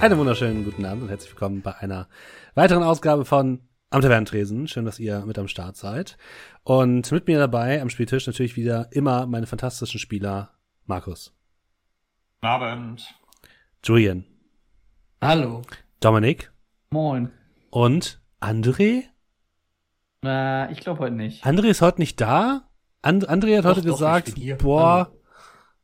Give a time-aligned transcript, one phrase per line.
[0.00, 2.08] Einen wunderschönen guten Abend und herzlich willkommen bei einer
[2.54, 3.60] weiteren Ausgabe von
[3.90, 4.66] Am Tavernentresen.
[4.66, 6.16] Schön, dass ihr mit am Start seid.
[6.62, 10.54] Und mit mir dabei am Spieltisch natürlich wieder immer meine fantastischen Spieler
[10.86, 11.34] Markus.
[12.40, 13.14] Guten Abend.
[13.84, 14.24] Julian.
[15.20, 15.60] Hallo.
[16.00, 16.50] Dominik.
[16.88, 17.30] Moin.
[17.68, 19.02] Und André?
[20.24, 21.44] Äh, ich glaube heute nicht.
[21.44, 22.70] André ist heute nicht da?
[23.02, 25.20] And André hat Doch, heute doch, gesagt, boah, Hallo.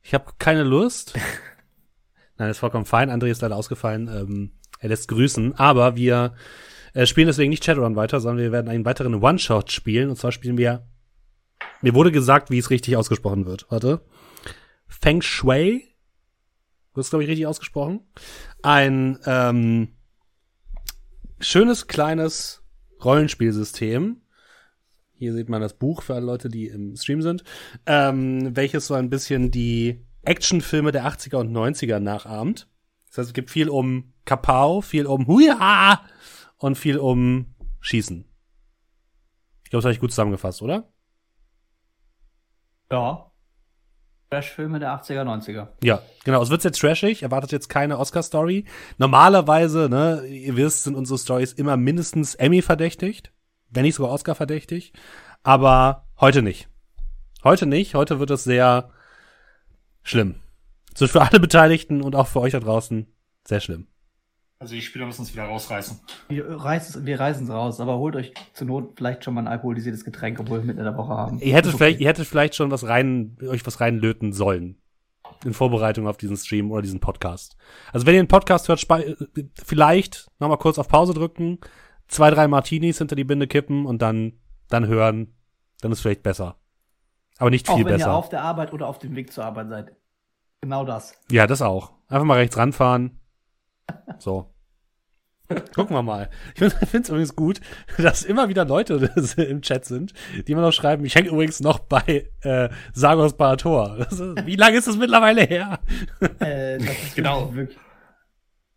[0.00, 1.18] ich habe keine Lust.
[2.38, 3.10] Nein, ist vollkommen fein.
[3.10, 4.08] André ist leider ausgefallen.
[4.08, 5.54] Ähm, er lässt grüßen.
[5.54, 6.34] Aber wir
[6.92, 10.10] äh, spielen deswegen nicht Shadowrun weiter, sondern wir werden einen weiteren One-Shot spielen.
[10.10, 10.86] Und zwar spielen wir,
[11.82, 13.66] mir wurde gesagt, wie es richtig ausgesprochen wird.
[13.70, 14.02] Warte.
[14.86, 15.88] Feng Shui.
[16.94, 18.00] Wird es, glaube ich, richtig ausgesprochen.
[18.62, 19.88] Ein ähm,
[21.40, 22.62] schönes, kleines
[23.04, 24.22] Rollenspielsystem.
[25.18, 27.44] Hier sieht man das Buch für alle Leute, die im Stream sind.
[27.86, 32.68] Ähm, welches so ein bisschen die Actionfilme der 80er und 90er nachahmt.
[33.08, 36.00] Das heißt, es gibt viel um Kapau, viel um Huja
[36.58, 38.24] und viel um Schießen.
[39.64, 40.88] Ich glaube, das habe ich gut zusammengefasst, oder?
[42.90, 43.30] Ja.
[44.30, 45.68] Trash-Filme der 80er, 90er.
[45.82, 46.42] Ja, genau.
[46.42, 48.64] Es wird jetzt trashig, erwartet jetzt keine Oscar-Story.
[48.98, 53.32] Normalerweise, ne, ihr wisst, sind unsere Stories immer mindestens Emmy verdächtigt,
[53.70, 54.92] wenn nicht sogar Oscar verdächtig.
[55.44, 56.68] Aber heute nicht.
[57.44, 57.94] Heute nicht.
[57.94, 58.90] Heute wird es sehr
[60.06, 60.36] schlimm.
[60.94, 63.06] So für alle Beteiligten und auch für euch da draußen
[63.44, 63.86] sehr schlimm.
[64.58, 66.00] Also die Spieler müssen es wieder rausreißen.
[66.28, 70.04] Wir reißen wir reißen's raus, aber holt euch zur Not vielleicht schon mal ein alkoholisiertes
[70.04, 71.38] Getränk, obwohl wir mitten in der Woche haben.
[71.40, 74.78] Ihr hättet Ist vielleicht, ihr hättet vielleicht schon was rein, euch was reinlöten sollen.
[75.44, 77.58] In Vorbereitung auf diesen Stream oder diesen Podcast.
[77.92, 78.86] Also wenn ihr einen Podcast hört,
[79.62, 81.58] vielleicht nochmal kurz auf Pause drücken,
[82.08, 84.32] zwei, drei Martinis hinter die Binde kippen und dann,
[84.68, 85.34] dann hören,
[85.82, 86.56] dann ist vielleicht besser.
[87.38, 88.14] Aber nicht Auch viel wenn ihr besser.
[88.14, 89.92] auf der Arbeit oder auf dem Weg zur Arbeit seid.
[90.62, 91.14] Genau das.
[91.30, 91.92] Ja, das auch.
[92.08, 93.20] Einfach mal rechts ranfahren.
[94.18, 94.52] So.
[95.76, 96.28] Gucken wir mal.
[96.54, 97.60] Ich finde es übrigens gut,
[97.98, 98.94] dass immer wieder Leute
[99.36, 100.12] im Chat sind,
[100.46, 103.96] die immer noch schreiben, ich hänge übrigens noch bei äh, Sagos Barator.
[103.98, 105.78] Ist- Wie lange ist das mittlerweile her?
[106.40, 107.54] Äh, das ist Genau.
[107.54, 107.78] wirklich-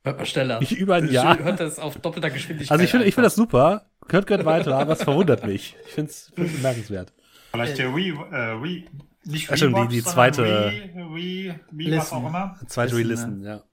[0.04, 0.60] Hört mal schneller.
[0.60, 1.40] Nicht über ein Jahr.
[1.40, 2.72] Hört das auf doppelter Geschwindigkeit.
[2.72, 3.88] Also ich finde ich finde das super.
[4.08, 5.76] Hört, gehört weiter, aber es verwundert mich.
[5.88, 7.12] Ich finde es bemerkenswert.
[7.52, 8.84] Vielleicht der Re, äh, Re,
[9.26, 12.16] nicht Ach stimmt, die- die zweite- Re, Re, Re was Listen.
[12.16, 12.60] auch immer.
[12.68, 13.64] Zweite Relisten, ja.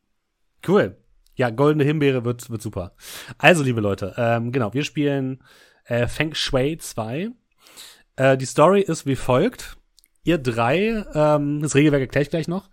[0.66, 0.96] Cool.
[1.34, 2.94] Ja, goldene Himbeere wird, wird super.
[3.38, 5.42] Also, liebe Leute, ähm, genau, wir spielen
[5.84, 7.30] äh, Feng Shui 2.
[8.16, 9.76] Äh, die Story ist wie folgt.
[10.24, 12.70] Ihr drei, ähm, das Regelwerk erkläre ich gleich noch.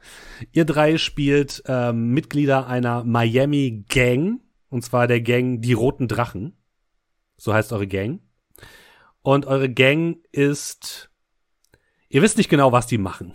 [0.53, 4.39] Ihr drei spielt ähm, Mitglieder einer Miami Gang.
[4.69, 6.57] Und zwar der Gang Die Roten Drachen.
[7.37, 8.21] So heißt eure Gang.
[9.23, 11.09] Und eure Gang ist.
[12.09, 13.33] Ihr wisst nicht genau, was die machen.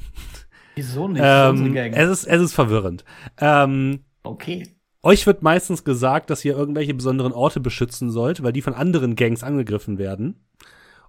[0.76, 1.20] Wieso nicht?
[1.24, 1.92] Ähm, Gang.
[1.92, 3.04] es, ist, es ist verwirrend.
[3.38, 4.76] Ähm, okay.
[5.02, 9.16] euch wird meistens gesagt, dass ihr irgendwelche besonderen Orte beschützen sollt, weil die von anderen
[9.16, 10.46] Gangs angegriffen werden.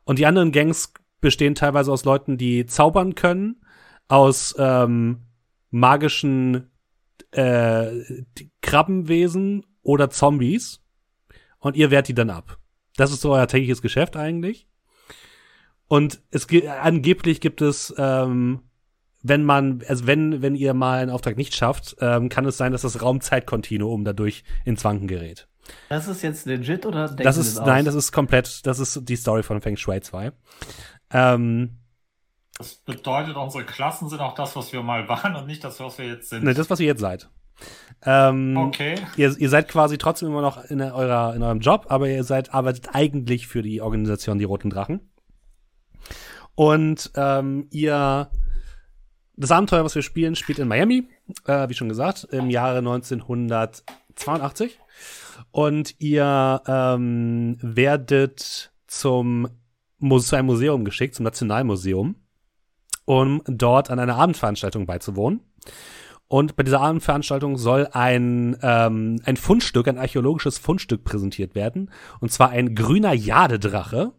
[0.06, 3.62] Und die anderen Gangs bestehen teilweise aus Leuten, die zaubern können,
[4.08, 5.28] aus ähm,
[5.70, 6.72] magischen
[7.32, 7.92] äh,
[8.62, 10.82] Krabbenwesen oder Zombies.
[11.60, 12.58] Und ihr wehrt die dann ab.
[12.96, 14.69] Das ist so euer tägliches Geschäft eigentlich.
[15.90, 16.48] Und es
[16.82, 18.62] angeblich gibt es ähm,
[19.22, 22.72] wenn man, also wenn, wenn ihr mal einen Auftrag nicht schafft, ähm, kann es sein,
[22.72, 25.48] dass das Raumzeitkontinuum dadurch ins Wanken gerät.
[25.90, 27.66] Das ist jetzt legit oder denken Das ist, aus?
[27.66, 30.32] nein, das ist komplett, das ist die Story von Feng Shui 2.
[31.12, 31.78] Ähm,
[32.58, 35.98] Das bedeutet, unsere Klassen sind auch das, was wir mal waren und nicht das, was
[35.98, 36.44] wir jetzt sind.
[36.44, 37.30] ne, das, was ihr jetzt seid.
[38.06, 38.96] Ähm, okay.
[39.18, 42.54] ihr, ihr seid quasi trotzdem immer noch in, eurer, in eurem Job, aber ihr seid,
[42.54, 45.09] arbeitet eigentlich für die Organisation Die Roten Drachen.
[46.60, 48.30] Und ähm, ihr,
[49.38, 51.08] das Abenteuer, was wir spielen, spielt in Miami,
[51.46, 54.78] äh, wie schon gesagt, im Jahre 1982.
[55.52, 59.48] Und ihr ähm, werdet zum
[60.02, 62.16] zu einem Museum geschickt, zum Nationalmuseum,
[63.06, 65.40] um dort an einer Abendveranstaltung beizuwohnen.
[66.28, 71.90] Und bei dieser Abendveranstaltung soll ein, ähm, ein Fundstück, ein archäologisches Fundstück präsentiert werden.
[72.20, 74.12] Und zwar ein grüner Jadedrache.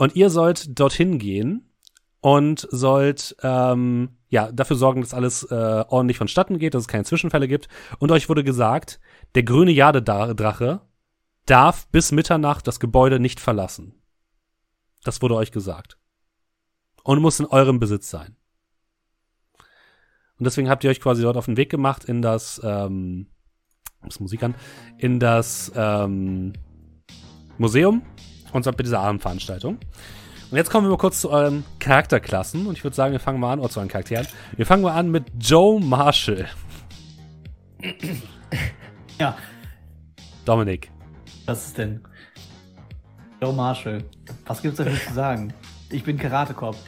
[0.00, 1.68] Und ihr sollt dorthin gehen
[2.22, 7.04] und sollt ähm, ja dafür sorgen, dass alles äh, ordentlich vonstatten geht, dass es keine
[7.04, 7.68] Zwischenfälle gibt.
[7.98, 8.98] Und euch wurde gesagt,
[9.34, 10.80] der grüne Jadedrache
[11.44, 13.92] darf bis Mitternacht das Gebäude nicht verlassen.
[15.04, 15.98] Das wurde euch gesagt.
[17.04, 18.38] Und muss in eurem Besitz sein.
[20.38, 23.26] Und deswegen habt ihr euch quasi dort auf den Weg gemacht in das, ähm,
[24.00, 24.54] muss Musik an,
[24.96, 26.54] in das ähm,
[27.58, 28.00] Museum
[28.52, 29.78] und seid bei dieser Abendveranstaltung.
[30.50, 33.38] Und jetzt kommen wir mal kurz zu euren Charakterklassen und ich würde sagen, wir fangen
[33.38, 34.26] mal an, oder zu euren Charakteren.
[34.56, 36.46] Wir fangen mal an mit Joe Marshall.
[39.18, 39.36] Ja,
[40.44, 40.90] Dominik.
[41.46, 42.00] was ist denn?
[43.40, 44.02] Joe Marshall.
[44.46, 45.52] Was gibt's dafür zu sagen?
[45.90, 46.78] Ich bin Karatekopf.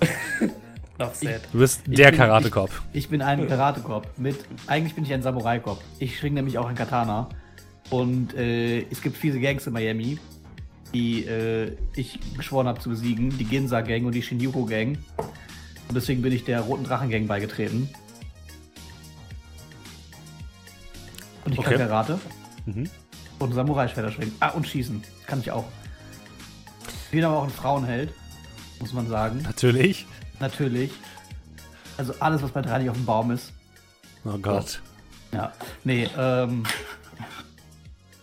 [1.52, 2.82] Du bist Ich der Karatekopf.
[2.92, 4.06] Ich bin ein Karatekopf.
[4.18, 5.82] Mit, eigentlich bin ich ein Samurai-Kopf.
[5.98, 7.30] Ich schwing nämlich auch ein Katana.
[7.88, 10.18] Und äh, es gibt fiese Gangs in Miami,
[10.92, 13.36] die äh, ich geschworen habe zu besiegen.
[13.38, 14.98] Die Ginza-Gang und die Shinjuku-Gang.
[15.18, 17.88] Und deswegen bin ich der Roten Drachen-Gang beigetreten.
[21.44, 21.76] Und ich Okay.
[21.76, 22.20] kann Karate.
[22.66, 22.88] Mhm.
[23.38, 24.34] Und Samurai-Schwerter schwingen.
[24.40, 25.02] Ah, und schießen.
[25.26, 25.64] Kann ich auch.
[26.86, 28.12] Ich bin aber auch ein Frauenheld,
[28.78, 29.40] muss man sagen.
[29.42, 30.06] Natürlich.
[30.38, 30.92] Natürlich.
[31.96, 33.52] Also alles, was bei drei nicht auf dem Baum ist.
[34.24, 34.80] Oh Gott.
[35.32, 35.52] Ja.
[35.84, 36.64] Nee, ähm.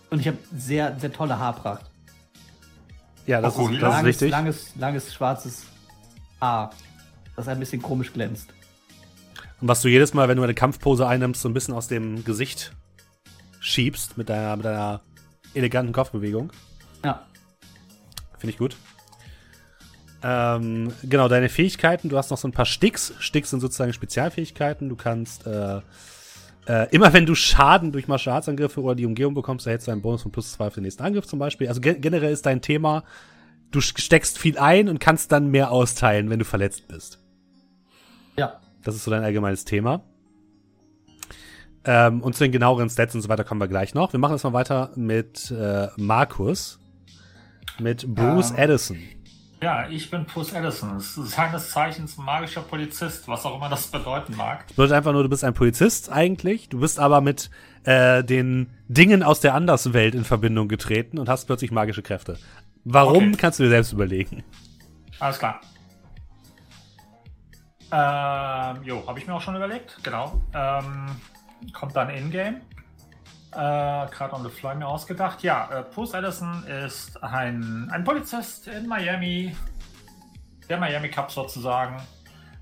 [0.09, 1.87] Und ich habe sehr, sehr tolle Haarpracht.
[3.27, 4.31] Ja, das, Oh, ist, das ist langes, wichtig.
[4.31, 5.63] langes, langes, schwarzes
[6.41, 6.71] Haar,
[7.35, 8.50] das ein bisschen komisch glänzt.
[9.62, 12.24] Und was du jedes Mal, wenn du eine Kampfpose einnimmst, so ein bisschen aus dem
[12.24, 12.74] Gesicht
[13.59, 15.01] schiebst mit deiner, mit deiner
[15.53, 16.51] eleganten Kopfbewegung.
[17.03, 17.25] Ja.
[18.38, 18.75] Finde ich gut.
[20.24, 22.09] Ähm, genau, deine Fähigkeiten.
[22.09, 23.13] Du hast noch so ein paar Sticks.
[23.19, 24.89] Sticks sind sozusagen Spezialfähigkeiten.
[24.89, 25.81] Du kannst äh,
[26.67, 29.91] äh, immer wenn du Schaden durch Martial Arts Angriffe oder die Umgehung bekommst, erhältst du
[29.91, 31.67] einen Bonus von plus zwei für den nächsten Angriff zum Beispiel.
[31.69, 33.03] Also ge generell ist dein Thema,
[33.71, 37.19] du steckst viel ein und kannst dann mehr austeilen, wenn du verletzt bist.
[38.37, 38.59] Ja.
[38.83, 40.03] Das ist so dein allgemeines Thema.
[41.85, 44.11] Ähm, und zu den genaueren Stats und so weiter kommen wir gleich noch.
[44.11, 46.79] Wir machen jetzt mal weiter mit äh, Markus.
[47.79, 48.57] Mit Bruce Ähm.
[48.57, 48.97] Addison.
[49.62, 50.94] Ja, ich bin Puss Edison.
[50.95, 54.68] Das seines Zeichens magischer Polizist, was auch immer das bedeuten mag.
[54.68, 56.69] Bedeutet einfach nur, du bist ein Polizist eigentlich.
[56.69, 57.50] Du bist aber mit
[57.83, 62.38] äh, den Dingen aus der Anderswelt in Verbindung getreten und hast plötzlich magische Kräfte.
[62.83, 63.38] Warum, Okay.
[63.38, 64.44] kannst du dir selbst überlegen.
[65.19, 65.60] Alles klar.
[67.92, 70.39] Ähm, jo, habe ich mir auch schon überlegt, genau.
[70.53, 71.07] Ähm,
[71.74, 72.57] kommt dann in-game.
[73.57, 75.42] Äh, Gerade on the fly mir ausgedacht.
[75.42, 79.56] Ja, äh, Bruce Edison ist ein, ein Polizist in Miami.
[80.69, 82.00] Der Miami Cup sozusagen.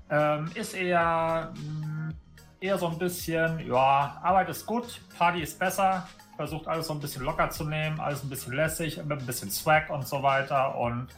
[0.08, 2.14] Ähm, ist eher, mh,
[2.60, 6.08] eher so ein bisschen, ja, Arbeit ist gut, Party ist besser.
[6.36, 9.50] Versucht alles so ein bisschen locker zu nehmen, alles ein bisschen lässig, mit ein bisschen
[9.50, 10.78] Swag und so weiter.
[10.78, 11.08] Und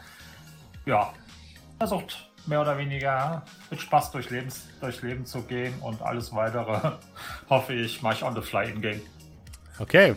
[0.86, 1.12] ja,
[1.78, 6.92] versucht mehr oder weniger mit Spaß durch, Lebens, durch Leben zu gehen und alles weitere
[7.48, 9.00] hoffe ich, mache ich on the fly in game.
[9.78, 10.10] Okay.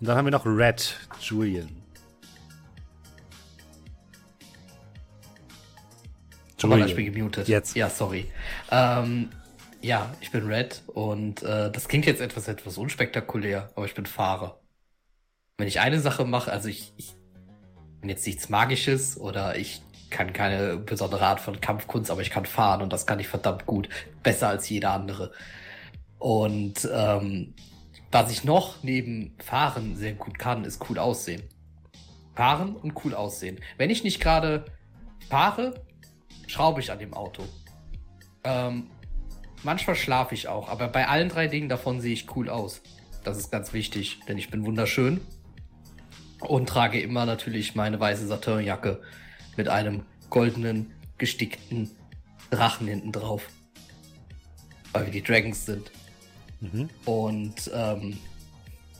[0.00, 1.82] Und dann haben wir noch Red Julian.
[6.70, 7.48] War das Spiel gemutet?
[7.48, 7.74] Jetzt.
[7.76, 8.30] Ja, sorry.
[8.70, 9.30] Ähm,
[9.80, 14.06] ja, ich bin Red und äh, das klingt jetzt etwas, etwas unspektakulär, aber ich bin
[14.06, 14.60] Fahrer.
[15.58, 17.14] Wenn ich eine Sache mache, also ich, ich
[18.00, 22.46] bin jetzt nichts Magisches oder ich kann keine besondere Art von Kampfkunst, aber ich kann
[22.46, 23.88] fahren und das kann ich verdammt gut.
[24.22, 25.32] Besser als jeder andere.
[26.18, 27.54] Und ähm,
[28.12, 31.42] was ich noch neben Fahren sehr gut kann, ist cool aussehen.
[32.34, 33.58] Fahren und cool aussehen.
[33.78, 34.66] Wenn ich nicht gerade
[35.28, 35.82] fahre,
[36.46, 37.42] schraube ich an dem Auto.
[38.44, 38.90] Ähm,
[39.62, 42.82] manchmal schlafe ich auch, aber bei allen drei Dingen davon sehe ich cool aus.
[43.24, 45.20] Das ist ganz wichtig, denn ich bin wunderschön
[46.40, 49.00] und trage immer natürlich meine weiße Saturnjacke
[49.56, 51.90] mit einem goldenen, gestickten
[52.50, 53.48] Drachen hinten drauf.
[54.92, 55.90] Weil wir die Dragons sind.
[56.62, 56.88] Mhm.
[57.04, 58.18] Und ähm,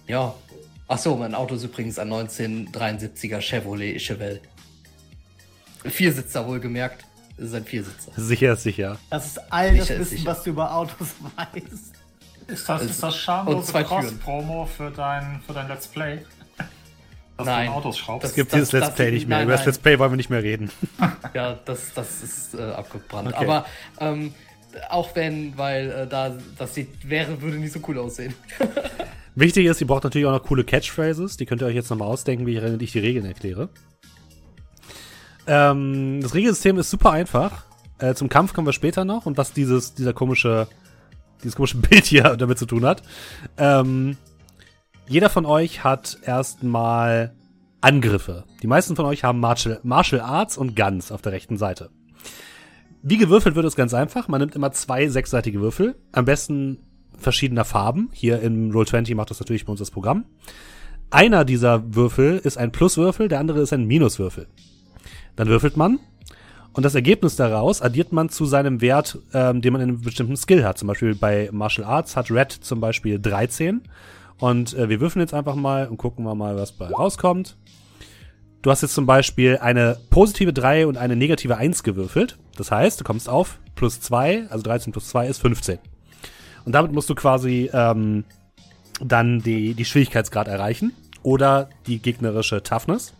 [0.07, 0.35] ja.
[0.88, 4.40] Achso, mein Auto ist übrigens ein 1973er Chevrolet Chevelle.
[5.85, 7.04] Viersitzer wohlgemerkt.
[7.38, 8.12] Es ist ein Viersitzer.
[8.16, 8.99] Sicher ist sicher.
[9.11, 10.31] Das ist all das Sicher Wissen, sicher.
[10.31, 11.92] was du über Autos weißt.
[12.49, 13.73] Ist das, ist das und schamlose.
[13.73, 16.19] Cross-Promo für dein, für dein Let's Play?
[17.38, 17.66] Dass Nein.
[17.66, 18.25] du in Autos schraubst?
[18.25, 19.38] Es Das- gibt das- dieses Let's das- Play nicht mehr.
[19.38, 19.64] nein, Über das.
[19.64, 20.71] Let's Play wollen wir nicht mehr reden.
[21.33, 23.28] Ja, das, das ist äh, abgebrannt.
[23.33, 23.45] Okay.
[23.45, 23.64] Aber
[24.00, 24.35] ähm,
[24.90, 28.34] auch wenn, weil äh, da das sieht, wäre, würde nicht so cool aussehen.
[29.34, 31.36] Wichtig ist, ihr braucht natürlich auch noch coole Catchphrases.
[31.36, 33.70] Die könnt ihr euch jetzt nochmal ausdenken, wie ich, die Regeln erkläre.
[35.46, 37.64] Ähm, das Regelsystem ist super einfach.
[37.98, 40.68] Äh, zum Kampf kommen wir später noch und was dieses, dieser komische,
[41.42, 43.02] dieses komische Bild hier damit zu tun hat.
[43.56, 44.16] Ähm,
[45.08, 47.34] jeder von euch hat erstmal
[47.80, 48.44] Angriffe.
[48.62, 51.90] Die meisten von euch haben Martial, Martial Arts und Guns auf der rechten Seite.
[53.02, 54.28] Wie gewürfelt wird es ganz einfach.
[54.28, 55.97] Man nimmt immer zwei sechsseitige Würfel.
[56.12, 56.78] Am besten
[57.18, 58.11] verschiedener Farben.
[58.12, 60.25] Hier im Roll20 macht das natürlich bei uns das Programm.
[61.11, 64.47] Einer dieser Würfel ist ein Pluswürfel, der andere ist ein Minuswürfel.
[65.37, 65.99] Dann würfelt man
[66.73, 70.37] und das Ergebnis daraus addiert man zu seinem Wert, ähm, den man in einem bestimmten
[70.37, 70.78] Skill hat.
[70.78, 73.82] Zum Beispiel bei Martial Arts hat Red zum Beispiel 13.
[74.38, 77.56] Und äh, wir würfeln jetzt einfach mal und gucken wir mal, was bei rauskommt.
[78.62, 82.38] Du hast jetzt zum Beispiel eine positive 3 und eine negative 1 gewürfelt.
[82.57, 85.78] Das heißt, du kommst auf plus 2, also 13 plus 2 ist 15.
[86.64, 88.25] Und damit musst du quasi ähm,
[89.00, 90.92] dann die, die Schwierigkeitsgrad erreichen
[91.25, 93.14] oder die gegnerische Toughness.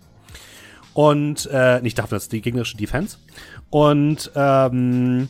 [0.95, 3.17] Und, äh, nicht Toughness, die gegnerische Defense.
[3.71, 5.29] Und ähm,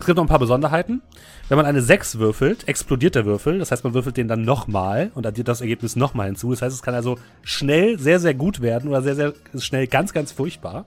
[0.00, 1.02] es gibt noch ein paar Besonderheiten.
[1.48, 3.58] Wenn man eine 6 würfelt, explodiert der Würfel.
[3.58, 6.50] Das heißt, man würfelt den dann nochmal und addiert das Ergebnis nochmal hinzu.
[6.50, 10.12] Das heißt, es kann also schnell sehr, sehr gut werden oder sehr, sehr schnell ganz,
[10.12, 10.84] ganz furchtbar.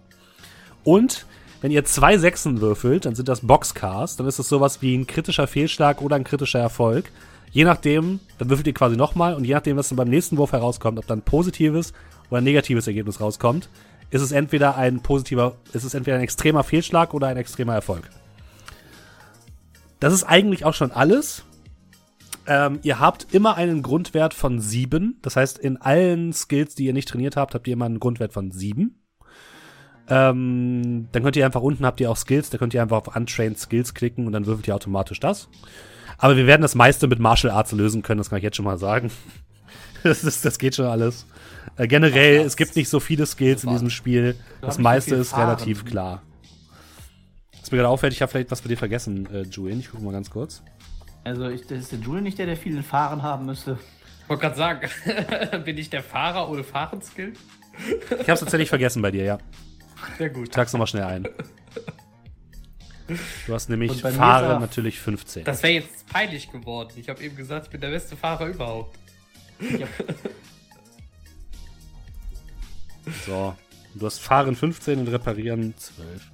[0.83, 1.25] Und
[1.61, 4.15] wenn ihr zwei Sechsen würfelt, dann sind das Boxcars.
[4.15, 7.11] Dann ist es sowas wie ein kritischer Fehlschlag oder ein kritischer Erfolg.
[7.51, 10.53] Je nachdem, dann würfelt ihr quasi nochmal und je nachdem, was dann beim nächsten Wurf
[10.53, 11.91] herauskommt, ob dann positives
[12.29, 13.67] oder negatives Ergebnis rauskommt,
[14.09, 18.09] ist es entweder ein positiver, ist es entweder ein extremer Fehlschlag oder ein extremer Erfolg.
[20.01, 21.45] Das ist eigentlich auch schon alles.
[22.47, 25.19] Ähm, ihr habt immer einen Grundwert von 7.
[25.21, 28.33] Das heißt, in allen Skills, die ihr nicht trainiert habt, habt ihr immer einen Grundwert
[28.33, 28.95] von 7.
[30.09, 33.15] Ähm, dann könnt ihr einfach unten habt ihr auch Skills, da könnt ihr einfach auf
[33.15, 35.47] Untrained Skills klicken und dann würfelt ihr automatisch das.
[36.17, 38.65] Aber wir werden das meiste mit Martial Arts lösen können, das kann ich jetzt schon
[38.65, 39.11] mal sagen.
[40.03, 41.27] das, ist, das geht schon alles.
[41.77, 44.35] Äh, generell, es gibt nicht so viele Skills in diesem Spiel.
[44.61, 46.23] Das meiste ist relativ klar.
[47.71, 49.79] Mir gerade auffällt, ich habe vielleicht was bei dir vergessen, äh, Julian.
[49.79, 50.61] Ich gucke mal ganz kurz.
[51.23, 53.77] Also ich, das ist der Julian nicht der, der viel Fahren haben müsste.
[54.23, 54.89] Ich wollte gerade sagen,
[55.65, 57.33] bin ich der Fahrer ohne Fahrenskill?
[58.09, 59.37] Ich habe es tatsächlich vergessen bei dir, ja.
[60.17, 60.45] Sehr gut.
[60.45, 61.27] Ich trag's nochmal schnell ein.
[63.45, 65.43] Du hast nämlich Fahrer er- natürlich 15.
[65.43, 66.91] Das wäre jetzt peinlich geworden.
[66.95, 68.97] Ich habe eben gesagt, ich bin der beste Fahrer überhaupt.
[69.59, 69.87] Ja.
[73.25, 73.55] So.
[73.95, 76.30] Du hast Fahren 15 und Reparieren 12.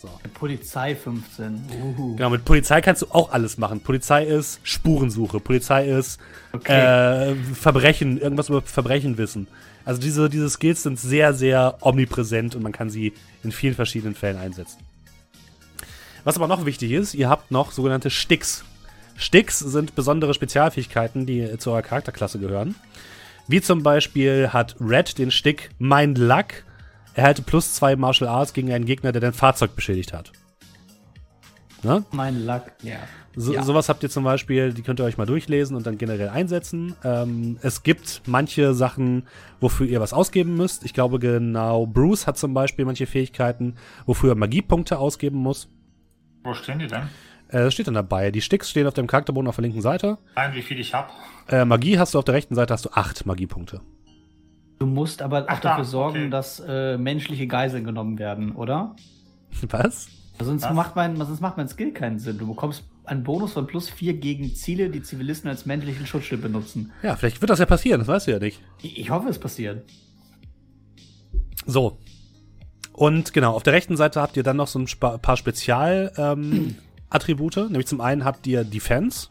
[0.00, 0.08] So.
[0.34, 1.62] Polizei 15.
[1.82, 2.16] Uhu.
[2.16, 3.80] Genau, mit Polizei kannst du auch alles machen.
[3.80, 5.40] Polizei ist Spurensuche.
[5.40, 6.18] Polizei ist
[6.52, 7.32] Okay.
[7.32, 9.46] äh, Verbrechen, irgendwas über Verbrechen wissen.
[9.84, 14.14] Also diese, diese Skills sind sehr, sehr omnipräsent und man kann sie in vielen verschiedenen
[14.14, 14.78] Fällen einsetzen.
[16.24, 18.64] Was aber noch wichtig ist, ihr habt noch sogenannte Sticks.
[19.16, 22.74] Sticks sind besondere Spezialfähigkeiten, die zu eurer Charakterklasse gehören.
[23.48, 26.64] Wie zum Beispiel hat Red den Stick Mind Luck.
[27.14, 30.32] Erhalte plus zwei Martial Arts gegen einen Gegner, der dein Fahrzeug beschädigt hat.
[31.82, 32.04] Ne?
[32.12, 32.72] Mein Lack.
[32.82, 32.96] Ja.
[33.36, 33.62] So, Ja.
[33.62, 36.94] Sowas habt ihr zum Beispiel, die könnt ihr euch mal durchlesen und dann generell einsetzen.
[37.04, 39.26] Ähm, es gibt manche Sachen,
[39.60, 40.84] wofür ihr was ausgeben müsst.
[40.84, 45.68] Ich glaube genau, Bruce hat zum Beispiel manche Fähigkeiten, wofür er Magiepunkte ausgeben muss.
[46.42, 47.02] Wo stehen die denn?
[47.48, 48.30] Äh, das steht dann dabei.
[48.30, 50.18] Die Sticks stehen auf dem Charakterboden auf der linken Seite.
[50.36, 51.12] Nein, wie viel ich hab.
[51.48, 53.80] Äh, Magie hast du auf der rechten Seite, hast du acht Magiepunkte.
[54.80, 56.30] Du musst aber Ach auch dafür da, sorgen, okay.
[56.30, 58.96] dass äh, menschliche Geiseln genommen werden, oder?
[59.68, 60.08] Was?
[60.40, 60.72] Sonst Was?
[60.72, 62.38] macht, mein, sonst macht mein Skill keinen Sinn.
[62.38, 66.92] Du bekommst einen Bonus von plus 4 gegen Ziele, die Zivilisten als menschlichen Schutzschild benutzen.
[67.02, 68.58] Ja, vielleicht wird das ja passieren, das weißt du ja nicht.
[68.80, 69.84] Ich, ich hoffe, es passiert.
[71.66, 71.98] So.
[72.94, 74.86] Und genau, auf der rechten Seite habt ihr dann noch so ein
[75.20, 77.56] paar Spezial-Attribute.
[77.58, 77.66] Ähm.
[77.68, 79.28] Nämlich zum einen habt ihr Defense.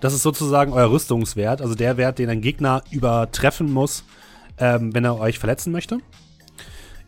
[0.00, 4.04] Das ist sozusagen euer Rüstungswert, also der Wert, den ein Gegner übertreffen muss,
[4.60, 5.98] ähm, wenn er euch verletzen möchte.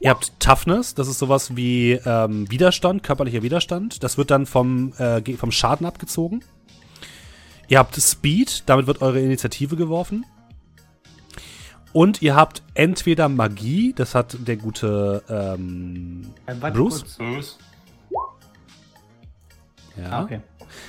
[0.01, 4.03] Ihr habt Toughness, das ist sowas wie ähm, Widerstand, körperlicher Widerstand.
[4.03, 6.43] Das wird dann vom, äh, vom Schaden abgezogen.
[7.69, 10.25] Ihr habt Speed, damit wird eure Initiative geworfen.
[11.93, 17.17] Und ihr habt entweder Magie, das hat der gute ähm, Äh, Bruce?
[17.19, 17.59] Bruce.
[19.97, 20.41] ja, Ah, okay.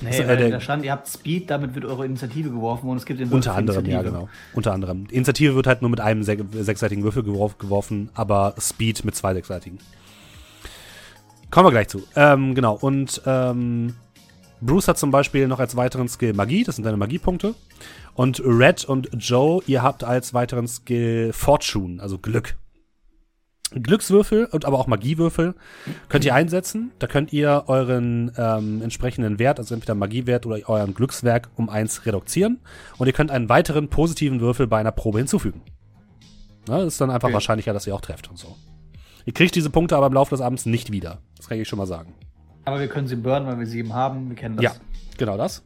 [0.02, 3.06] Nee, Ist, äh, da stand, ihr habt Speed, damit wird eure Initiative geworfen und es
[3.06, 4.30] gibt den unter anderem, ja genau.
[4.54, 5.08] Unter anderem.
[5.08, 9.16] Die Initiative wird halt nur mit einem sech sechsseitigen Würfel geworf geworfen, aber Speed mit
[9.16, 9.80] zwei sechsseitigen.
[11.50, 12.04] Kommen wir gleich zu.
[12.16, 13.96] Ähm, genau, und ähm,
[14.62, 17.56] Bruce hat zum Beispiel noch als weiteren Skill Magie, das sind deine Magiepunkte.
[18.14, 22.56] Und Red und Joe, ihr habt als weiteren Skill Fortune, also Glück.
[23.72, 25.56] Glückswürfel und aber auch Magiewürfel
[26.10, 26.92] könnt ihr einsetzen.
[27.00, 32.06] Da könnt ihr euren ähm, entsprechenden Wert, also entweder Magiewert oder euren Glückswerk um eins
[32.06, 32.60] reduzieren.
[32.98, 35.62] Und ihr könnt einen weiteren positiven Würfel bei einer Probe hinzufügen.
[36.68, 37.34] Na, das ist dann einfach Okay.
[37.34, 38.56] wahrscheinlicher, dass ihr auch trefft und so.
[39.26, 41.20] Ihr kriegt diese Punkte aber im Laufe des Abends nicht wieder.
[41.38, 42.14] Das kann ich schon mal sagen.
[42.66, 44.30] Aber wir können sie burnen, weil wir sie eben haben.
[44.30, 44.64] Wir kennen das.
[44.64, 44.72] Ja,
[45.18, 45.64] genau das.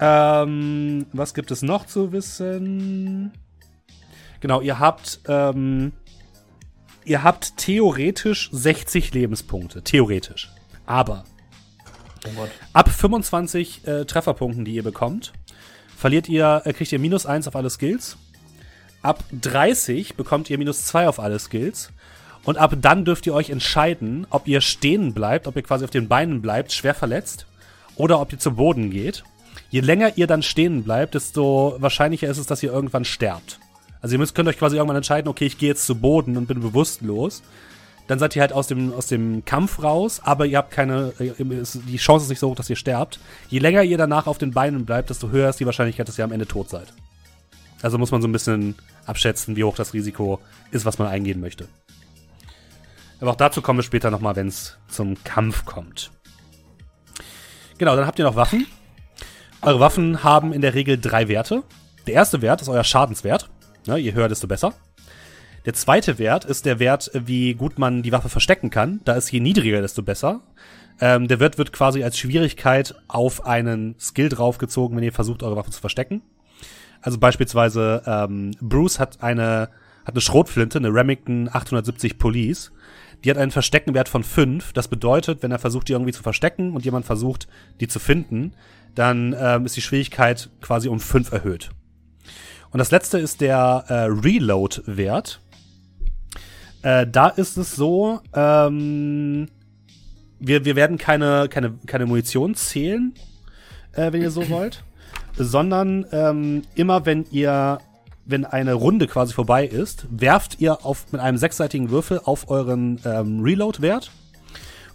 [0.00, 3.32] Ähm, was gibt es noch zu wissen?
[4.40, 5.92] Genau, ihr habt, ähm,
[7.04, 9.82] ihr habt theoretisch 60 Lebenspunkte.
[9.82, 10.50] Theoretisch.
[10.86, 11.24] Aber
[12.26, 15.32] Oh ab 25 äh, Trefferpunkten, die ihr bekommt,
[15.96, 18.16] verliert ihr, äh, kriegt ihr minus 1 auf alle Skills.
[19.02, 21.92] Ab 30 bekommt ihr minus 2 auf alle Skills.
[22.44, 25.90] Und ab dann dürft ihr euch entscheiden, ob ihr stehen bleibt, ob ihr quasi auf
[25.90, 27.46] den Beinen bleibt, schwer verletzt,
[27.96, 29.24] oder ob ihr zu Boden geht.
[29.68, 33.60] Je länger ihr dann stehen bleibt, desto wahrscheinlicher ist es, dass ihr irgendwann sterbt.
[34.02, 36.46] Also ihr müsst, könnt euch quasi irgendwann entscheiden, okay, ich gehe jetzt zu Boden und
[36.46, 37.42] bin bewusstlos.
[38.06, 41.96] dann seid ihr halt aus dem, aus dem Kampf raus, aber ihr habt keine, die
[41.96, 43.20] Chance ist nicht so hoch, dass ihr sterbt.
[43.48, 46.24] Je länger ihr danach auf den Beinen bleibt, desto höher ist die Wahrscheinlichkeit, dass ihr
[46.24, 46.92] am Ende tot seid.
[47.82, 48.74] Also muss man so ein bisschen
[49.06, 50.40] abschätzen, wie hoch das Risiko
[50.70, 51.68] ist, was man eingehen möchte.
[53.20, 56.10] Aber auch dazu kommen wir später nochmal, wenn es zum Kampf kommt.
[57.78, 58.66] Genau, dann habt ihr noch Waffen.
[59.62, 61.62] Eure Waffen haben in der Regel drei Werte.
[62.06, 63.50] Der erste Wert ist euer Schadenswert.
[63.86, 64.74] Ja, je höher, desto besser.
[65.66, 69.00] Der zweite Wert ist der Wert, wie gut man die Waffe verstecken kann.
[69.04, 70.40] Da ist je niedriger, desto besser.
[71.00, 75.56] Ähm, der Wert wird quasi als Schwierigkeit auf einen Skill draufgezogen, wenn ihr versucht, eure
[75.56, 76.22] Waffe zu verstecken.
[77.02, 79.68] Also beispielsweise ähm, Bruce hat eine
[80.04, 82.72] hat eine Schrotflinte, eine Remington 870 Police.
[83.22, 84.72] Die hat einen Versteckenwert von 5.
[84.72, 87.48] Das bedeutet, wenn er versucht, die irgendwie zu verstecken und jemand versucht,
[87.80, 88.54] die zu finden,
[88.94, 91.70] dann ähm, ist die Schwierigkeit quasi um 5 erhöht.
[92.72, 95.40] Und das letzte ist der äh, Reload-Wert.
[96.82, 99.48] Äh, da ist es so, ähm,
[100.38, 103.14] wir, wir werden keine, keine, keine Munition zählen,
[103.92, 104.84] äh, wenn ihr so wollt,
[105.36, 107.80] sondern ähm, immer wenn ihr,
[108.24, 113.00] wenn eine Runde quasi vorbei ist, werft ihr auf, mit einem sechsseitigen Würfel auf euren
[113.04, 114.10] ähm, Reload-Wert.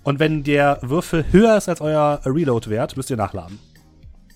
[0.03, 3.59] Und wenn der Würfel höher ist als euer Reload-Wert, müsst ihr nachladen.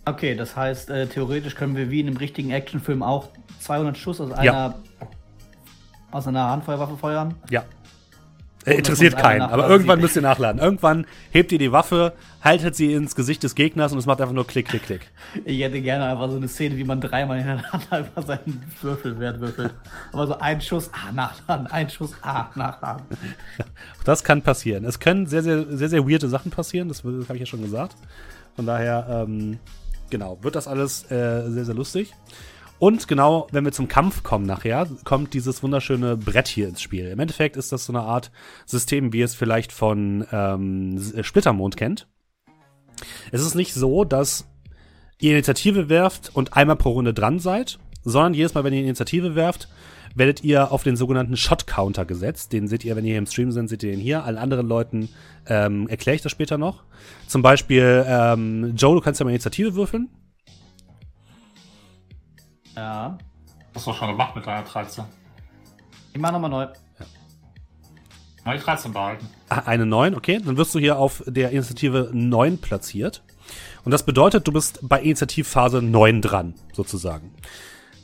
[0.10, 4.20] Okay, das heißt, äh, theoretisch können wir wie in einem richtigen Actionfilm auch 200 Schuss
[4.20, 4.74] aus einer, ja.
[6.12, 7.36] aus einer Handfeuerwaffe feuern?
[7.50, 7.63] Ja.
[8.66, 10.60] Äh, interessiert keinen, aber irgendwann müsst ihr nachladen.
[10.60, 12.13] Irgendwann hebt ihr die Waffe,
[12.44, 15.12] haltet sie ins Gesicht des Gegners und es macht einfach nur Klick, Klick, Klick.
[15.46, 19.74] Ich hätte gerne einfach so eine Szene, wie man dreimal hintereinander einfach seinen Würfelwert würfelt.
[20.12, 23.03] Aber so ein Schuss, ah, nachladen, ein Schuss, ah, nachladen.
[24.03, 24.86] Das kann passieren.
[24.86, 27.62] Es können sehr, sehr, sehr, sehr weirde Sachen passieren, das, das habe ich ja schon
[27.62, 27.96] gesagt.
[28.55, 29.60] Von daher, ähm,
[30.09, 32.13] genau, wird das alles äh, sehr, sehr lustig.
[32.79, 37.07] Und genau, wenn wir zum Kampf kommen nachher, kommt dieses wunderschöne Brett hier ins Spiel.
[37.07, 38.31] Im Endeffekt ist das so eine Art
[38.65, 42.07] System, wie ihr es vielleicht von ähm, Splittermond kennt.
[43.31, 44.48] Es ist nicht so, dass
[45.19, 49.35] ihr Initiative werft und einmal pro Runde dran seid, sondern jedes Mal, wenn ihr Initiative
[49.35, 49.67] werft,
[50.15, 52.53] werdet ihr auf den sogenannten Shot-Counter gesetzt.
[52.53, 54.24] Den seht ihr, wenn ihr hier im Stream sind, seht ihr den hier.
[54.24, 55.09] Allen anderen Leuten
[55.48, 56.83] ähm, erkläre ich das später noch.
[57.27, 60.09] Zum Beispiel, ähm, Joe, du kannst ja mal Initiative würfeln.
[62.75, 63.17] Ja.
[63.75, 65.03] Hast du schon gemacht mit deiner 13.
[66.13, 66.67] Ich mach nochmal neu.
[68.45, 68.53] Ja.
[68.53, 69.27] Die 13 behalten.
[69.50, 70.39] Ah, eine 9, okay.
[70.43, 73.22] Dann wirst du hier auf der Initiative 9 platziert.
[73.83, 77.31] Und das bedeutet, du bist bei Initiativphase 9 dran, sozusagen.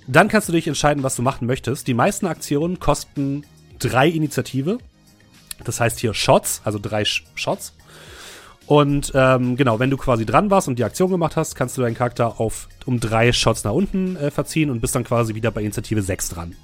[0.07, 1.87] Dann kannst du dich entscheiden, was du machen möchtest.
[1.87, 3.43] Die meisten Aktionen kosten
[3.79, 4.77] drei Initiative.
[5.63, 7.73] Das heißt hier Shots, also drei Shots.
[8.67, 11.81] Und ähm, genau, wenn du quasi dran warst und die Aktion gemacht hast, kannst du
[11.81, 15.51] deinen Charakter auf um drei Shots nach unten äh, verziehen und bist dann quasi wieder
[15.51, 16.55] bei Initiative 6 dran.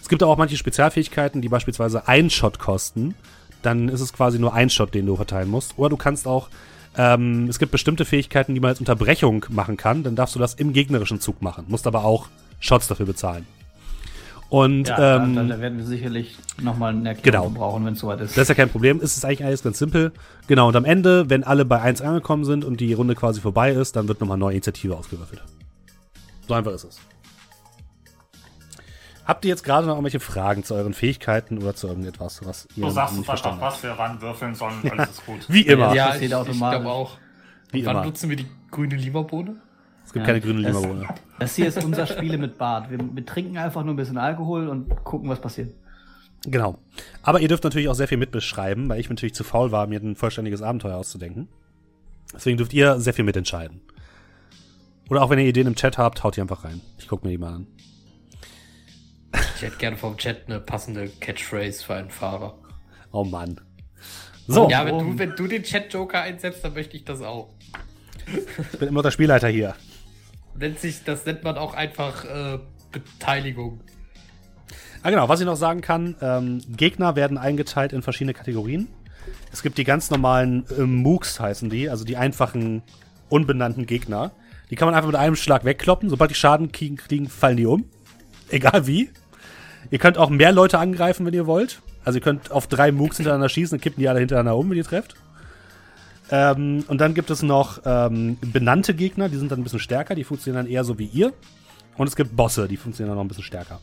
[0.00, 3.14] Es gibt auch manche Spezialfähigkeiten, die beispielsweise einen Shot kosten.
[3.60, 5.76] Dann ist es quasi nur ein Shot, den du verteilen musst.
[5.76, 6.48] Oder du kannst auch,
[6.96, 10.04] ähm, es gibt bestimmte Fähigkeiten, die man als Unterbrechung machen kann.
[10.04, 11.66] Dann darfst du das im gegnerischen Zug machen.
[11.68, 12.28] Musst aber auch
[12.60, 13.46] Shots dafür bezahlen.
[14.50, 17.58] Und ja, ähm, dann, dann werden wir sicherlich nochmal eine Erklärung genau.
[17.58, 18.36] brauchen, wenn es soweit ist.
[18.36, 18.98] Das ist ja kein Problem.
[19.02, 20.12] Es ist eigentlich alles ganz simpel.
[20.46, 23.72] Genau, und am Ende, wenn alle bei 1 angekommen sind und die Runde quasi vorbei
[23.72, 25.42] ist, dann wird nochmal neue Initiative ausgewürfelt.
[26.46, 26.98] So einfach ist es.
[29.26, 32.86] Habt ihr jetzt gerade noch irgendwelche Fragen zu euren Fähigkeiten oder zu irgendetwas, was ihr
[32.86, 35.40] Du sagst uns einfach, was wir ranwürfeln sollen, alles ist gut.
[35.48, 35.94] Wie immer.
[35.94, 37.18] Ja, ich, ich glaube auch.
[37.70, 38.06] Wie wann immer.
[38.06, 39.60] nutzen wir die grüne Lieberbohne?
[40.08, 40.32] Es gibt ja.
[40.32, 41.06] keine grüne Limonade.
[41.38, 42.90] Das hier ist unser Spiele mit Bart.
[42.90, 45.74] Wir, wir, trinken einfach nur ein bisschen Alkohol und gucken, was passiert.
[46.46, 46.78] Genau.
[47.22, 50.00] Aber ihr dürft natürlich auch sehr viel mitbeschreiben, weil ich natürlich zu faul war, mir
[50.00, 51.48] ein vollständiges Abenteuer auszudenken.
[52.32, 53.82] Deswegen dürft ihr sehr viel mitentscheiden.
[55.10, 56.80] Oder auch wenn ihr Ideen im Chat habt, haut die einfach rein.
[56.96, 57.66] Ich gucke mir die mal an.
[59.56, 62.58] Ich hätte gerne vom Chat eine passende Catchphrase für einen Fahrer.
[63.12, 63.60] Oh Mann.
[64.46, 64.70] So.
[64.70, 67.50] Ja, wenn du, wenn du den Chat-Joker einsetzt, dann möchte ich das auch.
[68.72, 69.74] Ich bin immer der Spielleiter hier
[70.58, 72.58] nennt sich, das nennt man auch einfach äh,
[72.92, 73.80] Beteiligung.
[75.02, 78.88] Ah, genau, was ich noch sagen kann, ähm, Gegner werden eingeteilt in verschiedene Kategorien.
[79.52, 82.82] Es gibt die ganz normalen äh, Mooks, heißen die, also die einfachen,
[83.28, 84.32] unbenannten Gegner.
[84.70, 86.10] Die kann man einfach mit einem Schlag wegkloppen.
[86.10, 87.84] Sobald die Schaden kriegen, fallen die um.
[88.50, 89.10] Egal wie.
[89.90, 91.80] Ihr könnt auch mehr Leute angreifen, wenn ihr wollt.
[92.04, 94.76] Also ihr könnt auf drei Mooks hintereinander schießen und kippen die alle hintereinander um, wenn
[94.76, 95.14] ihr trefft.
[96.30, 100.14] Ähm, und dann gibt es noch ähm, benannte Gegner, die sind dann ein bisschen stärker,
[100.14, 101.32] die funktionieren dann eher so wie ihr.
[101.96, 103.80] Und es gibt Bosse, die funktionieren dann noch ein bisschen stärker.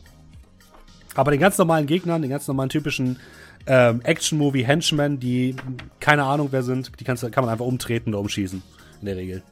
[1.14, 3.18] Aber den ganz normalen Gegnern, den ganz normalen typischen
[3.66, 5.56] ähm, Action-Movie-Henchmen, die
[5.98, 8.62] keine Ahnung wer sind, die kannst, kann man einfach umtreten oder umschießen.
[9.00, 9.42] In der Regel.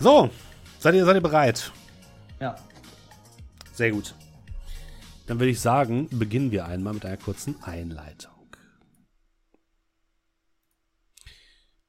[0.00, 0.30] So,
[0.78, 1.70] seid ihr, seid ihr bereit?
[2.40, 2.56] Ja.
[3.72, 4.14] Sehr gut.
[5.26, 8.33] Dann würde ich sagen, beginnen wir einmal mit einer kurzen Einleitung.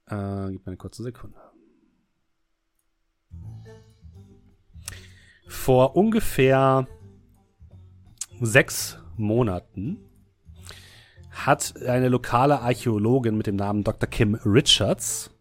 [0.08, 1.38] Äh, gib mir eine kurze Sekunde.
[5.48, 6.88] Vor ungefähr
[8.40, 9.98] sechs Monaten
[11.32, 14.10] hat eine lokale Archäologin mit dem Namen Dr.
[14.10, 15.32] Kim Richards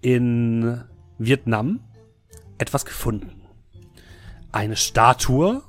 [0.00, 0.84] in
[1.18, 1.80] Vietnam
[2.58, 3.42] etwas gefunden.
[4.52, 5.62] Eine Statue,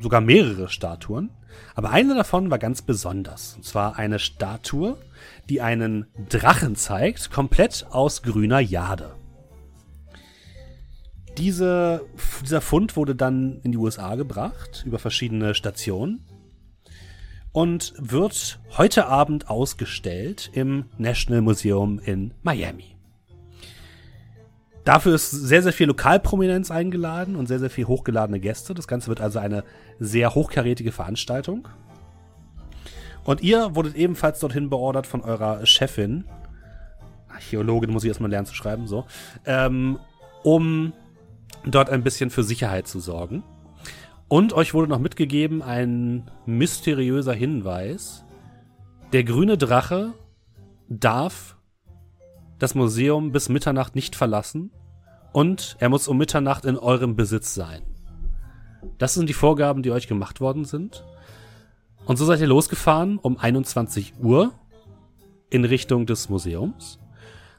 [0.00, 1.30] sogar mehrere Statuen,
[1.74, 3.56] aber eine davon war ganz besonders.
[3.56, 4.96] Und zwar eine Statue,
[5.50, 9.16] die einen Drachen zeigt, komplett aus grüner Jade.
[11.36, 12.06] Diese,
[12.42, 16.24] dieser Fund wurde dann in die USA gebracht, über verschiedene Stationen
[17.52, 22.96] und wird heute Abend ausgestellt im National Museum in Miami.
[24.84, 28.72] Dafür ist sehr, sehr viel Lokalprominenz eingeladen und sehr, sehr viel hochgeladene Gäste.
[28.72, 29.64] Das Ganze wird also eine
[29.98, 31.68] sehr hochkarätige Veranstaltung.
[33.24, 36.24] Und ihr wurdet ebenfalls dorthin beordert von eurer Chefin.
[37.28, 39.04] Archäologin muss ich erstmal lernen zu schreiben, so.
[39.44, 39.98] Ähm,
[40.42, 40.92] um
[41.64, 43.42] dort ein bisschen für Sicherheit zu sorgen.
[44.28, 48.24] Und euch wurde noch mitgegeben ein mysteriöser Hinweis.
[49.12, 50.12] Der grüne Drache
[50.88, 51.56] darf
[52.58, 54.70] das Museum bis Mitternacht nicht verlassen
[55.32, 57.82] und er muss um Mitternacht in eurem Besitz sein.
[58.98, 61.04] Das sind die Vorgaben, die euch gemacht worden sind.
[62.04, 64.52] Und so seid ihr losgefahren um 21 Uhr
[65.50, 66.98] in Richtung des Museums.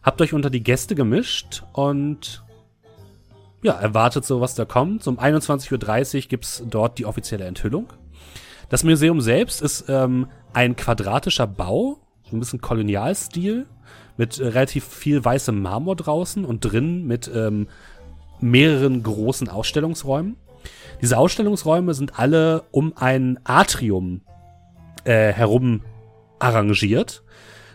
[0.04, 2.44] Habt euch unter die Gäste gemischt und
[3.62, 5.06] ja, erwartet so, was da kommt.
[5.08, 7.94] Um 21.30 Uhr gibt's dort die offizielle Enthüllung.
[8.70, 13.68] Das Museum selbst ist ähm, ein quadratischer Bau, so ein bisschen Kolonialstil,
[14.18, 17.68] mit äh, relativ viel weißem Marmor draußen und drin mit ähm,
[18.40, 20.38] mehreren großen Ausstellungsräumen.
[21.02, 24.22] Diese Ausstellungsräume sind alle um ein Atrium
[25.04, 25.82] äh, herum
[26.40, 27.24] arrangiert,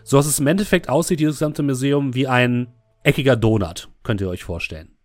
[0.03, 2.67] so dass es im Endeffekt aussieht, dieses gesamte Museum, wie ein
[3.03, 4.97] eckiger Donut, könnt ihr euch vorstellen.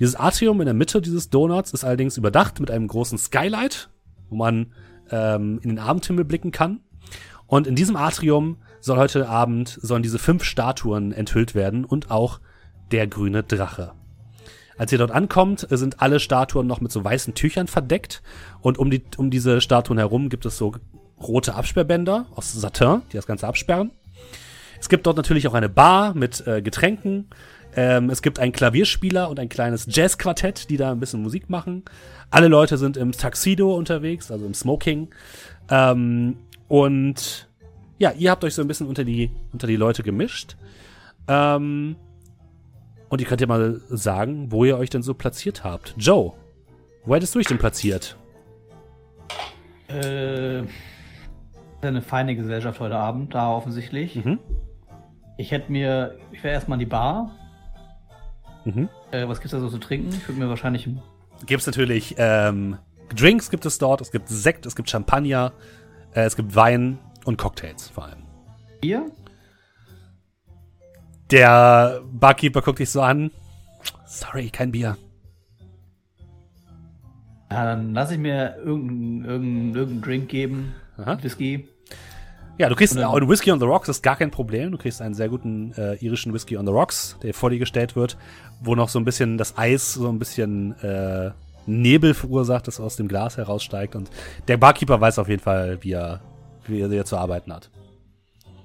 [0.00, 3.90] Dieses Atrium in der Mitte dieses Donuts ist allerdings überdacht mit einem großen Skylight,
[4.28, 4.72] wo man
[5.10, 6.80] ähm, in den Abendhimmel blicken kann.
[7.46, 12.40] Und in diesem Atrium soll heute Abend sollen diese fünf Statuen enthüllt werden und auch
[12.90, 13.92] der grüne Drache.
[14.76, 18.22] Als ihr dort ankommt, sind alle Statuen noch mit so weißen Tüchern verdeckt
[18.60, 20.74] und um, die, um diese Statuen herum gibt es so
[21.20, 23.90] rote Absperrbänder aus Satin, die das Ganze absperren.
[24.80, 27.28] Es gibt dort natürlich auch eine Bar mit äh, Getränken.
[27.76, 31.84] Ähm, es gibt einen Klavierspieler und ein kleines Jazzquartett, die da ein bisschen Musik machen.
[32.30, 35.08] Alle Leute sind im Tuxedo unterwegs, also im Smoking.
[35.70, 36.36] Ähm,
[36.68, 37.48] und
[37.98, 40.56] ja, ihr habt euch so ein bisschen unter die, unter die Leute gemischt.
[41.28, 41.96] Ähm,
[43.08, 45.94] und ihr könnt ja mal sagen, wo ihr euch denn so platziert habt.
[45.96, 46.32] Joe,
[47.04, 48.16] wo hättest du dich denn platziert?
[49.88, 50.62] Äh,
[51.88, 54.24] eine feine Gesellschaft heute Abend, da offensichtlich.
[54.24, 54.38] Mhm.
[55.36, 57.30] Ich hätte mir, ich wäre erstmal in die Bar.
[58.64, 58.88] Mhm.
[59.10, 60.08] Äh, was gibt's da so zu trinken?
[60.10, 61.02] Ich würde mir wahrscheinlich ein
[61.46, 62.78] Gibt's natürlich ähm,
[63.14, 65.52] Drinks gibt es dort, es gibt Sekt, es gibt Champagner,
[66.14, 68.22] äh, es gibt Wein und Cocktails vor allem.
[68.80, 69.10] Bier.
[71.30, 73.30] Der Barkeeper guckt dich so an.
[74.06, 74.96] Sorry, kein Bier.
[77.50, 80.74] Ja, dann lasse ich mir irgendeinen irgendein, irgendein Drink geben.
[80.96, 81.22] Aha.
[81.22, 81.68] Whisky.
[82.56, 84.70] Ja, du kriegst einen Whisky on the Rocks, ist gar kein Problem.
[84.70, 87.96] Du kriegst einen sehr guten äh, irischen Whisky on the Rocks, der vor dir gestellt
[87.96, 88.16] wird,
[88.62, 91.32] wo noch so ein bisschen das Eis so ein bisschen äh,
[91.66, 93.96] Nebel verursacht, das aus dem Glas heraussteigt.
[93.96, 94.08] Und
[94.46, 96.20] der Barkeeper weiß auf jeden Fall, wie er,
[96.66, 97.70] wie er zu arbeiten hat.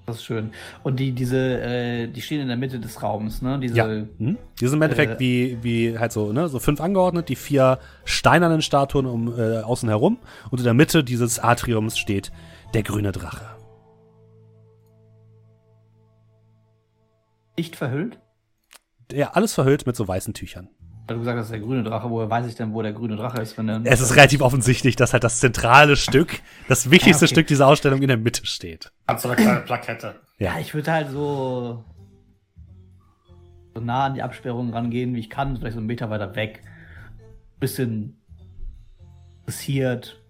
[0.05, 0.51] Das ist schön.
[0.83, 3.59] Und die, diese, äh, die stehen in der Mitte des Raums, ne?
[3.59, 3.87] Diese, Ja.
[3.87, 4.37] Mhm.
[4.59, 7.79] Die sind im Endeffekt Äh, wie, wie halt so, ne, so fünf angeordnet, die vier
[8.05, 10.17] steinernen Statuen um äh, außen herum.
[10.51, 12.31] Und in der Mitte dieses Atriums steht
[12.73, 13.58] der grüne Drache.
[17.59, 18.19] Nicht verhüllt.
[19.11, 20.69] Der alles verhüllt mit so weißen Tüchern.
[21.07, 23.41] Weil du gesagt hast, der grüne Drache, woher weiß ich denn, wo der grüne Drache
[23.41, 23.81] ist, wenn der.
[23.83, 27.33] Es ist relativ offensichtlich, dass halt das zentrale Stück, das wichtigste Ah, okay.
[27.33, 28.91] Stück dieser Ausstellung in der Mitte steht.
[29.07, 30.15] Hat so eine kleine Plakette.
[30.37, 31.83] Ja, ich würde halt so,
[33.73, 36.61] so nah an die Absperrung rangehen, wie ich kann, vielleicht so einen Meter weiter weg.
[37.59, 38.21] Bisschen
[39.41, 40.21] interessiert.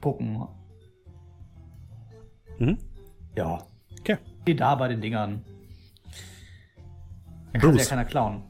[0.00, 0.48] Gucken.
[2.58, 2.78] Mhm.
[3.36, 3.58] Ja.
[4.04, 4.18] Okay.
[4.42, 5.42] Steh da bei den Dingern.
[7.54, 8.42] Da kann ja Bruce, keiner klauen.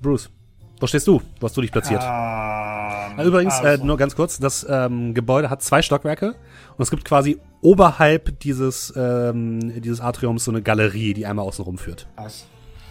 [0.00, 0.30] Bruce,
[0.78, 1.20] wo stehst du?
[1.40, 2.02] Wo hast du dich platziert?
[2.04, 6.36] Ähm, Übrigens, also, äh, nur ganz kurz, das ähm, Gebäude hat zwei Stockwerke
[6.76, 11.64] und es gibt quasi oberhalb dieses, ähm, dieses Atriums so eine Galerie, die einmal außen
[11.64, 12.06] rum führt.
[12.16, 12.46] was?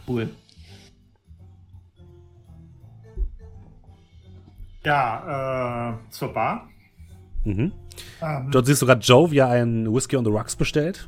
[0.08, 0.30] Cool.
[4.84, 6.68] Ja, äh, zur Bar.
[7.46, 7.72] Mhm.
[8.22, 11.08] Ähm, Dort siehst du gerade Joe, wie er einen Whiskey on the Rocks bestellt.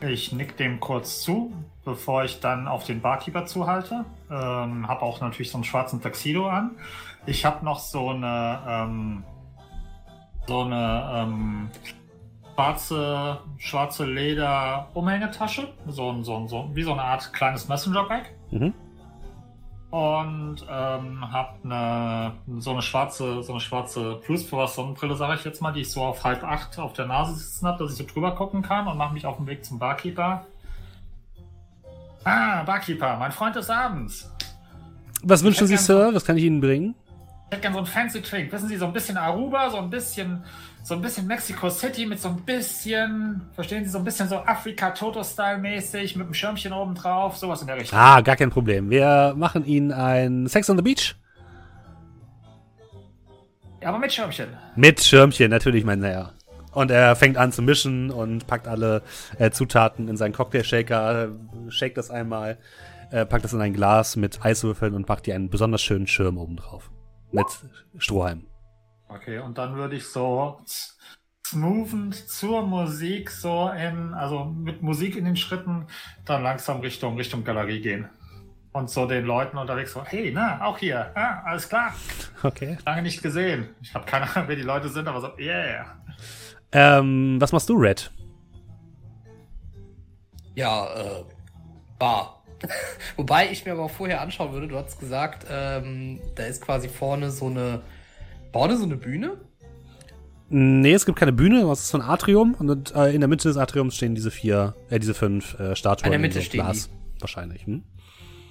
[0.00, 1.52] Ich nick dem kurz zu,
[1.84, 4.04] bevor ich dann auf den Barkeeper zuhalte.
[4.30, 6.72] Ähm, hab auch natürlich so einen schwarzen Tuxedo an.
[7.26, 9.24] Ich habe noch so eine ähm,
[10.46, 11.70] so eine ähm,
[12.54, 18.04] schwarze schwarze Leder Umhängetasche, so ein so ein so wie so eine Art kleines Messenger
[18.04, 18.72] Bag Mhm.
[19.94, 25.44] Und ähm, habe eine, so eine schwarze, so eine schwarze Bruce Powers Sonnenbrille, sage ich
[25.44, 27.98] jetzt mal, die ich so auf halb acht auf der Nase sitzen habe, dass ich
[27.98, 30.46] so drüber gucken kann und mache mich auf den Weg zum Barkeeper.
[32.24, 34.28] Ah, Barkeeper, mein Freund des Abends.
[35.22, 36.10] Was wünschen Sie, Sir?
[36.12, 36.96] Was kann ich Ihnen bringen?
[37.46, 38.50] Ich hätte gerne so einen fancy Drink.
[38.50, 40.42] Wissen Sie, so ein bisschen Aruba, so ein bisschen,
[40.84, 44.36] so ein bisschen Mexico City mit so ein bisschen, verstehen Sie, so ein bisschen so
[44.36, 47.98] Afrika-Toto-Style-mäßig mit einem Schirmchen oben drauf, sowas in der Richtung.
[47.98, 48.90] Ah, gar kein Problem.
[48.90, 51.16] Wir machen Ihnen ein Sex on the Beach.
[53.80, 54.48] Ja, aber mit Schirmchen.
[54.76, 56.34] Mit Schirmchen, natürlich, mein Herr.
[56.72, 59.00] Und er fängt an zu mischen und packt alle
[59.38, 62.58] äh, Zutaten in seinen Cocktail-Shaker, äh, shakt das einmal,
[63.10, 66.36] äh, packt das in ein Glas mit Eiswürfeln und macht dir einen besonders schönen Schirm
[66.36, 66.90] oben drauf.
[67.32, 67.46] Mit
[67.96, 68.44] Strohhalm.
[69.14, 70.60] Okay, und dann würde ich so
[71.46, 75.86] smoothend zur Musik so in, also mit Musik in den Schritten,
[76.24, 78.08] dann langsam Richtung, Richtung Galerie gehen.
[78.72, 81.94] Und so den Leuten unterwegs so, hey, na, auch hier, ah, alles klar,
[82.42, 82.76] Okay.
[82.84, 83.68] lange nicht gesehen.
[83.82, 85.96] Ich habe keine Ahnung, wer die Leute sind, aber so, yeah.
[86.72, 88.10] Ähm, was machst du, Red?
[90.56, 91.24] Ja, äh,
[91.98, 92.42] Bar.
[93.16, 97.30] Wobei ich mir aber vorher anschauen würde, du hast gesagt, ähm, da ist quasi vorne
[97.30, 97.82] so eine,
[98.54, 99.36] vorne so eine Bühne.
[100.48, 103.48] Nee, es gibt keine Bühne, es ist so ein Atrium und äh, in der Mitte
[103.48, 106.60] des Atriums stehen diese vier, äh, diese fünf äh, Statuen In der Mitte so stehen
[106.60, 106.88] Glas.
[107.18, 107.66] Wahrscheinlich.
[107.66, 107.82] Hm?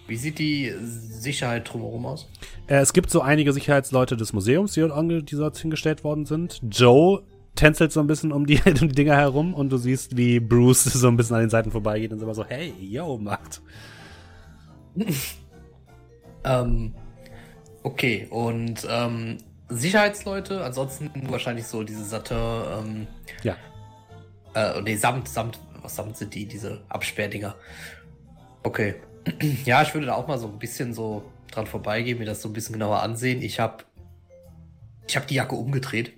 [0.07, 2.29] Wie sieht die Sicherheit drumherum aus?
[2.67, 6.59] Äh, es gibt so einige Sicherheitsleute des Museums, die dort, die dort hingestellt worden sind.
[6.69, 7.23] Joe
[7.55, 10.83] tänzelt so ein bisschen um die, um die Dinger herum und du siehst, wie Bruce
[10.83, 13.61] so ein bisschen an den Seiten vorbeigeht und immer so, hey, yo, Macht.
[16.45, 16.93] Ähm,
[17.83, 19.37] okay, und ähm,
[19.69, 23.07] Sicherheitsleute, ansonsten wahrscheinlich so diese Satin, ähm,
[23.43, 23.55] Ja.
[24.53, 27.55] äh, nee, Samt, Samt, was Samt sind die, diese Absperrdinger.
[28.63, 28.95] Okay.
[29.65, 32.49] ja, ich würde da auch mal so ein bisschen so dran vorbeigehen, mir das so
[32.49, 33.41] ein bisschen genauer ansehen.
[33.41, 33.83] Ich habe
[35.07, 36.13] ich hab die Jacke umgedreht,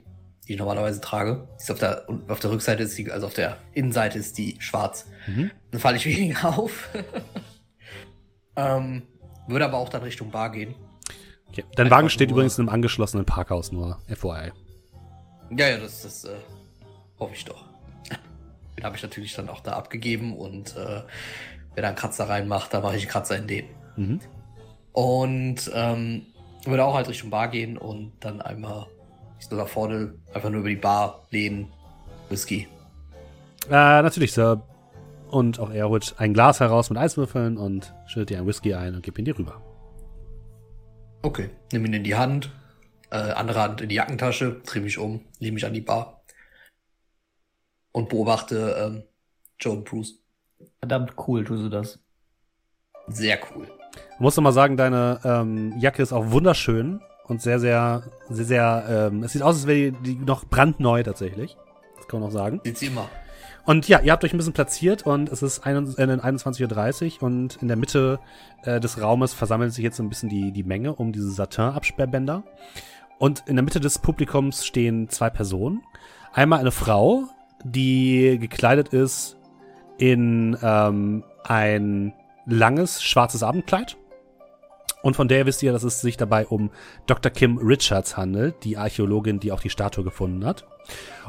[0.47, 1.47] die ich normalerweise trage.
[1.57, 4.55] Die ist auf der, auf der Rückseite ist die, also auf der Innenseite ist die
[4.59, 5.07] schwarz.
[5.27, 5.51] Mhm.
[5.71, 6.89] Dann falle ich weniger auf.
[8.55, 9.03] ähm,
[9.47, 10.75] würde aber auch dann Richtung Bar gehen.
[11.55, 11.63] Okay.
[11.75, 14.51] Dein Wagen steht nur- übrigens in einem angeschlossenen Parkhaus, nur FYI.
[15.51, 16.35] Ja, ja, das, das äh,
[17.17, 17.63] hoffe ich doch.
[18.77, 21.01] Den habe ich natürlich dann auch da abgegeben und äh,
[21.75, 23.65] wer da einen Kratzer reinmacht, da mache ich einen Kratzer in den.
[23.95, 24.19] Mhm.
[24.91, 26.25] Und ähm,
[26.65, 28.87] würde auch halt Richtung Bar gehen und dann einmal
[29.39, 31.71] ich so da vorne einfach nur über die Bar lehnen,
[32.29, 32.67] Whisky.
[33.67, 34.61] Äh, natürlich, Sir.
[35.29, 38.95] Und auch er holt ein Glas heraus mit Eiswürfeln und schüttet dir ein Whisky ein
[38.95, 39.61] und gibt ihn dir rüber.
[41.25, 41.49] Okay.
[41.71, 42.51] Nimm ihn in die Hand,
[43.09, 46.21] äh, andere Hand in die Jackentasche, dreh mich um, lehne mich an die Bar
[47.91, 49.03] und beobachte ähm,
[49.59, 50.19] Joe und Bruce.
[50.77, 51.99] Verdammt cool, tust du das.
[53.07, 53.67] Sehr cool.
[54.13, 58.45] Ich muss noch mal sagen, deine ähm, Jacke ist auch wunderschön und sehr, sehr, sehr,
[58.45, 61.57] sehr, ähm, es sieht aus, als wäre die, die noch brandneu tatsächlich.
[61.97, 62.61] Das kann man noch sagen.
[62.63, 63.09] Sieht sie immer.
[63.65, 67.23] Und ja, ihr habt euch ein bisschen platziert und es ist ein- äh, 21.30 Uhr
[67.23, 68.19] und in der Mitte
[68.63, 72.43] äh, des Raumes versammelt sich jetzt so ein bisschen die, die Menge um diese Satin-Absperrbänder.
[73.17, 75.81] Und in der Mitte des Publikums stehen zwei Personen.
[76.33, 77.23] Einmal eine Frau,
[77.63, 79.37] die gekleidet ist
[79.97, 82.13] in ähm, ein
[82.45, 83.97] langes schwarzes Abendkleid.
[85.05, 86.71] Und von der wisst ihr, dass es sich dabei um
[87.05, 87.31] Dr.
[87.31, 90.65] Kim Richards handelt, die Archäologin, die auch die Statue gefunden hat.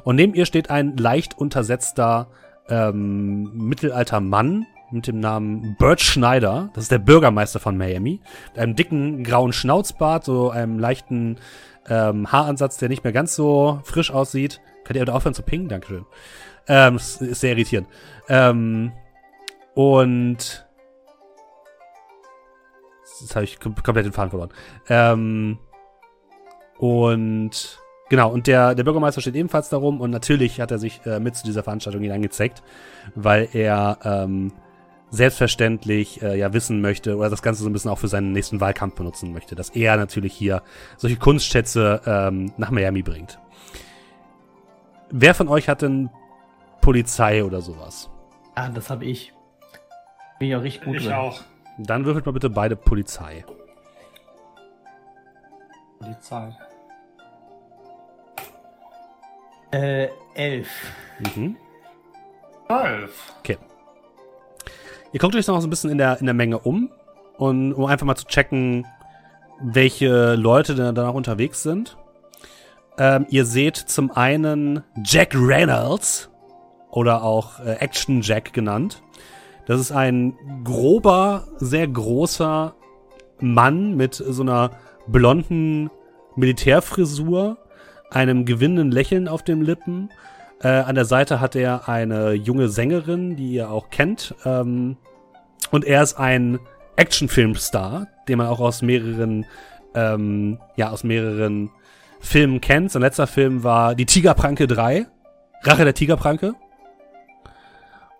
[0.03, 2.29] Und neben ihr steht ein leicht untersetzter
[2.71, 6.71] ähm, mittelalter Mann mit dem Namen Bert Schneider.
[6.73, 8.23] Das ist der Bürgermeister von Miami.
[8.55, 11.37] Mit einem dicken grauen Schnauzbart, so einem leichten
[11.87, 14.63] ähm, Haaransatz, der nicht mehr ganz so frisch aussieht.
[14.85, 15.69] Könnt ihr bitte aufhören zu pingen?
[15.69, 16.07] Dankeschön.
[16.67, 17.89] Ähm, ist sehr irritierend.
[18.31, 18.93] Ähm,
[19.75, 20.66] und
[23.21, 24.51] Jetzt habe ich kom komplett den Faden verloren.
[24.89, 25.59] Ähm,
[26.79, 31.21] und genau, und der, der Bürgermeister steht ebenfalls darum und natürlich hat er sich äh,
[31.21, 32.63] mit zu dieser Veranstaltung hineingezeigt,
[33.15, 34.53] weil er ähm,
[35.11, 38.61] selbstverständlich äh, ja wissen möchte oder das Ganze so ein bisschen auch für seinen nächsten
[38.61, 40.63] Wahlkampf benutzen möchte, dass er natürlich hier
[40.97, 43.39] solche Kunstschätze ähm, nach Miami bringt.
[45.11, 46.11] Wer von euch hat denn
[46.81, 48.11] Polizei oder sowas?
[48.55, 49.33] Ah, das habe ich.
[50.39, 51.15] Bin ich auch richtig gut ich drin.
[51.15, 51.41] auch.
[51.79, 53.45] Dann würfelt mal bitte beide Polizei.
[56.21, 56.55] Zeit.
[59.73, 60.69] Äh, elf.
[61.35, 61.57] Mhm.
[62.67, 63.35] Zwölf.
[65.17, 66.91] Ihr guckt euch noch so ein bisschen in der, in der Menge um
[67.39, 68.87] und um einfach mal zu checken,
[69.61, 71.97] welche Leute denn da noch unterwegs sind.
[72.99, 76.29] Ähm, ihr seht zum einen Jack Reynolds
[76.91, 79.03] oder auch äh, Action Jack genannt.
[79.67, 82.75] Das ist ein grober, sehr großer
[83.41, 84.71] Mann mit so einer
[85.09, 85.91] blonden
[86.37, 87.59] Militärfrisur,
[88.11, 90.11] einem gewinnenden Lächeln auf den Lippen.
[90.63, 94.35] Äh, an der Seite hat er eine junge Sängerin, die ihr auch kennt.
[94.45, 94.97] Ähm,
[95.71, 96.61] und er ist ein
[96.95, 99.45] Actionfilmstar, den man auch aus mehreren,
[99.95, 101.71] ähm, ja, aus mehreren
[102.21, 102.93] Filmen kennt.
[102.93, 105.07] Sein letzter Film war Die Tigerpranke 3,
[105.63, 106.55] Rache der Tigerpranke.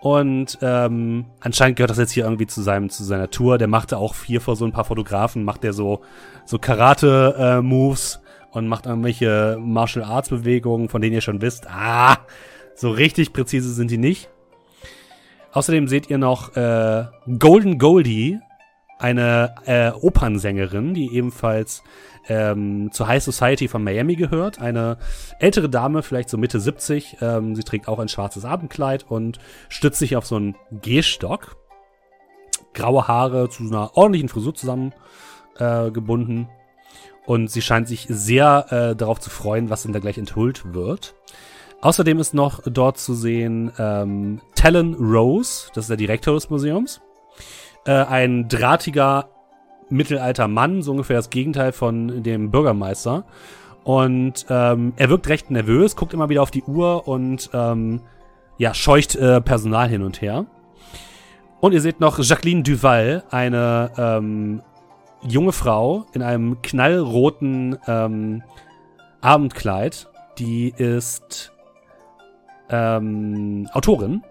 [0.07, 3.59] Und ähm, anscheinend gehört das jetzt hier irgendwie zu seinem zu seiner Tour.
[3.59, 6.01] Der machte auch hier vor so ein paar Fotografen macht der so
[6.45, 7.97] so Karate äh,
[8.53, 11.67] und macht irgendwelche Martial Arts Bewegungen, von denen ihr schon wisst.
[11.69, 12.19] Ah,
[12.77, 14.31] so richtig präzise sind die nicht.
[15.51, 17.07] Außerdem seht ihr noch äh,
[17.41, 18.39] Golden Goldie,
[19.01, 21.83] eine äh, Opernsängerin, die ebenfalls
[22.29, 24.61] ähm, zur High Society von Miami gehört.
[24.61, 24.99] Eine
[25.39, 27.19] ältere Dame, vielleicht so Mitte 70.
[27.21, 31.57] Ähm, sie trägt auch ein schwarzes Abendkleid und stützt sich auf so einen Gehstock.
[32.75, 34.93] Graue Haare zu einer ordentlichen Frisur zusammen
[35.59, 35.91] äh.
[37.27, 41.15] Und sie scheint sich sehr äh, darauf zu freuen, was denn da gleich enthüllt wird.
[41.81, 47.01] Außerdem ist noch dort zu sehen ähm, Talon Rose, das ist der Direktor des Museums.
[47.85, 49.29] Äh, ein drahtiger
[49.89, 53.25] mittelalter Mann, so ungefähr das Gegenteil von dem Bürgermeister.
[53.85, 58.01] Und ähm, er wirkt recht nervös, guckt immer wieder auf die Uhr und ähm,
[58.59, 60.47] ja, scheucht äh, Personal hin und her.
[61.61, 64.63] Und ihr seht noch Jacqueline Duval, eine ähm,
[65.23, 68.43] junge Frau in einem knallroten ähm,
[69.21, 70.09] Abendkleid.
[70.39, 71.53] Die ist
[72.69, 74.23] ähm, Autorin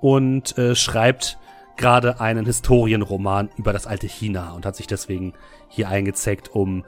[0.00, 1.38] und äh, schreibt
[1.78, 5.32] gerade einen Historienroman über das alte China und hat sich deswegen
[5.68, 6.84] hier eingezeckt, um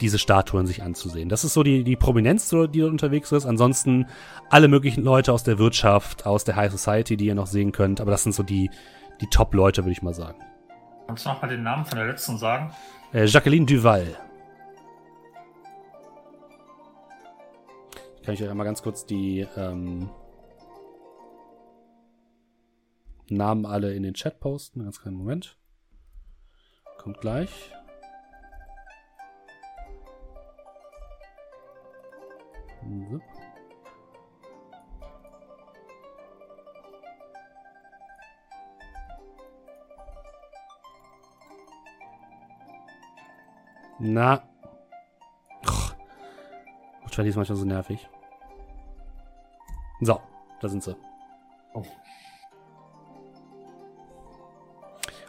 [0.00, 1.28] diese Statuen sich anzusehen.
[1.28, 3.46] Das ist so die, die Prominenz, die dort unterwegs ist.
[3.46, 4.06] Ansonsten
[4.48, 8.00] alle möglichen Leute aus der Wirtschaft, aus der High Society, die ihr noch sehen könnt.
[8.00, 8.70] Aber das sind so die,
[9.20, 10.38] die Top-Leute, würde ich mal sagen.
[11.06, 12.72] Kannst du noch mal den Namen von der letzten sagen?
[13.12, 14.16] Äh, Jacqueline Duval.
[18.24, 20.08] Kann ich euch einmal ganz kurz die ähm,
[23.30, 24.82] Namen alle in den Chat posten.
[24.82, 25.56] Ganz kleinen Moment.
[26.98, 27.72] Kommt gleich.
[32.82, 33.20] So.
[44.00, 44.42] Na.
[47.10, 48.08] Chat ist manchmal so nervig.
[50.00, 50.20] So,
[50.60, 50.96] da sind sie.
[51.74, 51.84] Oh.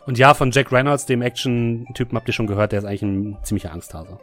[0.05, 3.37] Und ja, von Jack Reynolds, dem Action-Typen, habt ihr schon gehört, der ist eigentlich ein
[3.43, 4.19] ziemlicher Angsthase.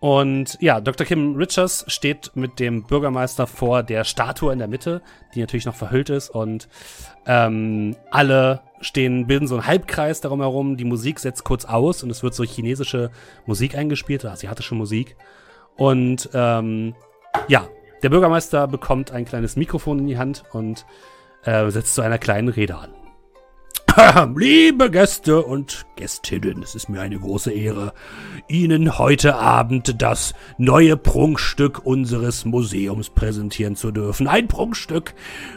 [0.00, 1.04] Und ja, Dr.
[1.04, 5.02] Kim Richards steht mit dem Bürgermeister vor der Statue in der Mitte,
[5.34, 6.30] die natürlich noch verhüllt ist.
[6.30, 6.68] Und
[7.26, 10.76] ähm, alle stehen, bilden so einen Halbkreis darum herum.
[10.76, 13.10] Die Musik setzt kurz aus und es wird so chinesische
[13.44, 15.16] Musik eingespielt oder asiatische Musik.
[15.76, 16.94] Und ähm,
[17.48, 17.68] ja,
[18.02, 20.86] der Bürgermeister bekommt ein kleines Mikrofon in die Hand und
[21.44, 22.90] äh, setzt zu einer kleinen Rede an.
[24.36, 27.92] Liebe Gäste und Gästinnen, es ist mir eine große Ehre,
[28.46, 34.28] Ihnen heute Abend das neue Prunkstück unseres Museums präsentieren zu dürfen.
[34.28, 35.14] Ein Prunkstück,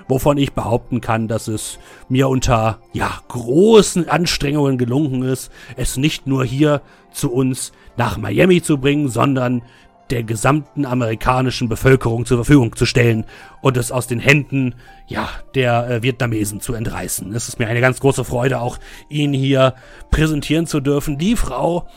[0.08, 1.78] wovon ich behaupten kann, dass es
[2.10, 6.82] mir unter ja, großen Anstrengungen gelungen ist, es nicht nur hier
[7.12, 9.62] zu uns nach Miami zu bringen, sondern
[10.12, 13.26] der gesamten amerikanischen Bevölkerung zur Verfügung zu stellen
[13.62, 14.76] und es aus den Händen
[15.08, 17.34] ja der äh, Vietnamesen zu entreißen.
[17.34, 18.78] Es ist mir eine ganz große Freude, auch
[19.10, 19.74] Ihnen hier
[20.12, 21.18] präsentieren zu dürfen.
[21.18, 21.88] Die Frau,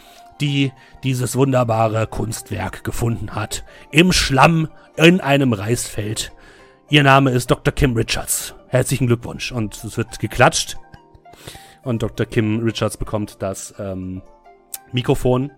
[0.41, 3.65] die dieses wunderbare Kunstwerk gefunden hat.
[3.91, 6.33] Im Schlamm in einem Reisfeld.
[6.89, 7.75] Ihr Name ist Dr.
[7.75, 8.55] Kim Richards.
[8.69, 9.53] Herzlichen Glückwunsch.
[9.53, 10.77] Und es wird geklatscht.
[11.83, 12.27] Und Dr.
[12.27, 14.23] Kim Richards bekommt das ähm,
[14.93, 15.51] Mikrofon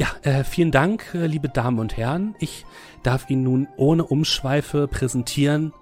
[0.00, 2.34] ja, äh, vielen Dank, äh, liebe Damen und Herren.
[2.38, 2.64] Ich
[3.02, 5.74] darf Ihnen nun ohne Umschweife präsentieren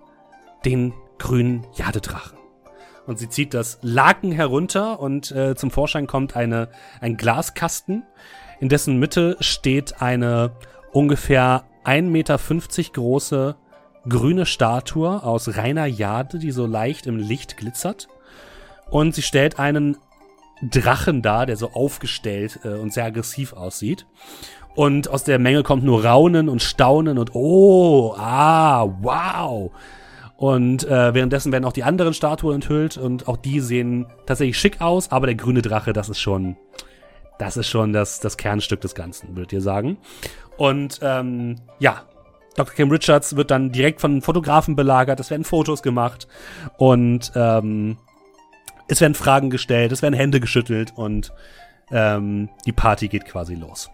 [0.65, 2.37] den grünen Jadedrachen.
[3.07, 6.69] Und sie zieht das Laken herunter und äh, zum Vorschein kommt eine,
[7.01, 8.03] ein Glaskasten,
[8.59, 10.51] in dessen Mitte steht eine
[10.93, 12.39] ungefähr 1,50 Meter
[12.93, 13.57] große
[14.09, 18.09] grüne Statue aus reiner Jade, die so leicht im Licht glitzert.
[18.91, 19.97] Und sie stellt einen
[20.63, 24.07] Drachen dar, der so aufgestellt äh, und sehr aggressiv aussieht.
[24.75, 29.73] Und aus der Menge kommt nur Raunen und Staunen und oh, ah, wow.
[30.37, 34.81] Und äh, währenddessen werden auch die anderen Statuen enthüllt und auch die sehen tatsächlich schick
[34.81, 36.57] aus, aber der grüne Drache, das ist schon,
[37.41, 39.99] das ist schon das, das Kernstück des Ganzen, würdet ihr sagen.
[40.57, 42.03] Und ähm, ja,
[42.55, 42.75] Dr.
[42.75, 46.29] Kim Richards wird dann direkt von Fotografen belagert, es werden Fotos gemacht
[46.77, 47.97] und ähm,
[48.89, 51.33] es werden Fragen gestellt, es werden Hände geschüttelt und
[51.91, 53.91] ähm, die Party geht quasi los.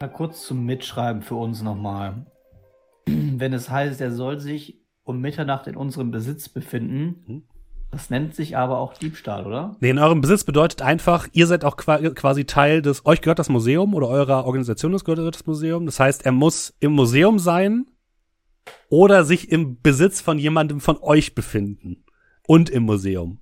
[0.00, 2.26] Mal kurz zum Mitschreiben für uns nochmal.
[3.06, 7.42] Wenn es heißt, er soll sich um Mitternacht in unserem Besitz befinden, Mhm.
[7.90, 9.76] das nennt sich aber auch Diebstahl, oder?
[9.80, 13.40] Nee, in eurem Besitz bedeutet einfach, ihr seid auch qua quasi Teil des, euch gehört
[13.40, 15.86] das Museum oder eurer Organisation das gehört das Museum.
[15.86, 17.86] Das heißt, er muss im Museum sein
[18.88, 22.04] oder sich im Besitz von jemandem von euch befinden.
[22.46, 23.38] Und im Museum.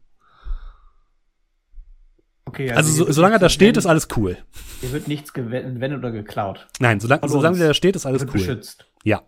[2.48, 4.38] Okay, Also, hier so, solange er da steht, ist alles cool.
[4.80, 6.66] Hier wird nichts gewendet oder geklaut.
[6.80, 8.32] Nein, solange, Von solange der da steht, ist alles cool.
[8.32, 8.86] beschützt.
[9.04, 9.22] Ja.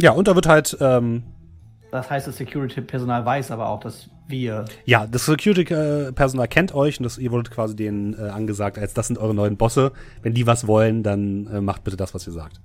[0.00, 1.22] Ja, und da wird halt, ähm,
[1.90, 4.64] Das heißt, das Security-Personal weiß aber auch, dass wir.
[4.84, 9.08] ja, das Security-Personal kennt euch und das, ihr wurdet quasi denen äh, angesagt, als das
[9.08, 9.92] sind eure neuen Bosse.
[10.22, 12.60] Wenn die was wollen, dann äh, macht bitte das, was ihr sagt.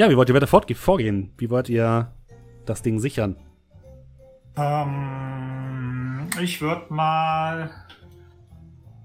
[0.00, 1.30] Ja, wie wollt ihr weiter vorgehen?
[1.36, 2.10] Wie wollt ihr
[2.64, 3.36] das Ding sichern?
[4.56, 7.70] Ähm, ich würde mal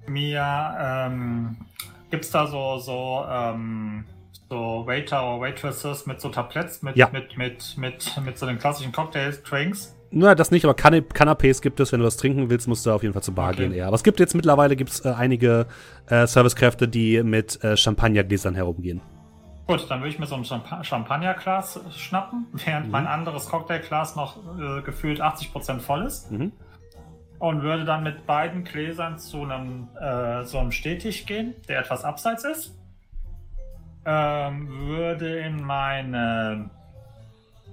[0.07, 1.57] mir, ähm,
[2.11, 4.05] gibt's da so, so, ähm,
[4.49, 7.09] so Waiter oder Waitresses mit so Tabletts, mit, Ja.
[7.11, 9.93] mit, mit, mit, mit so den klassischen Cocktails, Drinks?
[10.11, 11.91] Na, das nicht, aber Canna Canapés gibt es.
[11.91, 13.63] Wenn du was trinken willst, musst du auf jeden Fall zur Bar Okay.
[13.63, 13.87] gehen eher.
[13.87, 15.65] Aber es gibt jetzt mittlerweile gibt's, äh, einige
[16.07, 19.01] äh, Servicekräfte, die mit äh, Champagnergläsern herumgehen.
[19.67, 22.91] Gut, dann würde ich mir so ein Champa Champagnerglas schnappen, während Mhm.
[22.91, 26.31] mein anderes Cocktailglas noch äh, gefühlt 80% voll ist.
[26.31, 26.51] Mhm.
[27.39, 32.03] Und würde dann mit beiden Gläsern zu einem, äh, so einem Stehtisch gehen, der etwas
[32.03, 32.75] abseits ist.
[34.05, 36.69] Ähm, würde in meine.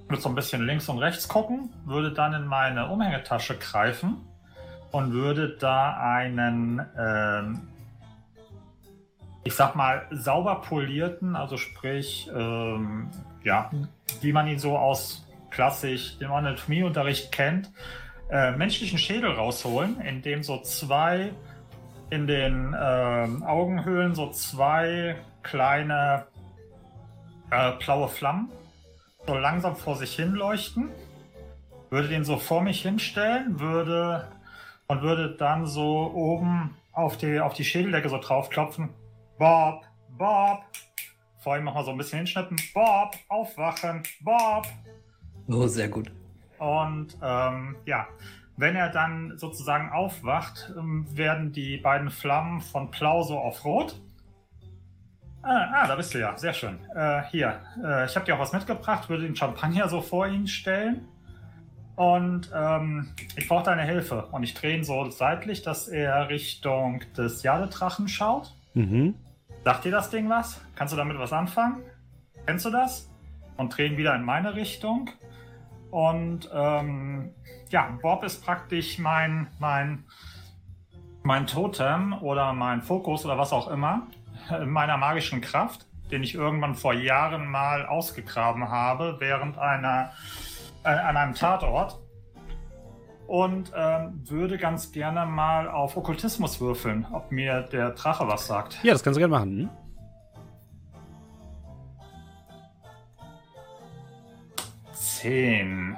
[0.09, 4.17] würde so ein bisschen links und rechts gucken, würde dann in meine Umhängetasche greifen
[4.91, 6.81] und würde da einen.
[6.99, 7.69] Ähm,
[9.45, 13.11] ich sag mal, sauber polierten, also sprich, ähm,
[13.43, 13.71] ja,
[14.21, 17.71] wie man ihn so aus klassisch dem Anatomieunterricht kennt,
[18.31, 21.33] äh, menschlichen Schädel rausholen, in dem so zwei
[22.11, 26.27] in den ähm, Augenhöhlen so zwei kleine
[27.51, 28.51] äh, blaue Flammen
[29.27, 30.91] so langsam vor sich hin leuchten.
[31.91, 34.29] Würde den so vor mich hinstellen, würde
[34.87, 38.91] und würde dann so oben auf die, auf die Schädeldecke so draufklopfen.
[39.39, 40.65] Bob, Bob.
[41.39, 42.57] Vor ihm nochmal so ein bisschen hinschnippen.
[42.73, 44.67] Bob, aufwachen, Bob.
[45.49, 46.13] Oh, sehr gut.
[46.59, 48.07] Und ähm, ja,
[48.57, 54.01] wenn er dann sozusagen aufwacht, ähm, werden die beiden Flammen von blau so auf rot.
[55.43, 56.37] Ah, ah, da bist du ja.
[56.39, 56.79] Sehr schön.
[56.95, 60.47] Äh, hier, äh, ich habe dir auch was mitgebracht, würde den Champagner so vor ihn
[60.47, 61.09] stellen.
[61.97, 64.27] Und ähm, ich brauche deine Hilfe.
[64.27, 68.55] Und ich drehe ihn so seitlich, dass er Richtung des Jadedrachen schaut.
[68.75, 69.15] Mhm.
[69.65, 70.61] Sagt dir das Ding was?
[70.75, 71.83] Kannst du damit was anfangen?
[72.47, 73.11] Kennst du das?
[73.57, 75.11] Und drehen wieder in meine Richtung.
[75.91, 77.35] Und ähm,
[77.71, 80.05] ja, Bob ist praktisch mein, mein,
[81.23, 84.07] mein Totem oder mein Fokus oder was auch immer
[84.51, 90.13] in meiner magischen Kraft, den ich irgendwann vor Jahren mal ausgegraben habe während einer
[90.85, 91.99] äh, an einem Tatort.
[93.33, 98.79] Und ähm, würde ganz gerne mal auf Okkultismus würfeln, ob mir der Drache was sagt.
[98.83, 99.59] Ja, das kannst du gerne machen.
[99.59, 99.71] Hm?
[104.93, 105.97] Zehn.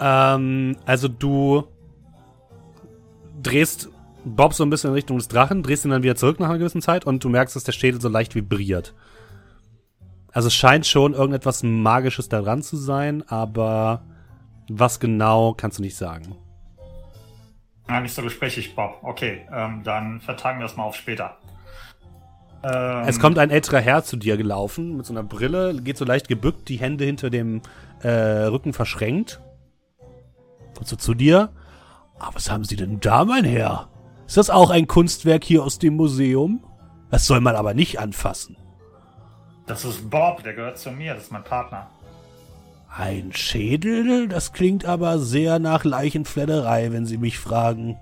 [0.00, 1.64] Ähm, also du
[3.42, 3.90] drehst
[4.24, 6.56] Bob so ein bisschen in Richtung des Drachen, drehst ihn dann wieder zurück nach einer
[6.56, 8.94] gewissen Zeit und du merkst, dass der Schädel so leicht vibriert.
[10.32, 14.02] Also es scheint schon irgendetwas Magisches daran zu sein, aber
[14.68, 16.36] was genau kannst du nicht sagen.
[17.88, 18.98] Ja, nicht so gesprächig, Bob.
[19.02, 21.36] Okay, ähm, dann vertagen wir das mal auf später.
[22.62, 26.04] Ähm, Es kommt ein älterer Herr zu dir gelaufen mit so einer Brille, geht so
[26.04, 27.60] leicht gebückt, die Hände hinter dem
[28.02, 29.40] äh, Rücken verschränkt.
[30.74, 31.50] Kommt so zu dir.
[32.18, 33.88] Ah, was haben Sie denn da, mein Herr?
[34.26, 36.64] Ist das auch ein Kunstwerk hier aus dem Museum?
[37.10, 38.56] Das soll man aber nicht anfassen.
[39.66, 41.90] Das ist Bob, der gehört zu mir, das ist mein Partner.
[42.96, 44.28] Ein Schädel?
[44.28, 47.98] Das klingt aber sehr nach Leichenfledderei, wenn Sie mich fragen.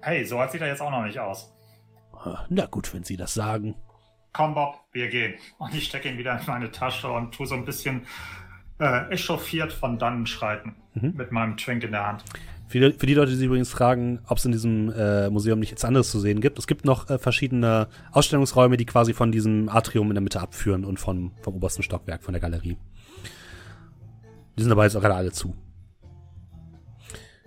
[0.00, 1.52] Hey, so sieht er jetzt auch noch nicht aus.
[2.48, 3.74] Na gut, wenn Sie das sagen.
[4.32, 5.34] Komm, Bob, wir gehen.
[5.58, 8.06] Und ich stecke ihn wieder in meine Tasche und tue so ein bisschen
[8.78, 10.76] äh, echauffiert von dannen schreiten.
[10.94, 11.12] Mhm.
[11.16, 12.24] Mit meinem Twink in der Hand.
[12.68, 15.60] Für die, für die Leute, die sich übrigens fragen, ob es in diesem äh, Museum
[15.60, 19.68] nichts anderes zu sehen gibt, es gibt noch äh, verschiedene Ausstellungsräume, die quasi von diesem
[19.68, 22.76] Atrium in der Mitte abführen und von, vom obersten Stockwerk von der Galerie.
[24.58, 25.54] Die sind aber jetzt auch gerade alle zu.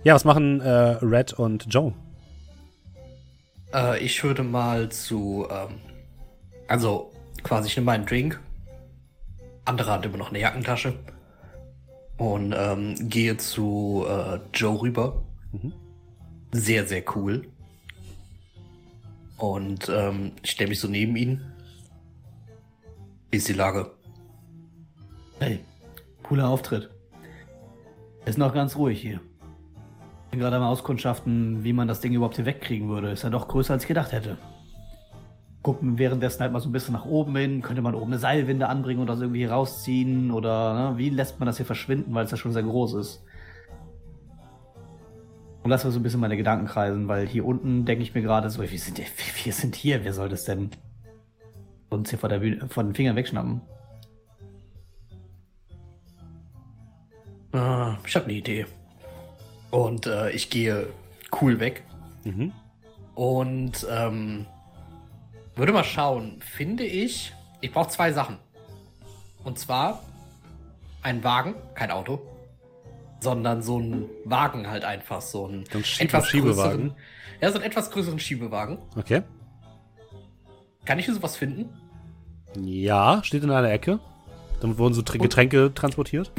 [0.03, 0.69] Ja, was machen äh,
[1.01, 1.93] Red und Joe?
[3.73, 5.75] Äh, ich würde mal zu, ähm,
[6.69, 7.11] also
[7.43, 8.39] quasi ich nehme meinen Drink.
[9.65, 10.93] Andere hat immer noch eine Jackentasche
[12.19, 15.23] und ähm, gehe zu äh, Joe rüber.
[15.51, 15.73] Mhm.
[16.51, 17.47] Sehr, sehr cool.
[19.37, 21.41] Und ähm, ich stelle mich so neben ihn.
[23.31, 23.91] Wie ist die Lage?
[25.39, 25.59] Hey,
[26.21, 26.89] cooler Auftritt.
[28.25, 29.21] Ist noch ganz ruhig hier.
[30.25, 33.11] Ich bin gerade am Auskundschaften, wie man das Ding überhaupt hier wegkriegen würde.
[33.11, 34.37] Ist ja doch größer, als ich gedacht hätte
[35.61, 37.61] gucken währenddessen halt mal so ein bisschen nach oben hin.
[37.61, 40.31] Könnte man oben eine Seilwinde anbringen und das irgendwie rausziehen?
[40.31, 43.23] Oder ne, wie lässt man das hier verschwinden, weil es ja schon sehr groß ist?
[45.63, 48.21] Und lass mal so ein bisschen meine Gedanken kreisen, weil hier unten denke ich mir
[48.21, 48.97] gerade so, wir sind,
[49.43, 50.69] wir sind hier, wer soll das denn
[51.89, 53.61] uns hier vor, der Bühne, vor den Fingern wegschnappen?
[57.51, 58.65] Ah, ich habe eine Idee.
[59.71, 60.87] Und äh, ich gehe
[61.41, 61.83] cool weg.
[62.23, 62.53] Mhm.
[63.15, 64.45] Und ähm,
[65.59, 68.37] würde mal schauen, finde ich, ich brauche zwei Sachen.
[69.43, 70.03] Und zwar
[71.01, 72.21] ein Wagen, kein Auto,
[73.19, 76.95] sondern so ein Wagen halt einfach, so ein Schieb etwas Schiebewagen.
[77.41, 78.79] Ja, so einen etwas größeren Schiebewagen.
[78.95, 79.23] Okay.
[80.85, 81.69] Kann ich hier sowas finden?
[82.59, 83.99] Ja, steht in einer Ecke.
[84.61, 86.31] Damit wurden so Getränke und, transportiert.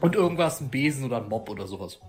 [0.00, 2.00] Und irgendwas, ein Besen oder ein Mob oder sowas.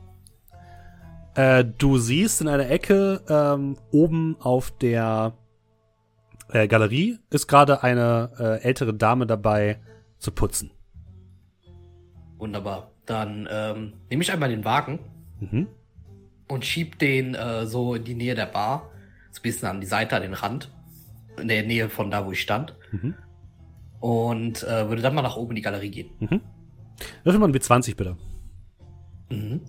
[1.36, 5.34] Äh, du siehst in einer Ecke ähm, oben auf der
[6.54, 9.80] äh, Galerie ist gerade eine äh, ältere Dame dabei
[10.20, 10.72] zu putzen.
[12.38, 12.92] Wunderbar.
[13.06, 15.00] Dann ähm, nehme ich einmal den Wagen
[15.40, 15.68] mhm.
[16.48, 18.92] und schieb den äh, so in die Nähe der Bar,
[19.32, 20.72] so ein bisschen an die Seite, an den Rand,
[21.38, 22.76] in der Nähe von da, wo ich stand.
[22.92, 23.16] Mhm.
[24.00, 26.10] Und äh, würde dann mal nach oben in die Galerie gehen.
[26.20, 26.42] Mhm.
[27.24, 28.18] Würfel mal ein W20 bitte.
[29.30, 29.62] Mhm.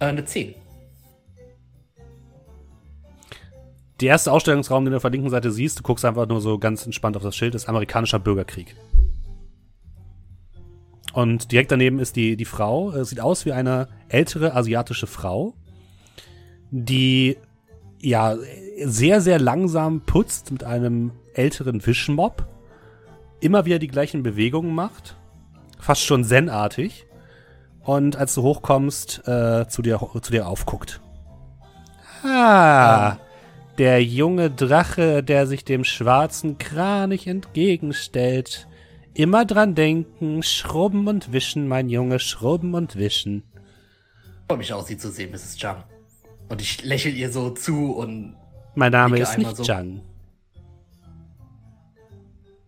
[0.00, 0.54] Äh, eine 10.
[4.00, 6.58] Der erste Ausstellungsraum, den du auf der linken Seite siehst, du guckst einfach nur so
[6.58, 8.74] ganz entspannt auf das Schild, ist amerikanischer Bürgerkrieg.
[11.12, 12.90] Und direkt daneben ist die, die Frau.
[12.90, 15.54] Es sieht aus wie eine ältere asiatische Frau,
[16.72, 17.36] die
[18.00, 18.36] ja
[18.84, 22.46] sehr, sehr langsam putzt mit einem älteren Wischmob,
[23.40, 25.16] immer wieder die gleichen Bewegungen macht,
[25.78, 27.06] fast schon zen-artig
[27.84, 31.00] und als du hochkommst, äh, zu, dir, zu dir aufguckt.
[32.24, 33.18] Ah,
[33.78, 38.68] der junge Drache, der sich dem schwarzen Kranich entgegenstellt.
[39.14, 43.44] Immer dran denken, schrubben und wischen, mein Junge, schrubben und wischen.
[44.48, 45.56] Freue mich auch, Sie zu sehen, Mrs.
[45.56, 45.84] Zhang.
[46.48, 48.36] Und ich lächle ihr so zu und.
[48.74, 49.62] Mein Name ist nicht so.
[49.62, 50.02] Zhang.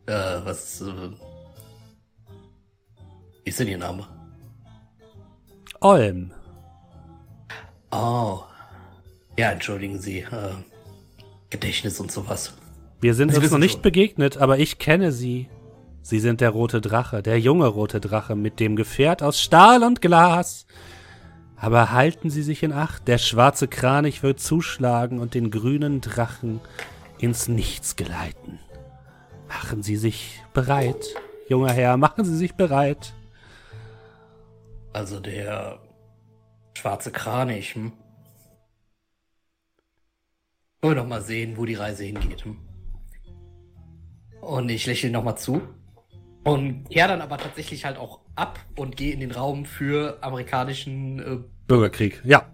[0.06, 0.12] Äh,
[0.44, 0.80] was.
[0.80, 1.10] Äh,
[3.44, 4.06] wie ist denn Ihr Name?
[5.80, 6.32] Olm.
[7.90, 8.40] Oh.
[9.36, 10.20] Ja, entschuldigen Sie.
[10.20, 10.54] Äh,
[11.50, 12.54] Gedächtnis und sowas.
[13.00, 13.82] Wir sind Sie uns noch nicht schon.
[13.82, 15.48] begegnet, aber ich kenne Sie.
[16.02, 20.00] Sie sind der rote Drache, der junge rote Drache mit dem Gefährt aus Stahl und
[20.00, 20.66] Glas.
[21.56, 26.60] Aber halten Sie sich in Acht, der schwarze Kranich wird zuschlagen und den grünen Drachen
[27.18, 28.60] ins Nichts geleiten.
[29.48, 31.06] Machen Sie sich bereit,
[31.48, 33.14] junger Herr, machen Sie sich bereit.
[34.92, 35.80] Also der
[36.74, 37.92] schwarze Kranich, hm?
[40.82, 42.44] Wollen wir noch mal sehen, wo die Reise hingeht.
[44.40, 45.62] Und ich lächle nochmal zu.
[46.44, 51.18] Und kehre dann aber tatsächlich halt auch ab und gehe in den Raum für amerikanischen
[51.18, 52.22] äh, Bürgerkrieg.
[52.24, 52.52] Ja.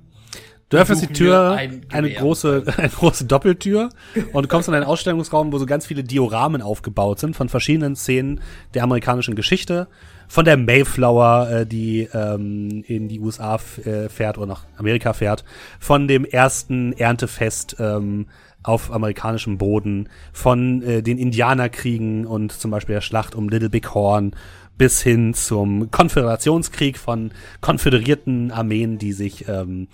[0.70, 3.91] Du öffnest die Tür, ein eine große, eine große Doppeltür
[4.33, 8.41] und kommst in einen Ausstellungsraum, wo so ganz viele Dioramen aufgebaut sind von verschiedenen Szenen
[8.73, 9.89] der amerikanischen Geschichte.
[10.33, 15.45] Von der Mayflower, äh, die ähm, in die USA äh, fährt oder nach Amerika fährt.
[15.78, 18.28] Von dem ersten Erntefest ähm,
[18.62, 20.09] auf amerikanischem Boden.
[20.33, 24.35] Von äh, den Indianerkriegen und zum Beispiel der Schlacht um Little Big Horn
[24.78, 29.89] bis hin zum Konföderationskrieg von konföderierten Armeen, die sich ähm,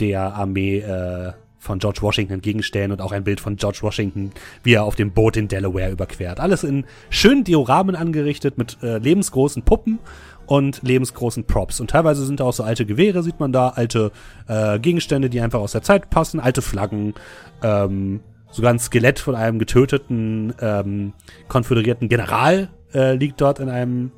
[0.00, 1.32] der Armee äh,
[1.66, 4.30] von George Washington entgegenstellen und auch ein Bild von George Washington,
[4.62, 6.40] wie er auf dem Boot in Delaware überquert.
[6.40, 9.98] Alles in schönen Dioramen angerichtet mit äh, lebensgroßen Puppen
[10.46, 11.80] und lebensgroßen Props.
[11.80, 14.12] Und teilweise sind da auch so alte Gewehre, sieht man da, alte
[14.48, 17.14] äh, Gegenstände, die einfach aus der Zeit passen, alte Flaggen,
[17.62, 21.12] ähm, sogar ein Skelett von einem getöteten ähm,
[21.48, 24.12] konföderierten General äh, liegt dort in einem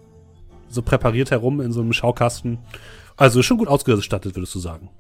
[0.69, 2.59] so präpariert herum in so einem Schaukasten.
[3.17, 4.91] Also schon gut ausgestattet, würdest du sagen.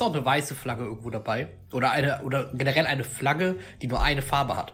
[0.00, 1.48] Ist auch eine weiße Flagge irgendwo dabei?
[1.74, 4.72] Oder eine, oder generell eine Flagge, die nur eine Farbe hat?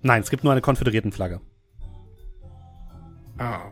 [0.00, 1.42] Nein, es gibt nur eine konföderierten Flagge.
[3.36, 3.70] Ah.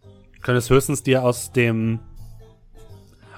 [0.00, 2.00] Du könntest höchstens dir aus dem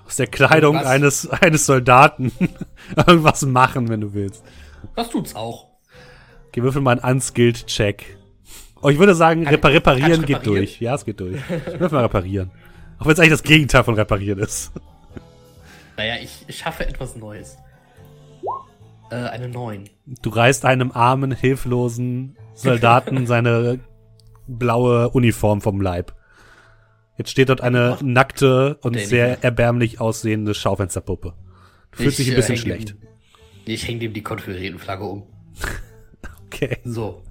[0.06, 0.86] aus der Kleidung Was?
[0.86, 2.30] eines eines Soldaten
[2.96, 4.44] irgendwas machen, wenn du willst.
[4.94, 5.70] Das tut's auch.
[6.52, 8.18] Geh würfel mal einen Unskilled-Check.
[8.80, 10.54] Oh, ich würde sagen, repar reparieren ich geht reparieren?
[10.58, 10.80] durch.
[10.80, 11.40] Ja, es geht durch.
[11.48, 12.52] Würfel mal reparieren.
[12.98, 14.72] Auch wenn es eigentlich das Gegenteil von reparieren ist.
[15.96, 17.56] Naja, ich, schaffe etwas Neues.
[19.10, 19.88] Äh, eine 9.
[20.22, 23.80] Du reißt einem armen, hilflosen Soldaten seine
[24.46, 26.14] blaue Uniform vom Leib.
[27.16, 31.34] Jetzt steht dort eine nackte und sehr erbärmlich aussehende Schaufensterpuppe.
[31.92, 32.88] Du fühlst dich ein äh, bisschen häng schlecht.
[32.90, 32.98] Dem,
[33.66, 35.22] ich hänge dem die Konföderiertenflagge um.
[36.46, 36.78] Okay.
[36.84, 37.24] So.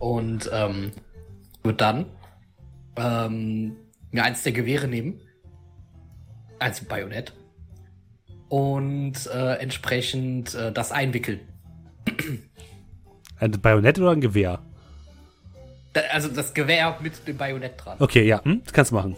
[0.00, 0.90] Und ähm,
[1.62, 2.06] wird dann
[2.96, 3.76] ähm,
[4.10, 5.20] mir eins der Gewehre nehmen.
[6.58, 7.32] Eins mit Bajonett.
[8.48, 11.40] Und äh, entsprechend äh, das einwickeln.
[13.38, 14.60] Ein Bajonett oder ein Gewehr?
[15.92, 17.96] Da, also das Gewehr mit dem Bajonett dran.
[18.00, 19.16] Okay, ja, hm, das kannst du machen.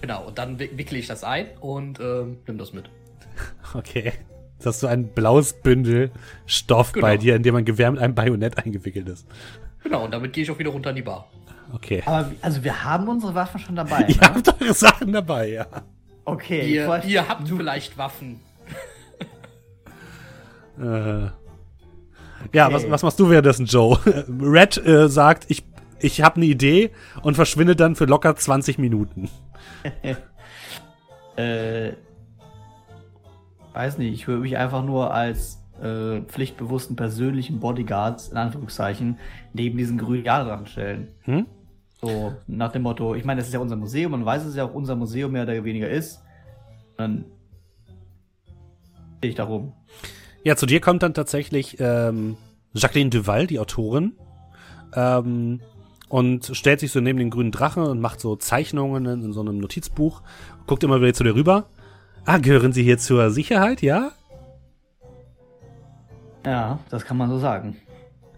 [0.00, 2.90] Genau, und dann wick- wickle ich das ein und ähm, nimm das mit.
[3.74, 4.12] Okay.
[4.58, 6.10] Jetzt hast du ein blaues Bündel
[6.46, 7.06] Stoff Genau.
[7.06, 9.26] bei dir, in dem ein Gewehr mit einem Bajonett eingewickelt ist.
[9.86, 11.28] Genau, und damit gehe ich auch wieder runter in die Bar.
[11.72, 12.02] Okay.
[12.04, 14.00] Aber also wir haben unsere Waffen schon dabei.
[14.08, 14.20] Ihr ne?
[14.34, 15.66] habt eure Sachen dabei, ja.
[16.24, 16.68] Okay.
[16.74, 18.40] Ihr, wollte- ihr habt vielleicht Waffen.
[20.78, 20.82] Äh.
[22.52, 22.74] Ja, Okay.
[22.74, 23.98] was, was machst du währenddessen, Joe?
[24.40, 25.64] Red äh, sagt, ich,
[26.00, 26.90] ich habe eine Idee
[27.22, 29.30] und verschwindet dann für locker 20 Minuten.
[31.36, 31.92] Äh,
[33.72, 39.18] weiß nicht, ich würde mich einfach nur als äh, pflichtbewussten persönlichen Bodyguards, in Anführungszeichen,
[39.52, 41.08] neben diesen grünen Jahre stellen.
[41.22, 41.46] Hm?
[42.00, 44.64] So, nach dem Motto, ich meine, das ist ja unser Museum, man weiß, es ja
[44.64, 46.22] auch unser Museum mehr oder weniger ist.
[46.96, 47.24] Dann
[49.18, 49.72] stehe ich da rum.
[50.44, 52.36] Ja, zu dir kommt dann tatsächlich ähm,
[52.74, 54.12] Jacqueline Duval, die Autorin,
[54.94, 55.60] ähm,
[56.08, 59.40] und stellt sich so neben den grünen Drachen und macht so Zeichnungen in, in so
[59.40, 60.22] einem Notizbuch.
[60.66, 61.66] Guckt immer wieder zu dir rüber.
[62.24, 64.12] Ah, gehören Sie hier zur Sicherheit, ja?
[66.46, 67.76] Ja, das kann man so sagen.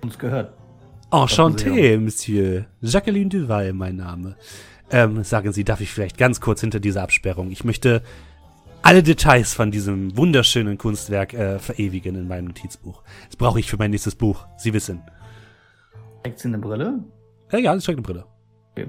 [0.01, 0.55] Uns gehört.
[1.11, 1.99] Enchanté.
[1.99, 2.65] Monsieur.
[2.81, 4.35] Jacqueline Duval, mein Name.
[4.91, 7.51] Ähm, sagen Sie, darf ich vielleicht ganz kurz hinter dieser Absperrung?
[7.51, 8.03] Ich möchte
[8.81, 13.03] alle Details von diesem wunderschönen Kunstwerk äh, verewigen in meinem Notizbuch.
[13.27, 14.47] Das brauche ich für mein nächstes Buch.
[14.57, 15.03] Sie wissen.
[16.23, 17.05] Trägt sie eine Brille?
[17.53, 18.25] Äh, ja, das trägt eine Brille.
[18.71, 18.87] Okay.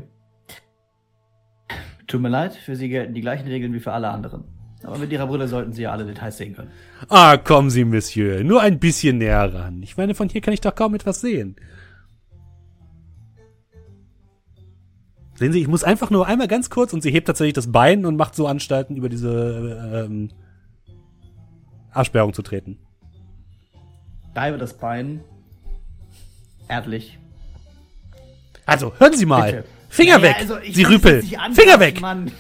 [2.08, 4.46] Tut mir leid, für sie gelten die gleichen Regeln wie für alle anderen.
[4.84, 6.72] Aber mit ihrer Brille sollten sie ja alle Details sehen können.
[7.10, 8.44] Ah, kommen Sie, Monsieur.
[8.44, 9.84] Nur ein bisschen näher ran.
[9.84, 11.56] Ich meine, von hier kann ich doch kaum etwas sehen.
[15.36, 18.06] Sehen Sie, ich muss einfach nur einmal ganz kurz und sie hebt tatsächlich das Bein
[18.06, 20.32] und macht so Anstalten, über diese ähm,
[21.92, 22.78] Absperrung zu treten.
[24.36, 25.22] Reibe das Bein.
[26.68, 27.18] Ärtlich.
[28.66, 29.52] Also, hören Sie mal.
[29.52, 29.66] Bitte.
[29.90, 30.36] Finger Naja, weg.
[30.40, 32.00] also sie nicht Finger weg.
[32.00, 32.32] Mann.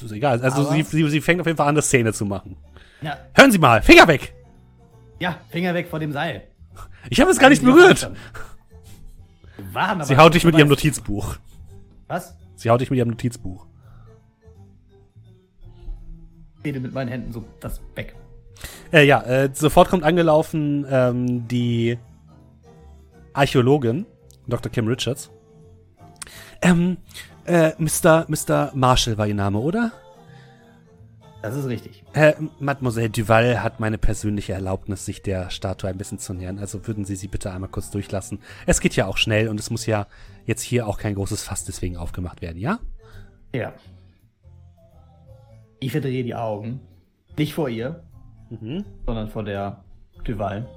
[0.00, 0.40] Das ist egal.
[0.42, 2.56] Also, sie, sie, sie fängt auf jeden Fall an, das Szene zu machen.
[3.02, 3.82] Ja, Hören Sie mal.
[3.82, 4.34] Finger weg.
[5.18, 6.42] ja, Finger weg vor dem Seil.
[7.08, 8.10] Ich habe es gar nicht berührt.
[9.72, 11.36] waren- Sie haut dich mit ihrem Notizbuch.
[12.08, 12.34] Was?
[12.56, 13.66] Sie haut dich mit ihrem Notizbuch.
[16.58, 18.14] Ich rede mit meinen Händen so das weg.
[18.92, 21.98] Äh, ja, äh, sofort kommt angelaufen ähm, die
[23.32, 24.04] Archäologin,
[24.46, 24.70] Dr.
[24.70, 25.30] Kim Richards.
[26.60, 26.98] Ähm,
[27.50, 28.26] äh, Mr.
[28.28, 28.70] Mr.
[28.74, 29.92] Marshall war ihr Name, oder?
[31.42, 32.04] Das ist richtig.
[32.12, 36.58] Äh, Mademoiselle Duval hat meine persönliche Erlaubnis, sich der Statue ein bisschen zu nähern.
[36.58, 38.40] Also würden Sie sie bitte einmal kurz durchlassen.
[38.66, 40.06] Es geht ja auch schnell und es muss ja
[40.44, 42.78] jetzt hier auch kein großes Fass deswegen aufgemacht werden, ja?
[43.54, 43.72] Ja.
[45.78, 46.80] Ich verdrehe die Augen.
[47.38, 48.02] Nicht vor ihr,
[48.50, 48.84] Mhm.
[49.06, 49.82] sondern vor der
[50.24, 50.68] Duval.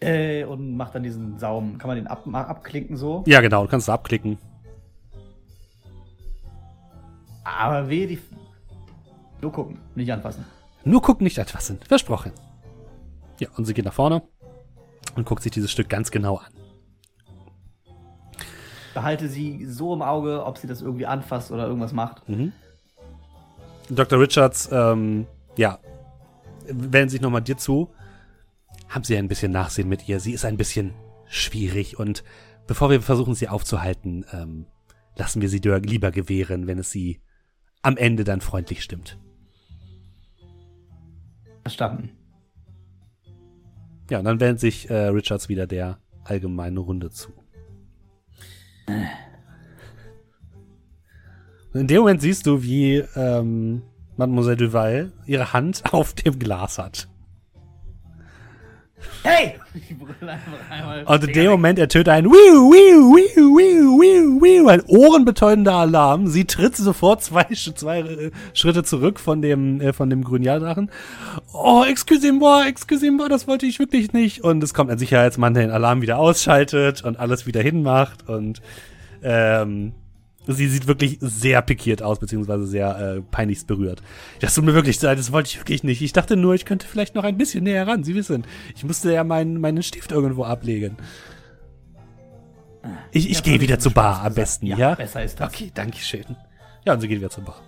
[0.00, 1.76] Äh, und macht dann diesen Saum.
[1.76, 3.22] Kann man den ab, ab- abklinken so?
[3.26, 4.38] Ja, genau, du kannst es abklicken.
[7.44, 8.20] Aber weh, die.
[9.40, 10.44] Nur gucken, nicht anfassen.
[10.84, 11.78] Nur gucken, nicht anfassen.
[11.86, 12.32] Versprochen.
[13.40, 14.22] Ja, und sie geht nach vorne
[15.16, 16.52] und guckt sich dieses Stück ganz genau an.
[18.94, 22.28] behalte sie so im Auge, ob sie das irgendwie anfasst oder irgendwas macht.
[22.28, 22.52] Mhm.
[23.88, 24.20] Dr.
[24.20, 25.26] Richards, ähm,
[25.56, 25.78] ja,
[26.66, 27.92] wenden sich nochmal dir zu.
[28.88, 30.20] Haben Sie ein bisschen Nachsehen mit ihr.
[30.20, 30.92] Sie ist ein bisschen
[31.26, 32.22] schwierig und
[32.66, 34.66] bevor wir versuchen, sie aufzuhalten, ähm,
[35.16, 37.20] lassen wir sie lieber gewähren, wenn es sie
[37.82, 39.18] am Ende dann freundlich stimmt.
[41.62, 42.10] Verstanden.
[44.10, 47.32] Ja, und dann wendet sich äh, Richards wieder der allgemeinen Runde zu.
[51.74, 53.82] In dem Moment siehst du, wie ähm,
[54.16, 57.08] Mademoiselle Duval ihre Hand auf dem Glas hat.
[59.22, 59.54] Hey!
[60.20, 61.04] Einfach einmal.
[61.04, 66.26] Und in dem Moment ertönt ein Wiu, Wiu, Wiu, Wiu, Wiu, Wiu, ein ohrenbetäubender Alarm.
[66.26, 70.90] Sie tritt sofort zwei, zwei äh, Schritte zurück von dem, äh, von dem Grünjahrdrachen.
[71.52, 74.42] Oh, excusez-moi, excusez-moi, das wollte ich wirklich nicht.
[74.42, 78.60] Und es kommt ein Sicherheitsmann, der den Alarm wieder ausschaltet und alles wieder hinmacht und,
[79.22, 79.92] ähm,
[80.46, 84.02] Sie sieht wirklich sehr pikiert aus, beziehungsweise sehr äh, peinlichst berührt.
[84.40, 86.02] Das tut mir wirklich leid, das wollte ich wirklich nicht.
[86.02, 88.02] Ich dachte nur, ich könnte vielleicht noch ein bisschen näher ran.
[88.02, 90.96] Sie wissen, ich musste ja meinen, meinen Stift irgendwo ablegen.
[93.12, 94.94] Ich, ich Ja, gehe wieder zur Bar am besten, Ja, ja?
[94.96, 95.52] besser ist das.
[95.52, 96.24] Okay, danke schön.
[96.84, 97.60] Ja, und sie geht wieder zur Bar.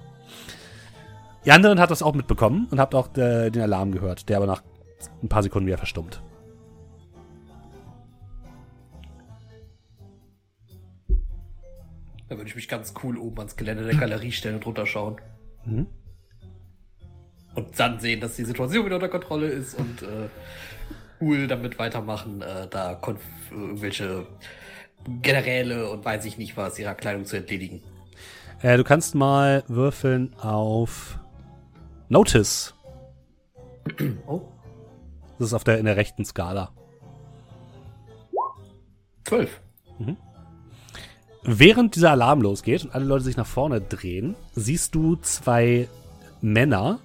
[1.44, 4.46] Die anderen hat das auch mitbekommen und habt auch äh, den Alarm gehört, der aber
[4.46, 4.62] nach
[5.22, 6.20] ein paar Sekunden wieder verstummt.
[12.34, 15.20] Da würde ich mich ganz cool oben ans Gelände der Galerie stellen und runterschauen.
[15.64, 15.86] Mhm.
[17.54, 20.28] Und dann sehen, dass die Situation wieder unter Kontrolle ist und äh,
[21.20, 23.20] cool damit weitermachen, äh, da konf
[23.52, 24.26] äh, irgendwelche
[25.22, 27.82] Generäle und weiß ich nicht was ihrer Kleidung zu entledigen.
[28.62, 31.20] Äh, du kannst mal würfeln auf
[32.08, 32.74] Notice.
[34.26, 34.40] Oh,
[35.38, 36.72] Das ist auf der, in der rechten Skala.
[39.24, 39.60] zwölf.
[41.44, 45.88] Während dieser Alarm losgeht und alle Leute sich nach vorne drehen, siehst du zwei
[46.40, 47.00] Männer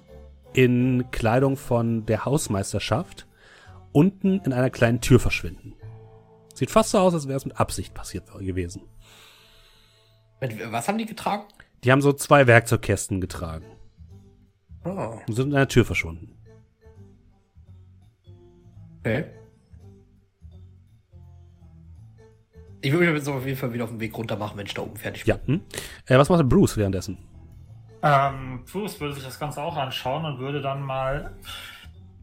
[0.54, 3.26] in Kleidung von der Hausmeisterschaft
[3.92, 5.74] unten in einer kleinen Tür verschwinden.
[6.54, 8.82] Sieht fast so aus, als wäre es mit Absicht passiert gewesen.
[10.70, 11.44] Was haben die getragen?
[11.84, 13.66] Die haben so zwei Werkzeugkästen getragen
[14.84, 16.34] Oh, und sind in einer Tür verschwunden.
[19.00, 19.26] okay.
[22.82, 24.74] Ich würde mich jetzt auf jeden Fall wieder auf den Weg runter machen, wenn ich
[24.74, 25.34] da oben fertig bin.
[25.34, 25.40] Ja.
[25.46, 25.60] Hm?
[26.06, 27.18] Äh, was macht Bruce währenddessen?
[28.02, 31.34] Ähm, Bruce würde sich das Ganze auch anschauen und würde dann mal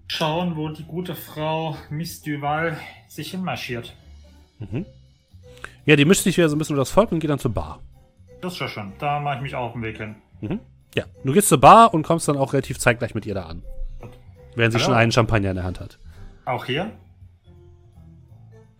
[0.07, 2.77] schauen, wo die gute Frau Miss Duval
[3.07, 3.95] sich hinmarschiert.
[4.59, 4.85] Mhm.
[5.85, 7.53] Ja, die mischt sich wieder so ein bisschen unter das Volk und geht dann zur
[7.53, 7.79] Bar.
[8.41, 8.93] Das ist ja schön.
[8.99, 10.15] Da mache ich mich auch auf den Weg hin.
[10.41, 10.59] Mhm.
[10.95, 13.61] Ja, du gehst zur Bar und kommst dann auch relativ zeitgleich mit ihr da an.
[14.55, 14.85] Während sie Hallo?
[14.85, 15.99] schon einen Champagner in der Hand hat.
[16.45, 16.91] Auch hier?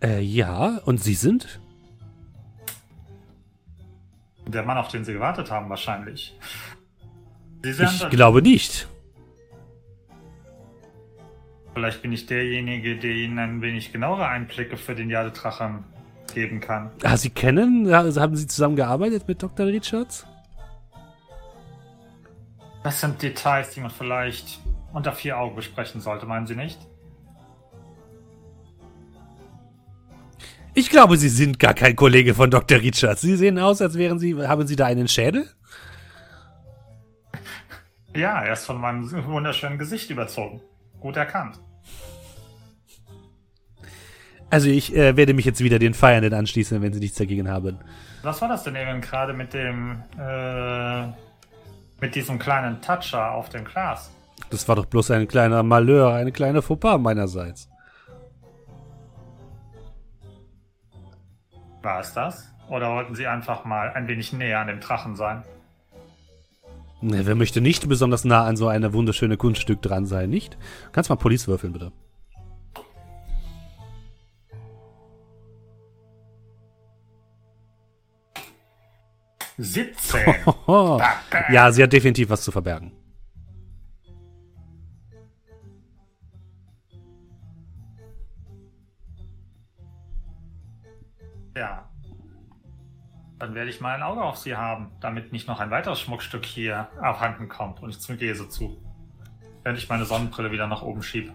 [0.02, 1.60] Äh, ja, und sie sind?
[4.48, 6.36] Der Mann, auf den sie gewartet haben, wahrscheinlich.
[7.62, 8.88] Ich glaube nicht.
[11.74, 15.84] Vielleicht bin ich derjenige, der Ihnen ein wenig genauere Einblicke für den Jadedrachen
[16.34, 16.90] geben kann.
[17.04, 17.92] Ah, Sie kennen?
[17.92, 19.66] Also haben Sie zusammengearbeitet mit Dr.
[19.66, 20.26] Richards?
[22.82, 24.60] Das sind Details, die man vielleicht
[24.92, 26.78] unter vier Augen besprechen sollte, meinen Sie nicht?
[30.78, 32.78] Ich glaube, Sie sind gar kein Kollege von Dr.
[32.78, 33.22] Richards.
[33.22, 34.36] Sie sehen aus, als wären Sie.
[34.46, 35.50] Haben Sie da einen Schädel?
[38.14, 40.60] Ja, er ist von meinem wunderschönen Gesicht überzogen.
[41.00, 41.58] Gut erkannt.
[44.50, 47.78] Also ich äh, werde mich jetzt wieder den Feiernden anschließen, wenn Sie nichts dagegen haben.
[48.22, 51.06] Was war das denn eben gerade mit dem, äh,
[52.00, 54.12] mit diesem kleinen Toucher auf dem Glas?
[54.50, 57.68] Das war doch bloß ein kleiner Malheur, eine kleine Fauxpas meinerseits.
[61.82, 62.52] War es das?
[62.68, 65.42] Oder wollten Sie einfach mal ein wenig näher an dem Drachen sein?
[67.00, 70.58] Ne, Wer möchte nicht besonders nah an so eine wunderschöne Kunststück dran sein, nicht?
[70.92, 71.92] Kannst mal Police würfeln, bitte.
[79.56, 80.34] Siebzehn.
[81.50, 82.92] Ja, sie hat definitiv was zu verbergen.
[93.38, 96.44] Dann werde ich mal ein Auge auf Sie haben, damit nicht noch ein weiteres Schmuckstück
[96.44, 98.76] hier abhanden kommt und ich zwinge so zu.
[99.62, 101.32] Während ich meine Sonnenbrille wieder nach oben schiebe.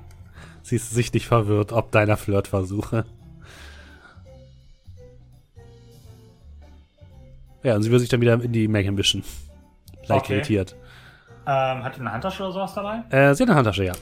[0.63, 3.05] Sie ist sichtlich verwirrt, ob deiner Flirtversuche.
[7.63, 9.23] Ja, und sie will sich dann wieder in die Menge mischen.
[10.07, 10.33] Leicht Okay.
[10.35, 10.75] irritiert.
[11.45, 13.03] Ähm, hat die eine Handtasche oder sowas dabei?
[13.09, 13.93] Äh, sie hat eine Handtasche, ja.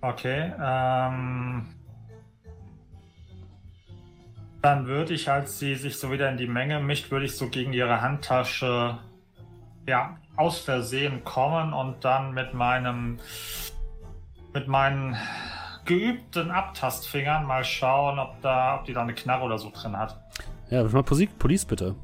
[0.00, 1.66] Okay, ähm.
[4.66, 7.48] Dann würde ich, als sie sich so wieder in die Menge mischt, würde ich so
[7.48, 8.98] gegen ihre Handtasche
[9.86, 13.20] ja, aus Versehen kommen und dann mit meinem
[14.52, 15.16] mit meinen
[15.84, 20.20] geübten Abtastfingern mal schauen, ob da, ob die da eine Knarre oder so drin hat.
[20.68, 21.94] Ja, mal Police, Police bitte.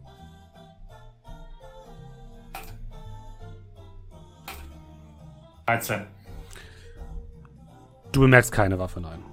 [8.12, 9.31] Du bemerkst keine Waffe, nein.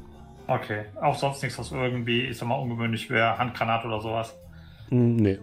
[0.49, 0.85] Okay.
[0.99, 3.37] Auch sonst nichts, was irgendwie, ich sag mal, ungewöhnlich wäre.
[3.37, 4.35] Handgranate oder sowas.
[4.89, 5.37] Hm, nee.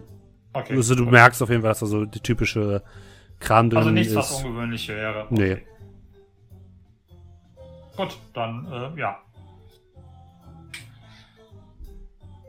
[0.51, 0.75] Okay.
[0.75, 1.13] Also du gut.
[1.13, 2.83] merkst auf jeden Fall, dass da so die typische
[3.39, 4.17] Kram drin Also nichts, ist.
[4.17, 5.27] was ungewöhnlich wäre.
[5.29, 5.65] Nee.
[7.95, 9.17] Gut, dann, äh, ja.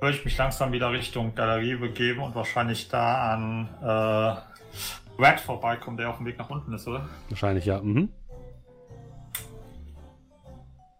[0.00, 5.96] Würde ich mich langsam wieder Richtung Galerie begeben und wahrscheinlich da an äh, Red vorbeikommen,
[5.96, 7.08] der auf dem Weg nach unten ist, oder?
[7.28, 7.80] Wahrscheinlich, ja.
[7.80, 8.08] Mhm.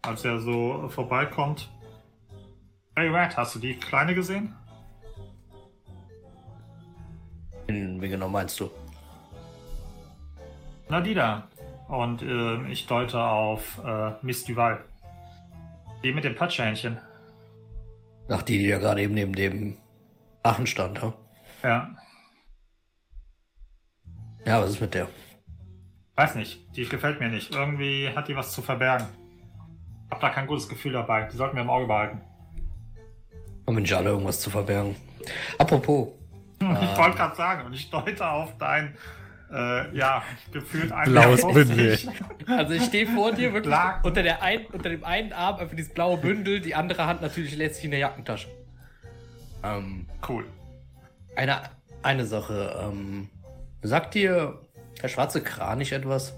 [0.03, 1.69] Als er so vorbeikommt.
[2.97, 4.55] Hey Red, hast du die Kleine gesehen?
[7.67, 8.71] Wen genau meinst du?
[10.89, 11.49] Na, die da.
[11.89, 14.85] Und äh, ich deute auf äh, Miss Duval.
[16.03, 16.99] Die mit dem Patschhähnchen.
[18.29, 19.77] Ach, die, die ja gerade eben neben dem
[20.43, 21.15] Achen stand, ha?
[21.63, 21.91] Ja.
[24.47, 25.09] Ja, was ist mit der?
[26.15, 27.55] Weiß nicht, die gefällt mir nicht.
[27.55, 29.07] Irgendwie hat die was zu verbergen.
[30.11, 31.29] Hab da kein gutes Gefühl dabei.
[31.31, 32.21] Die sollten wir im Auge behalten.
[33.67, 34.97] Wir nicht alle irgendwas zu verbergen?
[35.59, 36.09] Apropos,
[36.61, 38.97] Ich wollte gerade sagen, und ich deute auf dein,
[39.53, 41.99] äh, ja, gefühlt ein Blaues Bündel.
[42.47, 44.07] Also ich stehe vor dir wirklich Laken.
[44.07, 47.55] unter, der ein, unter dem einen Arm einfach dieses blaue Bündel, die andere Hand natürlich
[47.57, 48.49] letztlich in der Jackentasche.
[49.63, 50.47] Ähm, Cool.
[51.37, 51.61] eine,
[52.03, 53.29] eine Sache, ähm,
[53.83, 54.59] sagt dir
[55.03, 56.35] der schwarze Kranich etwas?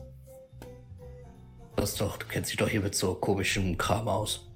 [1.80, 4.46] Das ist doch, du kennst dich doch hier mit so komischem Kram aus.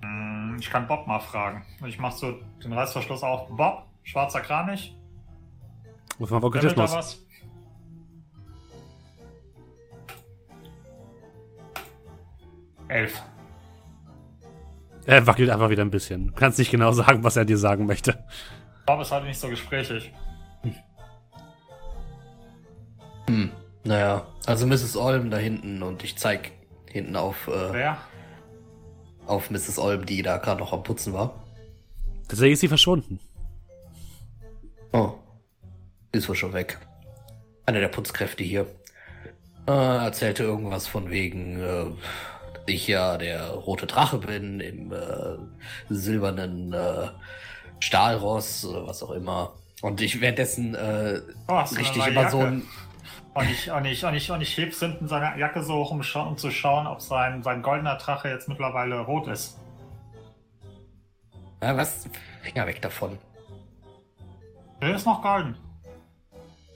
[0.00, 1.64] Hm, Ich kann Bob mal fragen.
[1.84, 3.48] Ich mach so den Reißverschluss auf.
[3.48, 4.96] Bob, schwarzer Kranich.
[6.20, 6.92] Muss man Wer will da Okkultismus.
[6.92, 7.18] was?
[12.86, 13.22] Elf.
[15.04, 16.28] Er wackelt einfach wieder ein bisschen.
[16.28, 18.24] Du kannst nicht genau sagen, was er dir sagen möchte.
[18.86, 20.12] Bob ist heute nicht so gesprächig.
[23.26, 23.50] Hm,
[23.82, 24.96] naja, also Mrs.
[24.96, 26.52] Olm da hinten und ich zeig
[26.92, 27.98] hinten auf, äh, Wer?
[29.26, 29.78] auf Mrs.
[29.78, 31.34] Olm, die da gerade noch am Putzen war.
[32.28, 33.20] Tatsächlich ist sie verschwunden.
[34.92, 35.12] Oh.
[36.12, 36.78] Ist wohl schon weg.
[37.66, 38.66] Einer der Putzkräfte hier.
[39.66, 41.86] Äh, erzählte irgendwas von wegen, äh,
[42.66, 45.36] ich ja der rote Drache bin im äh,
[45.88, 47.08] silbernen äh,
[47.80, 49.54] Stahlross oder was auch immer.
[49.82, 52.62] Und ich währenddessen äh, Oh, richtig immer so ein.
[53.38, 56.00] Und ich, und ich, und ich, und ich heb's hinten seine Jacke so hoch, um,
[56.00, 59.56] um zu schauen, ob sein, sein goldener Drache jetzt mittlerweile rot ist.
[61.62, 62.08] Ja, was?
[62.42, 63.16] Finger weg davon.
[64.82, 65.56] Der ist noch golden.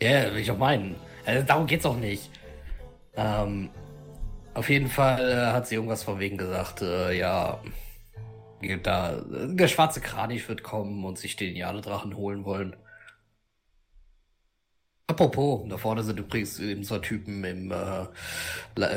[0.00, 0.94] Ja, will ich auch meinen.
[1.26, 2.30] Also, darum geht's auch nicht.
[3.16, 3.68] Ähm,
[4.54, 7.58] auf jeden Fall äh, hat sie irgendwas von wegen gesagt, äh, ja,
[8.84, 12.76] da, der schwarze Kranich wird kommen und sich den Jadedrachen holen wollen.
[15.08, 18.06] Apropos, da vorne sind übrigens eben so Typen im, äh,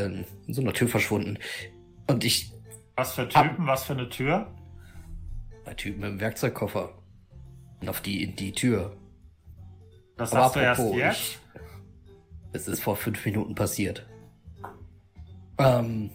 [0.05, 1.37] in so einer Tür verschwunden.
[2.07, 2.51] Und ich,
[2.95, 4.47] Was für Typen, was für eine Tür?
[5.65, 6.93] bei Typen im Werkzeugkoffer.
[7.81, 8.95] Und auf die, in die Tür.
[10.15, 11.19] Das Aber sagst du erst apropos, jetzt?
[11.19, 11.39] ich-
[12.53, 14.05] Es ist vor fünf Minuten passiert.
[15.57, 16.11] Ähm,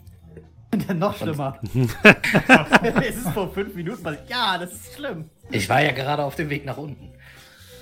[0.95, 1.61] Noch schlimmer.
[3.03, 4.31] es ist vor fünf Minuten passiert.
[4.31, 5.29] Ja, das ist schlimm.
[5.51, 7.13] Ich war ja gerade auf dem Weg nach unten.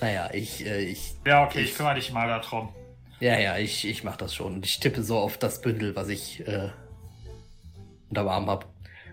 [0.01, 2.69] Naja, ich, äh, ich, Ja, okay, ich kümmere dich mal darum.
[3.21, 4.63] ja, ja, ich, ich mach das schon.
[4.63, 6.69] Ich tippe so auf das Bündel, was ich äh,
[8.09, 8.67] unterm Arm hab.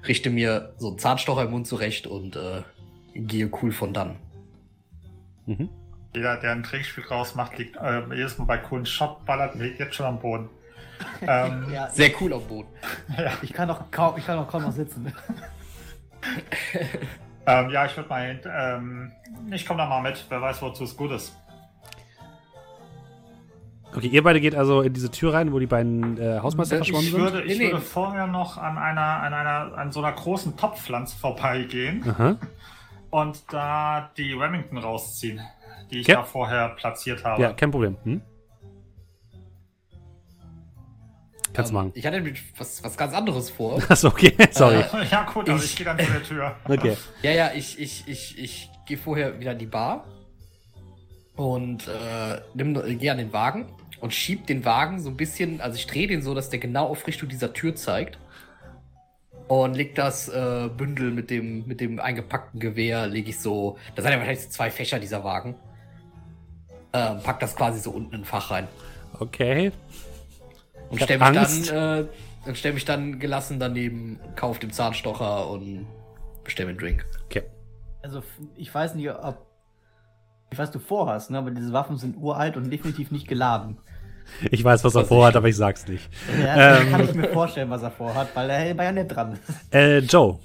[0.07, 2.61] Richte mir so einen Zahnstocher im Mund zurecht und äh,
[3.15, 4.17] gehe cool von dann.
[5.47, 5.69] Mhm.
[6.13, 9.95] Jeder, der ein Trinkspiel rausmacht, liegt äh, jedes Mal bei coolen Shop, ballert, liegt jetzt
[9.95, 10.49] schon am Boden.
[11.21, 12.69] ähm, Ja, Sehr cool auf dem Boden.
[13.41, 15.11] ich kann doch kaum, ich kann doch kaum noch sitzen.
[17.47, 19.11] ähm, ja, ich würde mal, hin- ähm,
[19.51, 20.25] ich komme da mal mit.
[20.29, 21.35] Wer weiß, wozu es gut ist.
[23.95, 26.91] Okay, ihr beide geht also in diese Tür rein, wo die beiden äh, Hausmeister Ich
[26.91, 27.21] verschwunden Ich sind.
[27.21, 27.71] würde, ich Nee, nee.
[27.71, 32.35] würde vorher noch an einer, an einer, an so einer großen Topfpflanze vorbeigehen Aha.
[33.09, 35.39] und da die Remington rausziehen,
[35.91, 36.17] die ich Ja.
[36.17, 37.41] da vorher platziert habe.
[37.41, 37.95] Ja, kein Problem.
[38.03, 38.21] Hm?
[41.55, 41.91] Kannst du machen.
[41.95, 43.81] Ich hatte nämlich was, was ganz anderes vor.
[43.89, 44.83] Achso, okay, sorry.
[45.11, 46.55] Ja, gut, also Ich- ich gehe dann zu der Tür.
[46.67, 46.97] Okay.
[47.21, 50.05] Ja, ja, ich, ich, ich, ich gehe vorher wieder in die Bar
[51.35, 53.65] und äh, nimm, gehe an den Wagen
[53.99, 56.87] und schieb den Wagen so ein bisschen, also ich drehe den so, dass der genau
[56.87, 58.17] auf Richtung dieser Tür zeigt.
[59.47, 63.77] und leg das äh, Bündel mit dem, mit dem eingepackten Gewehr, lege ich so.
[63.95, 65.55] Das sind ja wahrscheinlich so zwei Fächer, dieser Wagen.
[66.93, 68.67] Ähm, pack das quasi so unten in ein Fach rein.
[69.19, 69.71] Okay.
[70.89, 71.71] Und stell mich Angst.
[71.71, 72.07] dann, äh,
[72.47, 75.87] und stell mich dann gelassen daneben, kauf den Zahnstocher und
[76.43, 77.05] bestell mir einen Drink.
[77.25, 77.43] Okay.
[78.03, 78.21] Also,
[78.55, 79.45] ich weiß nicht, ob.
[80.51, 81.39] Ich weiß, du vorhast, ne?
[81.39, 83.77] aber diese Waffen sind uralt und definitiv nicht geladen.
[84.51, 86.07] Ich weiß, was er Was vorhat, ich- aber ich sag's nicht.
[86.41, 86.91] Ja, Ähm.
[86.91, 89.39] kann ich mir vorstellen, was er vorhat, weil er war ja nicht dran.
[89.71, 90.39] Äh, Joe.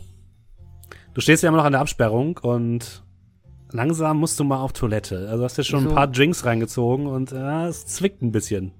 [1.14, 3.02] Du stehst ja immer noch an der Absperrung und
[3.70, 5.28] langsam musst du mal auf Toilette.
[5.30, 5.94] Also hast du schon ein Wieso?
[5.94, 8.72] paar Drinks reingezogen und äh, es zwickt ein bisschen.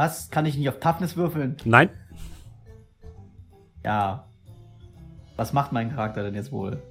[0.00, 0.30] Was?
[0.30, 1.58] Kann ich nicht auf Toughness würfeln?
[1.66, 1.90] Nein?
[3.84, 4.24] Ja.
[5.36, 6.82] Was macht mein Charakter denn jetzt wohl?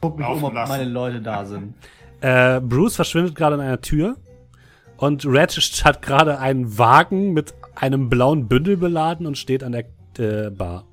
[0.00, 1.74] Guck mich um, ob meine Leute da sind.
[2.20, 4.16] Äh, Bruce verschwindet gerade in einer Tür
[4.96, 5.50] und Red
[5.84, 9.86] hat gerade einen Wagen mit einem blauen Bündel beladen und steht an der
[10.18, 10.84] äh, Bar.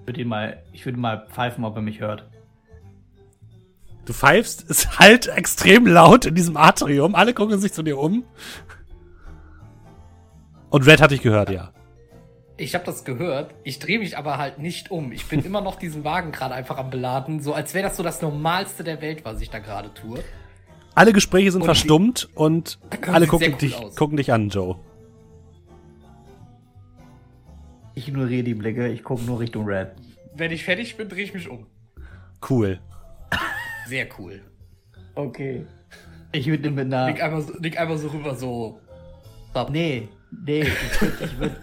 [0.00, 2.24] Ich würde ihn mal, ich würde mal pfeifen, ob er mich hört.
[4.10, 7.14] Du pfeifst, ist halt extrem laut in diesem Atrium.
[7.14, 8.24] Alle gucken sich zu dir um.
[10.68, 11.72] Und Red hat dich gehört, ja.
[12.56, 15.12] Ich habe das gehört, ich drehe mich aber halt nicht um.
[15.12, 18.02] Ich bin immer noch diesen Wagen gerade einfach am Beladen, so als wäre das so
[18.02, 20.18] das Normalste der Welt, was ich da gerade tue.
[20.96, 23.94] Alle Gespräche sind Und verstummt und alle gucken cool dich, aus.
[23.94, 24.74] gucken dich an, Joe.
[27.94, 29.92] Ich ignoriere die Blicke, ich gucke nur Richtung Red.
[30.34, 31.66] Wenn ich fertig bin, drehe ich mich um.
[32.48, 32.80] Cool.
[33.90, 34.40] Sehr cool.
[35.16, 35.66] Okay.
[36.30, 37.06] Ich würde mit einer.
[37.06, 38.80] Leg einmal, so- leg einmal so rüber, so.
[39.50, 39.70] Stop.
[39.70, 40.06] Nee,
[40.44, 41.56] nee, ich würde ich würd,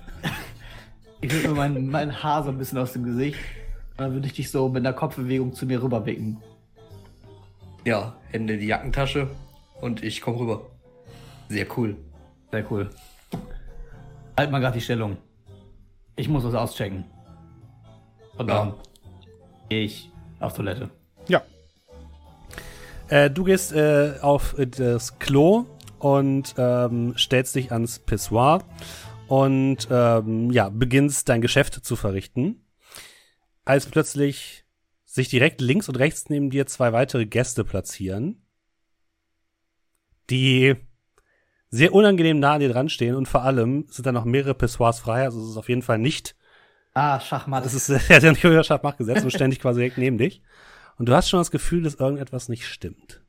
[1.21, 3.39] ich würd mir mein, mein Haar so ein bisschen aus dem Gesicht.
[3.91, 6.38] Und dann würde ich dich so mit einer Kopfbewegung zu mir rüberwicken.
[7.86, 9.30] Ja, Hände in die Jackentasche
[9.80, 10.63] und ich komm rüber.
[11.47, 11.95] Sehr cool.
[12.51, 12.89] Sehr cool.
[14.38, 15.15] Halt mal gerade die Stellung.
[16.17, 17.05] Ich muss was auschecken.
[18.38, 18.65] Und Ja.
[18.65, 18.73] dann
[19.69, 20.11] gehe ich
[20.41, 20.89] auf Toilette.
[21.30, 21.41] Ja.
[23.10, 25.66] Äh, du gehst äh, auf das Klo
[25.99, 28.64] und ähm, stellst dich ans Pissoir
[29.28, 32.66] und ähm, ja, beginnst dein Geschäft zu verrichten.
[33.66, 34.66] Als plötzlich
[35.05, 38.45] sich direkt links und rechts neben dir zwei weitere Gäste platzieren,
[40.30, 40.76] die
[41.70, 44.99] sehr unangenehm nah an dir dran stehen und vor allem sind da noch mehrere Pissoirs
[44.99, 46.36] frei, also es ist auf jeden Fall nicht
[46.93, 47.64] Ah, Schachmatt.
[47.66, 50.41] das ist, er hat ja nicht über Schachmacht gesetzt und ständig quasi direkt neben dich.
[50.98, 53.24] Und du hast schon das Gefühl, dass irgendetwas nicht stimmt.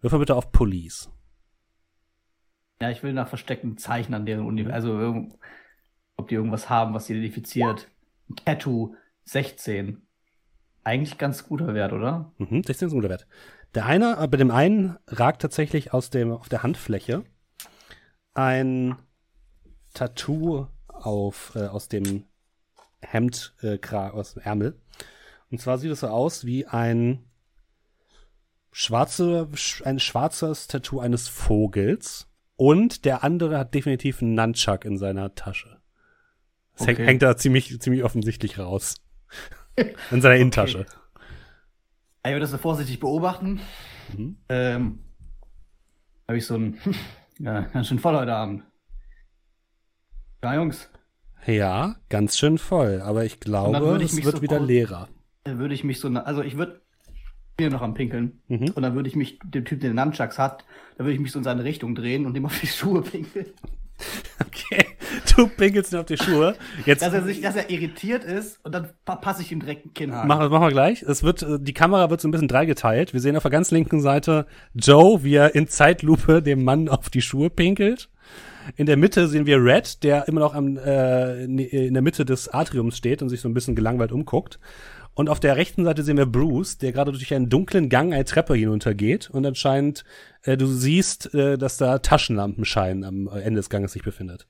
[0.00, 1.10] Würfel bitte auf Police.
[2.80, 4.66] ja, ich will nach versteckten Zeichen an deren Uni.
[4.70, 5.26] Also,
[6.16, 7.88] ob die irgendwas haben, was sie identifiziert.
[8.44, 10.02] Tattoo 16.
[10.84, 12.32] Eigentlich ganz guter Wert, oder?
[12.38, 13.26] Mhm, 16 ist ein guter Wert.
[13.74, 17.24] Der eine, äh, bei dem einen ragt tatsächlich aus dem, auf der Handfläche
[18.34, 18.96] ein
[19.94, 22.24] Tattoo auf, äh, aus dem
[23.00, 24.80] Hemd, äh, aus dem Ärmel.
[25.50, 27.24] Und zwar sieht es so aus wie ein
[28.72, 32.28] schwarze, sch- ein schwarzes Tattoo eines Vogels.
[32.56, 35.80] Und der andere hat definitiv einen Nunchuck in seiner Tasche.
[36.76, 37.06] Das hängt, Okay.
[37.06, 38.96] hängt da ziemlich, ziemlich offensichtlich raus.
[40.10, 40.86] in seiner Innentasche.
[42.24, 43.60] Ich würde das so vorsichtig beobachten.
[44.16, 44.36] Mhm.
[44.48, 44.98] Ähm,
[46.26, 46.78] habe ich so ein,
[47.38, 48.64] ja, ganz schön voll heute Abend.
[50.42, 50.88] Ja, Jungs,
[51.46, 55.08] Ja, ganz schön voll, aber ich glaube, ich es wird so wieder leerer.
[55.58, 56.80] Würde ich mich so, also ich würde
[57.58, 58.40] hier noch am Pinkeln.
[58.48, 58.70] Mhm.
[58.74, 60.64] Und dann würde ich mich, dem Typ, der den Nunchucks hat,
[60.98, 63.46] da würde ich mich so in seine Richtung drehen und dem auf die Schuhe pinkeln.
[64.38, 64.84] Okay,
[65.34, 66.54] du pinkelst ihn auf die Schuhe.
[66.84, 69.84] Jetzt Dass er sich, dass er irritiert ist und dann pa passe ich ihm direkt
[69.84, 70.28] einen Kinnhaken.
[70.28, 71.02] machen, machen wir gleich.
[71.02, 73.14] Es wird, äh, die Kamera wird so ein bisschen dreigeteilt.
[73.14, 77.08] Wir sehen auf der ganz linken Seite Joe, wie er in Zeitlupe dem Mann auf
[77.08, 78.10] die Schuhe pinkelt.
[78.76, 82.48] In der Mitte sehen wir Red, der immer noch am, äh, in der Mitte des
[82.48, 84.58] Atriums steht und sich so ein bisschen gelangweilt umguckt.
[85.16, 88.26] Und auf der rechten Seite sehen wir Bruce, der gerade durch einen dunklen Gang eine
[88.26, 90.04] Treppe hinuntergeht und anscheinend
[90.42, 94.46] äh, du siehst, äh, dass da Taschenlampenschein am äh, Ende des Ganges sich befindet.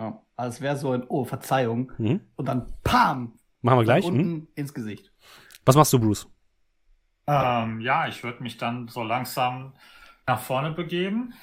[0.00, 1.92] Ja, also es wäre so ein, oh, Verzeihung.
[1.98, 2.20] Mhm.
[2.36, 3.38] Und dann PAM!
[3.60, 4.04] Machen wir gleich.
[4.04, 4.48] Unten Mhm.
[4.54, 5.12] ins Gesicht.
[5.64, 6.28] Was machst du, Bruce?
[7.26, 9.74] Ähm, ja, ich würde mich dann so langsam
[10.26, 11.34] nach vorne begeben.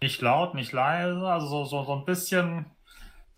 [0.00, 2.66] Nicht laut, nicht leise, also so, so, so ein bisschen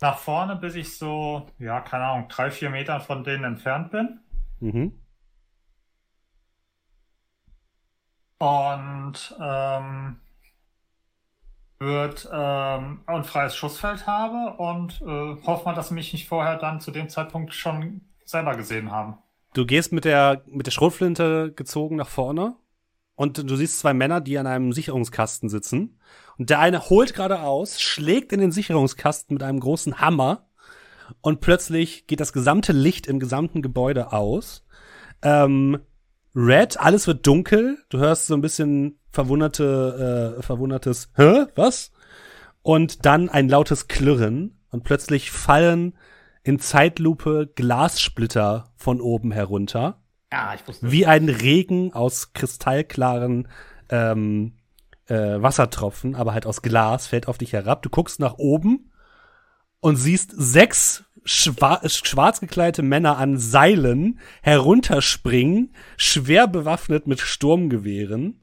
[0.05, 4.21] nach vorne, bis ich so, ja, keine Ahnung, drei, vier Meter von denen entfernt bin.
[4.61, 5.01] Mhm.
[8.39, 10.21] Und ähm,
[11.79, 16.59] wird ähm, ein freies Schussfeld habe und äh, hoffe mal, dass sie mich nicht vorher
[16.59, 19.17] dann zu dem Zeitpunkt schon selber gesehen haben.
[19.55, 22.57] Du gehst mit der, mit der Schrotflinte gezogen nach vorne
[23.15, 25.99] und du siehst zwei Männer, die an einem Sicherungskasten sitzen.
[26.39, 30.49] Und der eine holt gerade aus, schlägt in den Sicherungskasten mit einem großen Hammer
[31.21, 34.65] und plötzlich geht das gesamte Licht im gesamten Gebäude aus.
[35.23, 35.79] Ähm,
[36.35, 37.79] Red, alles wird dunkel.
[37.89, 41.93] Du hörst so ein bisschen verwunderte, äh, verwundertes, hä, was?
[42.63, 45.97] Und dann ein lautes Klirren und plötzlich fallen
[46.43, 50.03] in Zeitlupe Glassplitter von oben herunter.
[50.33, 50.91] Ja, ich wusste.
[50.91, 53.49] Wie ein Regen aus kristallklaren
[53.89, 54.57] ähm,
[55.07, 57.83] äh, Wassertropfen, aber halt aus Glas, fällt auf dich herab.
[57.83, 58.91] Du guckst nach oben
[59.81, 68.41] und siehst sechs schwa schwarz gekleidete Männer an Seilen herunterspringen, schwer bewaffnet mit Sturmgewehren.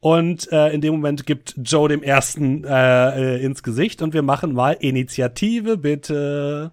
[0.00, 4.22] Und äh, in dem Moment gibt Joe dem ersten äh, äh, ins Gesicht und wir
[4.22, 6.72] machen mal Initiative, bitte.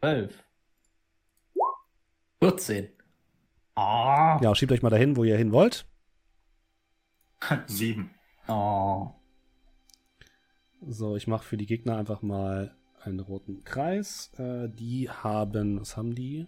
[0.00, 0.34] 12.
[2.42, 2.88] 14.
[3.74, 4.38] Ah.
[4.42, 5.86] Ja, schiebt euch mal dahin, wo ihr hin wollt.
[7.66, 8.10] Sieben.
[8.48, 9.10] Oh.
[10.86, 14.32] So, ich mache für die Gegner einfach mal einen roten Kreis.
[14.38, 16.46] Äh, die haben, was haben die?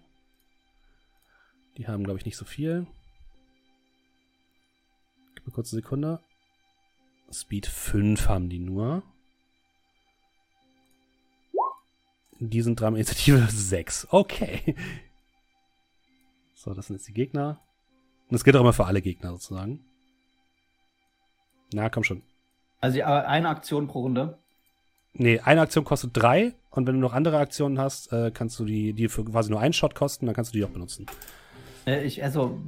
[1.77, 2.87] Die haben, glaube ich, nicht so viel.
[5.35, 6.21] Gib mir kurz eine Sekunde.
[7.31, 9.03] Speed 5 haben die nur.
[12.39, 14.09] Die sind dran, Initiative 6.
[14.11, 14.75] Okay.
[16.55, 17.61] So, das sind jetzt die Gegner.
[18.29, 19.85] Und das gilt auch immer für alle Gegner sozusagen.
[21.73, 22.23] Na, komm schon.
[22.81, 24.39] Also eine Aktion pro Runde.
[25.15, 28.65] Nee, eine Aktion kostet drei und wenn du noch andere Aktionen hast, äh, kannst du
[28.65, 31.07] die, die für quasi nur einen Shot kosten, dann kannst du die auch benutzen.
[31.87, 32.59] Äh, ich, also,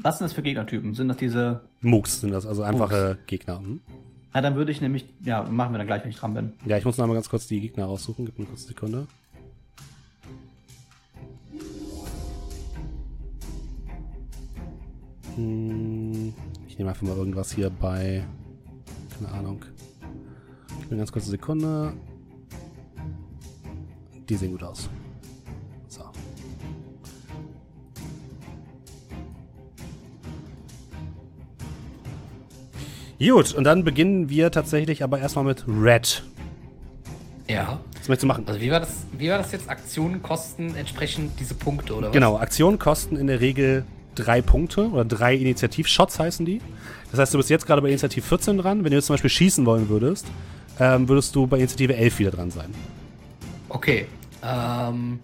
[0.00, 0.94] was sind das für Gegnertypen?
[0.94, 1.62] Sind das diese.
[1.80, 3.58] Mooks sind das, also einfache Gegner.
[3.58, 3.80] Hm?
[4.34, 5.06] Na, dann würde ich nämlich.
[5.24, 6.52] Ja, machen wir dann gleich, wenn ich dran bin.
[6.66, 8.24] Ja, ich muss noch mal ganz kurz die Gegner raussuchen.
[8.24, 9.06] Gib mir kurz eine Sekunde.
[15.36, 16.34] Hm,
[16.66, 18.24] ich nehme einfach mal irgendwas hier bei.
[19.22, 19.64] Keine Ahnung.
[20.80, 21.92] Gib mir ganz kurz eine Sekunde.
[24.28, 24.88] Die sehen gut aus.
[25.88, 26.02] So.
[33.20, 36.24] Gut, und dann beginnen wir tatsächlich aber erstmal mit Red.
[37.48, 37.78] Ja.
[37.98, 38.44] Was möchtest du machen?
[38.48, 39.68] Also wie war das, wie war das jetzt?
[39.68, 42.12] Aktionen kosten entsprechend diese Punkte, oder was?
[42.12, 43.84] Genau, Aktionen kosten in der Regel
[44.14, 46.60] drei Punkte oder drei Initiativshots heißen die.
[47.10, 48.84] Das heißt, du bist jetzt gerade bei Initiativ 14 dran.
[48.84, 50.26] Wenn du jetzt zum Beispiel schießen wollen würdest,
[50.80, 52.74] ähm, würdest du bei Initiative 11 wieder dran sein.
[53.68, 54.06] Okay.
[54.42, 55.20] Ähm,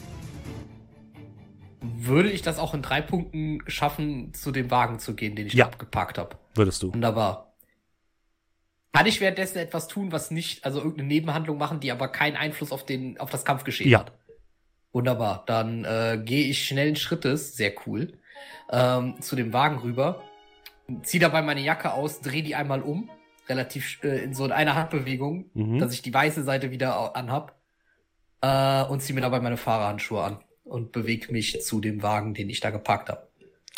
[1.80, 5.54] würde ich das auch in drei Punkten schaffen, zu dem Wagen zu gehen, den ich
[5.54, 5.66] Ja.
[5.66, 6.36] abgepackt habe?
[6.54, 6.92] Würdest du.
[6.92, 7.52] Wunderbar.
[8.92, 12.72] Kann ich währenddessen etwas tun, was nicht, also irgendeine Nebenhandlung machen, die aber keinen Einfluss
[12.72, 14.00] auf den, auf das Kampfgeschehen Ja.
[14.00, 14.12] hat?
[14.92, 15.44] Wunderbar.
[15.46, 18.14] Dann äh, gehe ich schnellen Schrittes, sehr cool,
[18.70, 20.22] ähm, zu dem Wagen rüber,
[21.02, 23.10] ziehe dabei meine Jacke aus, drehe die einmal um,
[23.48, 25.78] relativ äh, in so in einer Handbewegung, Mhm.
[25.78, 27.58] dass ich die weiße Seite wieder anhab
[28.42, 32.50] äh, und ziehe mir dabei meine Fahrerhandschuhe an und bewege mich zu dem Wagen, den
[32.50, 33.28] ich da gepackt habe.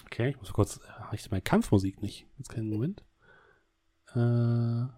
[0.06, 0.80] Okay, ich muss kurz.
[0.98, 2.26] Habe ich meine Kampfmusik nicht?
[2.38, 3.04] Jetzt keinen Moment.
[4.14, 4.88] Äh.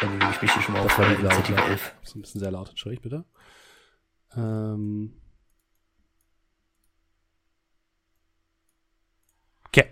[0.00, 1.66] Dann bewege ich mich hier schon mal Das auf war die laut, Initiative ja.
[1.68, 1.94] 11.
[2.02, 3.24] Ist ein bisschen sehr laut, entschuldigt bitte.
[4.36, 5.12] Ähm.
[9.68, 9.86] Okay.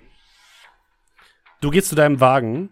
[1.61, 2.71] Du gehst zu deinem Wagen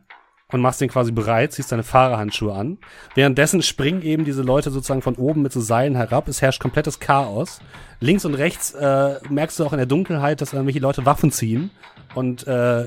[0.53, 2.79] und machst den quasi bereit, ziehst deine Fahrerhandschuhe an.
[3.15, 6.29] Währenddessen springen eben diese Leute sozusagen von oben mit so Seilen herab.
[6.29, 7.61] Es herrscht komplettes Chaos.
[8.01, 11.71] Links und rechts äh, merkst du auch in der Dunkelheit, dass irgendwelche Leute Waffen ziehen
[12.15, 12.87] und äh,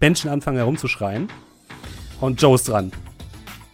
[0.00, 1.28] Menschen anfangen herumzuschreien.
[2.20, 2.92] Und Joe ist dran.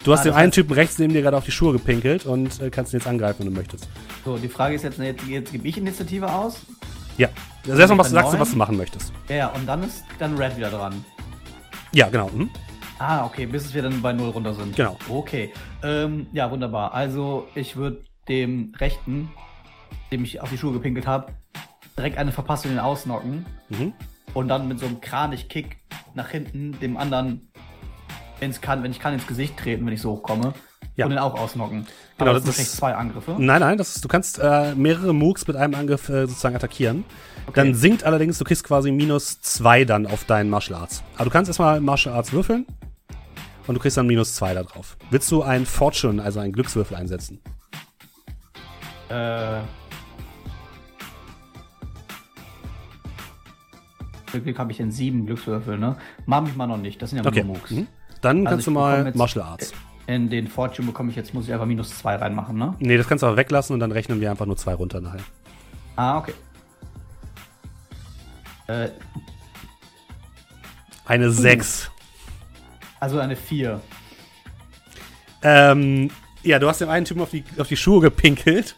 [0.04, 2.26] Du hast Ah, dem einen heißt- Typen rechts neben dir gerade auf die Schuhe gepinkelt
[2.26, 3.88] und äh, kannst ihn jetzt angreifen, wenn du möchtest.
[4.24, 6.60] So, die Frage ist jetzt, ne, jetzt, jetzt gebe ich Initiative aus.
[7.18, 7.28] Ja.
[7.68, 9.12] Also erstmal was, bei sagst du, was du machen möchtest.
[9.28, 11.04] Ja, ja, und dann ist dann Red wieder dran.
[11.92, 12.28] Ja, genau.
[12.30, 12.50] Mhm.
[12.98, 14.74] Ah, okay, bis wir dann bei 0 runter sind.
[14.76, 14.96] Genau.
[15.08, 15.52] Okay.
[15.82, 16.94] Ähm, ja, wunderbar.
[16.94, 19.30] Also, ich würde dem Rechten,
[20.10, 21.32] dem ich auf die Schuhe gepinkelt habe,
[21.96, 23.92] direkt eine Verpassung Ausnocken Mhm.
[24.34, 25.76] und dann mit so einem Kranich-Kick
[26.14, 27.48] nach hinten dem anderen,
[28.42, 30.52] wenn's kann, wenn ich kann, ins Gesicht treten, wenn ich so hochkomme.
[30.96, 31.06] Ja.
[31.06, 31.86] Und den auch ausnocken.
[32.18, 33.36] Genau, Aber das, das sind ist- zwei Angriffe.
[33.38, 37.04] Nein, nein, das ist, du kannst äh, mehrere Mooks mit einem Angriff äh, sozusagen attackieren.
[37.54, 41.02] Dann sinkt allerdings, du kriegst quasi minus zwei dann auf deinen Martial Arts.
[41.14, 42.66] Aber du kannst erstmal Martial Arts würfeln
[43.66, 44.96] und du kriegst dann minus zwei da drauf.
[45.10, 47.40] Willst du ein Fortune, also einen Glückswürfel einsetzen?
[49.08, 49.60] Äh.
[54.32, 55.96] Glück habe ich in sieben Glückswürfel, ne?
[56.26, 57.44] Mach mich mal noch nicht, das sind ja Okay.
[57.44, 57.70] nur Mooks.
[57.70, 57.86] Mhm.
[58.22, 59.72] Dann Also kannst du mal Martial Arts.
[60.06, 62.74] In den Fortune bekomme ich jetzt, muss ich einfach minus zwei reinmachen, ne?
[62.78, 65.20] Nee, das kannst du aber weglassen und dann rechnen wir einfach nur zwei runter nachher.
[65.96, 66.32] Ah, okay.
[68.66, 68.88] Äh,
[71.04, 71.90] Eine 6.
[73.00, 73.80] also eine 4.
[75.42, 76.10] Ähm,
[76.42, 78.76] ja, du hast dem einen Typen auf die, auf die Schuhe gepinkelt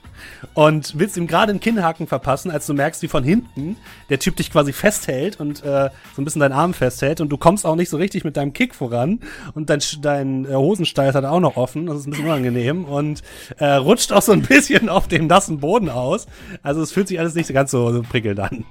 [0.54, 3.76] und willst ihm gerade einen Kinnhaken verpassen, als du merkst, wie von hinten
[4.10, 7.36] der Typ dich quasi festhält und äh, so ein bisschen deinen Arm festhält und du
[7.38, 9.20] kommst auch nicht so richtig mit deinem Kick voran
[9.54, 13.22] und dein, dein äh, Hosenstall hat auch noch offen, das ist ein bisschen unangenehm und
[13.58, 16.26] äh, rutscht auch so ein bisschen auf dem nassen Boden aus.
[16.62, 18.64] Also es fühlt sich alles nicht ganz so, so prickelnd an.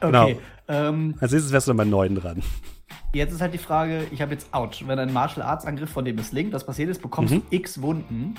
[0.00, 0.24] Genau.
[0.24, 0.38] Okay.
[0.68, 2.42] Ähm, Als nächstes wärst du dann bei neun dran.
[3.12, 4.82] jetzt ist halt die Frage, ich habe jetzt Ouch.
[4.86, 7.42] Wenn ein Martial Arts Angriff von dem misslingt, das passiert ist, bekommst Mhm.
[7.50, 8.34] du X Wunden.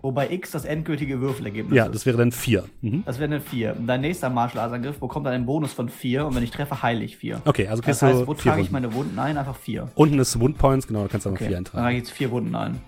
[0.00, 1.94] Wobei X das endgültige Würfelergebnis Ja, ist.
[1.94, 2.64] das wäre dann vier.
[2.82, 3.02] Mhm.
[3.04, 3.74] Das wäre eine 4.
[3.84, 6.82] Dein nächster Martial Arts Angriff bekommt dann einen Bonus von 4 und wenn ich treffe,
[6.82, 7.42] heile ich 4.
[7.44, 9.36] Okay, also kriegst Das heißt, du wo vier trage ich meine Wunden ein?
[9.36, 9.90] Einfach 4.
[9.96, 11.48] Unten ist Wundpoints, genau, da kannst du auch noch Okay.
[11.48, 11.96] vier Dann trage eintragen.
[11.96, 12.80] ich jetzt 4 Wunden ein.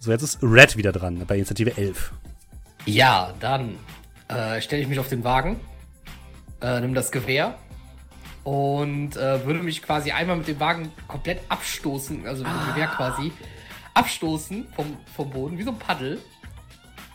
[0.00, 2.12] So, jetzt ist Red wieder dran, bei Initiative 11.
[2.84, 3.76] Ja, dann
[4.28, 5.58] äh, stelle ich mich auf den Wagen,
[6.60, 7.54] äh, nimm das Gewehr
[8.42, 12.88] und äh, würde mich quasi einmal mit dem Wagen komplett abstoßen, also mit dem Gewehr
[12.88, 13.32] quasi
[13.94, 16.20] abstoßen vom, vom Boden, wie so ein Paddel.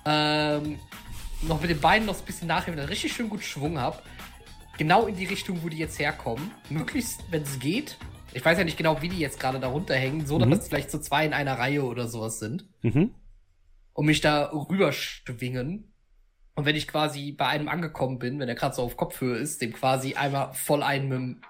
[0.06, 0.80] Ähm,
[1.43, 4.01] noch mit den Beinen noch ein bisschen nachheben, dass ich richtig schön gut Schwung habe.
[4.77, 6.51] Genau in die Richtung, wo die jetzt herkommen.
[6.69, 7.97] Möglichst, wenn es geht.
[8.34, 10.53] Ich weiß ja nicht genau, wie die jetzt gerade darunter hängen, so dass Mhm.
[10.53, 13.14] es vielleicht so zwei in einer Reihe oder sowas sind Mhm.
[13.93, 15.93] und mich da rüber schwingen.
[16.56, 19.61] Und wenn ich quasi bei einem angekommen bin, wenn er gerade so auf Kopfhöhe ist,
[19.61, 21.41] dem quasi einmal voll einen mit, dem-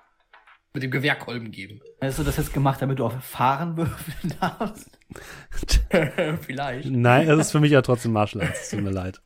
[0.73, 1.81] mit dem Gewehrkolben geben.
[2.01, 4.98] Hast du das jetzt gemacht, damit du auf Fahren würfeln darfst?
[6.41, 6.89] Vielleicht.
[6.89, 9.21] Nein, das ist für mich ja trotzdem Martial Arts, es tut mir leid.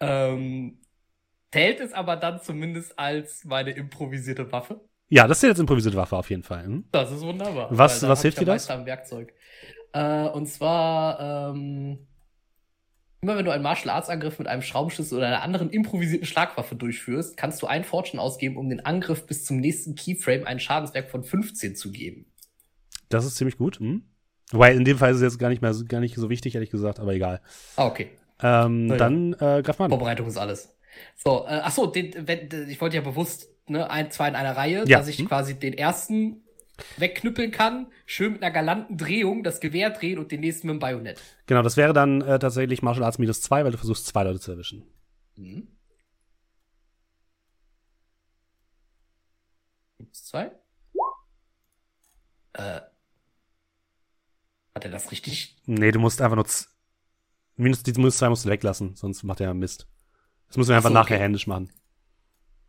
[0.00, 0.78] Ähm,
[1.52, 4.80] zählt es aber dann zumindest als meine improvisierte Waffe?
[5.08, 6.64] Ja, das ist jetzt improvisierte Waffe auf jeden Fall.
[6.64, 6.84] Hm?
[6.92, 7.68] Das ist wunderbar.
[7.70, 8.68] Was- was hilft dir das?
[8.70, 9.32] am Werkzeug.
[9.92, 12.06] Äh, und zwar, ähm,
[13.22, 16.76] immer wenn du einen Martial Arts Angriff mit einem Schraubenschlüssel oder einer anderen improvisierten Schlagwaffe
[16.76, 21.08] durchführst, kannst du ein Fortune ausgeben, um den Angriff bis zum nächsten Keyframe einen Schadenswert
[21.08, 22.26] von 15 zu geben.
[23.08, 23.78] Das ist ziemlich gut.
[23.80, 24.02] Hm?
[24.52, 26.54] Wobei, in dem Fall ist es jetzt gar nicht mehr so, gar nicht so wichtig,
[26.54, 27.40] ehrlich gesagt, aber egal.
[27.76, 28.10] Ah, okay.
[28.40, 28.88] Ähm.
[28.96, 29.90] Dann äh, greif mal an.
[29.90, 30.74] Vorbereitung ist alles.
[31.16, 34.56] So, äh, ach so, den, wenn, ich wollte ja bewusst, ne, ein, zwei in einer
[34.56, 34.98] Reihe, Ja.
[34.98, 35.28] dass ich Hm.
[35.28, 36.42] quasi den ersten
[36.96, 40.78] wegknüppeln kann, schön mit einer galanten Drehung das Gewehr drehen und den nächsten mit dem
[40.78, 41.20] Bajonett.
[41.46, 44.38] Genau, das wäre dann äh, tatsächlich Martial Arts minus zwei, weil du versuchst, zwei Leute
[44.40, 44.84] zu erwischen.
[45.36, 45.68] Mhm.
[49.98, 50.52] Gibt's zwei?
[52.54, 52.80] Äh.
[54.78, 55.56] Hat er das richtig?
[55.66, 56.46] Nee, du musst einfach nur
[57.56, 59.88] minus, die minus zwei musst du weglassen, sonst macht er Mist.
[60.46, 61.24] Das müssen wir einfach Ach so, nachher okay.
[61.24, 61.72] händisch machen.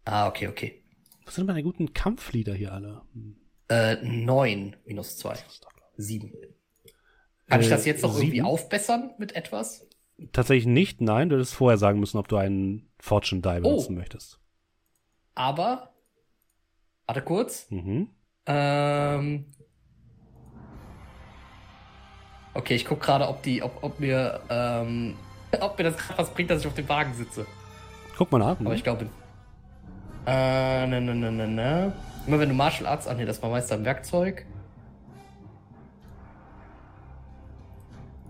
[0.05, 0.83] Ah, okay, okay.
[1.25, 3.03] Was sind denn meine guten Kampflieder hier alle?
[3.13, 3.35] Hm.
[3.69, 5.37] Äh, neun minus zwei.
[5.97, 6.33] Sieben.
[7.47, 8.47] Kann ich Äh, das jetzt noch irgendwie sieben?
[8.47, 9.87] aufbessern mit etwas?
[10.31, 11.29] Tatsächlich nicht, nein.
[11.29, 13.99] Du hättest vorher sagen müssen, ob du einen Fortune Die benutzen Oh.
[13.99, 14.39] möchtest.
[15.35, 15.93] Aber.
[17.05, 17.69] Warte kurz.
[17.69, 18.09] Mhm.
[18.47, 19.45] Ähm.
[22.59, 25.15] Okay, ich guck gerade, ob die, ob, ob mir, ähm,
[25.61, 27.45] ob mir das was bringt, dass ich auf dem Wagen sitze.
[28.17, 28.59] Guck mal nach.
[28.59, 29.07] Aber ich glaube.
[30.27, 31.93] Äh, ne, ne, ne, ne, ne.
[32.27, 34.45] Immer wenn du Martial Arts, ne, das war meist ein Werkzeug.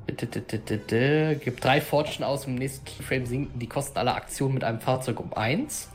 [0.05, 5.19] Gib drei Fortune aus, im nächsten Keyframe sinken die Kosten aller Aktionen mit einem Fahrzeug
[5.19, 5.89] um eins.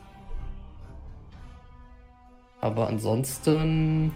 [2.61, 4.13] Aber ansonsten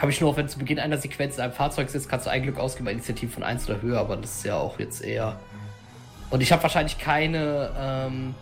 [0.00, 2.42] habe ich nur, wenn zu Beginn einer Sequenz in einem Fahrzeug sitzt, kannst du ein
[2.42, 5.38] Glück ausgeben bei Initiative von 1 oder höher, aber das ist ja auch jetzt eher.
[6.30, 8.34] Und ich habe wahrscheinlich keine, ähm,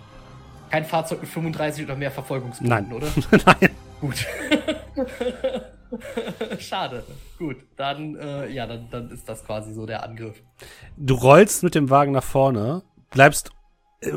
[0.70, 2.92] kein Fahrzeug mit 35 oder mehr Verfolgungspunkten, Nein.
[2.92, 3.08] oder?
[3.60, 3.70] Nein.
[4.00, 4.26] Gut.
[6.58, 7.02] Schade.
[7.38, 10.42] Gut, dann, äh, ja, dann, dann ist das quasi so der Angriff.
[10.96, 13.50] Du rollst mit dem Wagen nach vorne, bleibst.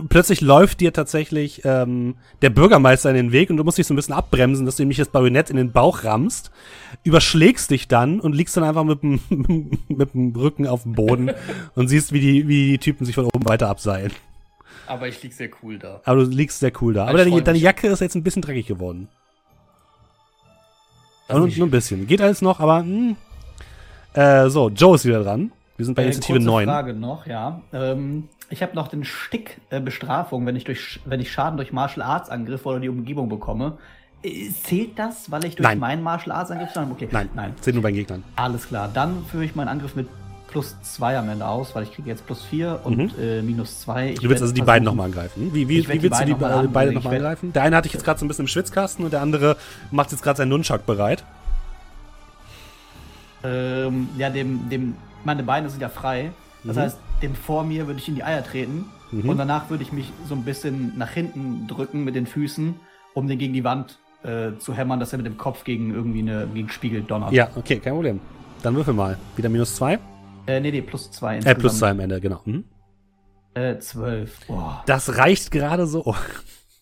[0.10, 3.94] Plötzlich läuft dir tatsächlich ähm, der Bürgermeister in den Weg und du musst dich so
[3.94, 6.52] ein bisschen abbremsen, dass du ihm nicht das Bajonett in den Bauch rammst,
[7.04, 9.20] überschlägst dich dann und liegst dann einfach mit dem,
[9.88, 11.32] mit dem Rücken auf dem Boden
[11.76, 14.12] und siehst, wie die, wie die Typen sich von oben weiter abseilen.
[14.86, 16.02] Aber ich lieg sehr cool da.
[16.06, 17.08] Aber du liegst sehr cool da.
[17.08, 17.58] Aber deine, deine.
[17.58, 19.08] Jacke ist jetzt ein bisschen dreckig geworden.
[21.28, 22.06] Lass Nur, ein bisschen.
[22.06, 23.16] Geht alles noch, aber hm.
[24.14, 25.52] Äh, so, Joe ist wieder dran.
[25.78, 26.66] Wir sind bei Äh, Initiative kurze 9.
[26.66, 27.62] Frage noch, ja.
[27.72, 31.72] Ähm, ich habe noch den Stick äh, Bestrafung, wenn ich durch wenn ich Schaden durch
[31.74, 33.78] Martial Arts Angriffe oder die Umgebung bekomme.
[34.24, 35.80] Äh, zählt das, weil ich durch Nein.
[35.80, 37.08] meinen Martial Arts Angriff Schaden- okay.
[37.12, 37.56] Nein, Nein.
[37.62, 38.24] Zählt nur bei den Gegnern.
[38.36, 38.90] Alles klar.
[38.94, 40.08] Dann führe ich meinen Angriff mit
[40.48, 43.12] plus 2 am Ende aus, weil ich kriege jetzt plus 4 und Mhm.
[43.24, 44.16] äh, minus 2.
[44.16, 45.54] Du willst also die beiden nochmal angreifen.
[45.54, 47.54] Wie, wie, wie die willst du die beiden beide nochmal werd- angreifen?
[47.54, 49.56] Der eine hatte ich jetzt gerade so ein bisschen im Schwitzkasten und der andere
[49.92, 51.24] macht jetzt gerade seinen Nunchuck bereit.
[53.44, 56.32] Ähm, ja, dem, dem, meine Beine sind ja frei.
[56.64, 56.82] Das Mhm.
[56.82, 59.30] heißt, dem vor mir würde ich in die Eier treten Mhm.
[59.30, 62.76] und danach würde ich mich so ein bisschen nach hinten drücken mit den Füßen,
[63.14, 66.20] um den gegen die Wand äh, zu hämmern, dass er mit dem Kopf gegen irgendwie
[66.20, 67.32] eine gegen Spiegel donnert.
[67.34, 68.20] Ja, okay, kein Problem.
[68.64, 69.18] Dann würfel mal.
[69.36, 70.00] Wieder minus zwei.
[70.48, 71.38] Äh, nee, nee, plus zwei.
[71.40, 72.42] Äh, plus zwei am Ende, genau.
[72.46, 72.64] Mhm.
[73.54, 74.46] Äh, zwölf.
[74.48, 74.84] Boah.
[74.86, 76.16] Das reicht gerade so.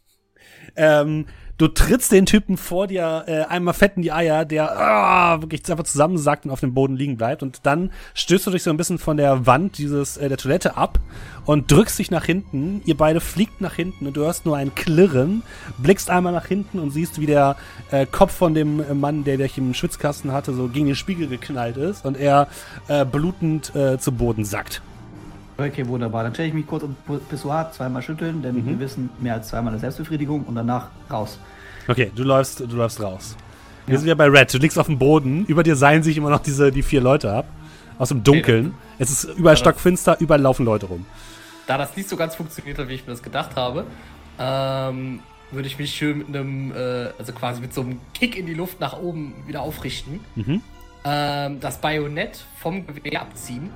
[0.76, 1.26] ähm,
[1.60, 5.70] du trittst den Typen vor dir äh, einmal fett in die Eier, der ah, wirklich
[5.70, 7.44] einfach zusammensackt und auf dem Boden liegen bleibt.
[7.44, 10.78] Und dann stößt du dich so ein bisschen von der Wand dieses äh, der Toilette
[10.78, 11.00] ab
[11.46, 12.82] und drückst dich nach hinten.
[12.86, 15.44] Ihr beide fliegt nach hinten und du hörst nur ein Klirren,
[15.78, 17.58] blickst einmal nach hinten und siehst, wie der
[17.92, 21.28] äh, Kopf von dem äh, Mann, der dich im Schwitzkasten hatte, so gegen den Spiegel
[21.28, 22.48] geknallt ist und er
[22.88, 24.82] äh, blutend äh, zu Boden sackt.
[25.60, 26.24] Okay, wunderbar.
[26.24, 26.96] Dann stelle ich mich kurz um
[27.30, 28.66] Pissoir, zweimal schütteln, denn Mhm.
[28.66, 31.38] wir wissen, mehr als zweimal eine Selbstbefriedigung und danach raus.
[31.88, 33.36] Okay, du läufst, du läufst raus.
[33.86, 34.54] Wir sind wieder bei Red.
[34.54, 35.46] Du liegst auf dem Boden.
[35.48, 37.46] Über dir seilen sich immer noch diese, die vier Leute ab.
[37.98, 38.74] Aus dem Dunkeln.
[39.00, 41.06] Es ist überall stockfinster, überall laufen Leute rum.
[41.68, 43.86] Da das nicht so ganz funktioniert hat, wie ich mir das gedacht habe,
[44.40, 45.20] ähm,
[45.52, 48.54] würde ich mich schön mit einem, äh, also quasi mit so einem Kick in die
[48.54, 50.20] Luft nach oben wieder aufrichten.
[50.36, 50.62] Mhm.
[51.04, 53.70] Ähm, das Bajonett vom Gewehr abziehen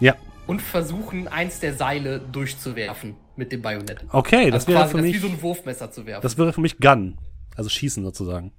[0.00, 0.14] Ja.
[0.48, 4.04] Und versuchen, eins der Seile durchzuwerfen mit dem Bajonett.
[4.10, 5.20] Okay, das also wäre quasi für das wie mich.
[5.20, 6.22] so ein Wurfmesser zu werfen.
[6.22, 7.16] Das wäre für mich Gun.
[7.56, 8.52] Also schießen sozusagen.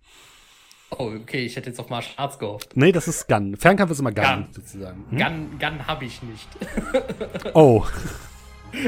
[0.91, 2.75] oh, okay, ich hätte jetzt auf Martial Arts gehofft.
[2.75, 3.55] Nee, das ist Gun.
[3.57, 4.47] Fernkampf ist immer Gun, Gun.
[4.51, 5.05] sozusagen.
[5.09, 5.17] Hm?
[5.17, 6.47] Gun, Gun habe ich nicht.
[7.53, 7.83] Oh.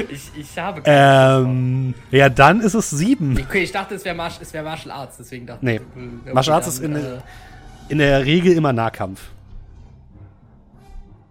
[0.08, 1.94] Ich, ich habe keine Ähm.
[2.12, 3.36] Ja, dann ist es sieben.
[3.36, 5.74] Okay, ich dachte, es wäre Martial, wär Martial Arts, deswegen dachte Nee.
[5.74, 5.80] ich.
[6.22, 7.18] okay, Martial Arts ist in äh,
[7.88, 9.20] In der Regel immer Nahkampf.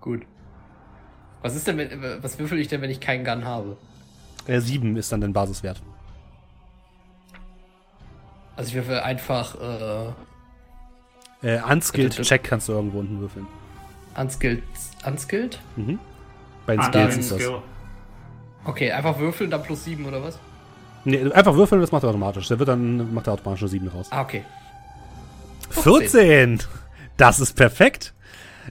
[0.02, 0.24] Gut.
[1.42, 3.78] Was ist denn, wenn, was würfel ich denn, wenn ich keinen Gun habe?
[4.48, 5.82] Äh, sieben ist dann dein Basiswert.
[8.56, 9.56] Also ich würfel einfach
[11.44, 13.48] äh, Äh, Unskilled Check kannst du irgendwo unten würfeln.
[14.16, 14.62] unskilled,
[15.06, 15.60] unskilled?
[15.76, 15.98] Mhm.
[16.68, 17.42] Bei den Ah, Skills dann ist das.
[18.66, 20.38] Okay, einfach würfeln, dann plus 7 oder was?
[21.04, 22.48] Nee, einfach würfeln, das macht er automatisch.
[22.48, 24.08] Der wird dann, macht er automatisch eine 7 raus.
[24.12, 24.44] Ah, okay.
[25.72, 26.62] 14!
[27.18, 28.14] Das ist perfekt.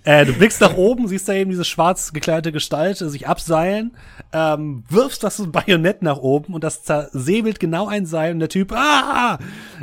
[0.05, 3.97] Äh, du blickst nach oben, siehst da eben diese schwarz gekleidete Gestalt sich abseilen,
[4.33, 8.73] ähm, wirfst das Bajonett nach oben und das zersäbelt genau ein Seil und der Typ
[8.73, 9.39] ah,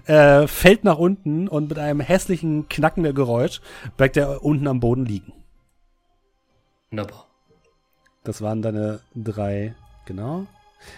[0.05, 3.61] äh, fällt nach unten und mit einem hässlichen, knackenden Geräusch
[3.95, 5.33] bleibt er unten am Boden liegen.
[6.89, 7.27] Wunderbar.
[8.23, 9.75] Das waren deine drei,
[10.05, 10.47] genau.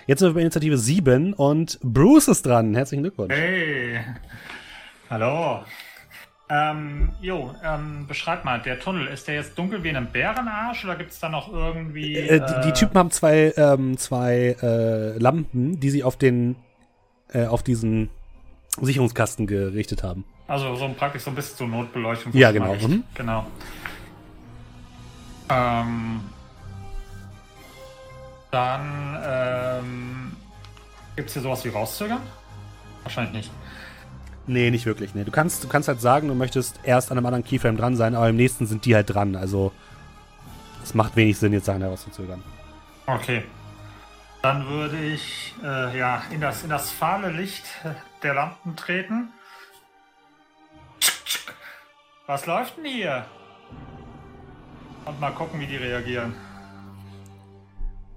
[0.08, 2.74] Jetzt sind wir bei Initiative 7 und Bruce ist dran.
[2.76, 3.34] Herzlichen Glückwunsch.
[3.34, 4.00] Hey.
[5.10, 5.64] Hallo.
[6.52, 10.84] Ähm, jo, ähm, beschreib mal, der Tunnel, ist der jetzt dunkel wie in einem Bärenarsch
[10.84, 12.16] oder gibt es da noch irgendwie.
[12.16, 16.56] Äh, die, die äh, Typen haben zwei, ähm, zwei äh, Lampen, die sie auf den,
[17.32, 18.10] äh, auf diesen
[18.82, 20.26] Sicherungskasten gerichtet haben.
[20.48, 22.34] Also so praktisch so ein bisschen zur Notbeleuchtung.
[22.34, 22.74] Ja, genau.
[22.74, 23.04] Mhm.
[23.14, 23.46] Genau.
[25.52, 26.22] Ähm,
[28.50, 30.32] dann ähm,
[31.16, 32.22] gibt es hier sowas wie rauszögern?
[33.04, 33.52] Wahrscheinlich nicht.
[34.48, 35.14] Nee, nicht wirklich.
[35.14, 35.24] Nee.
[35.24, 38.16] Du kannst, du kannst halt sagen, du möchtest erst an einem anderen Keyframe dran sein,
[38.16, 39.36] aber im nächsten sind die halt dran.
[39.36, 39.72] Also
[40.84, 42.44] es macht wenig Sinn, jetzt Sachen herauszuzögern.
[43.06, 43.44] Okay.
[44.42, 47.66] Dann würde ich äh, ja in das, in das fahle Licht
[48.24, 49.30] der Lampen treten.
[52.26, 53.26] Was läuft denn hier?
[55.06, 56.34] Und mal gucken, wie die reagieren.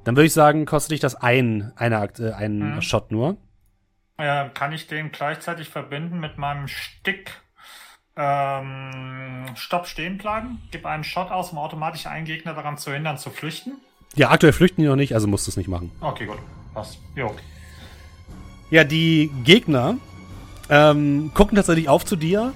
[0.05, 2.83] Dann würde ich sagen, kostet dich das ein, eine, äh, einen Mhm.
[2.83, 3.37] Shot nur.
[4.23, 7.33] Äh, kann ich den gleichzeitig verbinden mit meinem Stick?
[8.15, 10.63] Ähm, Stopp stehen bleiben.
[10.71, 13.73] Gib einen Shot aus, um automatisch einen Gegner daran zu hindern, zu flüchten.
[14.15, 15.91] Ja, aktuell flüchten die noch nicht, also musst du es nicht machen.
[16.01, 16.39] Okay, gut.
[16.73, 17.01] Passt.
[17.17, 17.35] Jo.
[18.71, 19.97] Ja, die Gegner
[20.71, 22.53] ähm, gucken tatsächlich auf zu dir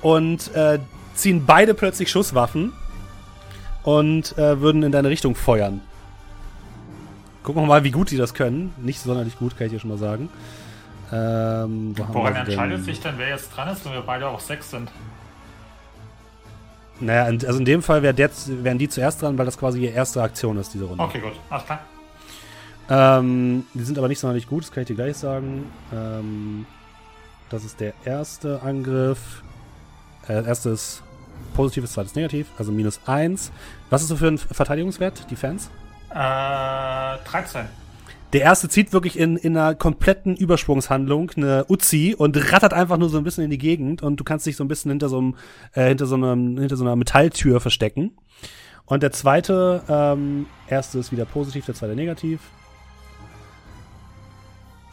[0.00, 0.80] und äh,
[1.14, 2.72] ziehen beide plötzlich Schusswaffen
[3.84, 5.80] und äh, würden in deine Richtung feuern.
[7.44, 8.74] Gucken wir mal, wie gut die das können.
[8.78, 10.28] Nicht sonderlich gut, kann ich dir schon mal sagen.
[11.12, 14.90] Ähm, Woran entscheidet sich denn, wer jetzt dran ist, wenn wir beide auch sechs sind?
[17.00, 19.92] Naja, also in dem Fall wär der, wären die zuerst dran, weil das quasi ihre
[19.92, 21.02] erste Aktion ist, diese Runde.
[21.02, 21.32] Okay, gut.
[21.50, 21.80] Alles klar.
[22.88, 25.70] Ähm, die sind aber nicht sonderlich gut, das kann ich dir gleich sagen.
[25.92, 26.66] Ähm,
[27.50, 29.42] das ist der erste Angriff.
[30.28, 31.02] Äh, erstes
[31.54, 33.50] positives, zweites negativ, also minus eins.
[33.90, 35.68] Was ist so für ein Verteidigungswert, die Fans?
[36.10, 37.66] Äh, 13.
[38.32, 43.10] Der erste zieht wirklich in, in einer kompletten Übersprungshandlung eine Uzi und rattert einfach nur
[43.10, 45.18] so ein bisschen in die Gegend und du kannst dich so ein bisschen hinter so,
[45.18, 45.34] einem,
[45.74, 48.12] äh, hinter so, einem, hinter so einer Metalltür verstecken.
[48.86, 52.40] Und der zweite, ähm, erste ist wieder positiv, der zweite negativ.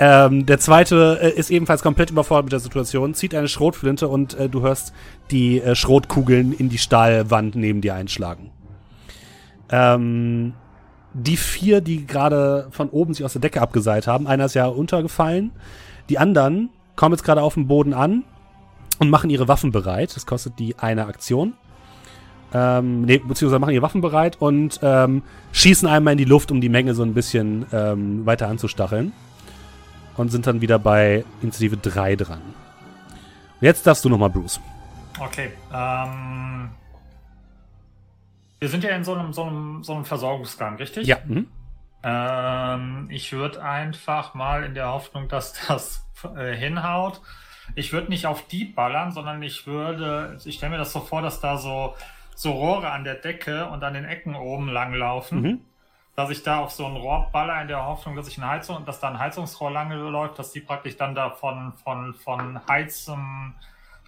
[0.01, 4.33] Ähm, der zweite äh, ist ebenfalls komplett überfordert mit der Situation, zieht eine Schrotflinte und
[4.33, 4.93] äh, du hörst
[5.31, 8.51] die äh, Schrotkugeln in die Stahlwand neben dir einschlagen.
[9.69, 10.53] Ähm,
[11.13, 14.67] die vier, die gerade von oben sich aus der Decke abgeseilt haben, einer ist ja
[14.67, 15.51] untergefallen.
[16.09, 18.23] Die anderen kommen jetzt gerade auf dem Boden an
[18.99, 20.15] und machen ihre Waffen bereit.
[20.15, 21.53] Das kostet die eine Aktion.
[22.53, 26.61] Ähm, nee, beziehungsweise machen ihre Waffen bereit und ähm, schießen einmal in die Luft, um
[26.61, 29.13] die Menge so ein bisschen ähm, weiter anzustacheln.
[30.17, 32.41] Und sind dann wieder bei Initiative 3 dran.
[33.61, 34.59] Jetzt darfst du nochmal, Bruce.
[35.17, 35.51] Okay.
[35.73, 36.69] Ähm,
[38.59, 41.07] wir sind ja in so einem, so einem, so einem Versorgungsgang, richtig?
[41.07, 41.17] Ja.
[41.25, 41.47] Mhm.
[42.03, 46.05] Ähm, ich würde einfach mal in der Hoffnung, dass das
[46.35, 47.21] äh, hinhaut.
[47.75, 51.21] Ich würde nicht auf die ballern, sondern ich würde, ich stelle mir das so vor,
[51.21, 51.95] dass da so,
[52.35, 55.41] so Rohre an der Decke und an den Ecken oben lang laufen.
[55.41, 55.61] Mhm.
[56.15, 58.83] Dass ich da auf so ein Rohr baller in der Hoffnung, dass ich eine Heizung,
[58.85, 63.53] dass da ein Heizungsrohr lange läuft, dass die praktisch dann da von, von, von heißem,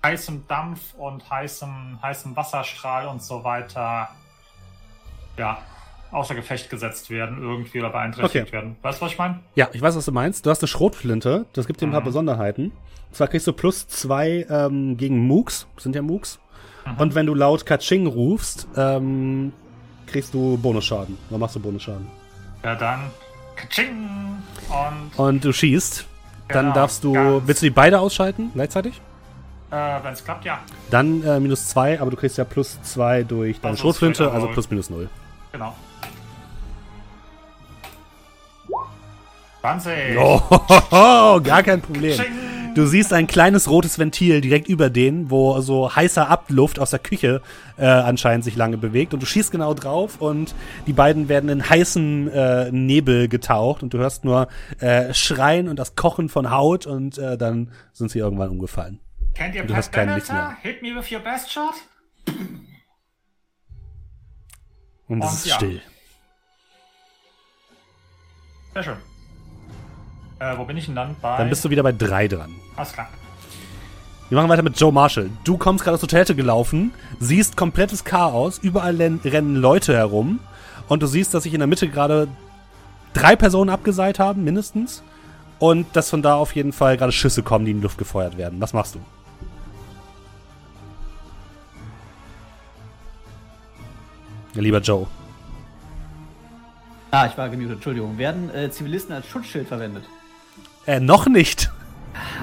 [0.03, 4.09] heißem Dampf und heißem, heißem Wasserstrahl und so weiter
[5.37, 5.59] ja,
[6.11, 8.51] außer Gefecht gesetzt werden, irgendwie oder beeinträchtigt Okay.
[8.53, 8.75] werden.
[8.81, 9.39] Weißt du, was ich meine?
[9.55, 10.45] Ja, ich weiß, was du meinst.
[10.45, 11.45] Du hast eine Schrotflinte.
[11.53, 12.05] Das gibt dir ein paar Mhm.
[12.05, 12.65] Besonderheiten.
[12.65, 15.67] Und zwar kriegst du plus zwei ähm, gegen Mooks.
[15.77, 16.39] Sind ja Mooks.
[16.85, 16.97] Mhm.
[16.97, 19.53] Und wenn du laut Kaching rufst, ähm,
[20.07, 21.17] kriegst du Bonusschaden.
[21.29, 22.07] Oder machst du Bonusschaden.
[22.63, 22.99] Ja, dann.
[23.55, 24.07] Katsching!
[24.69, 26.05] Und Und du schießt.
[26.49, 27.13] Dann Genau, darfst du.
[27.13, 27.47] ganz.
[27.47, 28.99] Willst du die beide ausschalten gleichzeitig?
[29.71, 30.59] äh, wenn es klappt, ja.
[30.89, 34.47] Dann äh, minus zwei, aber du kriegst ja plus zwei durch deine Also Schrotflinte, also
[34.47, 35.09] plus minus null.
[35.51, 35.75] Genau.
[39.61, 40.17] 20!
[40.91, 42.19] Oh, gar kein Problem.
[42.73, 46.99] Du siehst ein kleines rotes Ventil direkt über denen, wo so heißer Abluft aus der
[46.99, 47.41] Küche
[47.77, 49.13] äh, anscheinend sich lange bewegt.
[49.13, 50.55] Und du schießt genau drauf und
[50.87, 54.47] die beiden werden in heißen äh, Nebel getaucht und du hörst nur
[54.79, 58.99] äh, Schreien und das Kochen von Haut und äh, dann sind sie irgendwann umgefallen.
[59.33, 60.55] Kennt ihr Pat Benatar?
[60.61, 61.73] Hit me with your best shot?
[65.11, 65.55] Und es ist ja.
[65.55, 65.81] still.
[68.73, 68.95] Sehr schön.
[70.39, 71.17] Äh, wo bin ich denn dann?
[71.21, 71.37] Bei.
[71.37, 72.55] Dann bist du wieder bei drei dran.
[72.77, 73.09] Alles klar.
[74.29, 75.29] Wir machen weiter mit Joe Marshall.
[75.43, 80.39] Du kommst gerade aus der Toilette gelaufen, siehst komplettes Chaos, überall rennen Leute herum
[80.87, 82.29] und du siehst, dass sich in der Mitte gerade
[83.11, 85.03] drei Personen abgeseilt haben, mindestens.
[85.59, 88.37] Und dass von da auf jeden Fall gerade Schüsse kommen, die in die Luft gefeuert
[88.37, 88.61] werden.
[88.61, 88.99] Was machst du?
[94.55, 95.07] Lieber Joe.
[97.11, 98.17] Ah, ich war gemutet, Entschuldigung.
[98.17, 100.03] Werden äh, Zivilisten als Schutzschild verwendet?
[100.85, 101.69] Äh, noch nicht.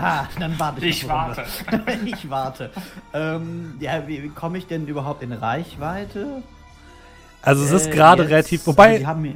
[0.01, 1.02] Ah, dann warte ich.
[1.02, 1.44] Ich warte.
[2.05, 2.70] Ich warte.
[3.12, 6.43] Ähm, ja, wie, wie komme ich denn überhaupt in Reichweite?
[7.43, 8.66] Also es ist Äh, gerade jetzt- relativ.
[8.66, 9.35] Wobei, Die haben, mir-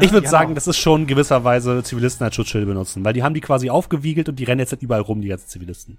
[0.00, 3.34] ich Ja, würde sagen, das ist schon gewisserweise Zivilisten als Schutzschilde benutzen, weil die haben
[3.34, 5.98] die quasi aufgewiegelt und die rennen jetzt halt überall rum, die ganzen Zivilisten.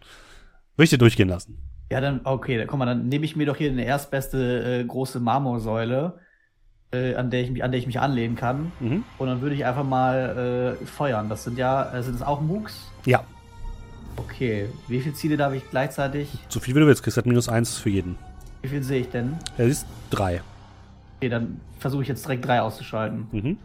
[0.75, 1.57] Würde ich dir durchgehen lassen.
[1.91, 4.83] Ja, dann, okay, dann, guck mal, dann nehme ich mir doch hier eine erstbeste äh,
[4.83, 6.19] große Marmorsäule,
[6.91, 8.71] äh, an, der ich, mich- an der ich mich anlehnen kann.
[8.79, 9.03] Mhm.
[9.17, 11.29] Und dann würde ich einfach mal äh, feuern.
[11.29, 12.91] Das sind ja, äh, sind das auch Mooks?
[13.05, 13.23] Ja,
[14.19, 16.29] Okay, wie viele Ziele darf ich gleichzeitig?
[16.49, 18.17] so viel wie du willst, kriegst halt minus eins für jeden.
[18.63, 19.37] Wie viel sehe ich denn?
[19.57, 20.41] Er ist drei.
[21.19, 23.27] Okay, dann versuche ich jetzt direkt drei auszuschalten.
[23.31, 23.57] Mhm.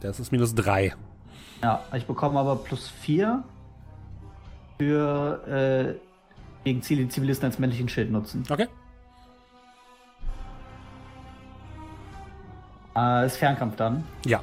[0.00, 0.92] Das ist minus drei.
[1.62, 3.42] Ja, ich bekomme aber plus vier
[4.78, 5.46] für
[5.98, 6.11] äh,
[6.64, 8.44] gegen Ziele, die Zivilisten als männlichen Schild nutzen.
[8.48, 8.66] Okay.
[12.96, 14.04] Äh, ist Fernkampf dann.
[14.26, 14.42] Ja.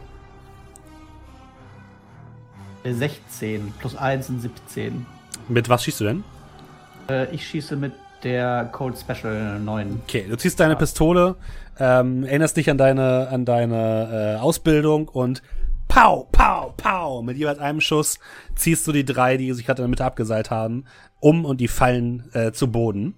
[2.84, 5.06] Äh, 16 plus 1 sind 17.
[5.48, 6.24] Mit was schießt du denn?
[7.10, 7.94] Äh, ich schieße mit
[8.24, 10.02] der Cold Special 9.
[10.04, 11.36] Okay, du ziehst deine Pistole,
[11.80, 15.42] ähm, erinnerst dich an deine, an deine äh, Ausbildung und
[15.90, 18.20] pow, pow, pow, mit jeweils einem Schuss
[18.56, 20.86] ziehst du die drei, die sich gerade in der Mitte abgeseilt haben,
[21.20, 23.16] um und die fallen äh, zu Boden.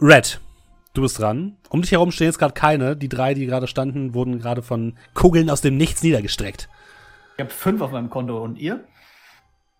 [0.00, 0.40] Red,
[0.94, 1.56] du bist dran.
[1.70, 2.96] Um dich herum stehen jetzt gerade keine.
[2.96, 6.68] Die drei, die gerade standen, wurden gerade von Kugeln aus dem Nichts niedergestreckt.
[7.36, 8.84] Ich habe 5 auf meinem Konto und ihr?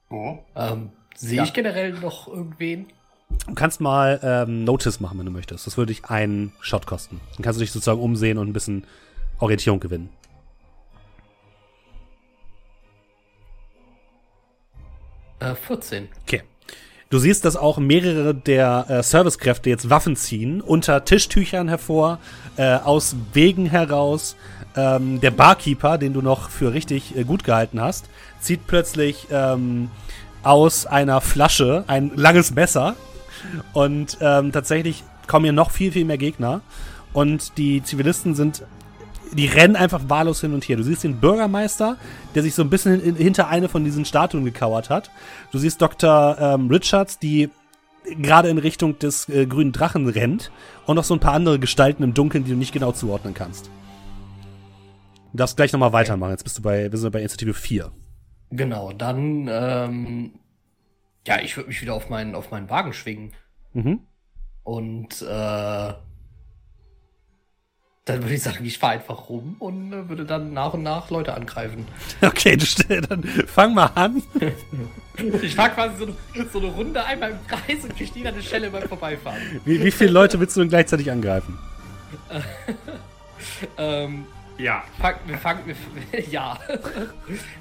[0.09, 0.45] Wo?
[0.55, 1.45] Ähm, Sehe Ja.
[1.45, 2.87] ich generell noch irgendwen?
[3.47, 5.67] Du kannst mal ähm, Notice machen, wenn du möchtest.
[5.67, 7.21] Das würde dich einen Shot kosten.
[7.35, 8.85] Dann kannst du dich sozusagen umsehen und ein bisschen
[9.39, 10.11] Orientierung gewinnen.
[15.41, 16.09] Äh, 14.
[16.23, 16.43] Okay.
[17.09, 22.19] Du siehst, dass auch mehrere der äh, Servicekräfte jetzt Waffen ziehen, unter Tischtüchern hervor,
[22.57, 24.37] äh, aus Wegen heraus.
[24.75, 28.07] Ähm, der Barkeeper, den du noch für richtig äh, gut gehalten hast,
[28.41, 29.89] zieht plötzlich ähm,
[30.43, 32.97] aus einer Flasche ein langes Messer.
[33.73, 36.61] Und ähm, tatsächlich kommen hier noch viel, viel mehr Gegner.
[37.13, 38.65] Und die Zivilisten sind
[39.37, 40.77] die rennen einfach wahllos hin und her.
[40.77, 41.97] Du siehst den Bürgermeister,
[42.35, 45.11] der sich so ein bisschen hin, hinter eine von diesen Statuen gekauert hat.
[45.53, 46.37] Du siehst Dr.
[46.41, 47.51] Ähm, Richards, die
[48.05, 50.51] gerade in Richtung des äh, grünen Drachen rennt
[50.87, 53.71] und noch so ein paar andere Gestalten im Dunkeln, die du nicht genau zuordnen kannst.
[55.33, 56.31] Du darfst gleich nochmal weitermachen.
[56.31, 57.93] Jetzt bist du bei, wir sind bei Initiative 4.
[58.51, 60.31] Genau, dann, ähm,
[61.27, 63.33] ja, ich würde mich wieder auf meinen, auf meinen Wagen schwingen.
[63.75, 64.01] Mhm.
[64.63, 65.93] Und äh,
[68.07, 71.11] dann würde ich sagen, ich fahre einfach rum und äh, würde dann nach und nach
[71.11, 71.87] Leute angreifen.
[72.23, 74.23] Okay, du stell, dann fang mal an.
[75.43, 76.05] Ich fahre quasi so
[76.35, 79.41] eine, so eine Runde einmal im Kreis und kriege nie eine Stelle beim Vorbeifahren.
[79.65, 81.59] Wie, wie viele Leute willst du denn gleichzeitig angreifen?
[83.79, 84.25] Ähm,
[84.59, 84.83] Ja.
[85.01, 86.59] fang, wir fangen, wir, ja.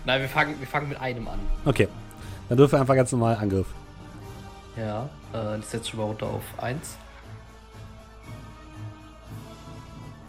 [0.06, 1.40] Nein, wir fangen, wir fangen mit einem an.
[1.64, 1.88] Okay.
[2.50, 3.68] Dann dürfen wir einfach ganz normal Angriff.
[4.78, 6.98] Ja, äh, ich setze schon mal runter auf 1.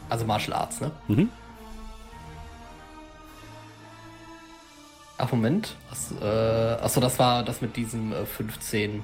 [0.08, 0.90] Also Martial Arts, ne?
[1.08, 1.30] Mhm.
[5.18, 5.74] Ach, Moment.
[5.88, 6.24] Was, äh,
[6.82, 9.02] achso, das war das mit diesem äh, 15.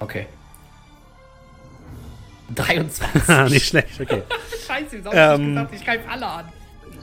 [0.00, 0.26] Okay.
[2.54, 3.50] 23.
[3.50, 4.22] Nicht schlecht, okay.
[4.66, 6.52] Scheiße, wieso hab Ähm, ich gesagt, ich greife alle an.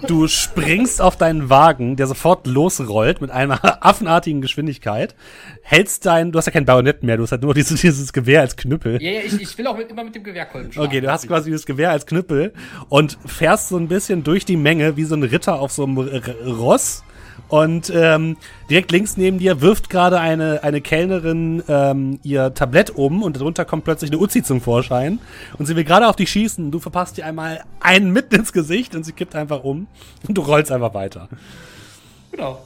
[0.07, 5.15] Du springst auf deinen Wagen, der sofort losrollt mit einer affenartigen Geschwindigkeit.
[5.61, 8.41] Hältst dein, du hast ja kein Bajonett mehr, du hast halt nur dieses, dieses Gewehr
[8.41, 9.01] als Knüppel.
[9.01, 10.88] Ja, ja, ich, ich will auch mit, immer mit dem Gewehrkolben schlagen.
[10.88, 12.53] Okay, du hast quasi das Gewehr als Knüppel
[12.89, 15.97] und fährst so ein bisschen durch die Menge wie so ein Ritter auf so einem
[15.97, 17.03] Ross.
[17.48, 18.38] Und ähm,
[18.70, 23.66] direkt links neben dir wirft gerade eine, eine Kellnerin ähm, ihr Tablett um und darunter
[23.66, 25.20] kommt plötzlich eine Uzi zum Vorschein.
[25.57, 26.72] Und sie will gerade auf dich schießen.
[26.72, 29.88] Du verpasst ihr einmal einen mitten ins Gesicht und sie kippt einfach um.
[30.28, 31.30] Und du rollst einfach weiter.
[32.32, 32.62] Genau.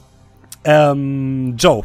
[0.64, 1.84] Ähm, Joe,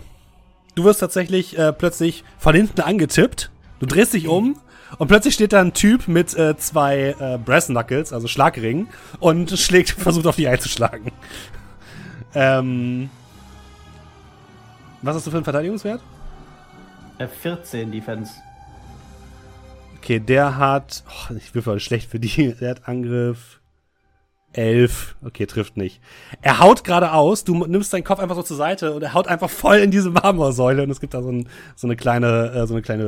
[0.76, 3.52] du wirst tatsächlich äh, plötzlich von hinten angetippt.
[3.80, 4.58] Du drehst dich um
[4.98, 8.88] und plötzlich steht da ein Typ mit äh, zwei äh, Brass Knuckles, also Schlagringen,
[9.20, 11.12] und schlägt, versucht auf dich einzuschlagen.
[12.36, 13.10] Ähm,
[15.02, 16.02] was hast du für einen Verteidigungswert?
[17.18, 18.34] Äh, 14 Defense.
[19.98, 23.60] Okay, der hat, oh, ich würfel schlecht für die, der hat Angriff
[24.54, 25.16] 11.
[25.24, 26.02] Okay, trifft nicht.
[26.42, 29.28] Er haut gerade aus, du nimmst deinen Kopf einfach so zur Seite und er haut
[29.28, 32.68] einfach voll in diese Marmorsäule und es gibt da so, ein, so eine kleine, äh,
[32.68, 33.04] so eine kleine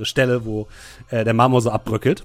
[0.00, 0.68] äh, Stelle, wo
[1.10, 2.24] äh, der Marmor so abbröckelt.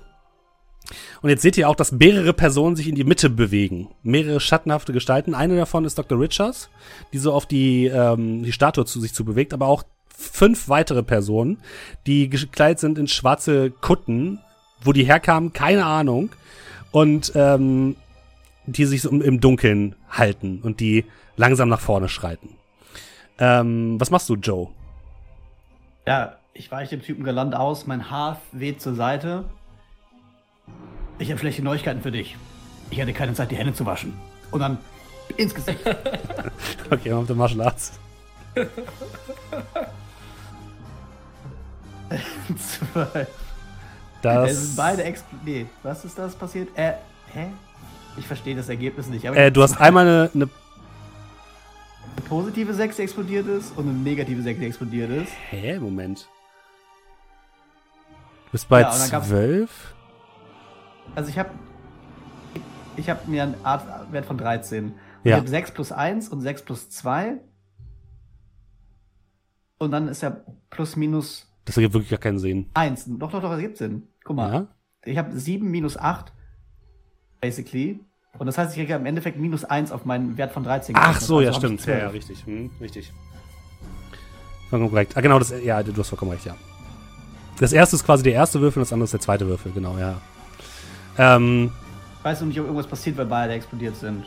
[1.22, 3.90] Und jetzt seht ihr auch, dass mehrere Personen sich in die Mitte bewegen.
[4.04, 5.36] Mehrere schattenhafte Gestalten.
[5.36, 6.20] Eine davon ist Dr.
[6.20, 6.70] Richards,
[7.14, 9.84] die so auf die, ähm, die Statue zu sich zu bewegt, aber auch
[10.16, 11.60] fünf weitere Personen,
[12.08, 14.40] die gekleidet sind in schwarze Kutten,
[14.82, 16.30] wo die herkamen, keine Ahnung.
[16.92, 17.96] Und ähm,
[18.66, 21.06] die sich so im- Dunkeln halten und die
[21.36, 22.50] langsam nach vorne schreiten.
[23.40, 24.70] Ähm, was machst du, Joe?
[26.06, 29.46] Ja, ich weiche dem Typen galant aus, mein Haar weht zur Seite.
[31.20, 32.36] Ich habe schlechte Neuigkeiten für dich.
[32.90, 34.14] Ich hatte keine Zeit, die Hände zu waschen.
[34.52, 34.78] Und dann
[35.38, 35.80] ins Gesicht.
[36.90, 38.00] Okay, auf der Martial Arts.
[42.58, 43.28] Zwei.
[44.22, 45.46] Das, Es sind beide explodiert.
[45.46, 46.70] Nee, was ist das passiert?
[46.78, 46.94] Äh,
[47.34, 47.48] hä?
[48.18, 49.26] Ich verstehe das Ergebnis nicht.
[49.26, 50.48] Äh, du hast einmal eine, eine
[52.30, 55.32] positive 6, die explodiert ist und eine negative 6, die explodiert ist.
[55.50, 56.28] Hä, Moment.
[58.46, 59.70] Du bist bei Ja, und dann gab's- 12?
[61.18, 61.50] Also ich habe
[62.96, 64.86] ich habe mir einen Artwert von 13.
[64.86, 65.32] Und Ja.
[65.32, 67.40] Ich habe 6 plus 1 und 6 plus 2.
[69.80, 70.38] Und dann ist ja
[70.70, 72.70] plus minus Das ergibt wirklich gar keinen Sinn.
[72.76, 73.06] 1.
[73.18, 74.04] Doch, doch, doch, das gibt Sinn.
[74.24, 74.54] Guck mal.
[74.54, 74.68] Ja?
[75.06, 76.32] Ich habe 7 minus 8.
[77.42, 78.00] Basically.
[78.38, 80.96] Und das heißt, ich kriege im Endeffekt minus 1 auf meinen Wert von 13.
[81.00, 81.80] Ach so, ja, Also ich stimmt.
[81.80, 82.02] Ja, 12.
[82.02, 82.46] ja, richtig.
[82.46, 83.12] Hm, richtig.
[84.70, 85.18] Vollkommen korrekt.
[85.18, 86.56] Ah, genau, das, ja, du hast vollkommen recht, ja.
[87.58, 89.98] Das erste ist quasi der erste Würfel und das andere ist der zweite Würfel, genau,
[89.98, 90.22] ja.
[91.18, 91.72] Ähm,
[92.20, 94.26] Ich weiß noch nicht, ob irgendwas passiert, weil beide explodiert sind.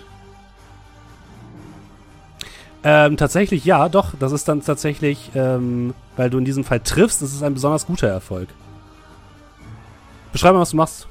[2.82, 7.20] ähm, tatsächlich, ja, doch, das ist dann tatsächlich, ähm, weil du in diesem Fall triffst,
[7.20, 8.48] das ist ein besonders guter Erfolg.
[10.32, 11.06] Beschreib mal, was du machst.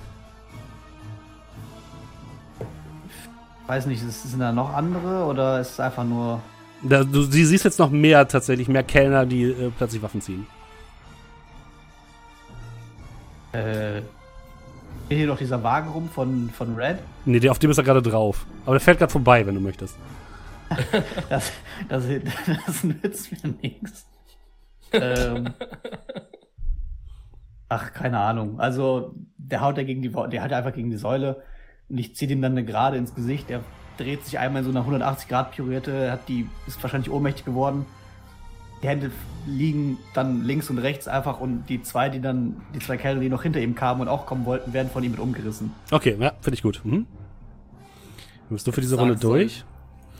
[3.67, 6.41] Weiß nicht, ist- sind da noch andere oder ist es einfach nur.
[6.81, 10.47] Da, du sie siehst jetzt noch mehr tatsächlich, mehr Kellner, die äh, plötzlich Waffen ziehen.
[13.51, 14.01] Äh,
[15.17, 16.99] hier noch dieser Wagen rum von, von Red?
[17.25, 18.45] Nee, der, auf dem ist er gerade drauf.
[18.65, 19.97] Aber der fährt gerade vorbei, wenn du möchtest.
[21.29, 21.51] Das,
[21.87, 22.05] das,
[22.65, 24.05] das nützt mir nichts.
[24.91, 25.53] Ähm,
[27.69, 28.59] ach, keine Ahnung.
[28.59, 31.41] Also, der haut ja gegen die, der haut ja einfach gegen die Säule
[31.89, 33.49] und ich ziehe ihm dann eine Gerade ins Gesicht.
[33.49, 33.61] Der
[33.97, 37.85] dreht sich einmal in so einer 180-Grad-Pirouette, hat die, ist wahrscheinlich ohnmächtig geworden.
[38.81, 39.11] Die Hände
[39.45, 43.29] liegen dann links und rechts einfach und die zwei, die dann, die zwei Kerle, die
[43.29, 45.71] noch hinter ihm kamen und auch kommen wollten, werden von ihm mit umgerissen.
[45.91, 46.81] Okay, ja, finde ich gut.
[46.83, 47.05] Mhm.
[48.49, 49.29] Bist du für diese Runde so.
[49.29, 49.63] durch?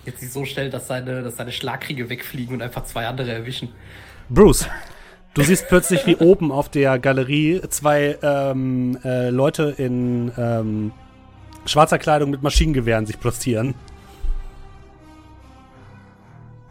[0.05, 3.69] Jetzt sich so stellen, dass seine, dass seine Schlagkriege wegfliegen und einfach zwei andere erwischen.
[4.29, 4.67] Bruce,
[5.33, 10.91] Du siehst plötzlich, wie oben auf der Galerie zwei ähm, äh, Leute in ähm,
[11.65, 13.75] schwarzer Kleidung mit Maschinengewehren sich postieren.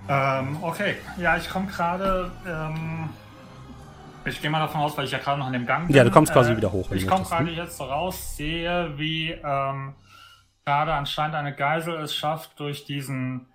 [0.09, 0.97] Ähm, okay.
[1.18, 2.30] Ja, ich komme gerade.
[2.47, 3.10] Ähm,
[4.24, 5.97] ich gehe mal davon aus, weil ich ja gerade noch in dem Gang bin.
[5.97, 7.52] Ja, du kommst quasi wieder hoch, Ich komme gerade ne?
[7.52, 9.94] jetzt so raus, sehe, wie ähm,
[10.64, 13.47] gerade anscheinend eine Geisel es schafft, durch diesen,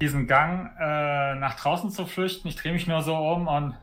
[0.00, 2.48] diesen Gang äh, nach draußen zu flüchten.
[2.48, 3.74] Ich drehe mich nur so um und.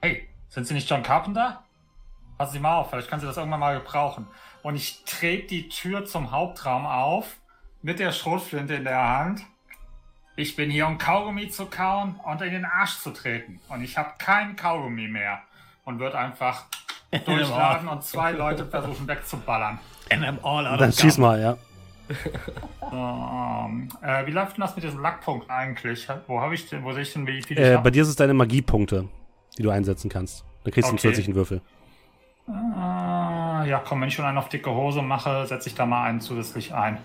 [0.00, 1.62] Hey, sind Sie nicht John Carpenter?
[2.38, 4.26] Passen Sie mal auf, vielleicht kann sie das irgendwann mal gebrauchen.
[4.62, 7.36] Und ich trete die Tür zum Hauptraum auf,
[7.82, 9.42] mit der Schrotflinte in der Hand.
[10.38, 13.58] Ich bin hier, um Kaugummi zu kauen und in den Arsch zu treten.
[13.68, 15.40] Und ich habe kein Kaugummi mehr.
[15.84, 16.64] Und wird einfach
[17.24, 19.78] durchladen und zwei Leute versuchen wegzuballern.
[20.10, 21.56] And I'm all out Dann of schieß mal, ja.
[22.92, 26.06] Ähm, äh, wie läuft denn das mit diesen Lackpunkten eigentlich?
[26.28, 28.08] Wo habe ich denn, wo sehe ich denn, wie viel ich Äh, bei dir ist
[28.08, 29.08] es deine Magiepunkte,
[29.58, 30.44] die du einsetzen kannst.
[30.62, 31.08] Dann kriegst du einen Okay.
[31.08, 31.60] zusätzlichen Würfel.
[32.48, 36.04] Ah, ja, komm, wenn ich schon einen auf dicke Hose mache, setze ich da mal
[36.04, 36.98] einen zusätzlich ein.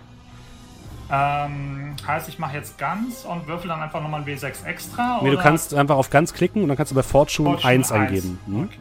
[1.14, 5.20] Ähm, heißt, ich mache jetzt ganz und würfel dann einfach nochmal ein W6 extra?
[5.22, 5.44] Nee, du oder?
[5.44, 8.02] kannst einfach auf ganz klicken und dann kannst du bei Fortune, Fortune 1 eins.
[8.02, 8.40] eingeben.
[8.46, 8.64] Hm?
[8.64, 8.78] Okay.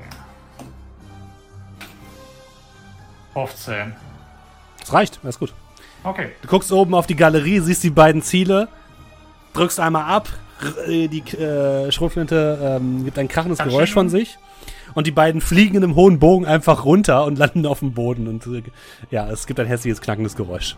[3.35, 3.94] 15.
[4.78, 5.52] Das reicht, alles gut.
[6.05, 6.31] Okay.
[6.43, 8.69] Du guckst oben auf die Galerie, siehst die beiden Ziele,
[9.52, 10.28] drückst einmal ab,
[10.86, 13.73] äh, die äh, Schrotflinte ähm, gibt ein krachendes Katsching.
[13.73, 14.39] Geräusch von sich
[14.94, 18.28] und die beiden fliegen in einem hohen Bogen einfach runter und landen auf dem Boden
[18.28, 18.62] und äh,
[19.11, 20.77] ja, es gibt ein hässliches, knackendes Geräusch.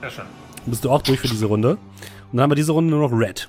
[0.00, 0.45] Sehr schön.
[0.66, 1.70] Bist du auch durch für diese Runde.
[1.70, 3.48] Und dann haben wir diese Runde nur noch Red.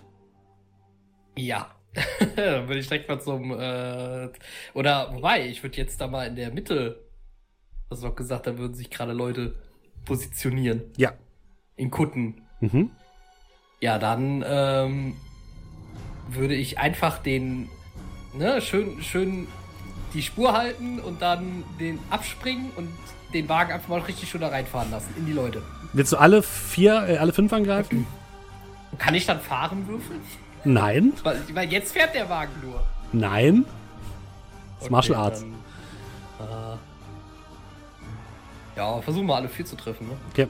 [1.36, 1.72] Ja.
[2.36, 3.52] dann würde ich direkt mal zum.
[3.52, 4.30] Äh,
[4.74, 7.08] oder, wobei, ich würde jetzt da mal in der Mitte.
[7.90, 9.56] Hast du doch gesagt, da würden sich gerade Leute
[10.06, 10.84] positionieren.
[10.98, 11.14] Ja.
[11.76, 12.42] In Kutten.
[12.60, 12.92] Mhm.
[13.82, 15.16] Ja, dann ähm,
[16.30, 17.70] würde ich einfach den.
[18.38, 19.48] Ne, schön, schön
[20.14, 22.90] die Spur halten und dann den abspringen und
[23.34, 25.14] den Wagen einfach mal richtig schön da reinfahren lassen.
[25.18, 25.62] In die Leute.
[25.94, 28.06] Willst du alle vier, äh, alle fünf angreifen?
[28.98, 30.22] Kann ich dann fahren würfeln?
[30.64, 31.14] Nein.
[31.24, 32.84] Weil, weil jetzt fährt der Wagen nur.
[33.12, 33.66] Nein.
[34.76, 35.46] Das ist Martial Okay, Arts.
[36.40, 36.78] Dann, äh,
[38.78, 40.14] ja, versuchen wir alle vier zu treffen, ne?
[40.32, 40.48] Okay.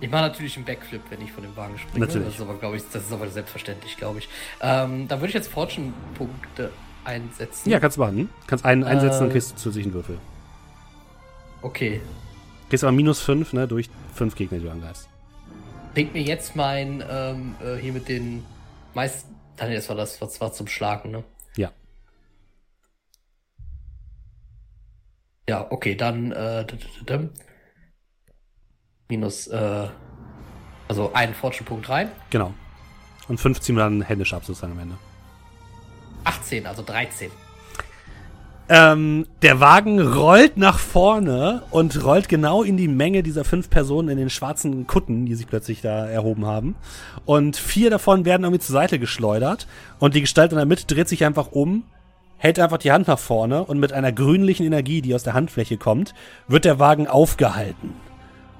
[0.00, 2.04] Ich mache natürlich einen Backflip, wenn ich von dem Wagen springe.
[2.06, 2.26] Natürlich.
[2.28, 4.28] Das ist aber, glaube ich, das ist aber selbstverständlich, glaube ich.
[4.60, 6.70] Ähm, dann würde ich jetzt Fortune-Punkte
[7.04, 7.70] einsetzen.
[7.70, 8.28] Ja, kannst du machen.
[8.46, 10.18] Kannst einen einsetzen, dann Äh, kriegst du zusätzlichen Würfel.
[11.66, 12.00] Okay.
[12.68, 15.08] Kriegst aber minus fünf, ne, durch fünf Gegner, die du angreifst.
[15.94, 18.44] Bringt mir jetzt mein, ähm, äh, hier mit den
[18.94, 19.34] meisten.
[19.56, 21.24] Dann das war das, was war zum Schlagen, ne?
[21.56, 21.72] Ja.
[25.48, 26.64] Ja, okay, dann äh,
[29.08, 29.88] minus äh,
[30.86, 32.12] also einen Fortune-Punkt rein.
[32.30, 32.54] Genau.
[33.26, 34.98] Und fünf ziehen wir dann händisch ab, sozusagen am Ende.
[36.22, 37.32] 18, also 13.
[38.68, 44.08] Ähm, der Wagen rollt nach vorne und rollt genau in die Menge dieser fünf Personen
[44.08, 46.74] in den schwarzen Kutten, die sich plötzlich da erhoben haben.
[47.26, 49.68] Und vier davon werden irgendwie zur Seite geschleudert.
[50.00, 51.84] Und die Gestalt in der Mitte dreht sich einfach um,
[52.38, 55.76] hält einfach die Hand nach vorne und mit einer grünlichen Energie, die aus der Handfläche
[55.76, 56.12] kommt,
[56.48, 57.94] wird der Wagen aufgehalten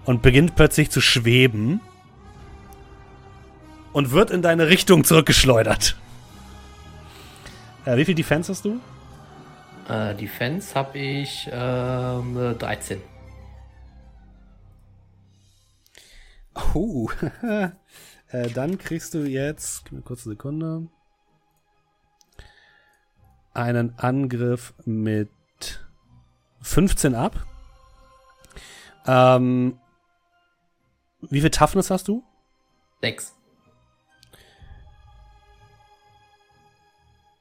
[0.05, 1.81] und beginnt plötzlich zu schweben
[3.93, 5.97] und wird in deine Richtung zurückgeschleudert.
[7.85, 8.79] Äh, wie viel Defense hast du?
[9.89, 13.01] Äh, Defense habe ich ähm, äh, 13.
[16.75, 17.09] Oh.
[17.43, 20.89] äh, dann kriegst du jetzt, gib mir kurz eine Sekunde,
[23.55, 25.31] einen Angriff mit
[26.63, 27.47] 15 ab.
[29.07, 29.79] Ähm,
[31.21, 32.25] wie viel Toughness hast du?
[33.03, 33.35] 6.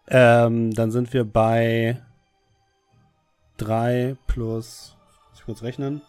[0.08, 2.05] Ähm, dann sind wir bei
[3.58, 4.96] 3 plus,
[5.32, 6.02] muss ich kurz rechnen.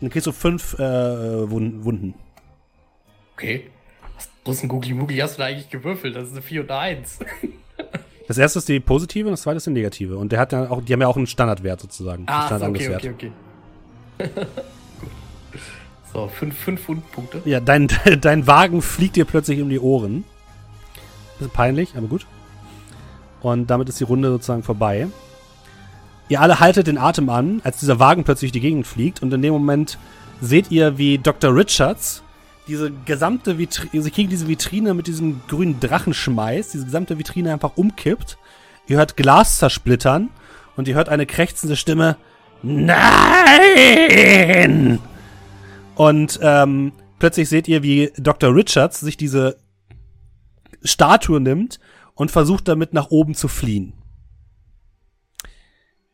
[0.00, 0.78] Dann kriegst du 5 äh,
[1.50, 2.14] Wun- Wunden.
[3.34, 3.70] Okay.
[4.16, 6.16] Was großen Googly Moogly hast du da eigentlich gewürfelt?
[6.16, 7.18] Das ist eine 4 und eine 1.
[8.28, 10.16] Das erste ist die positive und das zweite ist die negative.
[10.16, 12.24] Und der hat ja auch, die haben ja auch einen Standardwert sozusagen.
[12.28, 13.32] Ah, so, okay, okay, okay.
[16.12, 17.40] So, 5 fünf Wundpunkte.
[17.44, 17.86] Ja, dein,
[18.20, 20.24] dein Wagen fliegt dir plötzlich um die Ohren.
[21.38, 22.26] Bisschen peinlich, aber gut.
[23.42, 25.08] Und damit ist die Runde sozusagen vorbei.
[26.28, 29.20] Ihr alle haltet den Atem an, als dieser Wagen plötzlich die Gegend fliegt.
[29.22, 29.98] Und in dem Moment
[30.40, 31.54] seht ihr, wie Dr.
[31.54, 32.22] Richards
[32.68, 37.72] diese gesamte Vitrine, sie kriegen diese Vitrine mit diesem grünen Drachenschmeiß, diese gesamte Vitrine einfach
[37.76, 38.38] umkippt.
[38.86, 40.30] Ihr hört Glas zersplittern
[40.76, 42.16] und ihr hört eine krächzende Stimme.
[42.62, 43.40] Nein!
[45.96, 48.54] Und ähm, plötzlich seht ihr, wie Dr.
[48.54, 49.56] Richards sich diese
[50.84, 51.80] Statue nimmt
[52.20, 53.94] und versucht damit nach oben zu fliehen.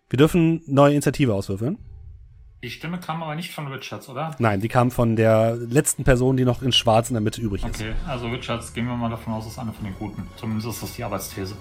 [0.08, 1.78] Wir dürfen neue Initiative auswürfeln.
[2.62, 4.36] Die Stimme kam aber nicht von Richards, oder?
[4.38, 7.64] Nein, die kam von der letzten Person, die noch in Schwarz in der Mitte übrig
[7.64, 7.80] ist.
[7.80, 10.28] Okay, also Richards, gehen wir mal davon aus, ist eine von den Guten.
[10.36, 11.56] Zumindest ist das die Arbeitsthese.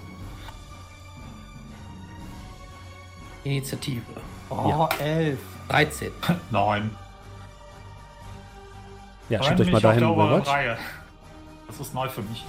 [3.42, 4.02] Initiative.
[4.48, 5.40] Oh, elf.
[5.70, 6.12] 13.
[6.52, 6.92] Nein.
[9.28, 10.46] Ja, Aber schiebt euch mal dahin, wo ihr wollt.
[11.66, 12.44] Das ist neu für mich.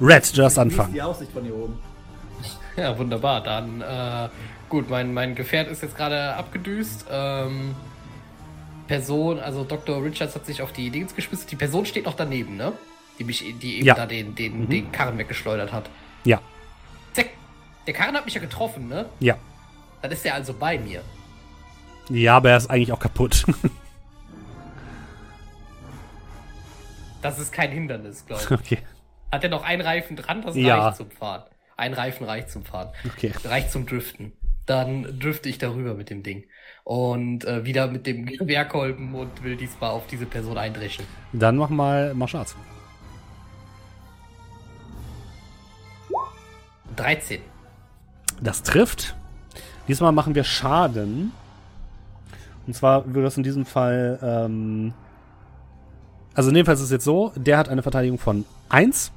[0.00, 0.92] Red, du darfst anfangen.
[0.92, 1.78] die Aussicht von hier oben?
[2.76, 3.40] Ja, wunderbar.
[3.42, 4.28] Dann, äh,
[4.68, 7.06] gut, mein, mein Gefährt ist jetzt gerade abgedüst.
[7.08, 7.76] Ähm,
[8.88, 10.02] Person, also Dr.
[10.02, 11.46] Richards hat sich auf die Dings geschmissen.
[11.48, 12.72] Die Person steht noch daneben, ne?
[13.20, 13.94] Die mich, die eben Ja.
[13.94, 14.68] da den, den, Mhm.
[14.68, 15.88] den Karren weggeschleudert hat.
[16.24, 16.40] Ja,
[17.12, 17.30] Zack.
[17.86, 19.06] Der Karren hat mich ja getroffen, ne?
[19.20, 19.36] ja.
[20.02, 21.02] Dann ist er also bei mir.
[22.10, 23.44] Ja, aber er ist eigentlich auch kaputt.
[27.22, 28.50] Das ist kein Hindernis, glaube ich.
[28.50, 28.78] okay,
[29.34, 30.42] Hat er noch einen Reifen dran?
[30.42, 30.78] Das Ja.
[30.84, 31.42] reicht zum Fahren.
[31.76, 32.90] Ein Reifen reicht zum Fahren.
[33.04, 33.32] okay.
[33.44, 34.32] Reicht zum Driften.
[34.64, 36.44] Dann drifte ich darüber mit dem Ding.
[36.84, 41.04] Und äh, wieder mit dem Gewehrkolben und will diesmal auf diese Person eindreschen.
[41.32, 42.54] Dann mach mal Arts.
[46.94, 47.40] 13.
[48.40, 49.16] Das trifft.
[49.88, 51.32] Diesmal machen wir Schaden.
[52.68, 54.20] Und zwar würde das in diesem Fall.
[54.22, 54.94] Ähm
[56.34, 59.10] also in dem Fall ist es jetzt so: der hat eine Verteidigung von 1.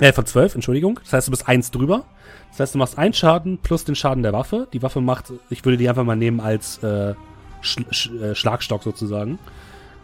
[0.00, 0.98] Äh, von 12, Entschuldigung.
[1.02, 2.04] Das heißt, du bist 1 drüber.
[2.50, 4.66] Das heißt, du machst einen Schaden plus den Schaden der Waffe.
[4.72, 7.14] Die Waffe macht, ich würde die einfach mal nehmen als äh,
[7.60, 9.38] Sch Sch äh, Schlagstock sozusagen.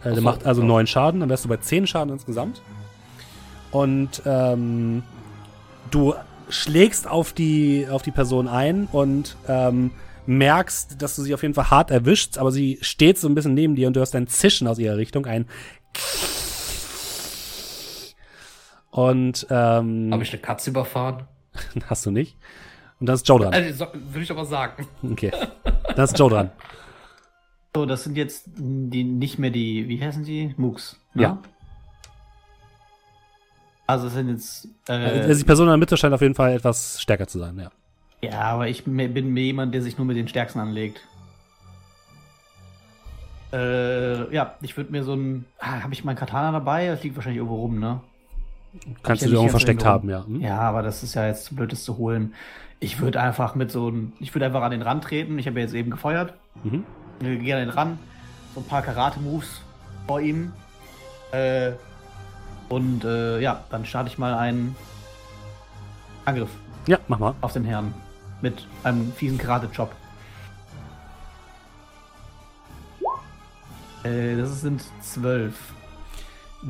[0.01, 0.67] Äh, der so, macht also ja.
[0.67, 2.61] 9 Schaden, dann wärst du bei 10 Schaden insgesamt.
[3.71, 5.03] Und ähm,
[5.89, 6.13] du
[6.49, 9.91] schlägst auf die, auf die Person ein und ähm,
[10.27, 13.53] merkst, dass du sie auf jeden Fall hart erwischst, aber sie steht so ein bisschen
[13.53, 15.47] neben dir und du hörst ein Zischen aus ihrer Richtung, ein
[18.97, 21.27] und ähm, Habe ich eine Katze überfahren?
[21.87, 22.35] hast du nicht.
[22.99, 23.53] Und dann ist Joe dran.
[23.53, 24.87] Also, so, will ich aber sagen.
[25.03, 25.31] Okay.
[25.95, 26.51] Dann ist Joe dran.
[27.75, 30.51] So, das sind jetzt die nicht mehr die, wie heißen die?
[30.57, 30.99] Mooks.
[31.13, 31.21] Ne?
[31.21, 31.37] Ja.
[33.85, 34.67] Also das sind jetzt.
[34.87, 37.59] Äh, Also die Person in der Mitte scheint auf jeden Fall etwas stärker zu sein,
[37.59, 37.69] ja.
[38.27, 38.95] ja, aber ich bin
[39.31, 41.01] mir jemand, der sich nur mit den Stärksten anlegt.
[43.53, 45.45] Äh, ja, ich würde mir so ein.
[45.59, 46.87] Ah, Habe ich mein Katana dabei?
[46.87, 48.01] Das liegt wahrscheinlich irgendwo rum, ne?
[49.03, 50.25] Kannst du nicht irgendwo versteckt haben, ja.
[50.25, 50.41] Hm?
[50.41, 52.33] Ja, aber das ist ja jetzt zu blöd, das zu holen.
[52.79, 54.13] Ich würde einfach mit so ein.
[54.19, 55.39] Ich würde einfach an den Rand treten.
[55.39, 56.33] Ich habe ja jetzt eben gefeuert.
[56.63, 56.83] Mhm.
[57.21, 57.99] Ich gehe an den Rand.
[58.53, 59.61] So ein paar Karate-Moves
[60.05, 60.53] vor ihm.
[61.31, 61.71] Äh,
[62.69, 64.75] und äh, ja, dann starte ich mal einen
[66.25, 66.49] Angriff
[66.85, 67.33] Ja, mach mal.
[67.41, 67.93] auf den Herrn.
[68.41, 69.91] Mit einem fiesen Karate-Chop.
[74.03, 75.55] Äh, das sind zwölf.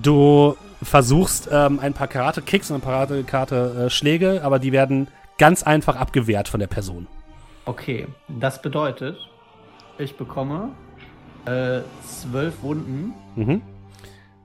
[0.01, 5.07] Du versuchst ähm, ein paar Karate-Kicks und ein paar Karate-Schläge, aber die werden
[5.37, 7.07] ganz einfach abgewehrt von der Person.
[7.65, 9.17] Okay, das bedeutet,
[9.97, 10.69] ich bekomme
[11.45, 13.13] äh, zwölf Wunden.
[13.35, 13.61] Mhm.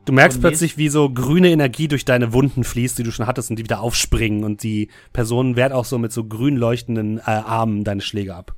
[0.05, 3.27] Du merkst Und plötzlich, wie so grüne Energie durch deine Wunden fließt, die du schon
[3.27, 7.19] hattest und die wieder aufspringen und die Person wehrt auch so mit so grün leuchtenden
[7.19, 8.55] äh, Armen deine Schläge ab.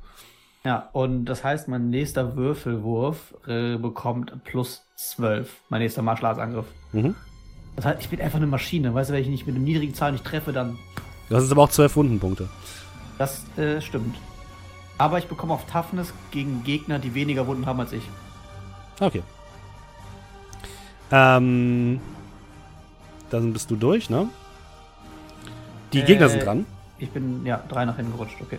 [0.65, 5.51] Ja, und das heißt, mein nächster Würfelwurf äh, bekommt plus zwölf.
[5.69, 6.67] Mein nächster Martial Arts Angriff.
[6.93, 7.15] Mhm.
[7.77, 8.95] Das heißt, ich bin einfach eine Maschine.
[8.95, 10.79] Weißt du, wenn ich nicht mit einem niedrigen Zahl nicht treffe, dann.
[11.29, 12.49] Das ist aber auch zwölf Wundenpunkte.
[13.19, 14.17] Das äh, stimmt.
[14.99, 18.03] Aber ich bekomme auf Toughness gegen Gegner, die weniger Wunden haben als ich.
[19.01, 19.23] Okay.
[21.11, 22.01] Ähm,
[23.31, 24.29] dann bist du durch, ne?
[25.93, 26.67] Die Äh, Gegner sind dran.
[26.99, 28.59] Ich bin, ja, drei nach hinten gerutscht, okay.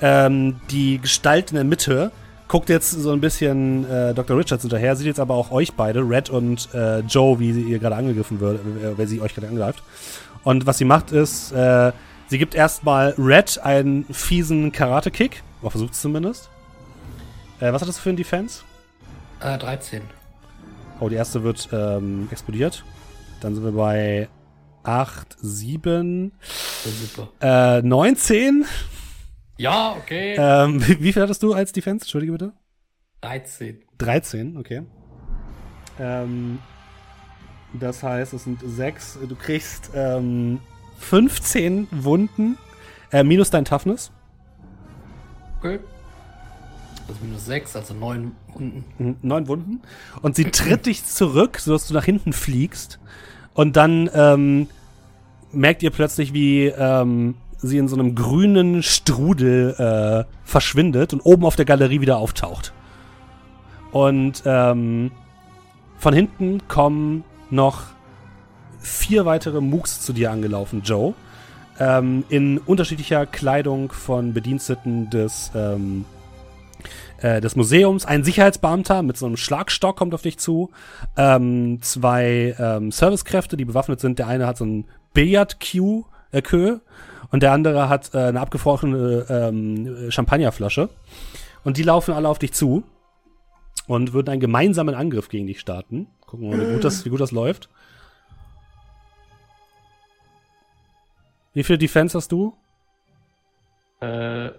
[0.00, 2.10] Ähm, die Gestalt in der Mitte
[2.54, 4.38] guckt jetzt so ein bisschen äh, Dr.
[4.38, 7.80] Richards hinterher, sieht jetzt aber auch euch beide, Red und äh, Joe, wie sie ihr
[7.80, 9.82] gerade angegriffen wird, äh, wer sie euch gerade angreift.
[10.44, 11.90] Und was sie macht ist, äh,
[12.28, 15.42] sie gibt erstmal Red einen fiesen Karate-Kick.
[15.62, 16.48] Oder versucht es zumindest.
[17.58, 18.62] Äh, was hat das für ein Defense?
[19.40, 20.02] Äh, 13.
[21.00, 22.84] Oh, die erste wird ähm, explodiert.
[23.40, 24.28] Dann sind wir bei
[24.84, 26.30] 8, 7,
[26.84, 27.78] Ja, super.
[27.80, 28.64] äh, 19.
[29.56, 30.36] Ja, okay.
[30.38, 32.04] Ähm, wie, wie viel hattest du als Defense?
[32.04, 32.52] Entschuldige bitte.
[33.20, 33.82] 13.
[33.98, 34.82] 13, okay.
[35.98, 36.58] Ähm,
[37.72, 39.20] das heißt, es sind 6.
[39.28, 40.60] Du kriegst ähm,
[40.98, 42.58] 15 Wunden.
[43.12, 44.10] Äh, minus dein Toughness.
[45.58, 45.78] Okay.
[47.06, 48.84] Das ist minus 6, also 9 Runden.
[48.98, 49.82] Mhm, Neun Wunden.
[50.22, 52.98] Und sie tritt dich zurück, sodass du nach hinten fliegst.
[53.52, 54.68] Und dann ähm,
[55.52, 57.34] merkt ihr plötzlich, wie ähm,
[57.66, 62.72] sie in so einem grünen Strudel äh, verschwindet und oben auf der Galerie wieder auftaucht.
[63.92, 65.12] Und ähm,
[65.98, 67.82] von hinten kommen noch
[68.80, 71.14] vier weitere Mooks zu dir angelaufen, Joe.
[71.78, 76.04] Ähm, in unterschiedlicher Kleidung von Bediensteten des, ähm,
[77.18, 78.04] äh, des Museums.
[78.04, 80.70] Ein Sicherheitsbeamter mit so einem Schlagstock kommt auf dich zu.
[81.16, 84.18] Ähm, zwei ähm, Servicekräfte, die bewaffnet sind.
[84.18, 84.84] Der eine hat so ein
[85.14, 86.42] Billard-Cue, äh,
[87.34, 90.88] und der andere hat äh, eine abgefrorene ähm, Champagnerflasche.
[91.64, 92.84] Und die laufen alle auf dich zu
[93.88, 96.06] und würden einen gemeinsamen Angriff gegen dich starten.
[96.26, 97.68] Gucken wir mal, wie gut das, wie gut das läuft.
[101.54, 102.54] Wie viel Defense hast du?
[104.00, 104.50] Äh,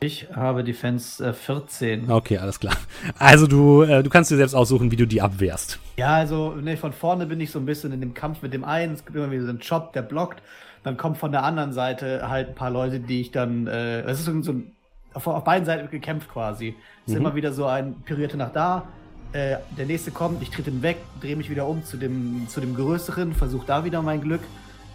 [0.00, 2.10] ich habe Defense äh, 14.
[2.10, 2.74] Okay, alles klar.
[3.16, 5.78] Also du, äh, du kannst dir selbst aussuchen, wie du die abwehrst.
[5.96, 8.64] Ja, also ne, von vorne bin ich so ein bisschen in dem Kampf mit dem
[8.64, 8.94] einen.
[8.94, 10.42] Es gibt immer wieder so einen Chop, der blockt.
[10.84, 13.66] Dann kommen von der anderen Seite halt ein paar Leute, die ich dann.
[13.66, 14.72] Äh, es ist so ein.
[15.14, 16.76] Auf, auf beiden Seiten wird gekämpft quasi.
[17.06, 17.26] Es ist Mhm.
[17.26, 18.84] immer wieder so ein Pirierte nach da.
[19.32, 22.60] Äh, der nächste kommt, ich trete ihn weg, drehe mich wieder um zu dem, zu
[22.60, 24.40] dem Größeren, versuche da wieder mein Glück.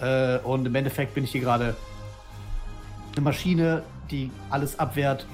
[0.01, 1.75] Äh, und im Endeffekt bin ich hier gerade
[3.15, 5.25] eine Maschine, die alles abwehrt.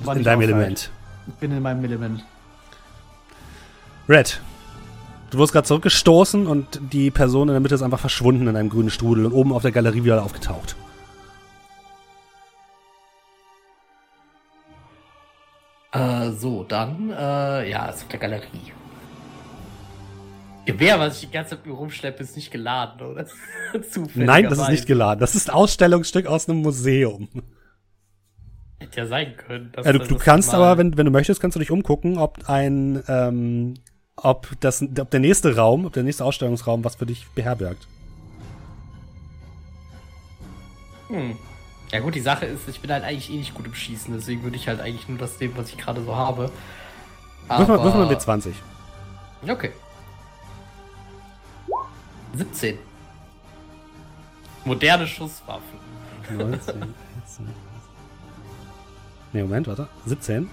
[0.00, 0.42] In deinem.
[0.42, 0.90] Element.
[1.26, 2.24] Ich bin in meinem Element.
[4.08, 4.40] Red,
[5.30, 8.68] du wurdest gerade zurückgestoßen und die Person in der Mitte ist einfach verschwunden in einem
[8.68, 10.76] grünen Strudel und oben auf der Galerie wieder aufgetaucht.
[15.92, 18.72] Äh, so, dann, äh, ja, ist auf der Galerie.
[20.66, 23.24] Gewehr, was ich die ganze Zeit rumschleppe, ist nicht geladen, oder?
[23.72, 24.24] Zufälligerweise.
[24.24, 25.20] Nein, das ist nicht geladen.
[25.20, 27.28] Das ist Ausstellungsstück aus einem Museum.
[28.78, 29.72] Hätte ja sein können.
[29.82, 33.02] Ja, du, du kannst aber, wenn, wenn du möchtest, kannst du dich umgucken, ob ein,
[33.08, 33.74] ähm,
[34.16, 37.86] ob das, ob der nächste Raum, ob der nächste Ausstellungsraum was für dich beherbergt.
[41.08, 41.36] Hm.
[41.92, 44.42] Ja gut, die Sache ist, ich bin halt eigentlich eh nicht gut im Schießen, deswegen
[44.42, 46.50] würde ich halt eigentlich nur das nehmen, was ich gerade so habe.
[47.48, 48.56] Mal, wirf mal mit 20.
[49.46, 49.70] Okay.
[52.34, 52.78] 17.
[54.64, 55.78] Moderne Schusswaffen.
[56.28, 56.94] 19, 14.
[59.32, 59.88] Nee, Moment, warte.
[60.06, 60.50] 17.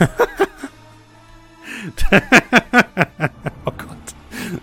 [3.64, 4.14] oh Gott.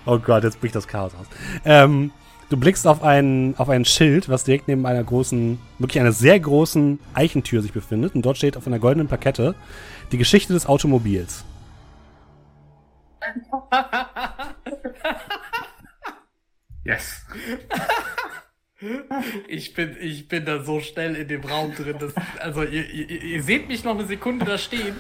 [0.06, 1.26] Oh Gott, jetzt bricht das Chaos aus.
[1.66, 2.12] Ähm,
[2.50, 6.40] du blickst auf ein, auf ein Schild, was direkt neben einer großen, wirklich einer sehr
[6.40, 8.16] großen Eichentür sich befindet.
[8.16, 9.56] Und dort steht auf einer goldenen Plakette
[10.12, 11.44] die Geschichte des Automobils.
[16.84, 17.26] Yes.
[19.48, 21.98] Ich bin, ich bin da so schnell in dem Raum drin.
[22.00, 25.00] Dass, also ihr, ihr, ihr seht mich noch eine Sekunde da stehen.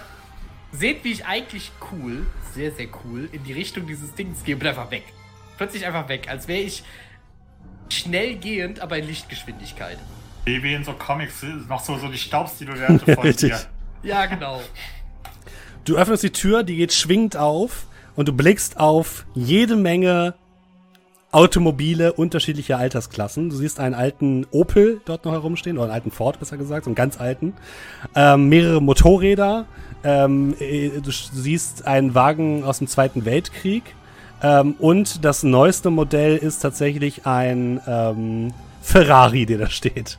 [0.73, 4.59] Seht, wie ich eigentlich cool, sehr, sehr cool, in die Richtung dieses Dings gehe und
[4.59, 5.03] bin einfach weg.
[5.57, 6.83] Plötzlich einfach weg, als wäre ich
[7.89, 9.97] schnell gehend, aber in Lichtgeschwindigkeit.
[10.45, 13.51] Wie, wie in so Comics, noch so, so die Staubstilowerte von Richtig.
[13.51, 13.59] dir.
[14.03, 14.61] Ja, genau.
[15.83, 17.85] Du öffnest die Tür, die geht schwingend auf
[18.15, 20.35] und du blickst auf jede Menge
[21.31, 23.49] Automobile unterschiedlicher Altersklassen.
[23.49, 26.89] Du siehst einen alten Opel dort noch herumstehen, oder einen alten Ford, besser gesagt, so
[26.89, 27.53] einen ganz alten.
[28.15, 29.65] Ähm, mehrere Motorräder.
[30.03, 33.95] Ähm, äh, du siehst einen Wagen aus dem Zweiten Weltkrieg.
[34.43, 40.17] Ähm, und das neueste Modell ist tatsächlich ein ähm, Ferrari, der da steht.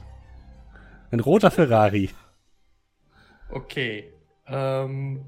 [1.11, 2.11] Ein roter Ferrari.
[3.51, 4.13] Okay.
[4.47, 5.27] Ähm,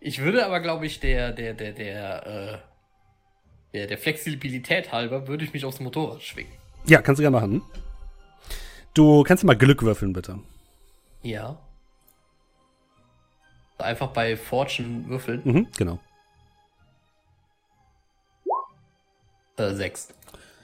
[0.00, 2.71] ich würde aber, glaube ich, der, der, der, der, äh,
[3.72, 6.52] der, der Flexibilität halber, würde ich mich aufs Motorrad schwingen.
[6.86, 7.62] Ja, kannst du gerne machen.
[8.94, 10.38] Du kannst mal Glück würfeln, bitte.
[11.22, 11.58] Ja.
[13.78, 15.40] Einfach bei Fortune würfeln.
[15.44, 15.98] Mhm, genau.
[19.56, 20.08] Äh, sechs.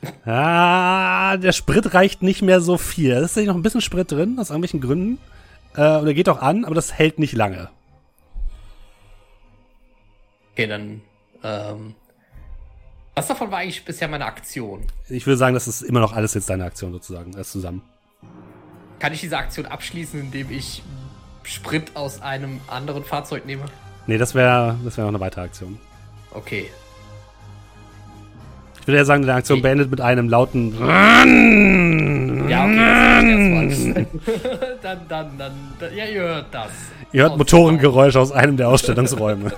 [0.25, 3.11] Ah, der Sprit reicht nicht mehr so viel.
[3.11, 5.19] Da ist tatsächlich noch ein bisschen Sprit drin, aus irgendwelchen Gründen.
[5.75, 7.69] Äh, und er geht auch an, aber das hält nicht lange.
[10.53, 11.01] Okay, dann,
[11.43, 11.95] ähm,
[13.19, 14.83] was davon war eigentlich bisher meine Aktion?
[15.09, 17.83] Ich würde sagen, das ist immer noch alles jetzt deine Aktion sozusagen, alles zusammen.
[19.01, 20.83] Kann ich diese Aktion abschließen, indem ich
[21.43, 23.65] Sprit aus einem anderen Fahrzeug nehme?
[24.07, 25.79] Nee, das wäre das wär noch eine weitere Aktion.
[26.33, 26.71] Okay.
[28.81, 29.63] Ich würde ja sagen, deine Aktion Okay.
[29.69, 30.79] beendet mit einem lauten
[32.49, 34.07] Ja, okay, das
[34.83, 35.51] dann, dann, dann,
[35.81, 36.71] dann, ja, ihr hört das.
[37.13, 39.53] Ihr hört Motorengeräusche aus einem der Ausstellungsräume.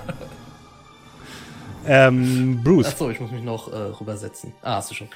[1.85, 2.87] Ähm, Bruce.
[2.87, 4.53] Achso, ich muss mich noch äh, rübersetzen.
[4.61, 5.09] Ah, hast du schon.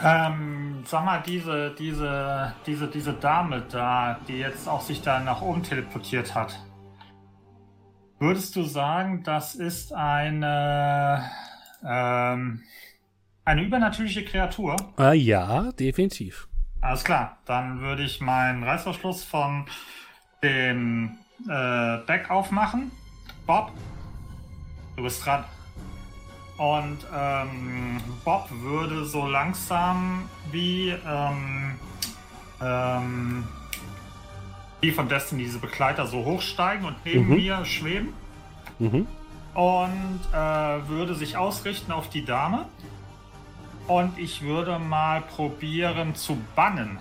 [0.00, 5.42] Ähm, sag mal, diese, diese, diese, diese Dame da, die jetzt auch sich da nach
[5.42, 6.58] oben teleportiert hat.
[8.20, 11.28] Würdest du sagen, das ist eine,
[11.84, 12.62] ähm,
[13.44, 14.76] eine übernatürliche Kreatur?
[14.98, 16.48] Äh, ja, definitiv.
[16.80, 19.66] Alles klar, dann würde ich meinen Reißverschluss von
[20.44, 21.18] dem
[21.48, 22.92] äh, Deck aufmachen.
[23.46, 23.72] Bob,
[24.96, 25.44] du bist dran.
[26.58, 31.76] Und ähm, Bob würde so langsam wie, ähm,
[32.60, 33.44] ähm,
[34.80, 37.36] wie von Destiny diese Begleiter so hochsteigen und neben Mhm.
[37.36, 38.12] mir schweben.
[38.80, 39.06] Mhm.
[39.54, 40.36] Und äh,
[40.88, 42.66] würde sich ausrichten auf die Dame.
[43.86, 46.98] Und ich würde mal probieren zu bannen.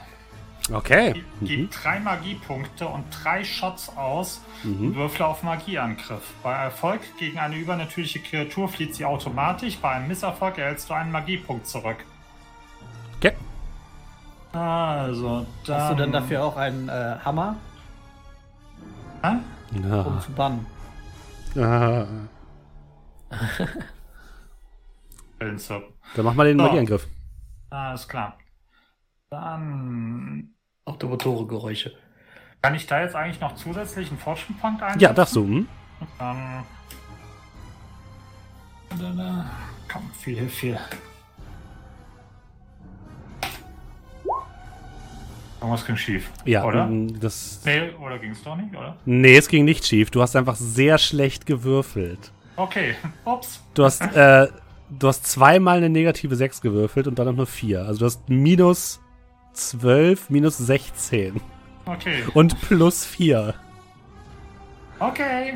[0.72, 1.14] Okay.
[1.14, 1.45] Gib Mhm.
[1.45, 4.95] gib drei Magiepunkte und drei Shots aus und Mhm.
[4.95, 6.34] würfle auf Magieangriff.
[6.44, 9.77] Bei Erfolg gegen eine übernatürliche Kreatur flieht sie automatisch.
[9.77, 11.98] Bei einem Misserfolg erhältst du einen Magiepunkt zurück.
[13.18, 13.34] Okay.
[14.52, 15.81] Also, dann.
[15.81, 17.56] Hast du dann dafür auch einen äh, Hammer,
[19.23, 19.38] Hä?
[19.73, 20.19] um Ah.
[20.19, 20.65] zu bannen?
[21.56, 22.06] Ah.
[25.39, 26.64] Dann mach mal den So.
[26.65, 27.07] Magieangriff.
[27.69, 28.38] Alles klar.
[29.30, 30.53] Dann.
[30.88, 31.91] Auch der Motorengeräusche.
[32.61, 35.01] Kann ich da jetzt eigentlich noch zusätzlich einen Fortune-Punkt einsetzen?
[35.01, 35.43] Ja, darfst du.
[35.43, 35.68] Hm?
[36.18, 36.64] Dann.
[38.97, 39.43] dann äh,
[39.91, 40.80] komm, viel hilft viel.
[45.59, 46.30] Irgendwas ging schief.
[46.45, 46.85] Ja, Oder?
[46.85, 47.61] ähm, das.
[47.65, 48.95] Nee, oder ging es doch nicht, oder?
[49.03, 50.09] Nee, es ging nicht schief.
[50.09, 52.31] Du hast einfach sehr schlecht gewürfelt.
[52.55, 52.95] Okay,
[53.26, 53.61] ups.
[53.73, 54.47] Du hast, äh,
[54.89, 57.81] du hast zweimal eine negative 6 gewürfelt und dann noch nur 4.
[57.81, 59.01] Also du hast minus
[59.58, 61.40] 12, minus 16
[61.86, 62.24] Okay.
[62.34, 63.54] und plus 4.
[65.00, 65.54] Okay.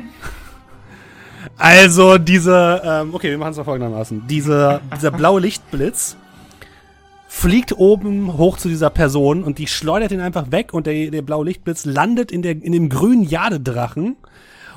[1.58, 4.26] Also diese, ähm, okay, wir machen es mal folgendermaßen.
[4.28, 6.16] Diese, dieser blaue Lichtblitz
[7.28, 11.22] fliegt oben hoch zu dieser Person und die schleudert ihn einfach weg und der, der
[11.22, 14.16] blaue Lichtblitz landet in, der, in dem grünen Jadedrachen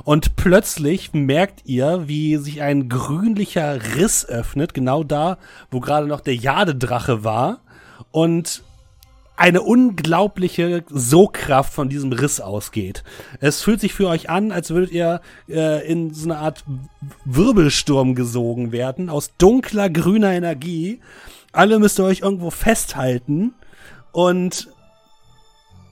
[0.04, 5.38] und plötzlich merkt ihr, wie sich ein grünlicher Riss öffnet, genau da,
[5.70, 7.60] wo gerade noch der Jadedrache war
[8.12, 8.64] und
[9.38, 13.04] eine unglaubliche Sogkraft von diesem Riss ausgeht.
[13.40, 16.64] Es fühlt sich für euch an, als würdet ihr äh, in so eine Art
[17.26, 21.02] Wirbelsturm gesogen werden, aus dunkler grüner Energie.
[21.52, 23.54] Alle müsst ihr euch irgendwo festhalten
[24.12, 24.70] und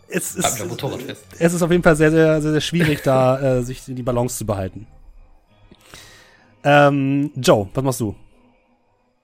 [0.08, 1.26] es ist, fest.
[1.40, 4.38] es ist auf jeden Fall sehr, sehr, sehr, sehr schwierig, da äh, sich die Balance
[4.38, 4.88] zu behalten.
[6.64, 8.16] Ähm, Joe, was machst du?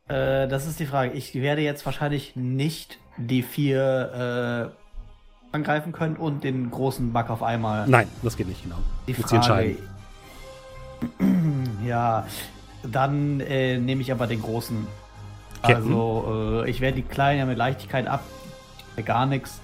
[0.09, 1.13] Äh, das ist die Frage.
[1.13, 7.43] Ich werde jetzt wahrscheinlich nicht die vier äh, angreifen können und den großen Bug auf
[7.43, 7.87] einmal.
[7.87, 8.77] Nein, das geht nicht, genau.
[9.07, 9.35] Die Frage.
[9.35, 9.77] entscheiden.
[11.85, 12.27] Ja,
[12.83, 14.85] dann äh, nehme ich aber den großen.
[15.63, 15.75] Okay.
[15.75, 18.21] Also, äh, ich werde die kleinen ja mit Leichtigkeit ab.
[19.05, 19.59] Gar nichts.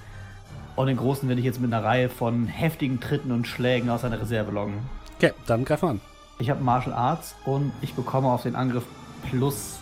[0.76, 4.02] Und den großen werde ich jetzt mit einer Reihe von heftigen Tritten und Schlägen aus
[4.02, 4.80] seiner Reserve loggen.
[5.18, 6.02] Okay, dann greif an.
[6.40, 8.86] Ich habe Martial Arts und ich bekomme auf den Angriff
[9.30, 9.80] plus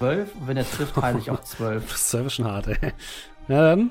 [0.00, 0.34] 12.
[0.34, 1.86] Und wenn er trifft, heile ich auf 12.
[1.90, 2.92] Das ist ja schon hart, ey.
[3.48, 3.90] Ja, dann.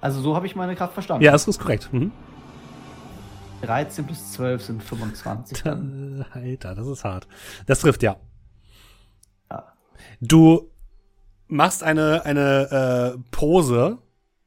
[0.00, 1.22] Also so habe ich meine Kraft verstanden.
[1.22, 1.92] Ja, das ist korrekt.
[1.92, 2.12] Mhm.
[3.60, 5.62] 13 plus 12 sind 25.
[5.62, 6.24] Dann.
[6.32, 7.28] Alter, das ist hart.
[7.66, 8.16] Das trifft, ja.
[9.50, 9.74] Ja.
[10.22, 10.70] Du
[11.46, 13.98] machst eine, eine äh, Pose,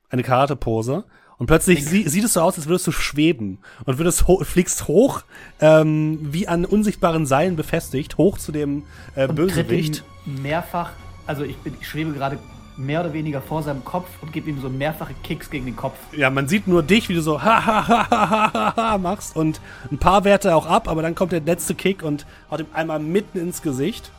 [0.10, 1.05] eine Karate-Pose,
[1.44, 4.88] und plötzlich sie, sieht es so aus, als würdest du schweben und würdest ho fliegst
[4.88, 5.24] hoch,
[5.60, 8.84] ähm, wie an unsichtbaren Seilen befestigt, hoch zu dem
[9.15, 10.06] äh, Und Bösewicht.
[10.26, 10.91] mehrfach,
[11.28, 12.40] also ich, bin, ich schwebe gerade
[12.78, 15.98] mehr oder weniger vor seinem Kopf und gebe ihm so mehrfache Kicks gegen den Kopf.
[16.15, 18.98] Ja, man sieht nur dich, wie du so ha ha ha ha ha ha ha
[18.98, 19.60] machst und
[19.91, 22.99] ein paar Werte auch ab, aber dann kommt der letzte Kick und haut ihm einmal
[22.99, 24.14] mitten ins Gesicht.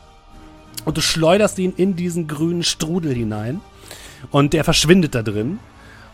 [0.84, 3.62] Und du schleuderst ihn in diesen grünen Strudel hinein.
[4.30, 5.58] Und der verschwindet da drin.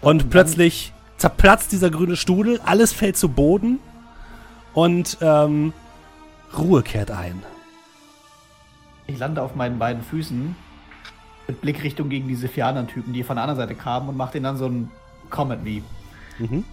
[0.01, 3.79] Und plötzlich zerplatzt dieser grüne Strudel, alles fällt zu Boden
[4.73, 5.75] und ähm,
[6.57, 7.43] Ruhe kehrt ein.
[9.07, 10.57] Ich lande auf meinen beiden Füßen
[11.47, 14.33] mit Blickrichtung gegen diese vier anderen Typen, die von der anderen Seite kamen und mache
[14.33, 14.91] denen dann so ein
[15.29, 15.83] Come at me.
[16.39, 16.65] Mhm.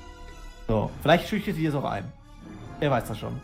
[0.68, 2.06] So, vielleicht schüchtert sie das auch ein.
[2.80, 3.42] Wer weiß das schon.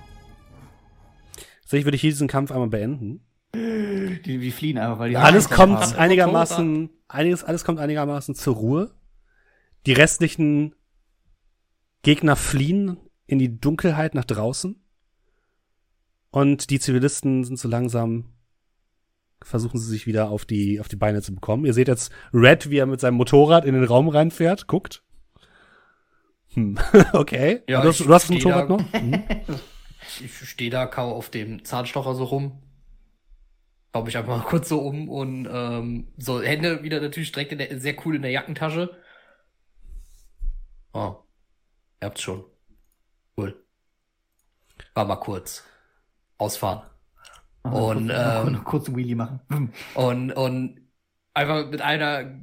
[1.69, 3.25] Würde ich hier diesen Kampf einmal beenden.
[3.55, 5.95] Die, die fliehen einfach, weil die alles kommt haben.
[5.95, 8.91] einigermaßen, einiges, alles kommt einigermaßen zur Ruhe.
[9.87, 10.75] Die restlichen
[12.03, 14.79] Gegner fliehen in die Dunkelheit nach draußen.
[16.29, 18.33] Und die Zivilisten sind so langsam,
[19.41, 21.65] versuchen sie sich wieder auf die, auf die Beine zu bekommen.
[21.65, 25.03] Ihr seht jetzt Red, wie er mit seinem Motorrad in den Raum reinfährt, guckt.
[26.53, 26.77] Hm,
[27.13, 27.61] okay.
[27.67, 28.77] Ja, du, hast, du hast steh Motorrad da.
[28.77, 28.93] noch?
[28.93, 29.23] Mhm.
[30.19, 32.61] Ich stehe da, kau auf dem Zahnstocher so rum.
[33.93, 37.57] Schau mich einfach mal kurz so um und ähm, so Hände wieder natürlich direkt in
[37.57, 38.95] der, sehr cool in der Jackentasche.
[40.91, 41.22] Oh,
[42.03, 42.43] Ihr habt's schon.
[43.37, 43.63] Cool.
[44.93, 45.63] War mal kurz.
[46.37, 46.81] Ausfahren.
[47.63, 49.39] Aber und kurz, ähm, kurz Wheelie machen.
[49.49, 49.71] Hm.
[49.95, 50.81] Und, und
[51.33, 52.41] einfach mit einer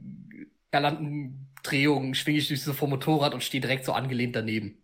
[0.70, 4.82] galanten Drehung schwinge ich mich so vom Motorrad und stehe direkt so angelehnt daneben.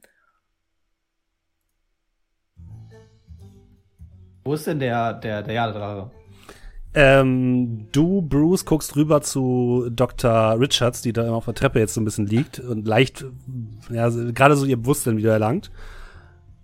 [4.44, 6.11] Wo ist denn der, der, der Jadedrache?
[6.98, 10.59] Ähm, du, Bruce, guckst rüber zu Dr.
[10.59, 13.27] Richards, die da immer auf der Treppe jetzt so ein bisschen liegt und leicht,
[13.90, 15.70] ja, gerade so ihr Bewusstsein wieder erlangt.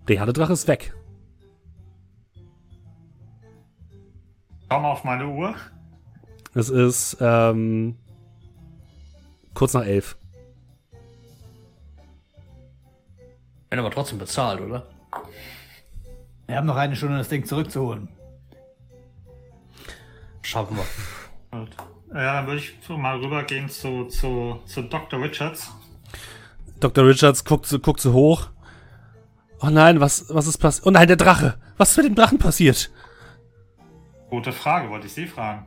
[0.07, 0.95] Der Jadedrache ist weg.
[4.71, 5.53] Schau mal auf meine Uhr.
[6.55, 7.95] Es ist ähm,
[9.53, 10.17] kurz nach elf.
[13.69, 14.87] Wenn aber trotzdem bezahlt, oder?
[16.47, 18.09] Wir haben noch eine Stunde, das Ding zurückzuholen.
[20.53, 21.59] Schaffen wir.
[21.59, 21.69] Gut.
[22.13, 25.19] Ja, dann würde ich mal rübergehen zu, zu, zu Dr.
[25.19, 25.73] Richards.
[26.79, 27.07] Dr.
[27.07, 28.49] Richards guckt so, guckt so hoch.
[29.61, 30.85] Oh nein, was, was ist passiert?
[30.85, 31.57] Oh nein, der Drache.
[31.77, 32.91] Was ist mit dem Drachen passiert?
[34.29, 35.65] Gute Frage, wollte ich Sie fragen.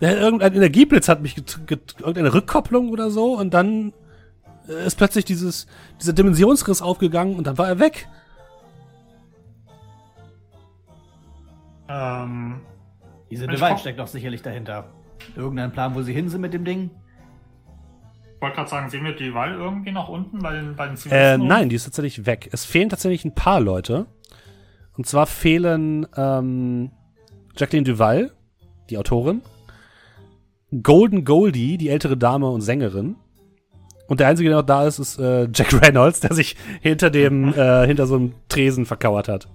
[0.00, 3.92] Ja, irgendein Energieblitz hat mich irgendeine Rückkopplung oder so und dann
[4.68, 5.66] äh, ist plötzlich dieses,
[6.00, 8.08] dieser Dimensionsriss aufgegangen und dann war er weg.
[11.90, 12.62] Ähm,
[13.32, 14.90] Diese komm- steckt doch sicherlich dahinter.
[15.36, 16.90] Irgendein Plan, wo sie hin sind mit dem Ding?
[18.34, 20.94] ich wollte gerade sagen, sehen wir die Wahl irgendwie noch unten bei den, bei den
[20.94, 21.46] Äh, Zivilisten?
[21.46, 22.48] nein, die ist tatsächlich weg.
[22.50, 24.06] Es fehlen tatsächlich ein paar Leute.
[24.96, 26.90] Und zwar fehlen ähm,
[27.56, 28.32] Jacqueline Duval,
[28.90, 29.42] die Autorin,
[30.82, 33.16] Golden Goldie, die ältere Dame und Sängerin.
[34.08, 37.54] Und der einzige, der noch da ist, ist äh, Jack Reynolds, der sich hinter dem,
[37.56, 39.48] äh, hinter so einem Tresen verkauert hat.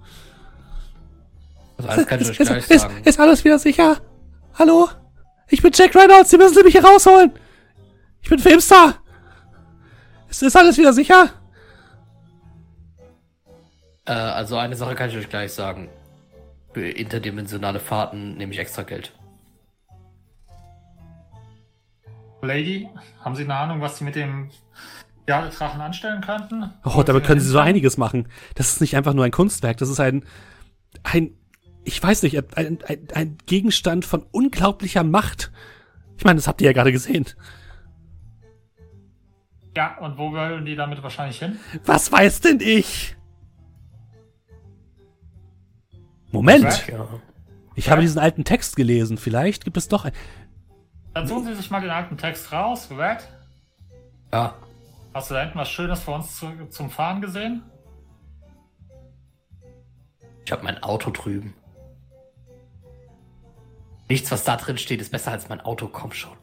[1.78, 3.02] Das alles kann ich euch ist, gleich ist, sagen.
[3.04, 3.96] ist alles wieder sicher?
[4.54, 4.88] Hallo?
[5.48, 7.32] Ich bin Jack Reynolds, Sie müssen mich hier rausholen.
[8.20, 8.94] Ich bin Filmstar.
[10.28, 11.30] Ist, ist alles wieder sicher?
[14.04, 15.88] Äh, also eine Sache kann ich euch gleich sagen.
[16.74, 19.12] Für interdimensionale Fahrten nehme ich extra Geld.
[22.42, 22.88] Lady,
[23.24, 24.50] haben Sie eine Ahnung, was Sie mit dem
[25.28, 26.72] Jadedrachen anstellen könnten?
[26.84, 28.28] Oh, damit können sie so einiges machen.
[28.54, 30.24] Das ist nicht einfach nur ein Kunstwerk, das ist ein,
[31.02, 31.34] ein,
[31.84, 35.50] ich weiß nicht, ein, ein, ein Gegenstand von unglaublicher Macht.
[36.16, 37.26] Ich meine, das habt ihr ja gerade gesehen.
[39.76, 41.58] Ja, und wo wollen die damit wahrscheinlich hin?
[41.84, 43.16] Was weiß denn ich?
[46.30, 46.84] Moment,
[47.74, 49.16] ich habe diesen alten Text gelesen.
[49.16, 50.12] Vielleicht gibt es doch ein.
[51.14, 52.88] Dann suchen Sie sich mal den alten Text raus.
[52.90, 53.26] Red,
[54.32, 54.54] Ja.
[55.14, 57.62] hast du da hinten was Schönes für uns zu, zum Fahren gesehen?
[60.44, 61.54] Ich habe mein Auto drüben.
[64.08, 65.88] Nichts, was da drin steht, ist besser als mein Auto.
[65.88, 66.36] Komm schon.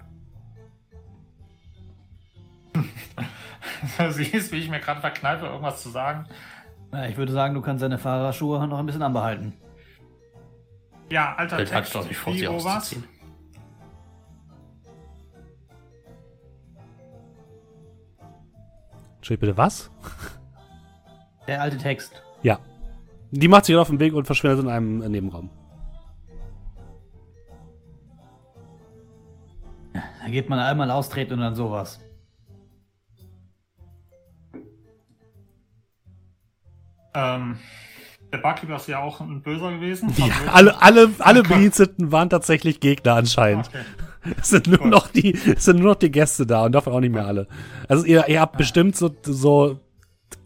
[4.10, 6.28] Siehst, wie ich mir gerade verkneife, irgendwas zu sagen.
[6.92, 9.54] Na, ich würde sagen, du kannst deine Fahrerschuhe noch ein bisschen anbehalten.
[11.10, 11.96] Ja, alter hat Text.
[11.96, 13.04] doch nicht vor, sie auszuziehen.
[19.18, 19.92] Entschuldigung, bitte was?
[21.48, 22.22] Der alte Text.
[22.44, 22.60] Ja.
[23.32, 25.50] Die macht sich auf den Weg und verschwindet in einem Nebenraum.
[30.22, 32.00] Da geht man einmal austreten und dann sowas.
[37.14, 37.58] Ähm,
[38.32, 40.12] der Barkeeper ist ja auch ein Böser gewesen.
[40.18, 43.68] Ja, Also- alle, alle, alle Bediensteten waren tatsächlich Gegner anscheinend.
[43.70, 43.84] Okay.
[44.42, 44.88] Es sind nur Gut.
[44.90, 47.48] noch die, es sind nur noch die Gäste da und davon auch nicht mehr alle.
[47.88, 49.80] Also ihr, ihr habt bestimmt so, so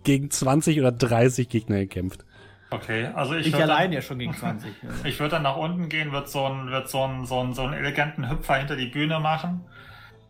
[0.04, 2.26] gegen 20 oder 30 Gegner gekämpft.
[2.72, 4.72] Okay, also ich, Ich, allein dann, ja schon gegen 20.
[5.04, 7.64] ich würde dann nach unten gehen, würde so einen, würd so einen, so einen, so
[7.64, 9.66] einen eleganten Hüpfer hinter die Bühne machen,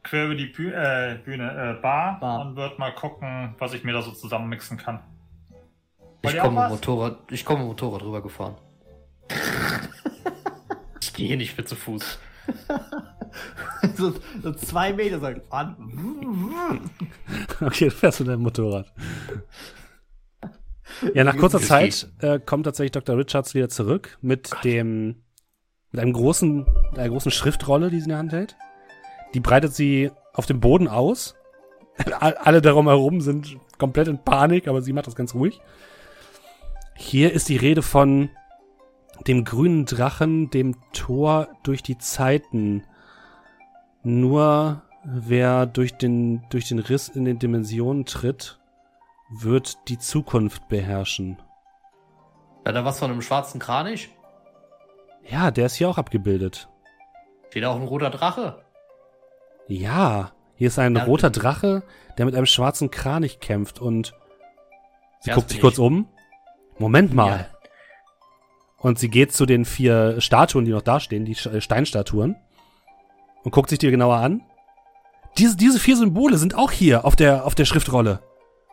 [0.03, 2.41] quer über die Büh äh, Bühne, äh, Bar, Bar.
[2.41, 5.01] und würde mal gucken, was ich mir da so zusammenmixen kann.
[6.23, 6.69] Wollt Ich komme?
[6.69, 8.55] Motorrad, ich komme Motorrad rübergefahren.
[11.01, 12.19] ich gehe nicht mehr zu Fuß.
[13.95, 15.41] so, so zwei Meter sagen.
[15.49, 15.75] An.
[17.61, 18.91] Okay, du fährst mit deinem Motorrad.
[21.13, 23.17] Ja, nach kurzer Zeit äh, kommt tatsächlich Dr.
[23.17, 25.23] Richards wieder zurück mit dem,
[25.91, 28.55] mit einem großen, mit einer großen Schriftrolle, die sie in der Hand hält.
[29.33, 31.35] Die breitet sie auf dem Boden aus.
[32.19, 35.59] All- Alle darum herum sind komplett in Panik, aber sie macht das ganz ruhig.
[36.95, 38.29] Hier ist die Rede von
[39.27, 42.83] dem grünen Drachen, dem Tor durch die Zeiten.
[44.03, 48.58] Nur wer durch den, durch den Riss in den Dimensionen tritt,
[49.29, 51.41] wird die Zukunft beherrschen.
[52.65, 54.09] Ja, da was von einem schwarzen Kranich?
[55.29, 56.69] Ja, der ist hier auch abgebildet.
[57.49, 58.63] Steht auch ein roter Drache.
[59.67, 61.83] Ja, hier ist ein Ja, roter Drache,
[62.17, 64.13] der mit einem schwarzen Kranich kämpft und
[65.19, 65.79] sie guckt sich kurz ich.
[65.79, 66.07] um.
[66.79, 67.39] Moment mal.
[67.39, 67.45] Ja.
[68.77, 72.35] Und sie geht zu den vier Statuen, die noch da stehen, die äh, Steinstatuen,
[73.43, 74.41] und guckt sich die genauer an.
[75.37, 78.21] Diese, diese vier Symbole sind auch hier auf der, auf der Schriftrolle.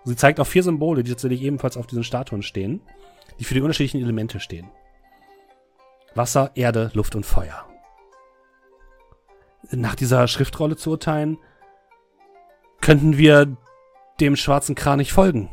[0.07, 2.81] Sie zeigt auf vier Symbole, die tatsächlich ebenfalls auf diesen Statuen stehen,
[3.41, 4.71] die für die unterschiedlichen Elemente stehen.
[6.15, 7.67] Wasser, Erde, Luft und Feuer.
[9.73, 11.39] Nach dieser Schriftrolle zu urteilen,
[12.81, 13.57] könnten wir
[14.21, 15.51] dem schwarzen Kranich folgen.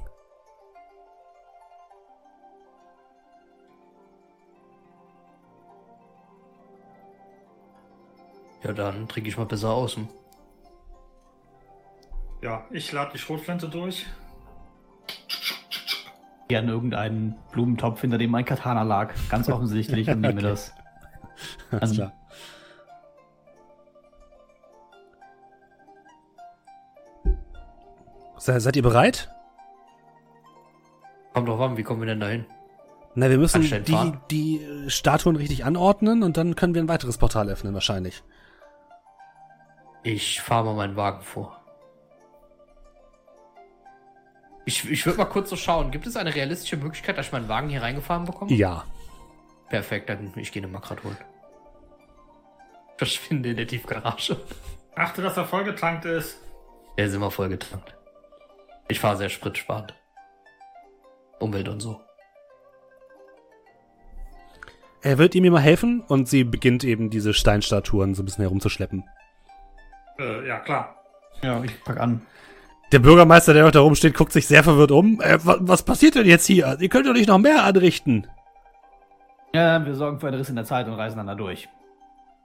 [8.64, 10.08] Ja, dann trinke ich mal besser außen.
[12.44, 14.06] Ja, ich lade die Schrotflinte durch.
[16.50, 19.14] Hier an irgendeinen Blumentopf, hinter dem mein Katana lag.
[19.30, 20.42] Ganz offensichtlich und nehme Okay.
[20.44, 20.74] das.
[21.72, 22.14] Alles Also- klar.
[28.38, 29.30] Se, seid ihr bereit?
[31.34, 32.46] Kommt drauf an, wie kommen wir denn dahin?
[33.16, 37.50] Na, wir müssen die, die Statuen richtig anordnen und dann können wir ein weiteres Portal
[37.50, 38.24] öffnen, wahrscheinlich.
[40.04, 41.63] Ich fahre mal meinen Wagen vor.
[44.66, 45.92] Ich, ich würde mal kurz so schauen.
[45.92, 48.54] Gibt es eine realistische Möglichkeit, dass ich meinen Wagen hier reingefahren bekomme?
[48.54, 48.86] Ja.
[49.70, 51.18] Perfekt, dann ich gehe den mal grad holen.
[52.98, 54.38] Verschwinde in der Tiefgarage.
[54.96, 56.38] Achte, dass er vollgetankt ist.
[56.98, 57.96] Der ist immer vollgetankt.
[58.88, 59.94] Ich fahre sehr spritsparend.
[61.40, 62.00] Umwelt und so.
[65.02, 68.44] Er wird ihr mir mal helfen und sie beginnt eben diese Steinstatuen so ein bisschen
[68.44, 69.04] herumzuschleppen.
[70.18, 71.04] Äh, ja, klar.
[71.42, 72.26] Ja, ich pack an.
[72.94, 75.20] Der Bürgermeister, der noch da rumsteht, guckt sich sehr verwirrt um.
[75.20, 76.78] Äh, wa was passiert denn jetzt hier?
[76.80, 78.28] Ihr könnt doch nicht noch mehr anrichten.
[79.52, 81.68] Ja, wir sorgen für einen Riss in der Zeit und reisen dann da durch.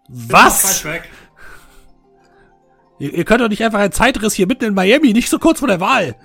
[0.08, 0.86] Was?
[2.98, 5.58] Ihr, ihr könnt doch nicht einfach einen Zeitriss hier mitten in Miami, nicht so kurz
[5.58, 6.16] vor der Wahl.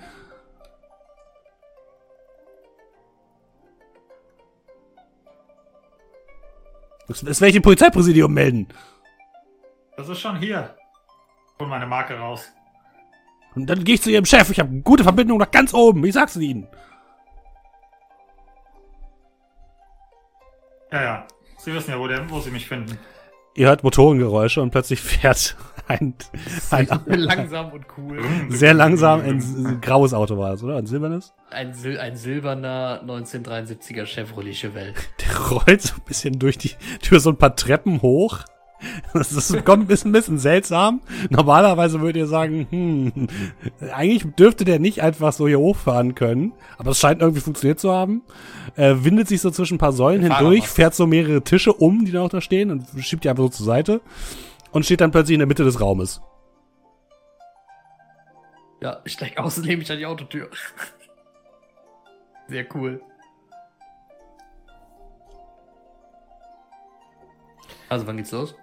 [7.08, 8.68] Das, das werde ich dem Polizeipräsidium melden.
[9.98, 10.74] Das ist schon hier.
[11.60, 12.53] Hol meine Marke raus.
[13.54, 14.50] Und dann gehe ich zu ihrem Chef.
[14.50, 16.04] Ich habe eine gute Verbindung nach ganz oben.
[16.04, 16.66] Ich sag's Ihnen.
[20.92, 21.26] Ja, ja.
[21.58, 22.98] Sie wissen ja, wo, der, wo Sie mich finden.
[23.56, 25.56] Ihr hört Motorengeräusche und plötzlich fährt
[25.88, 26.14] ein,
[26.70, 28.20] ein Langsam und cool.
[28.48, 30.76] sehr langsam ein, s- graues Auto war das, oder?
[30.76, 31.32] Ein silbernes?
[31.50, 34.94] Ein, Sil ein silberner 1973er Chevrolet Chevelle.
[35.20, 38.40] Der rollt so ein bisschen durch die Tür so ein paar Treppen hoch.
[39.12, 41.00] Das ist, kommt ein bisschen, ein bisschen seltsam.
[41.30, 43.28] Normalerweise würdet ihr sagen, hm,
[43.92, 46.52] eigentlich dürfte der nicht einfach so hier hochfahren können.
[46.78, 48.22] Aber es scheint irgendwie funktioniert zu haben.
[48.76, 52.04] Äh, windet sich so zwischen ein paar Säulen Wir hindurch, fährt so mehrere Tische um,
[52.04, 54.00] die da noch da stehen und schiebt die einfach so zur Seite.
[54.72, 56.20] Und steht dann plötzlich in der Mitte des Raumes.
[58.82, 60.50] Ja, ich steig aus und nehme mich an die Autotür.
[62.48, 63.00] Sehr cool.
[67.88, 68.54] Also, wann geht's los?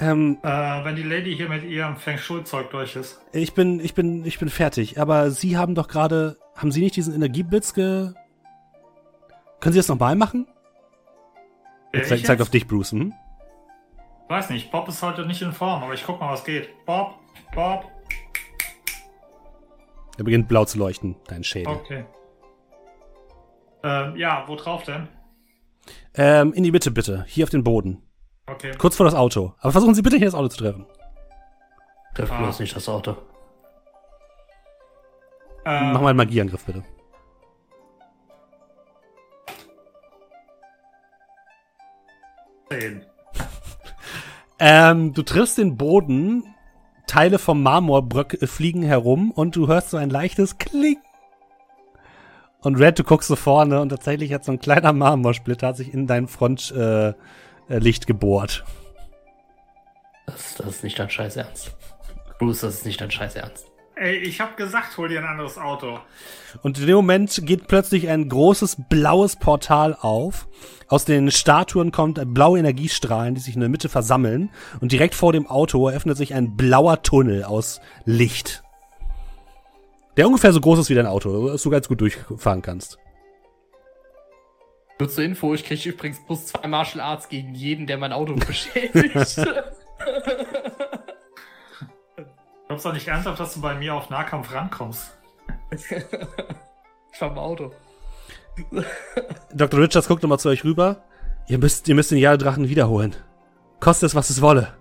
[0.00, 3.20] Ähm, Äh, wenn die Lady hier mit ihrem Feng Shui-Zeug durch ist.
[3.32, 4.98] ich bin, ich bin, ich bin fertig.
[5.00, 8.12] Aber Sie haben doch gerade, haben Sie nicht diesen Energieblitz ge...
[9.60, 10.46] Können Sie das nochmal machen?
[11.92, 12.92] Wer, Ich zeig, auf dich, Bruce.
[12.92, 13.12] Hm?
[14.28, 16.70] Weiß nicht, Bob ist heute nicht in Form, aber ich guck mal, was geht.
[16.86, 17.16] Bob,
[17.54, 17.84] Bob,
[20.16, 21.74] Er beginnt blau zu leuchten, dein Schädel.
[21.74, 22.04] okay.
[23.82, 25.08] Ähm, ja, wo drauf denn?
[26.14, 27.24] Ähm, in die Mitte bitte.
[27.26, 28.02] Hier auf den Boden.
[28.50, 28.72] Okay.
[28.78, 29.54] Kurz vor das Auto.
[29.60, 30.86] Aber versuchen Sie bitte hier das Auto zu treffen.
[32.14, 32.38] Treff Ah.
[32.42, 33.16] bloß nicht das Auto.
[35.64, 36.82] Ähm, Mach mal einen Magieangriff bitte.
[42.70, 43.02] zehn.
[44.62, 46.44] Ähm, du triffst den Boden,
[47.06, 50.98] Teile vom Marmorbröck äh, fliegen herum und du hörst so ein leichtes Kling.
[52.60, 56.06] Und Red, du guckst so vorne und tatsächlich hat so ein kleiner Marmorsplitter sich in
[56.06, 57.14] dein Frontlicht äh, äh,
[57.78, 58.64] Licht gebohrt.
[60.26, 61.72] Das, das ist nicht dein Scheiß Ernst.
[62.38, 63.66] Bruce, das ist nicht dein Scheiß Ernst.
[63.96, 65.98] Ey, ich hab gesagt, hol dir ein anderes Auto.
[66.62, 70.48] Und in dem Moment geht plötzlich ein großes blaues Portal auf.
[70.88, 74.48] Aus den Statuen kommt blaue Energiestrahlen, die sich in der Mitte versammeln.
[74.80, 78.62] Und direkt vor dem Auto eröffnet sich ein blauer Tunnel aus Licht.
[80.16, 82.98] Der ungefähr so groß ist wie dein Auto, dass du ganz gut durchfahren kannst.
[85.00, 88.34] Nur zur Info, ich kriege übrigens plus zwei Martial Arts gegen jeden, der mein Auto
[88.46, 89.40] beschädigt.
[92.66, 95.10] Glaubst doch nicht ernsthaft, dass du bei mir auf Nahkampf rankommst?
[95.70, 97.72] ich fahr im Auto.
[99.54, 99.80] Dr.
[99.80, 101.02] Richards guckt nochmal zu euch rüber.
[101.48, 103.16] Ihr müsst, ihr müsst den Jahredrachen wiederholen.
[103.80, 104.76] Koste es, was es wolle.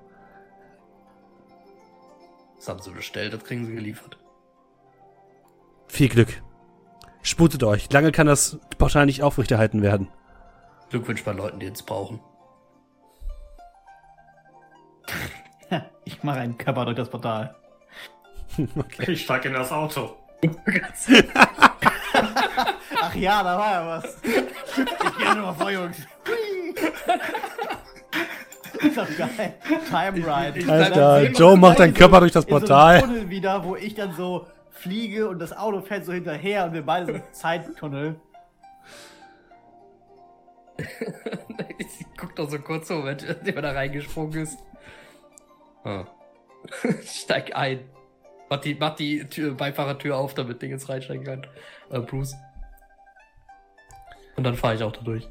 [2.57, 4.17] Das haben sie bestellt, das kriegen sie geliefert.
[5.87, 6.41] Viel Glück.
[7.29, 7.91] Sputet euch.
[7.93, 10.07] Lange kann das Portal nicht aufrechterhalten werden.
[10.89, 12.19] Glückwunsch bei Leuten, die es brauchen.
[16.05, 17.53] Ich mache einen Körper durch das Portal.
[19.07, 20.15] Ich steig in das Auto.
[22.99, 24.17] Ach ja, da war ja was.
[24.23, 25.97] Ich gehe nur mal vor, Jungs.
[28.81, 29.53] ist doch geil.
[29.87, 30.57] Time Ride.
[30.59, 33.01] Ich- Alter, Joe macht deinen Körper durch das so Portal.
[33.01, 34.47] Tunnel wieder, wo ich dann so
[34.79, 38.19] fliege und das Auto fährt so hinterher und wir beide so im Zeittunnel.
[41.77, 41.87] ich
[42.17, 44.59] guck doch so kurz so, wenn jemand da reingesprungen ist.
[45.83, 46.05] Ah.
[47.03, 47.81] Steig ein.
[48.49, 51.47] Mach die, mach die Tür, Beifahrertür auf, damit Ding jetzt reinsteigen kann.
[51.91, 52.35] Äh, Bruce.
[54.35, 55.27] Und dann fahre ich auch da durch.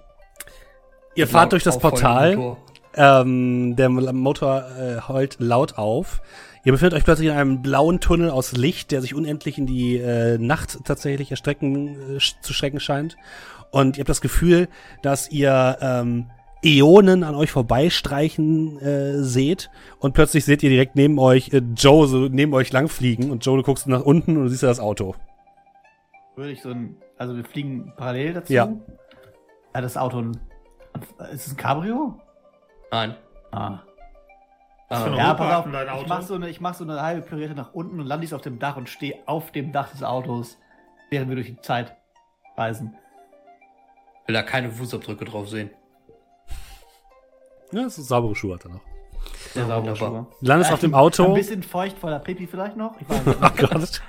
[1.15, 2.57] Ihr fahrt durch das Portal.
[2.95, 6.21] Ähm, der Motor äh, heult laut auf.
[6.65, 9.97] Ihr befindet euch plötzlich in einem blauen Tunnel aus Licht, der sich unendlich in die
[9.97, 13.17] äh, Nacht tatsächlich erstrecken, äh, zu strecken scheint.
[13.71, 14.69] Und ihr habt das Gefühl,
[15.03, 16.27] dass ihr ähm,
[16.65, 19.71] Äonen an euch vorbeistreichen äh, seht.
[20.01, 23.31] Und plötzlich seht ihr direkt neben euch äh, Joe so neben euch langfligen.
[23.31, 25.15] Und Joe, du guckst nach unten und du siehst ja das Auto.
[26.37, 26.97] Würde ich so ein.
[27.17, 28.53] Also wir fliegen parallel dazu.
[28.53, 28.73] Ja.
[29.75, 30.19] Ja, das Auto.
[30.19, 30.39] ein-
[31.33, 32.15] Ist es ein Cabrio?
[32.91, 33.15] Nein.
[33.53, 33.81] Ah.
[34.91, 37.75] Ah, Ja, pass auf, ich mach, so eine, ich mach so eine halbe Pirouette nach
[37.75, 40.59] unten und lande ich auf dem Dach und stehe auf dem Dach des Autos,
[41.11, 41.97] während wir durch die Zeit
[42.57, 42.97] reisen.
[44.27, 45.71] will da keine Fußabdrücke drauf sehen.
[47.73, 48.81] Ja, das ist saubere Schuhe hat er noch.
[49.59, 50.23] Sehr Ja, saubere wunderbar.
[50.25, 50.27] Schuhe.
[50.41, 51.35] Du landest auf dem Ein Auto.
[51.35, 52.95] bisschen feucht vor der Pipi vielleicht noch.
[53.01, 53.39] Ich weiß nicht.
[53.43, 54.03] Oh Gott.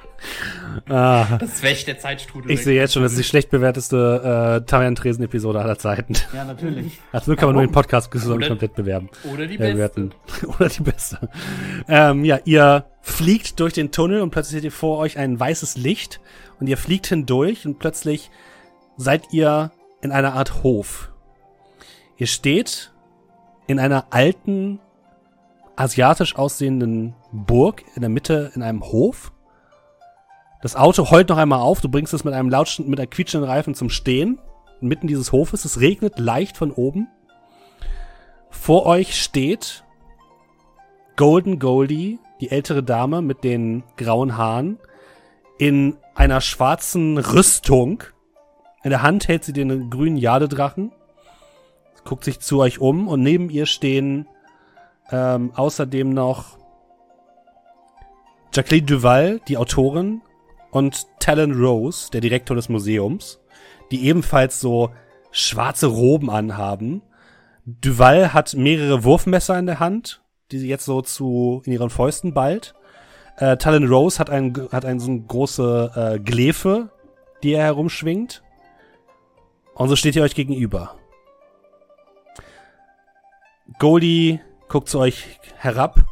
[0.89, 1.37] Ah.
[1.39, 2.51] Das wäscht der Zeitstrudel.
[2.51, 6.13] Ich sehe jetzt schon, das ist die schlecht bewerteste äh, Tarian-Tresen-Episode aller Zeiten.
[6.33, 6.99] ja, natürlich.
[7.13, 9.09] Also kann man nur den Podcast Oder- komplett bewerben.
[9.33, 10.09] Oder die Äh, beste.
[10.47, 11.29] Oder die beste.
[11.87, 15.77] Ähm, ja, ihr fliegt durch den Tunnel und plötzlich seht ihr vor euch ein weißes
[15.77, 16.19] Licht
[16.59, 18.29] und ihr fliegt hindurch und plötzlich
[18.97, 19.71] seid ihr
[20.01, 21.11] in einer Art Hof.
[22.17, 22.91] Ihr steht
[23.67, 24.79] in einer alten,
[25.79, 29.31] asiatisch aussehenden Burg in der Mitte in einem Hof.
[30.61, 31.79] Das Auto heult noch einmal auf.
[31.79, 34.39] Du bringst es mit einem lautschen, mit einem quietschenden Reifen zum Stehen.
[34.81, 35.63] Mitten dieses Hofes.
[35.63, 37.07] Es regnet leicht von oben.
[38.49, 39.85] Vor euch steht
[41.15, 44.79] Golden Goldie, die ältere Dame mit den grauen Haaren,
[45.57, 48.03] in einer schwarzen Rüstung.
[48.83, 50.91] In der Hand hält sie den grünen Jadedrachen,
[52.03, 54.27] guckt sich zu euch um und neben ihr stehen
[55.11, 56.57] ähm, außerdem noch
[58.53, 60.21] Jacqueline Duval, die Autorin,
[60.71, 63.39] und Talon Rose, der Direktor des Museums,
[63.91, 64.91] die ebenfalls so
[65.31, 67.01] schwarze Roben anhaben.
[67.65, 70.21] Duval hat mehrere Wurfmesser in der Hand,
[70.51, 72.73] die sie jetzt so zu in ihren Fäusten ballt.
[73.37, 76.89] Äh, Talon Rose hat ein hat ein so eine große äh, Glefe,
[77.43, 78.43] die er herumschwingt.
[79.75, 80.95] Und so steht ihr euch gegenüber.
[83.77, 86.05] Goldie guckt zu euch herab.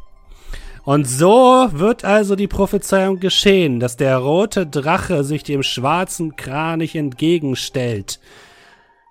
[0.84, 6.96] Und so wird also die Prophezeiung geschehen, dass der rote Drache sich dem schwarzen Kranich
[6.96, 8.20] entgegenstellt.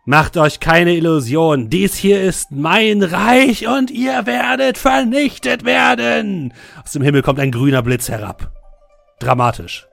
[0.03, 6.53] Macht euch keine Illusion, dies hier ist mein Reich und ihr werdet vernichtet werden.
[6.84, 8.49] Aus dem Himmel kommt ein grüner Blitz herab.
[9.19, 9.88] Dramatisch.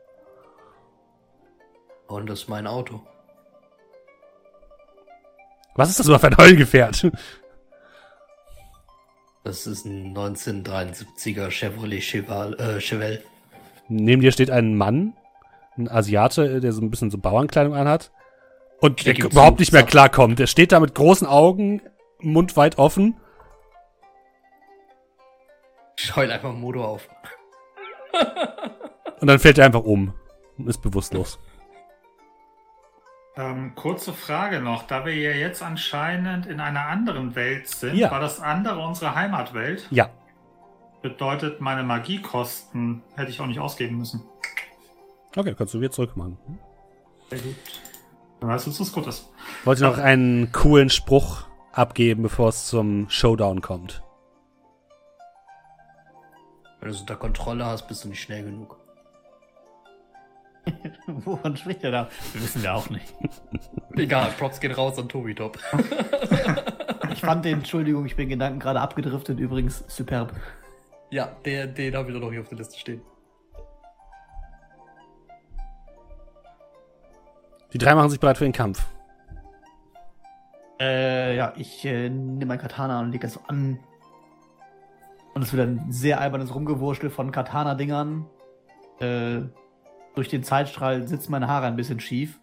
[2.06, 3.02] Und das ist mein Auto.
[5.74, 7.10] Was ist das überhaupt für ein Heulgefährt?
[9.44, 13.22] Das ist ein 1973er Chevrolet Cheval, äh, Chevelle.
[13.88, 15.12] Neben dir steht ein Mann,
[15.76, 18.10] ein Asiate, der so ein bisschen so Bauernkleidung anhat.
[18.80, 20.38] Und der ihm überhaupt nicht mehr klarkommt.
[20.38, 21.82] Der steht da mit großen Augen,
[22.20, 23.16] Mund weit offen.
[25.98, 27.08] Ich heul einfach Motor auf.
[29.20, 30.14] Und dann fällt er einfach um
[30.56, 31.38] und ist bewusstlos.
[33.36, 38.10] Ähm, kurze Frage noch, da wir ja jetzt anscheinend in einer anderen Welt sind, Ja.
[38.10, 39.88] war das andere unsere Heimatwelt?
[39.90, 40.08] Ja.
[41.02, 44.22] Bedeutet, meine Magiekosten hätte ich auch nicht ausgeben müssen.
[45.36, 46.38] Okay, kannst du wieder zurückmachen.
[47.28, 47.56] Sehr gut.
[48.40, 49.28] Dann weißt du, dass es gut ist.
[49.64, 51.42] Wollte noch einen coolen Spruch
[51.72, 54.02] abgeben, bevor es zum Showdown kommt.
[56.78, 58.78] Wenn du es unter Kontrolle hast, bist du nicht schnell genug.
[61.06, 62.08] Wovon spricht er da?
[62.32, 63.14] Wir wissen wir auch nicht.
[63.96, 65.58] Egal, Props geht raus an Tobi Top.
[67.12, 70.34] Ich fand den, Entschuldigung, ich bin Gedanken gerade abgedriftet, übrigens superb.
[71.10, 73.02] Ja, der, den habe ich doch noch hier auf der Liste stehen.
[77.72, 78.86] Die drei machen sich bereit für den Kampf.
[80.80, 83.78] Äh, ja, ich äh, nehme mein Katana und lege das so an.
[85.34, 88.26] Und es wird ein sehr albernes Rumgewurschtel von Katana-Dingern.
[89.00, 89.42] Äh,
[90.14, 92.40] durch den Zeitstrahl sitzen meine Haare ein bisschen schief.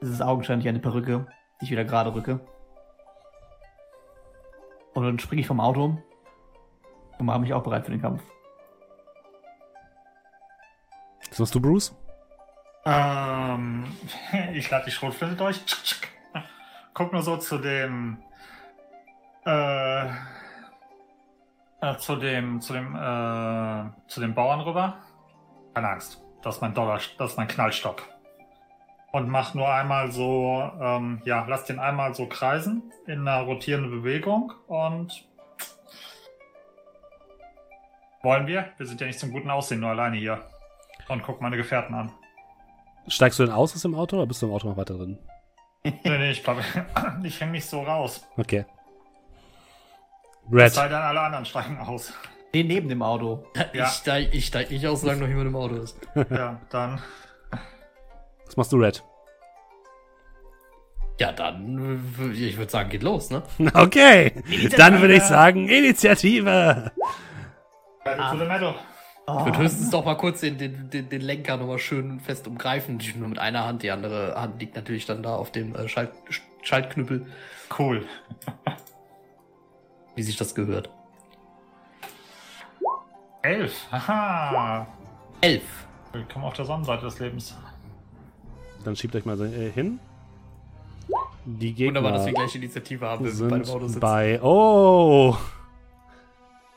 [0.00, 1.26] Es ist augenscheinlich eine Perücke,
[1.60, 2.40] die ich wieder gerade rücke.
[4.94, 6.02] Und dann springe ich vom Auto
[7.18, 8.22] und mache mich auch bereit für den Kampf.
[11.30, 11.96] Was machst du, Bruce?
[12.84, 13.84] Ähm,
[14.52, 15.60] ich lade die Schrotflinte durch.
[16.94, 18.22] Guck nur so zu dem
[19.44, 20.06] äh,
[21.84, 24.96] äh, zu dem, zu dem, äh, zu dem Bauern rüber.
[25.74, 26.23] Keine Angst.
[26.44, 28.02] Das ist mein Dollar, das ist mein Knallstock.
[29.12, 33.90] Und mach nur einmal so, ähm, ja, lass den einmal so kreisen in einer rotierenden
[33.90, 35.24] Bewegung und
[38.22, 38.68] wollen wir?
[38.76, 40.44] Wir sind ja nicht zum guten Aussehen, nur alleine hier.
[41.08, 42.12] Und guck meine Gefährten an.
[43.08, 45.18] Steigst du denn aus aus dem Auto oder bist du im Auto noch weiter drin?
[45.84, 46.62] nee, nee, ich glaube,
[47.22, 48.26] ich hänge nicht so raus.
[48.36, 48.66] Okay.
[50.46, 50.72] Es Red.
[50.72, 52.12] sei denn, alle anderen steigen aus.
[52.54, 53.44] Nee, neben dem Auto.
[53.72, 53.84] Ja.
[53.86, 55.98] Ich steig, ich steig nicht aus, solange noch jemand im Auto ist.
[56.30, 57.02] Ja, dann.
[58.46, 59.02] Was machst du, Red?
[61.18, 63.42] Ja, dann, äh, ich würde sagen, geht los, ne?
[63.74, 64.32] Okay.
[64.76, 66.92] Dann würde ich sagen, Initiative.
[68.04, 68.74] Battle to the Meadow.
[69.26, 72.98] Ich würde höchstens doch mal kurz den, den, den, den Lenker nochmal schön fest umgreifen.
[73.00, 75.88] Ich nur mit einer Hand, die andere Hand liegt natürlich dann da auf dem äh,
[75.88, 76.10] Schalt,
[76.62, 77.26] Schaltknüppel,
[77.78, 78.04] Cool.
[80.14, 80.90] wie sich das gehört.
[83.44, 83.92] Elf.
[83.92, 84.86] Haha.
[85.42, 85.62] Elf.
[86.14, 87.54] Willkommen auf der Sonnenseite des Lebens.
[88.84, 90.00] Dann schiebt euch mal so, äh, hin.
[91.44, 94.00] Die Gegner Wunderbar, dass wir gleich Initiative haben, sind sitzen.
[94.00, 94.40] bei.
[94.42, 95.36] Oh!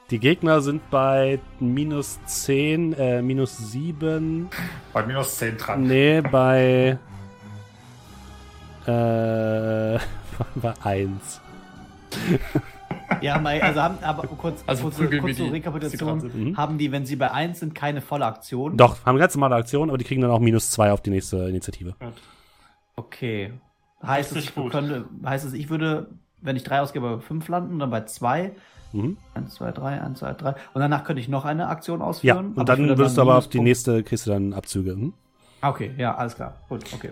[0.10, 4.50] Die Gegner sind bei minus 10, äh, minus 7.
[4.92, 5.84] Bei minus 10 dran.
[5.84, 6.98] Nee, bei.
[8.86, 10.00] Äh.
[10.56, 11.42] bei 1.
[13.22, 16.32] Ja, also haben, aber kurz, Also kurz, kurz zur dran Rekapitulation.
[16.34, 16.58] Mhm.
[16.58, 18.78] Haben die, wenn sie bei 1 sind, keine volle Aktion?
[18.78, 21.38] Doch, haben ganz normale Aktion, aber die kriegen dann auch minus 2 auf die nächste
[21.50, 21.96] Initiative.
[22.96, 23.54] Okay.
[24.06, 26.08] Heißt es, ich könnte, heißt es, ich würde,
[26.42, 28.52] wenn ich 3 ausgebe, bei 5 landen, dann bei 2.
[28.94, 29.18] Mhm.
[29.34, 30.50] 1, 2, 3, 1, 2, 3.
[30.74, 32.38] Und danach könnte ich noch eine Aktion Ja, ausführen.
[32.38, 34.98] und aber ich dann würde wirst du aber auf die nächste, kriegst du dann Abzüge.
[35.62, 36.56] Ah, Okay, ja, alles klar.
[36.70, 37.12] Gut, okay.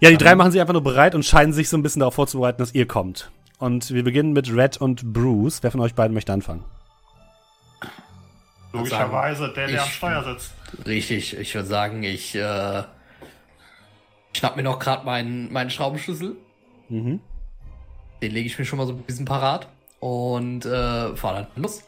[0.00, 2.14] Ja, die drei machen sich einfach nur bereit und scheinen sich so ein bisschen darauf
[2.14, 3.30] vorzubereiten, dass ihr kommt.
[3.58, 5.62] Und wir beginnen mit Red und Bruce.
[5.62, 6.64] Wer von euch beiden möchte anfangen?
[8.72, 10.52] Logischerweise der, der ich- am Steuer sitzt.
[10.86, 12.82] Richtig, ich würde sagen, ich äh,
[14.36, 16.36] schnapp mir noch gerade meinen, meinen Schraubenschlüssel.
[16.88, 17.20] Mhm.
[18.22, 19.68] Den lege ich mir schon mal so ein bisschen parat
[20.00, 21.82] und äh, fahr dann los.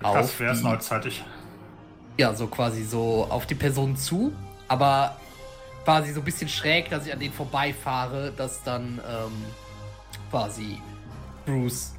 [0.00, 1.22] Das wäre es neuzeitig.
[2.18, 4.32] Ja, so quasi so auf die Person zu,
[4.66, 5.16] aber
[5.84, 9.32] quasi so ein bisschen schräg, dass ich an denen vorbeifahre, dass dann ähm,
[10.30, 10.80] quasi
[11.50, 11.92] Bruce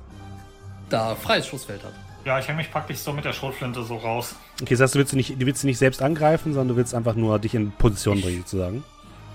[0.90, 1.94] da freies Schussfeld hat.
[2.26, 4.36] Ja, ich hänge mich praktisch so mit der Schrotflinte so raus.
[4.61, 6.94] Okay, das heißt, du willst, sie nicht, du willst nicht selbst angreifen, sondern du willst
[6.94, 8.84] einfach nur dich in Position Ich- bringen, sozusagen.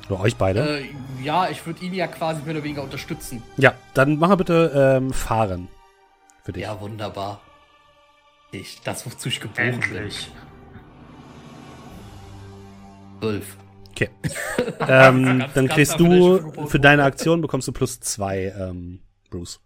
[0.08, 0.80] Oder euch beide.
[0.80, 0.84] Äh,
[1.24, 3.42] ja, ich würde ihn ja quasi mehr oder weniger unterstützen.
[3.56, 5.66] ja, dann mach mal bitte ähm, Fahren.
[6.44, 6.62] Für dich.
[6.62, 7.40] Ja, wunderbar.
[8.52, 9.82] Ich, das, wozu ich geboren bin.
[9.82, 10.30] Endlich.
[13.20, 13.56] Zwölf.
[13.90, 14.10] Okay.
[14.88, 19.58] ähm, Ganz- dann kriegst du für deine Aktion bekommst du plus zwei, ähm, Bruce.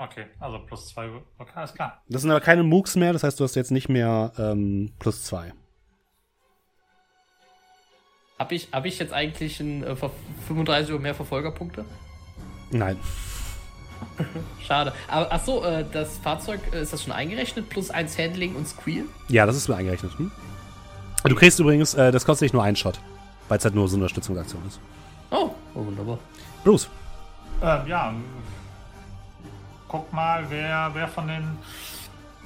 [0.00, 1.10] Okay, also plus zwei.
[1.36, 2.00] Okay, alles klar.
[2.08, 5.24] Das sind aber keine Mooks mehr, das heißt, du hast jetzt nicht mehr ähm, plus
[5.24, 5.52] zwei.
[8.38, 10.10] Hab ich, hab ich jetzt eigentlich ein, äh, Ver-
[10.48, 11.84] 35 oder mehr Verfolgerpunkte?
[12.70, 12.96] Nein.
[14.66, 14.94] Schade.
[15.06, 17.68] Aber ach so, äh, das Fahrzeug, äh, ist das schon eingerechnet?
[17.68, 19.04] Plus eins Handling und Squeal?
[19.28, 20.16] Ja, das ist mir eingerechnet.
[20.18, 20.32] Hm?
[21.24, 22.98] Du kriegst übrigens, äh, das kostet dich nur einen Shot,
[23.48, 24.80] weil es halt nur so eine Unterstützungsaktion ist.
[25.30, 26.18] Oh, oh wunderbar.
[26.64, 26.88] Bruce.
[27.62, 28.14] Ähm, ja.
[29.90, 31.58] Guck mal, wer, wer von den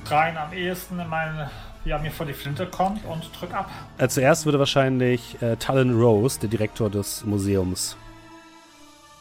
[0.04, 1.50] dreien am ehesten in meine,
[1.84, 3.68] ja, mir vor die Flinte kommt und drück ab.
[3.98, 7.96] Äh, zuerst würde wahrscheinlich äh, Talon Rose, der Direktor des Museums,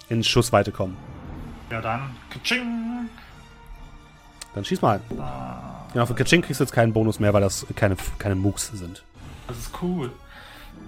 [0.08, 0.96] in Schussweite kommen.
[1.70, 2.16] Ja, dann.
[2.30, 3.10] Kaching!
[4.56, 5.02] Dann schieß mal.
[5.20, 8.68] Ah, Genau, für Kaching kriegst du jetzt keinen Bonus mehr, weil das keine, keine Mooks
[8.74, 9.04] sind.
[9.48, 10.12] das ist cool.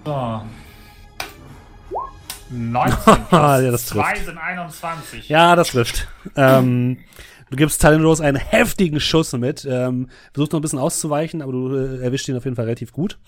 [0.04, 0.42] So.
[2.50, 4.16] 19 plus Ja, das trifft.
[4.16, 5.28] 2 sind 21.
[5.28, 6.08] Ja, das trifft.
[6.36, 6.98] ähm,
[7.50, 9.64] du gibst Talon Rose einen heftigen Schuss mit.
[9.68, 12.92] Ähm, versuchst noch ein bisschen auszuweichen, aber du äh, erwischt ihn auf jeden Fall relativ
[12.92, 13.18] gut.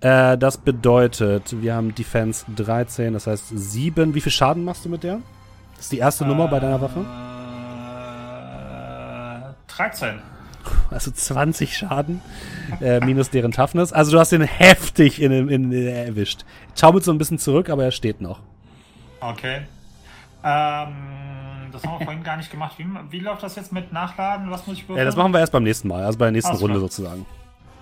[0.00, 4.14] Äh, das bedeutet, wir haben Defense 13, das heißt 7.
[4.14, 5.20] Wie viel Schaden machst du mit der?
[5.76, 7.00] Das ist die erste Nummer bei deiner Waffe?
[9.48, 10.20] Äh, 13.
[10.90, 12.20] Also 20 Schaden,
[12.80, 13.92] äh, minus deren Toughness.
[13.92, 16.44] Also du hast ihn heftig in, in, in, erwischt.
[16.78, 18.40] Schaubelt so ein bisschen zurück, aber er steht noch.
[19.20, 19.62] Okay.
[20.44, 20.92] Ähm,
[21.72, 22.74] das haben wir vorhin gar nicht gemacht.
[22.78, 24.50] Wie, wie läuft das jetzt mit Nachladen?
[24.50, 26.50] Was muss ich Ja, das machen wir erst beim nächsten Mal, also bei der nächsten
[26.50, 26.88] Alles Runde klar.
[26.88, 27.26] sozusagen.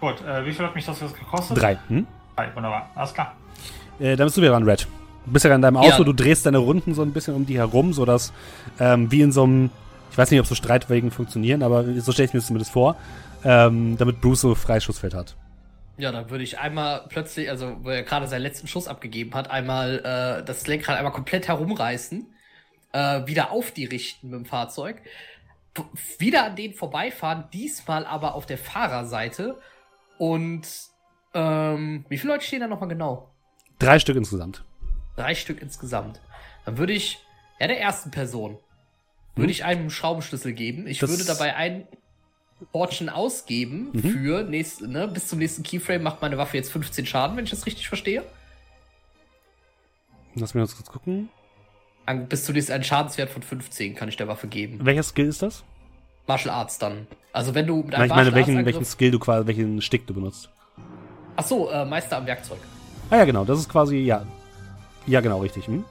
[0.00, 1.60] Gut, äh, wie viel hat mich das jetzt gekostet?
[1.60, 1.78] Drei.
[1.88, 2.06] Hm?
[2.36, 2.90] Drei, wunderbar.
[2.94, 3.34] Alles klar.
[3.98, 4.86] Äh, dann bist du wieder dran, Red.
[5.26, 6.04] Du bist ja in deinem Auto, Ja.
[6.04, 8.32] du drehst deine Runden so ein bisschen um die herum, sodass
[8.78, 9.70] ähm, wie in so einem,
[10.10, 12.96] ich weiß nicht, ob so Streitwagen funktionieren, aber so stelle ich mir das zumindest vor,
[13.44, 15.36] ähm, damit Bruce so Freischussfeld hat.
[15.98, 19.50] Ja, dann würde ich einmal plötzlich, also wo er gerade seinen letzten Schuss abgegeben hat,
[19.50, 22.26] einmal äh, das Lenkrad einmal komplett herumreißen,
[22.92, 25.02] äh, wieder auf die richten mit dem Fahrzeug,
[26.18, 29.58] wieder an denen vorbeifahren, diesmal aber auf der Fahrerseite.
[30.18, 30.66] Und
[31.34, 33.30] ähm, wie viele Leute stehen da nochmal genau?
[33.78, 34.64] Drei Stück insgesamt.
[35.16, 36.20] Drei Stück insgesamt.
[36.64, 37.18] Dann würde ich,
[37.58, 38.58] ja, der ersten Person,
[39.36, 40.86] würde ich einen Schraubenschlüssel geben.
[40.86, 41.86] Ich Das- würde dabei einen
[42.72, 44.00] Fortune ausgeben Mhm.
[44.02, 47.50] für nächst, ne, bis zum nächsten Keyframe macht meine Waffe jetzt 15 Schaden, wenn ich
[47.50, 48.22] das richtig verstehe.
[50.34, 51.28] Lass mich uns kurz gucken.
[52.06, 54.78] An- Bis zu nächsten einen Schadenswert von 15 kann ich der Waffe geben.
[54.84, 55.64] Welcher Skill ist das?
[56.26, 57.06] Martial Arts dann.
[57.32, 60.14] Also wenn du mit Nein, ich meine, welchen, welchen Skill du quasi, welchen Stick du
[60.14, 60.50] benutzt.
[61.36, 62.58] Ach so, äh, Meister am Werkzeug.
[63.10, 64.24] Ah ja, genau, das ist quasi, ja.
[65.06, 65.66] Ja, genau, richtig.
[65.66, 65.84] Hm?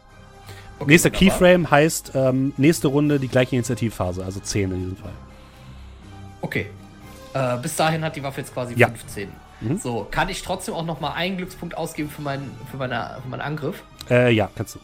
[0.79, 1.37] Okay, Nächster wunderbar.
[1.39, 5.11] Keyframe heißt ähm, nächste Runde die gleiche Initiativphase, also 10 in diesem Fall.
[6.41, 6.67] Okay.
[7.33, 8.87] Äh, bis dahin hat die Waffe jetzt quasi Ja.
[8.87, 9.29] 15.
[9.61, 9.77] Mhm.
[9.77, 13.27] So, kann ich trotzdem auch noch mal einen Glückspunkt ausgeben für meinen, für meine, für
[13.29, 13.83] meinen Angriff?
[14.09, 14.79] Äh, ja, kannst du.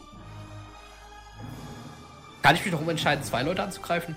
[2.42, 4.16] Kann ich mich noch umentscheiden, zwei Leute anzugreifen?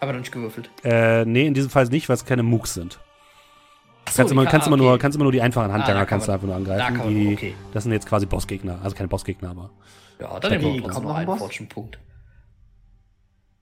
[0.00, 0.70] Aber noch nicht gewürfelt.
[0.82, 2.98] Äh, nee, in diesem Fall nicht, weil es keine Mooks sind.
[4.10, 4.84] So, kannst, immer, kann- kannst, immer okay.
[4.84, 6.96] nur, kannst immer nur die einfachen Ah, Handlanger kann kannst du einfach nur angreifen.
[6.96, 7.54] man- die, okay.
[7.72, 8.78] Das sind jetzt quasi Bossgegner.
[8.82, 9.70] Also keine Bossgegner, aber.
[10.20, 11.38] Ja, dann nehmen wir kommt noch noch ein einen?
[11.38, 11.98] Fortune-Punkt.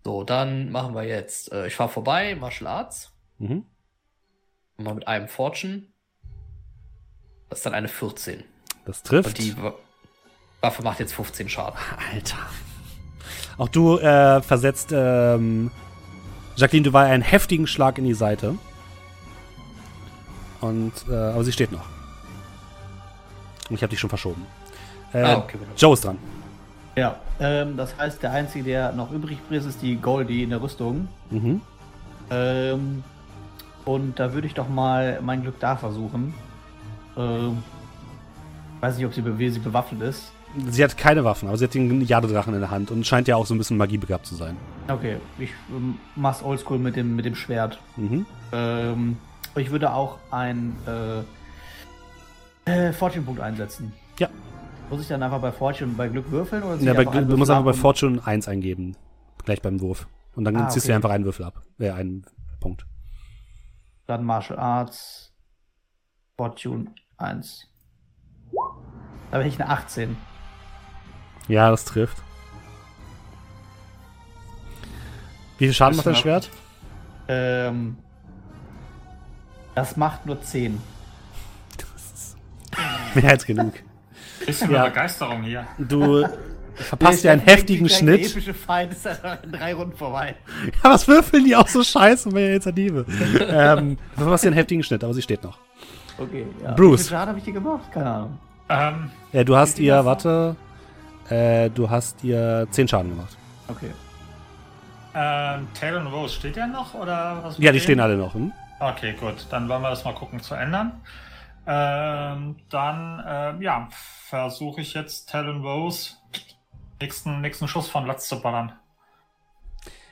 [0.04, 1.52] So, dann machen wir jetzt.
[1.52, 3.12] Äh, ich fahre vorbei, Martial Arts.
[3.38, 3.64] Mhm.
[4.78, 5.84] Mal mit einem Fortune.
[7.48, 8.42] Das ist dann eine 14.
[8.84, 9.28] Das trifft.
[9.28, 9.74] Und die Wa-
[10.60, 11.78] Waffe macht jetzt 15 Schaden.
[12.12, 12.36] Alter.
[13.58, 15.70] Auch du äh, versetzt ähm,
[16.56, 18.56] Jacqueline Duval einen heftigen Schlag in die Seite.
[20.60, 21.84] Und, äh, aber sie steht noch.
[23.68, 24.46] Und ich habe dich schon verschoben.
[25.12, 25.58] Äh, Ah, okay.
[25.76, 26.18] Joe ist dran.
[26.94, 30.60] Ja, ähm, das heißt, der Einzige, der noch übrig ist, ist die Goldie in der
[30.60, 31.09] Rüstung.
[31.31, 31.60] Mhm.
[32.31, 33.02] Ähm,
[33.85, 36.35] und da würde ich doch mal mein Glück da versuchen.
[37.16, 37.62] Ähm,
[38.81, 40.32] weiß nicht, ob sie, be- sie bewaffnet ist.
[40.69, 43.36] Sie hat keine Waffen, aber sie hat den Jadedrachen in der Hand und scheint ja
[43.36, 44.55] auch so ein bisschen magiebegabt zu sein.
[44.86, 47.78] Okay, ich ähm, mach's oldschool mit dem, mit dem Schwert.
[47.97, 48.27] Mhm.
[48.52, 49.16] Ähm,
[49.56, 50.77] ich würde auch ein
[52.66, 53.94] äh, äh, Fortune-Punkt einsetzen.
[54.93, 56.62] Muss ich dann einfach bei Fortune bei Glück würfeln?
[56.62, 58.94] Oder ja bei, einen du musst einfach bei Fortune 1 eingeben.
[59.43, 60.06] Gleich beim Wurf.
[60.35, 60.97] Und dann Ah, ziehst du okay.
[60.97, 61.62] einfach einen Würfel ab.
[61.78, 62.27] Äh, einen
[62.60, 62.85] Punkt.
[64.06, 65.32] Dann Martial Arts.
[66.36, 67.69] Fortune 1.
[69.31, 70.14] Da bin ich eine 18.
[71.48, 72.19] Ja, das trifft.
[75.56, 76.51] Wie viel Schaden macht dein Schwert?
[77.28, 77.97] Ähm,
[79.74, 80.78] das macht nur 10.
[83.14, 83.73] Mehr als genug.
[84.47, 84.85] Bisschen Ja.
[84.86, 85.66] Begeisterung hier.
[85.78, 86.27] Du
[86.74, 88.31] verpasst dir einen heftigen Der Schnitt.
[88.31, 90.35] epische Feind ist dann in drei Runden vorbei.
[90.85, 93.05] Ja, was würfeln die auch so scheiße bei der Initiative?
[93.48, 95.59] ähm, du verpasst dir einen heftigen Schnitt, aber sie steht noch.
[96.19, 96.73] Okay, ja.
[96.73, 97.01] Bruce.
[97.01, 97.90] Wie viel Schaden habe ich dir gemacht?
[97.93, 98.39] Keine Ahnung.
[98.69, 100.06] Ähm, Ja, du hast ihr, davon?
[100.06, 100.56] warte,
[101.28, 103.36] äh, du hast ihr 10 Schaden gemacht.
[103.69, 103.90] Okay.
[105.14, 106.94] ähm, Taylor und Rose, steht der noch?
[106.94, 108.35] Oder was Ja, die stehen alle noch.
[108.35, 108.52] Hm?
[108.81, 109.47] Okay, gut.
[109.51, 110.93] Dann wollen wir das mal gucken zu ändern.
[111.66, 116.14] Ähm, dann, ähm, ja, versuche ich jetzt Talon Rose
[117.01, 118.72] nächsten, nächsten Schuss von Latz zu ballern.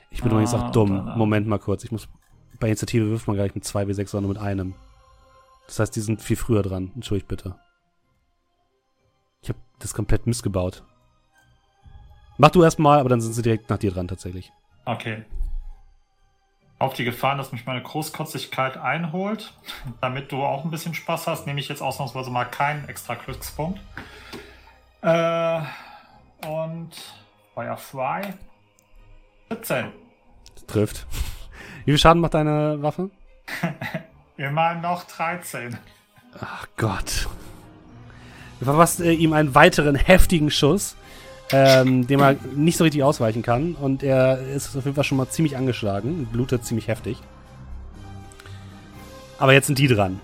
[0.09, 0.89] Ich bin übrigens Ah, auch dumm.
[1.05, 1.83] dann, äh, Moment mal kurz.
[1.83, 2.07] Ich muss.
[2.59, 4.75] Bei Initiative wirft man gar nicht mit 2 W6, sondern mit einem.
[5.67, 6.91] Das heißt, die sind viel früher dran.
[6.95, 7.55] Entschuldigt bitte.
[9.41, 10.83] Ich habe das komplett missgebaut.
[12.37, 14.51] Mach du erstmal, aber dann sind sie direkt nach dir dran tatsächlich.
[14.85, 15.25] Okay.
[16.81, 19.53] Auf die Gefahr, dass mich meine Großkotzigkeit einholt,
[20.01, 23.79] damit du auch ein bisschen Spaß hast, nehme ich jetzt ausnahmsweise mal keinen extra Glückspunkt.
[25.03, 25.59] Äh,
[26.47, 26.89] und
[27.53, 28.33] Firefly.
[29.49, 29.91] 17.
[30.55, 31.05] Das trifft.
[31.85, 33.11] Wie viel Schaden macht deine Waffe?
[34.37, 35.77] Immerhin noch 13.
[36.39, 37.27] Ach Gott.
[38.57, 40.95] Du verpasst äh, ihm einen weiteren heftigen Schuss,
[41.51, 43.75] ähm, dem er nicht so richtig ausweichen kann.
[43.75, 47.17] Und er ist auf jeden Fall schon mal ziemlich angeschlagen und blutet ziemlich heftig.
[49.37, 50.19] Aber jetzt sind die dran.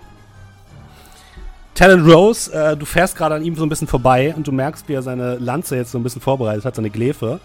[1.73, 4.87] Talon Rose, äh, du fährst gerade an ihm so ein bisschen vorbei und du merkst,
[4.89, 7.39] wie er seine Lanze jetzt so ein bisschen vorbereitet hat, seine Gläfe.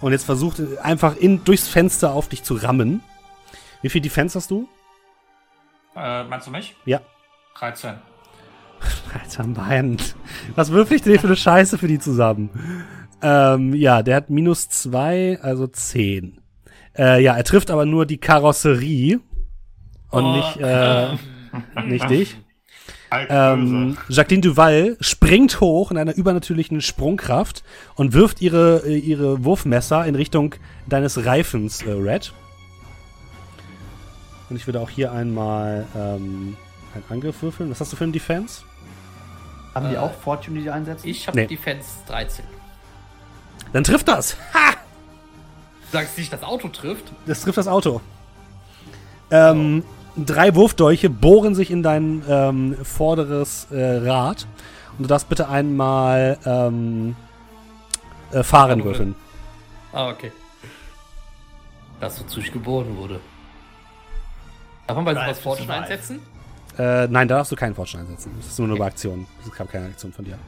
[0.00, 3.02] Und jetzt versucht er einfach in, durchs Fenster auf dich zu rammen.
[3.80, 4.68] Wie viel Defense hast du?
[5.96, 6.76] Äh, meinst du mich?
[6.84, 7.00] Ja.
[7.58, 7.94] 13.
[9.22, 9.96] Alter Mann.
[10.54, 12.50] Was würfel ich denn für eine Scheiße für die zusammen?
[13.22, 16.40] Ähm, ja, der hat minus zwei, also zehn.
[16.96, 19.20] Äh, ja, er trifft aber nur die Karosserie
[20.10, 21.08] und Oh, nicht, äh,
[21.86, 22.36] nicht dich.
[23.10, 23.96] Ähm.
[24.08, 27.64] Jacqueline Duval springt hoch in einer übernatürlichen Sprungkraft
[27.94, 30.54] und wirft ihre, äh, ihre Wurfmesser in Richtung
[30.86, 32.34] deines Reifens, äh, Red.
[34.50, 36.56] Und ich würde auch hier einmal ähm,
[36.94, 37.70] einen Angriff würfeln.
[37.70, 38.62] Was hast du für einen Defense?
[39.74, 41.08] Haben die Äh, auch Fortune, die sie einsetzen?
[41.08, 41.46] Ich habe Nee.
[41.46, 42.44] Defense 13.
[43.72, 44.36] Dann trifft das.
[44.54, 44.74] Ha!
[45.92, 47.12] Sagst nicht, das Auto trifft?
[47.26, 48.00] Das trifft das Auto.
[49.30, 49.82] Ähm,
[50.26, 54.46] Drei Wurfdolche bohren sich in dein ähm, vorderes äh, Rad.
[54.96, 57.14] Und du darfst bitte einmal ähm,
[58.32, 59.14] äh, Fahren würfeln.
[59.92, 60.32] Ah, okay.
[62.00, 63.20] Das, wozu ich geboren wurde.
[64.88, 65.70] Darf man bei sowas reif.
[65.70, 66.20] einsetzen?
[66.76, 68.32] Äh, nein, da darfst du keinen Fortschritt einsetzen.
[68.36, 69.26] Das ist nur eine Aktion.
[69.44, 70.38] Es gab keine Aktion von dir.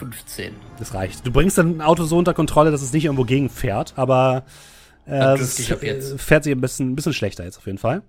[0.00, 0.54] 15.
[0.78, 1.26] Das reicht.
[1.26, 4.44] Du bringst dein Auto so unter Kontrolle, dass es nicht irgendwo gegenfährt, aber
[5.06, 8.02] äh, äh, fährt sich ein bisschen, ein bisschen schlechter jetzt auf jeden Fall.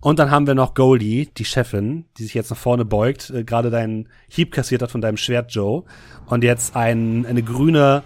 [0.00, 3.44] Und dann haben wir noch Goldie, die Chefin, die sich jetzt nach vorne beugt, äh,
[3.44, 5.84] gerade deinen Hieb kassiert hat von deinem Schwert, Joe,
[6.26, 8.02] und jetzt ein, eine grüne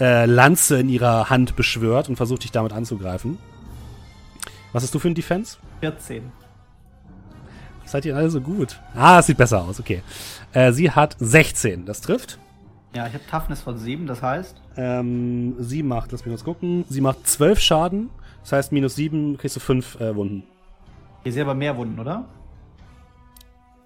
[0.00, 3.38] äh, Lanze in ihrer Hand beschwört und versucht dich damit anzugreifen.
[4.72, 5.58] Was hast du für ein Defense?
[5.80, 6.32] 14.
[7.84, 8.80] Seid ihr alle so gut?
[8.94, 10.02] Ah, es sieht besser aus, okay.
[10.52, 12.38] Äh, sie hat 16, das trifft.
[12.98, 14.60] Ja, ich habe Toughness von 7, das heißt.
[14.76, 18.10] Ähm, sie macht, lass mich kurz gucken, sie macht 12 Schaden.
[18.40, 20.42] Das heißt, minus 7 kriegst du 5 äh, Wunden.
[21.22, 22.24] Ihr seht aber mehr Wunden, oder?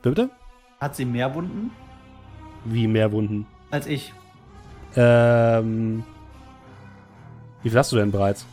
[0.00, 0.30] Bitte?
[0.80, 1.72] Hat sie mehr Wunden
[2.64, 3.46] Wie mehr Wunden?
[3.70, 4.14] als ich?
[4.96, 6.04] Ähm,
[7.62, 8.46] wie viel hast du denn bereits?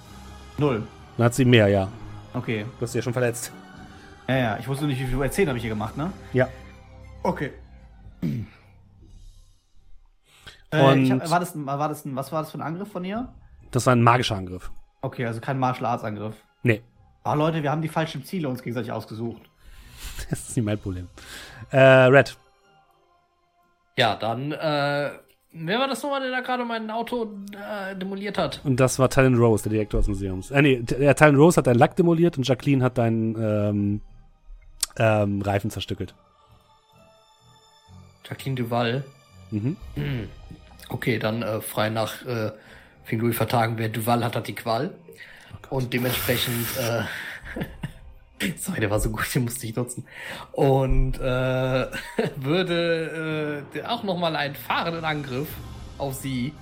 [0.58, 0.84] Null.
[1.16, 1.88] Dann hat sie mehr, ja.
[2.34, 2.66] Okay.
[2.78, 3.54] Du hast sie ja schon verletzt.
[4.28, 4.58] Ja, ja.
[4.60, 6.12] Ich wusste nicht, wie viel erzählen habe ich hier gemacht, ne?
[6.34, 6.50] Ja.
[7.24, 7.52] Okay.
[10.72, 12.62] Und- Äh, ich hab, war, das, ein- war das ein, was war das für ein
[12.62, 13.34] Angriff von ihr?
[13.72, 14.72] Das war ein magischer Angriff.
[15.02, 16.36] Okay, also kein Martial Arts Angriff.
[16.64, 16.82] Nee,
[17.24, 19.42] Ah, Leute, wir haben die falschen Ziele uns gegenseitig ausgesucht.
[20.30, 21.08] das ist nicht mein Problem.
[21.72, 22.38] Äh, Red.
[23.98, 25.12] Ja, dann, äh,
[25.52, 28.62] wer war das nochmal, der da gerade mein Auto äh, demoliert hat?
[28.64, 30.50] Und das war Talon Rose, der Direktor des Museums.
[30.52, 34.02] Äh, nee, der Talon Rose hat deinen Lack demoliert und Jacqueline hat deinen ähm,
[34.98, 36.16] ähm, Reifen zerstückelt.
[38.28, 39.04] Jacqueline Duval.
[39.52, 39.76] Mhm.
[40.90, 42.52] Okay, dann äh, frei nach äh,
[43.04, 44.94] Fing Louis vertagen, wer Duval hat, hat die Qual.
[45.70, 47.04] und dementsprechend, äh,
[48.58, 50.06] sorry, der war so gut, den musste ich nutzen.
[50.52, 51.22] Und äh,
[52.38, 55.48] würde äh, auch nochmal einen fahrenden Angriff
[55.98, 56.54] auf sie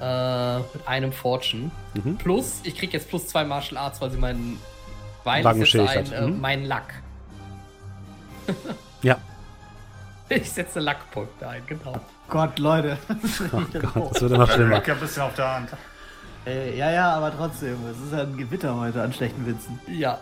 [0.00, 1.70] äh, mit einem Fortune.
[1.94, 2.16] Mhm.
[2.18, 4.58] Plus, ich krieg jetzt plus zwei Martial Arts, weil sie meinen
[5.24, 6.28] weil ich Waggenschild setze ein, hat.
[6.28, 6.40] äh, Mhm.
[6.40, 6.94] meinen Lack.
[9.02, 9.18] Ja.
[10.28, 12.00] Ich setze Lackpunkte ein, genau.
[12.28, 12.96] Gott, Leute.
[13.52, 14.80] Oh Gott, das wird immer schlimmer.
[14.80, 15.70] Glück ein bisschen auf der Hand.
[16.46, 17.76] äh, ja, ja, aber trotzdem.
[17.90, 19.78] Es ist ja ein Gewitter heute an schlechten Witzen.
[19.88, 20.18] Ja.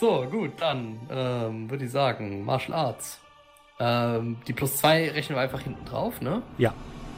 [0.00, 3.18] So, gut, dann ähm, würde ich sagen, Martial Arts.
[3.80, 6.42] Ähm, die plus zwei rechnen wir einfach hinten drauf, ne?
[6.56, 6.72] Ja.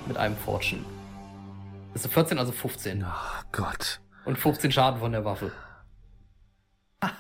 [0.07, 0.85] Mit einem Fortune.
[1.93, 3.05] Das ist 14, also 15.
[3.05, 4.01] Oh Gott.
[4.25, 5.53] Und 15 Schaden von der Waffe.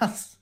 [0.01, 0.39] Was?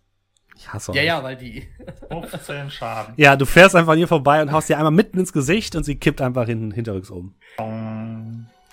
[0.60, 1.06] Ich hasse Ja, euch.
[1.06, 1.68] ja, weil die.
[2.10, 3.14] 15 Schaden.
[3.16, 5.84] Ja, du fährst einfach an ihr vorbei und haust ihr einmal mitten ins Gesicht und
[5.84, 7.32] sie kippt einfach hinten hinterrücks um.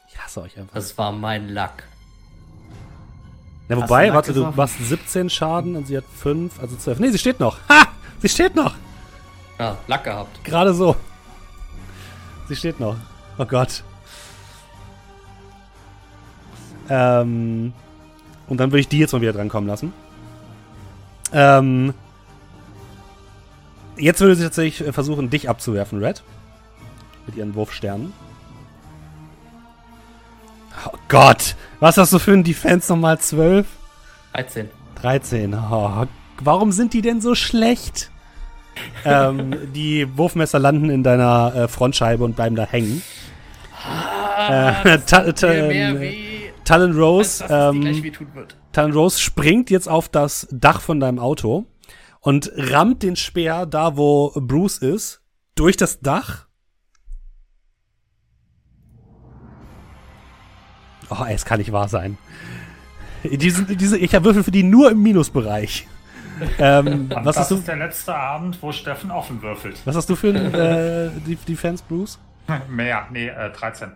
[0.10, 0.74] Ich hasse euch einfach.
[0.74, 1.84] Das war mein Lack.
[3.68, 7.00] Na, Hast wobei, warte, du machst 17 Schaden und sie hat 5, also 12.
[7.00, 7.58] Nee, sie steht noch.
[7.70, 7.86] Ha!
[8.20, 8.74] Sie steht noch.
[9.60, 10.44] Ja, Lack gehabt.
[10.44, 10.96] Gerade so.
[12.48, 12.96] Sie steht noch.
[13.38, 13.84] Oh Gott.
[16.90, 17.74] Ähm,
[18.48, 19.94] und dann würde ich die jetzt mal wieder drankommen lassen.
[21.36, 21.94] Ähm,
[23.98, 26.24] jetzt würde sie tatsächlich äh, versuchen, dich abzuwerfen, Red.
[27.28, 28.14] Mit ihren Wurfsternen.
[30.86, 31.56] Oh Gott.
[31.82, 33.20] Was hast du für ein Defense nochmal?
[33.20, 33.68] 12?
[34.34, 34.70] 13.
[35.02, 35.54] 13.
[35.54, 36.06] Oh,
[36.42, 38.12] warum sind die denn so schlecht?
[39.04, 43.02] ähm, die Wurfmesser landen in deiner äh, Frontscheibe und bleiben da hängen.
[44.48, 46.14] Äh, Ta Ta ähm,
[46.64, 48.56] Talon Rose, dir gleich ähm, wehtun wird.
[48.78, 51.66] Rose springt jetzt auf das Dach von deinem Auto
[52.20, 55.22] und rammt den Speer da, wo Bruce ist,
[55.56, 56.48] durch das Dach.
[61.10, 62.18] Oh, es kann nicht wahr sein.
[63.24, 65.88] Diese, diese, ich habe Würfel für die nur im Minusbereich.
[66.60, 69.82] Ähm, was, das hast du, ist der letzte Abend, wo Steffen offen würfelt.
[69.86, 72.20] was hast du für äh, De- Defense, Bruce?
[72.70, 73.92] Mehr, nee, äh, 13.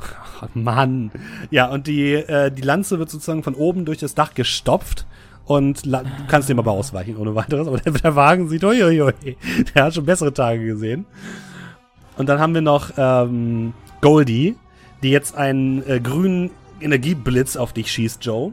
[0.00, 1.10] Oh, Mann.
[1.50, 5.06] Ja, und die, äh, die Lanze wird sozusagen von oben durch das Dach gestopft.
[5.46, 7.68] Und du kannst dem aber ausweichen ohne weiteres.
[7.68, 9.36] Aber der, der Wagen sieht, uiuiui,
[9.74, 11.06] der hat schon bessere Tage gesehen.
[12.16, 14.56] Und dann haben wir noch ähm, Goldie,
[15.02, 16.50] die jetzt einen äh, grünen
[16.80, 18.52] Energieblitz auf dich schießt, Joe.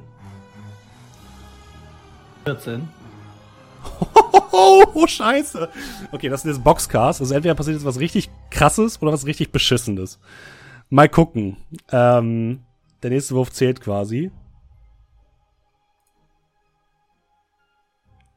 [2.46, 2.88] 14.
[4.52, 5.70] Oh, oh, scheiße.
[6.12, 7.22] Okay, das sind jetzt Boxcars.
[7.22, 10.20] Also entweder passiert jetzt was richtig krasses oder was richtig beschissenes.
[10.92, 11.56] Mal gucken.
[11.92, 12.64] Ähm,
[13.02, 14.30] der nächste Wurf zählt quasi.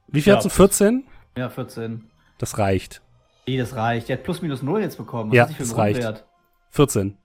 [0.07, 0.37] Wie viel Ja.
[0.37, 0.51] hast du?
[0.51, 1.05] 14?
[1.37, 2.09] Ja, 14.
[2.39, 3.03] Das reicht.
[3.47, 4.09] Nee, das reicht.
[4.09, 5.31] Der hat plus minus null jetzt bekommen.
[5.31, 6.01] Was Ja, das reicht.
[6.01, 6.27] Grundwert?
[6.71, 7.19] 14.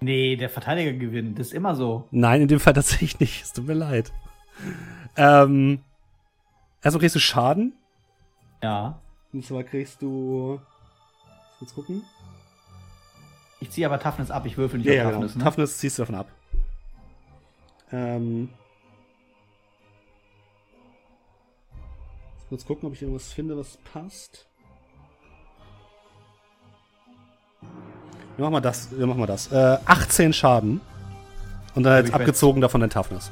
[0.00, 1.38] Nee, der Verteidiger gewinnt.
[1.38, 2.08] Das ist immer so.
[2.10, 3.42] Nein, in dem Fall tatsächlich nicht.
[3.44, 4.12] Es tut mir leid.
[5.16, 5.82] Ähm,
[6.82, 7.74] erstmal kriegst du Schaden.
[8.62, 9.00] Ja.
[9.32, 10.60] Und zwar kriegst du.
[11.60, 12.02] Kurz gucken.
[13.60, 14.46] Ich ziehe aber Toughness ab.
[14.46, 15.20] Ich würfel nicht Ja, auf ja, genau.
[15.20, 15.36] Toughness.
[15.36, 15.44] Ne?
[15.44, 16.28] Toughness ziehst du davon ab.
[17.92, 18.48] Ähm.
[22.48, 24.46] Kurz gucken, ob ich irgendwas finde, was passt.
[28.36, 28.88] Wir machen mal das.
[28.96, 29.52] Wir machen mal das.
[29.52, 30.80] Äh, 18 Schaden.
[31.74, 33.30] Und dann jetzt abgezogen davon dein Toughness.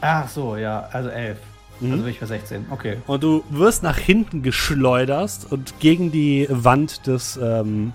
[0.00, 0.88] Ach so, ja.
[0.92, 1.38] Also 11.
[1.80, 1.90] Mhm.
[1.92, 2.66] Also bin ich bei 16.
[2.70, 2.98] Okay.
[3.06, 7.92] Und du wirst nach hinten geschleudert und gegen die Wand des ähm,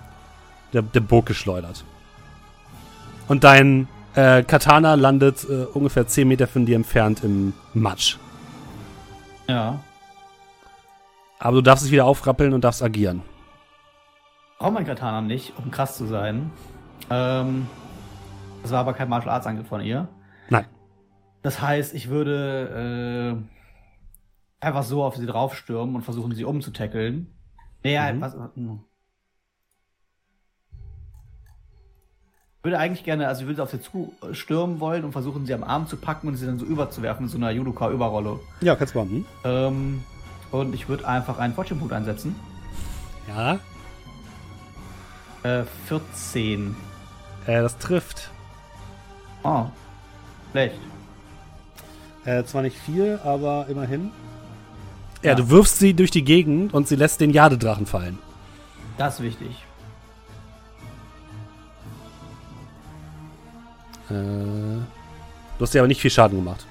[0.76, 1.84] der, der Burg geschleudert.
[3.28, 8.16] Und dein äh, Katana landet äh, ungefähr 10 Meter von dir entfernt im Matsch.
[9.48, 9.80] Ja.
[11.38, 13.22] Aber du darfst dich wieder aufrappeln und darfst agieren.
[14.58, 16.50] Braucht mein Katana nicht, um krass zu sein.
[17.10, 17.66] Ähm,
[18.62, 20.08] das war aber kein Martial Arts Angriff von ihr.
[20.48, 20.64] Nein.
[21.42, 23.36] Das heißt, ich würde
[24.60, 27.32] äh, einfach so auf sie draufstürmen und versuchen, sie umzutackeln.
[27.84, 28.20] Nee, ja, Mhm.
[28.20, 28.34] was.
[28.54, 28.80] hm.
[32.55, 35.64] Ich würde eigentlich gerne, also ich würde auf sie zustürmen wollen und versuchen, sie am
[35.64, 38.38] Arm zu packen und sie dann so überzuwerfen, in so einer Judoka-Überrolle.
[38.60, 39.24] Ja, kannst du machen.
[39.44, 40.02] Ähm,
[40.50, 42.34] und ich würde einfach einen Fortune-Punkt einsetzen.
[43.28, 43.58] Ja,
[45.42, 46.74] Äh, 14.
[47.46, 48.30] äh, das trifft.
[49.44, 49.66] Oh.
[50.50, 50.74] Schlecht.
[52.24, 54.10] Äh, zwar nicht viel, aber immerhin.
[55.22, 55.34] Ja, Ja.
[55.36, 58.18] du wirfst sie durch die Gegend und sie lässt den Jadedrachen fallen.
[58.98, 59.64] Das ist wichtig.
[64.10, 66.66] Äh, du hast dir aber nicht viel Schaden gemacht.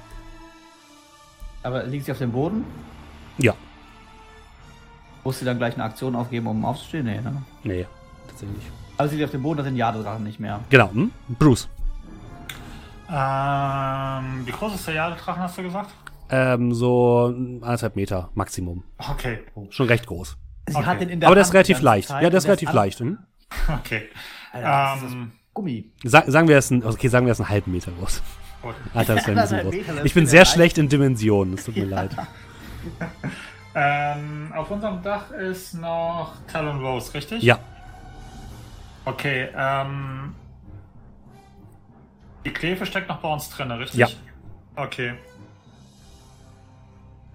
[1.64, 2.64] Aber liegt sie auf dem Boden?
[3.38, 3.54] Ja.
[5.24, 7.06] Muss sie dann gleich eine Aktion aufgeben, um aufzustehen?
[7.06, 7.42] Nee, ne?
[7.64, 7.86] Nee,
[8.28, 8.72] tatsächlich nicht.
[8.98, 10.60] Aber sie liegt auf dem Boden, das sind Jadedrachen nicht mehr.
[10.70, 11.12] Genau, hm?
[11.40, 11.68] Bruce.
[13.10, 15.92] Ähm, wie groß ist der Jadedrachen, hast du gesagt?
[16.30, 17.26] Ähm, so
[17.62, 18.84] anderthalb Meter Maximum.
[18.98, 19.40] Okay.
[19.70, 20.38] Schon recht groß.
[20.68, 20.86] Sie Okay.
[20.86, 22.08] hat den in der Aber der ist relativ leicht.
[22.08, 23.00] Zeit Ja, der ist relativ leicht.
[23.00, 23.20] Hm?
[23.80, 24.10] Okay.
[24.52, 25.90] Alter, das ist das Ähm, Gummi.
[26.04, 28.22] Sa sagen wir es ein, okay, sagen wir es einen halben Meter groß.
[28.62, 28.76] gut.
[28.94, 30.06] Alter, das wäre ein bisschen groß.
[30.06, 31.56] Ich bin sehr schlecht in Dimensionen.
[31.56, 32.16] Es tut mir leid.
[33.78, 37.44] Ähm, auf unserem Dach ist noch Talon Rose, richtig?
[37.44, 37.60] Ja,
[39.06, 40.36] Okay, ähm.
[42.44, 44.00] Die Klefe steckt noch bei uns drin, richtig?
[44.00, 44.08] Ja.
[44.76, 45.14] Okay.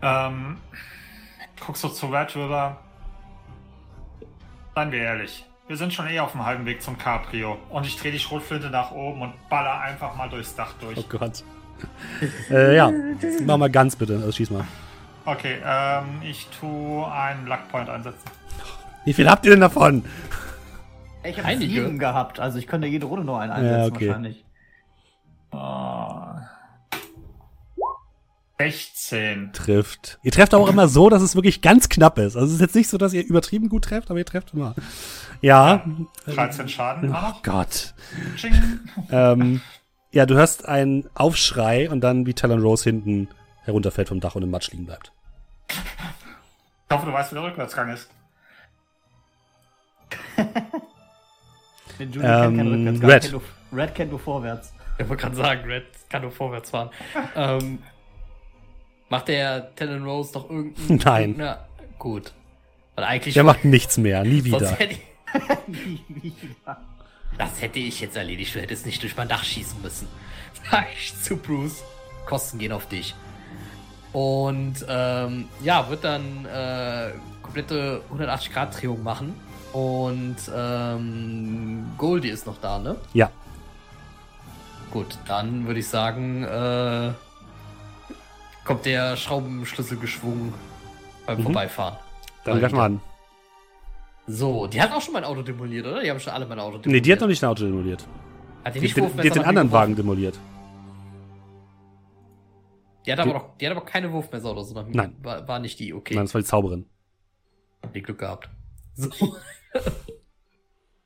[0.02, 0.58] Ähm.
[1.64, 2.78] Guckst du zu Red rüber?
[4.74, 5.44] Seien wir ehrlich.
[5.70, 7.56] Wir sind schon eh auf dem halben Weg zum Cabrio.
[7.68, 10.98] Und ich drehe die Schrotflinte nach oben und baller einfach mal durchs Dach durch.
[10.98, 11.44] oh Gott.
[12.50, 12.90] äh, ja,
[13.46, 14.14] mach mal ganz bitte.
[14.14, 14.64] Also schieß mal.
[15.24, 18.18] Okay, ähm, ich tue einen Luckpoint einsetzen.
[19.04, 20.04] Wie viel habt ihr denn davon?
[21.22, 24.08] Ich habe sieben gehabt, also ich könnte jede Runde noch einen einsetzen Ja, okay.
[24.08, 24.44] wahrscheinlich.
[25.52, 26.40] Ah.
[28.58, 29.52] 16.
[29.52, 30.18] Trifft.
[30.22, 32.36] Ihr trefft auch immer so, dass es wirklich ganz knapp ist.
[32.36, 34.74] Also es ist jetzt nicht so, dass ihr übertrieben gut trefft, aber ihr trefft immer.
[35.40, 35.84] Ja.
[36.26, 37.32] 13 Schaden Oh.
[37.42, 37.94] Gott.
[39.10, 39.60] Ähm,
[40.12, 43.28] ja, du hörst einen Aufschrei und dann wie Talon Rose hinten
[43.64, 45.12] herunterfällt vom Dach und im Matsch liegen bleibt.
[45.68, 45.76] Ich
[46.96, 48.10] hoffe, du weißt, wie der Rückwärtsgang ist.
[51.98, 53.32] Den Junior kennt keinen Ähm, Rückwärtsgang, Red.
[53.32, 53.42] nur-
[53.80, 54.72] Red kennt nur vorwärts.
[54.98, 56.90] Ich wollte gerade sagen, Red kann nur vorwärts fahren.
[57.36, 57.78] ähm,
[59.08, 60.96] macht der Talon Rose doch irgendeinen.
[61.04, 61.34] Nein.
[61.38, 61.64] Na,
[61.98, 62.32] gut.
[62.96, 63.34] Weil eigentlich.
[63.34, 64.58] Der macht nichts mehr, nie wieder.
[64.58, 65.00] sonst hätte ich,
[65.66, 66.80] Nie wieder.
[67.38, 68.54] das hätte ich jetzt erledigt.
[68.54, 70.08] Du hättest nicht durch mein Dach schießen müssen.
[70.70, 71.82] Sag ich zu Bruce.
[72.26, 73.14] Kosten gehen auf dich.
[74.12, 79.34] Und ähm, ja, wird dann äh, komplette 180-Grad-Drehung machen.
[79.72, 82.96] Und ähm, Goldie ist noch da, ne?
[83.12, 83.30] Ja.
[84.90, 87.12] Gut, dann würde ich sagen, äh,
[88.64, 90.52] kommt der Schraubenschlüssel geschwungen
[91.26, 91.42] beim Mhm.
[91.44, 91.96] Vorbeifahren.
[92.44, 92.82] Dann mal wieder.
[92.82, 93.00] an.
[94.26, 96.02] So, die hat auch schon mein Auto demoliert, oder?
[96.02, 96.92] Die haben schon alle mein Auto demoliert.
[96.92, 98.06] Nee, die hat noch nicht ein Auto demoliert.
[98.64, 99.72] Hat die Die, nicht Wurfmesser die hat den anderen?
[99.72, 100.38] Wagen demoliert.
[103.06, 104.94] Die hat aber die- noch, die hat aber keine Wurfmesser oder so nach mir.
[104.96, 105.16] Nein.
[105.22, 106.14] War, war nicht die, okay.
[106.14, 106.86] Nein, das war die Zauberin.
[107.82, 108.48] Hab die Glück gehabt.
[108.94, 109.08] So.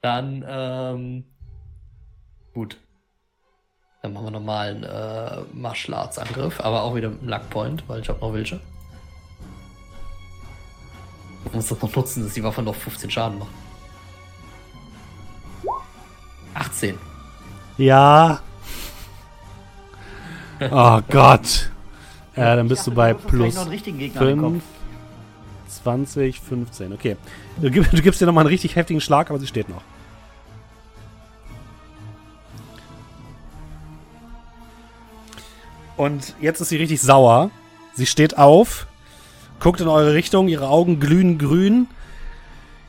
[0.02, 1.24] Dann, ähm,
[2.52, 2.78] gut.
[4.02, 7.48] Dann machen wir nochmal einen äh, Martial Arts Angriff, aber auch wieder mit einem Luck
[7.48, 8.60] Point, weil ich habe noch welche
[11.54, 13.50] muss das noch nutzen, dass die Waffe noch 15 Schaden macht.
[16.54, 16.98] 18.
[17.78, 18.40] Ja.
[20.60, 21.70] Oh Gott.
[22.36, 24.62] Ja, dann bist dachte, du bei plus 5,
[25.68, 26.92] 20, 15.
[26.92, 27.16] Okay.
[27.56, 29.82] Du, du gibst dir nochmal einen richtig heftigen Schlag, aber sie steht noch.
[35.96, 37.50] Und jetzt ist sie richtig sauer.
[37.94, 38.86] Sie steht auf
[39.64, 41.88] guckt in eure Richtung, ihre Augen glühen grün.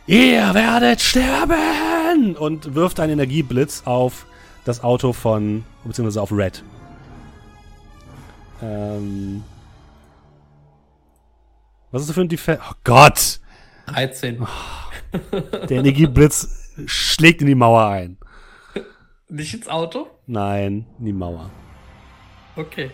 [0.08, 2.36] Ihr werdet sterben!
[2.36, 4.26] Und wirft einen Energieblitz auf
[4.66, 6.66] das Auto von, beziehungsweise auf Red.
[8.62, 9.42] Ähm.
[11.92, 12.62] Was ist das für ein Defense?
[12.70, 13.40] Oh Gott!
[13.86, 14.46] 13.
[15.70, 18.18] Der Energieblitz schlägt in die Mauer ein.
[19.30, 20.08] Nicht ins Auto?
[20.28, 21.50] Nein, in die Mauer.
[22.58, 22.92] Okay.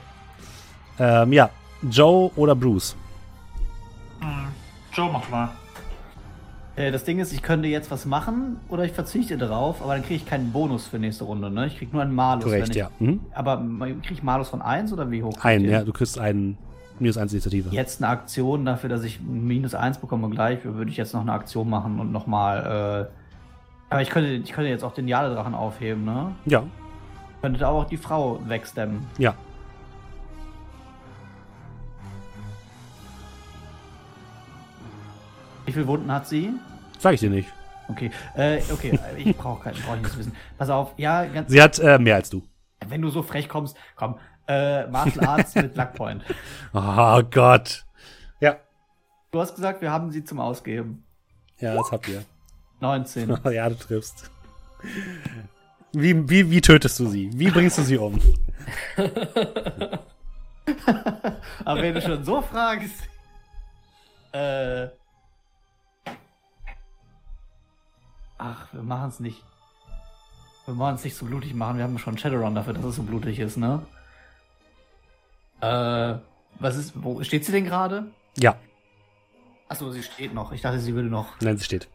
[0.99, 1.49] Ähm, ja,
[1.81, 2.95] Joe oder Bruce?
[4.93, 5.49] Joe, mach mal.
[6.75, 10.03] Äh, das Ding ist, ich könnte jetzt was machen oder ich verzichte darauf, aber dann
[10.03, 11.67] kriege ich keinen Bonus für nächste Runde, ne?
[11.67, 12.45] Ich kriege nur einen Malus.
[12.45, 12.89] Korrekt, wenn ich, ja.
[12.99, 13.21] Mhm.
[13.33, 15.33] Aber kriege ich Malus von 1 oder wie hoch?
[15.43, 16.57] Ein, ja, du kriegst einen
[16.99, 17.69] minus 1 Initiative.
[17.71, 21.33] Jetzt eine Aktion dafür, dass ich minus 1 bekomme gleich, würde ich jetzt noch eine
[21.33, 23.09] Aktion machen und nochmal.
[23.09, 26.31] Äh, aber ich könnte, ich könnte jetzt auch den Jadedrachen aufheben, ne?
[26.45, 26.63] Ja,
[27.41, 29.05] Könnte auch die Frau wegstemmen.
[29.17, 29.33] ja.
[35.71, 36.51] Wie viele Wunden hat sie?
[36.99, 37.47] Sag ich dir nicht.
[37.87, 40.35] Okay, äh, okay, ich brauche keinen, brauche ich nicht zu wissen.
[40.57, 42.43] Pass auf, ja, ganz, Sie hat äh, mehr als du.
[42.89, 44.19] wenn du so frech kommst, komm,
[44.49, 46.25] äh, Martial Arts mit Luck Point.
[46.73, 47.85] Oh Gott.
[48.41, 48.57] Ja.
[49.31, 51.05] Du hast gesagt, wir haben sie zum Ausgeben.
[51.59, 52.25] Ja, das habt ihr.
[52.81, 53.29] 19.
[53.53, 54.29] ja, du triffst.
[55.93, 57.29] Wie, wie, wie tötest du sie?
[57.33, 58.19] Wie bringst du sie um?
[61.63, 63.07] Aber wenn du schon so fragst.
[64.33, 64.89] Äh.
[68.41, 69.43] Ach, wir machen es nicht.
[70.65, 71.77] Wir wollen es nicht so blutig machen.
[71.77, 73.81] Wir haben schon Shadowrun dafür, dass es so blutig ist, ne?
[75.61, 76.15] Äh.
[76.59, 76.93] Was ist.
[76.95, 78.11] Wo steht sie denn gerade?
[78.37, 78.55] Ja,
[79.71, 80.51] Achso, sie steht noch.
[80.51, 81.39] Ich dachte, sie würde noch.
[81.39, 81.87] nein, sie steht.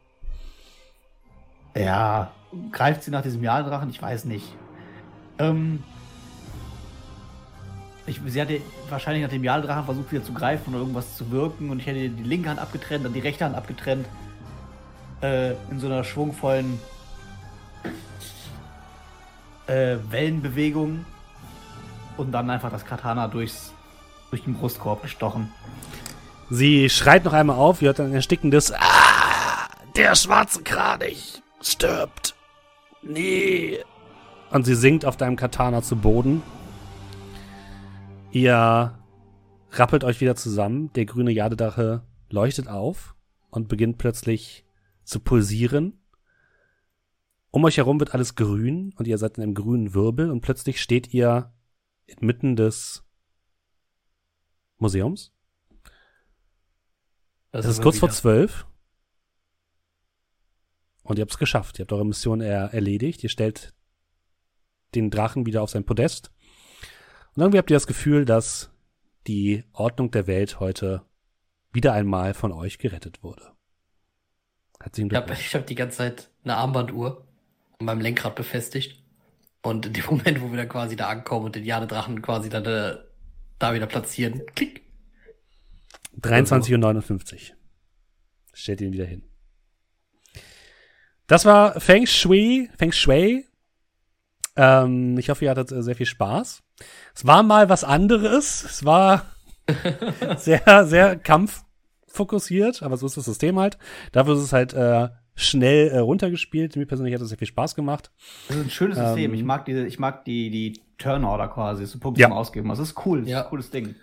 [1.76, 2.31] Ja.
[2.73, 3.91] Greift sie nach diesem Jahredrachen?
[3.91, 4.47] Ich weiß nicht.
[5.39, 5.84] Ähm.
[8.07, 11.68] Ich, sie hatte wahrscheinlich nach dem Jahredrachen versucht, wieder zu greifen oder irgendwas zu wirken
[11.68, 14.07] und ich hätte die linke Hand abgetrennt, dann die rechte Hand abgetrennt.
[15.22, 16.78] Äh, in so einer schwungvollen
[19.66, 21.04] äh, Wellenbewegung
[22.16, 23.72] und dann einfach das Katana durchs,
[24.30, 25.50] durch den Brustkorb gestochen.
[26.50, 32.34] Sie schreit noch einmal auf, hört ein erstickendes Ah, der schwarze Kranich stirbt.
[33.02, 33.78] Nee.
[34.50, 36.42] Und sie sinkt auf deinem Katana zu Boden.
[38.30, 38.98] Ihr
[39.72, 40.92] rappelt euch wieder zusammen.
[40.94, 43.14] Der grüne Jadedache leuchtet auf
[43.50, 44.65] und beginnt plötzlich
[45.06, 46.02] zu pulsieren.
[47.50, 50.82] Um euch herum wird alles grün und ihr seid in einem grünen Wirbel und plötzlich
[50.82, 51.54] steht ihr
[52.04, 53.04] inmitten des
[54.78, 55.32] Museums.
[57.52, 58.66] Es ist kurz vor zwölf.
[61.02, 61.78] Und ihr habt es geschafft.
[61.78, 63.22] Ihr habt eure Mission er erledigt.
[63.22, 63.74] Ihr stellt
[64.94, 66.32] den Drachen wieder auf sein Podest.
[67.34, 68.70] Und irgendwie habt ihr das Gefühl, dass
[69.26, 71.06] die Ordnung der Welt heute
[71.72, 73.55] wieder einmal von euch gerettet wurde.
[74.86, 75.47] Herzlichen Ich habe Glückwunsch.
[75.48, 77.26] ich hab die ganze Zeit eine Armbanduhr
[77.81, 79.02] an meinem Lenkrad befestigt.
[79.62, 82.65] Und in dem Moment, wo wir dann quasi da ankommen und den Jadedrachen quasi dann
[82.66, 82.97] äh,
[83.58, 84.82] da wieder platzieren, klick.
[86.20, 87.56] 23.59 Uhr.
[88.55, 89.24] Stellt ihn wieder hin.
[91.26, 92.70] Das war Feng Shui.
[92.78, 93.44] Feng Shui.
[94.55, 96.62] Ähm, ich hoffe, ihr hattet äh, sehr viel Spaß.
[97.12, 98.62] Es war mal was anderes.
[98.62, 99.26] Es war
[100.36, 101.16] sehr, sehr
[102.16, 103.78] kampffokussiert, aber so ist das System halt.
[104.12, 106.76] Dafür ist es halt äh, schnell äh, runtergespielt.
[106.76, 108.10] Mir persönlich hat es sehr viel Spaß gemacht.
[108.48, 109.32] Das ist ein schönes System.
[109.32, 112.28] Ähm, ich mag diese, ich mag die, die Turnorder quasi, so Punkte Ja.
[112.28, 112.68] zum Ausgeben.
[112.68, 113.40] Das ist cool, das Ja.
[113.40, 113.94] ist ein cooles Ding.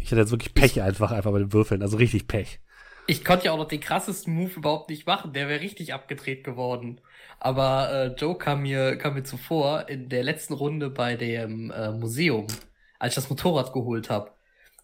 [0.00, 1.82] Ich hatte jetzt wirklich Pech einfach, einfach bei den Würfeln.
[1.82, 2.60] Also richtig Pech.
[3.06, 5.32] Ich konnte ja auch noch den krassesten Move überhaupt nicht machen.
[5.34, 7.00] Der wäre richtig abgedreht geworden.
[7.38, 11.90] Aber äh, Joe kam mir, kam mir zuvor in der letzten Runde bei dem äh,
[11.92, 12.46] Museum,
[12.98, 14.30] als ich das Motorrad geholt habe.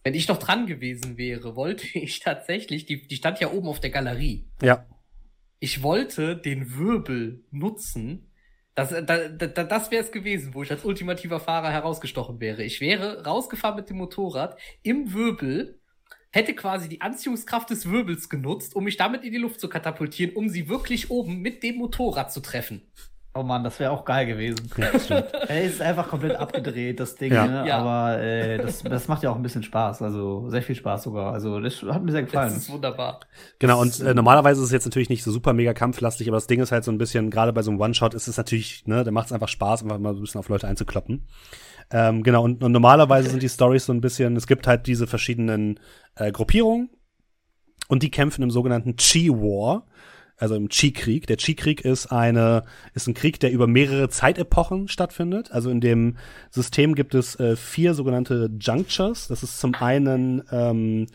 [0.03, 3.79] Wenn ich noch dran gewesen wäre, wollte ich tatsächlich, die, die stand ja oben auf
[3.79, 4.47] der Galerie.
[4.61, 4.85] Ja.
[5.59, 8.31] Ich wollte den Wirbel nutzen.
[8.73, 12.63] Das, da, da, das wäre es gewesen, wo ich als ultimativer Fahrer herausgestochen wäre.
[12.63, 15.79] Ich wäre rausgefahren mit dem Motorrad im Wirbel,
[16.31, 20.35] hätte quasi die Anziehungskraft des Wirbels genutzt, um mich damit in die Luft zu katapultieren,
[20.35, 22.89] um sie wirklich oben mit dem Motorrad zu treffen.
[23.33, 24.69] Oh Mann, das wäre auch geil gewesen.
[24.75, 25.27] Ja, stimmt.
[25.47, 27.47] Er ist einfach komplett abgedreht, das Ding, Ja.
[27.47, 27.65] ne?
[27.65, 27.77] Ja.
[27.77, 31.31] aber äh, das, das macht ja auch ein bisschen Spaß, also sehr viel Spaß sogar.
[31.31, 32.55] Also das hat mir sehr Das gefallen.
[32.57, 33.21] ist wunderbar.
[33.59, 36.47] Genau, und äh, normalerweise ist es jetzt natürlich nicht so super mega kampflastig, aber das
[36.47, 39.05] Ding ist halt so ein bisschen, gerade bei so einem One-Shot ist es natürlich, ne,
[39.05, 41.25] da macht es einfach Spaß, einfach mal so ein bisschen auf Leute einzukloppen.
[41.89, 45.07] Ähm, genau, und, und normalerweise sind die Stories so ein bisschen, es gibt halt diese
[45.07, 45.79] verschiedenen
[46.15, 46.89] äh, Gruppierungen
[47.87, 49.85] und die kämpfen im sogenannten Chi War.
[50.41, 51.27] Also im Chi-Krieg.
[51.27, 52.63] Der Chi-Krieg ist eine,
[52.95, 55.51] ist ein Krieg, der über mehrere Zeitepochen stattfindet.
[55.51, 56.17] Also in dem
[56.49, 59.27] System gibt es äh, vier sogenannte Junctures.
[59.27, 61.05] Das ist zum einen ähm,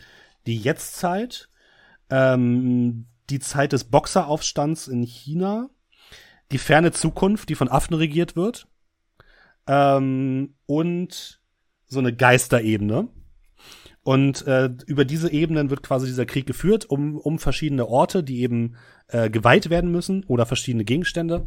[0.45, 1.49] die Jetztzeit,
[2.09, 5.69] ähm, die Zeit des Boxeraufstands in China,
[6.53, 8.69] die ferne Zukunft, die von Affen regiert wird,
[9.67, 11.41] ähm, und
[11.85, 13.09] so eine Geisterebene.
[14.07, 18.39] Und äh, über diese Ebenen wird quasi dieser Krieg geführt, um, um verschiedene Orte, die
[18.39, 18.77] eben
[19.09, 21.45] äh, geweiht werden müssen oder verschiedene Gegenstände.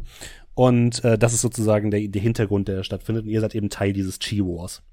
[0.53, 3.23] Und äh, das ist sozusagen der, der Hintergrund, der stattfindet.
[3.23, 4.83] Und ihr seid eben Teil dieses Chi-Wars.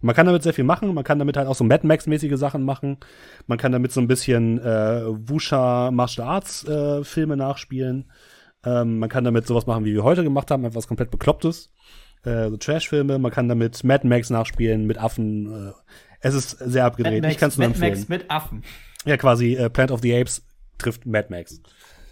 [0.00, 0.92] Man kann damit sehr viel machen.
[0.92, 2.96] Man kann damit halt auch so Mad Max-mäßige Sachen machen.
[3.46, 8.10] Man kann damit so ein bisschen äh, Wusha Martial Arts äh, Filme nachspielen.
[8.64, 11.70] Ähm, man kann damit sowas machen, wie wir heute gemacht haben, etwas komplett Beklopptes.
[12.24, 13.20] Äh, so Trash-Filme.
[13.20, 15.68] Man kann damit Mad Max nachspielen mit Affen.
[15.68, 15.72] Äh,
[16.24, 17.22] es ist sehr abgedreht.
[17.22, 17.98] Mad ich kann es nur Mad empfehlen.
[17.98, 18.64] Max mit Affen.
[19.04, 20.42] Ja, quasi äh, Planet of the Apes
[20.78, 21.60] trifft Mad Max.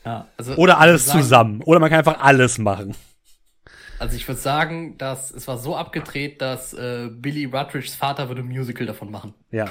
[0.05, 0.29] Ja.
[0.37, 1.63] Also, Oder alles sagen- zusammen.
[1.65, 2.95] Oder man kann einfach alles machen.
[3.99, 8.43] Also ich würde sagen, dass es war so abgedreht, dass äh, Billy Rutridge's Vater würde
[8.43, 9.33] ein Musical davon machen.
[9.53, 9.71] Ja.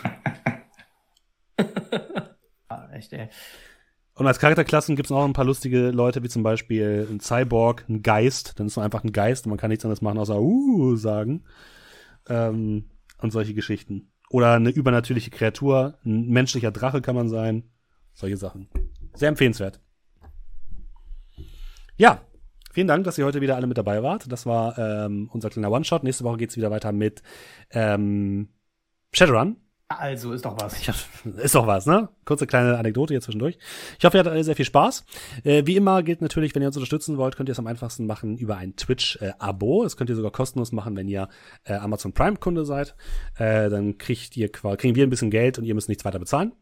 [2.69, 3.27] ja echt, ey.
[4.13, 7.85] Und als Charakterklassen gibt es noch ein paar lustige Leute, wie zum Beispiel ein Cyborg,
[7.89, 8.59] ein Geist.
[8.59, 11.43] Dann ist man einfach ein Geist und man kann nichts anderes machen, außer uh sagen.
[12.29, 14.10] Ähm, und solche Geschichten.
[14.31, 17.69] Oder eine übernatürliche Kreatur, ein menschlicher Drache kann man sein.
[18.13, 18.69] Solche Sachen.
[19.13, 19.81] Sehr empfehlenswert.
[21.97, 22.21] Ja,
[22.71, 24.31] vielen Dank, dass ihr heute wieder alle mit dabei wart.
[24.31, 26.03] Das war ähm, unser kleiner One-Shot.
[26.03, 27.21] Nächste Woche geht's wieder weiter mit
[27.71, 28.47] ähm,
[29.13, 29.57] Shadowrun.
[29.99, 30.75] Also, ist doch was.
[31.43, 32.09] Ist doch was, ne?
[32.25, 33.57] Kurze kleine Anekdote hier zwischendurch.
[33.99, 35.05] Ich hoffe, ihr hattet alle sehr viel Spaß.
[35.43, 38.05] Äh, wie immer gilt natürlich, wenn ihr uns unterstützen wollt, könnt ihr es am einfachsten
[38.05, 39.83] machen über ein Twitch-Abo.
[39.83, 41.29] das könnt ihr sogar kostenlos machen, wenn ihr
[41.63, 42.95] äh, Amazon Prime-Kunde seid.
[43.37, 46.19] Äh, dann kriegt ihr quasi, kriegen wir ein bisschen Geld und ihr müsst nichts weiter
[46.19, 46.53] bezahlen.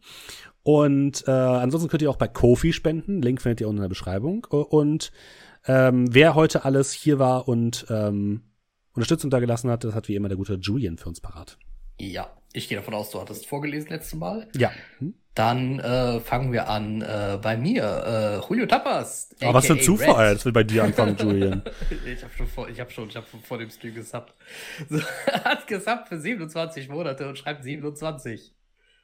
[0.64, 3.22] Und äh, ansonsten könnt ihr auch bei Kofi spenden.
[3.22, 4.46] Link findet ihr unten in der Beschreibung.
[4.46, 5.12] Und
[5.66, 8.42] ähm, wer heute alles hier war und ähm,
[8.94, 11.58] Unterstützung da gelassen hat, das hat wie immer der gute Julian für uns parat.
[12.00, 14.48] Ja, ich gehe davon aus, du hattest vorgelesen letztes Mal.
[14.56, 14.72] Ja.
[15.00, 15.14] Hm?
[15.36, 18.42] Dann äh, fangen wir an äh, bei mir.
[18.44, 19.30] Äh, Julio Tapas.
[19.42, 20.36] Aber was für ein Zufall, Red.
[20.36, 21.64] dass wir bei dir anfangen, Julian.
[22.06, 24.34] ich habe schon vor, ich habe schon, ich habe vor dem Stream gesubbt.
[24.90, 28.54] So, hat gesubbt für 27 Monate und schreibt 27.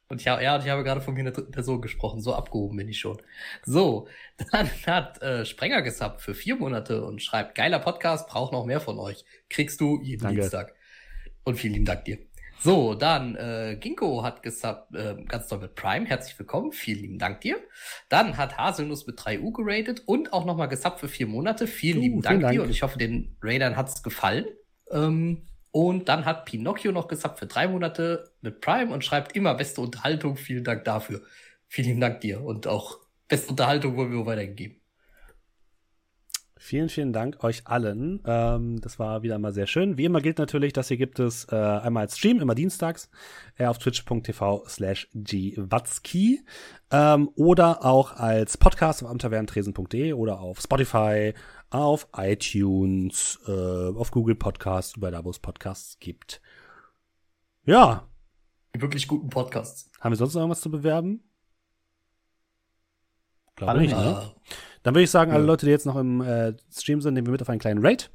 [0.07, 2.19] Und ich habe, ja, und ich habe gerade von mir einer dritten Person gesprochen.
[2.19, 3.17] So abgehoben bin ich schon.
[3.63, 4.07] So,
[4.51, 8.81] dann hat äh, Sprenger gesubbt für vier Monate und schreibt, geiler Podcast, braucht noch mehr
[8.81, 9.23] von euch.
[9.49, 10.41] Kriegst du jeden Danke.
[10.41, 10.75] Dienstag.
[11.43, 12.17] Und vielen lieben Dank dir.
[12.65, 16.07] So, dann äh, Ginkgo hat gesubbt, äh, ganz toll mit Prime.
[16.07, 17.57] Herzlich willkommen, vielen lieben Dank dir.
[18.09, 21.67] Dann hat Haselnuss mit 3U geratet und auch nochmal gesubbt für vier Monate.
[21.67, 22.53] Vielen Uh, lieben Dank, Dank.
[22.53, 24.47] dir und ich hoffe, den Raidern hat's gefallen.
[24.89, 29.53] Ähm, und dann hat Pinocchio noch gesubbt für drei Monate mit Prime und schreibt immer
[29.53, 30.35] beste Unterhaltung.
[30.35, 31.21] Vielen Dank dafür.
[31.67, 34.81] Vielen lieben Dank dir und auch beste Unterhaltung wollen wir weitergegeben.
[36.65, 38.23] Vielen, vielen Dank euch allen.
[38.25, 39.99] Ähm, das war wieder mal sehr schön.
[39.99, 43.11] Wie immer gilt natürlich, das hier gibt es äh, einmal als Stream, immer dienstags,
[43.59, 46.43] äh, auf twitch.tv slash gwatzki
[46.89, 51.35] ähm, oder auch als Podcast auf amtavernentresen.de oder auf Spotify,
[51.69, 53.51] auf iTunes, äh,
[53.95, 56.41] auf Google Podcasts, überall da, wo es Podcasts gibt.
[57.65, 58.07] Ja,
[58.75, 59.91] Die wirklich guten Podcasts.
[59.99, 61.21] haben wir sonst noch irgendwas zu bewerben?
[63.55, 64.03] Glaube nicht, nicht.
[64.03, 64.31] ne?
[64.85, 65.47] Dann würde ich sagen, alle Ja.
[65.47, 68.11] Leute, die jetzt noch im äh, Stream sind, nehmen wir mit auf einen kleinen Raid.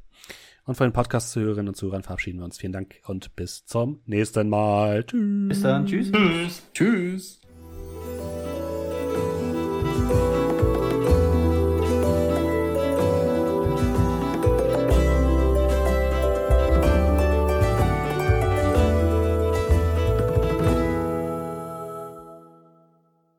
[0.67, 2.59] Und von den Podcast-Zuhörerinnen und Zuhörern verabschieden wir uns.
[2.59, 5.05] Vielen Dank und bis zum nächsten Mal.
[5.05, 5.49] Tschüss.
[5.49, 5.85] Bis dann.
[5.87, 6.13] Tschüss.
[6.13, 6.63] Tschüss.
[6.73, 7.40] Tschüss.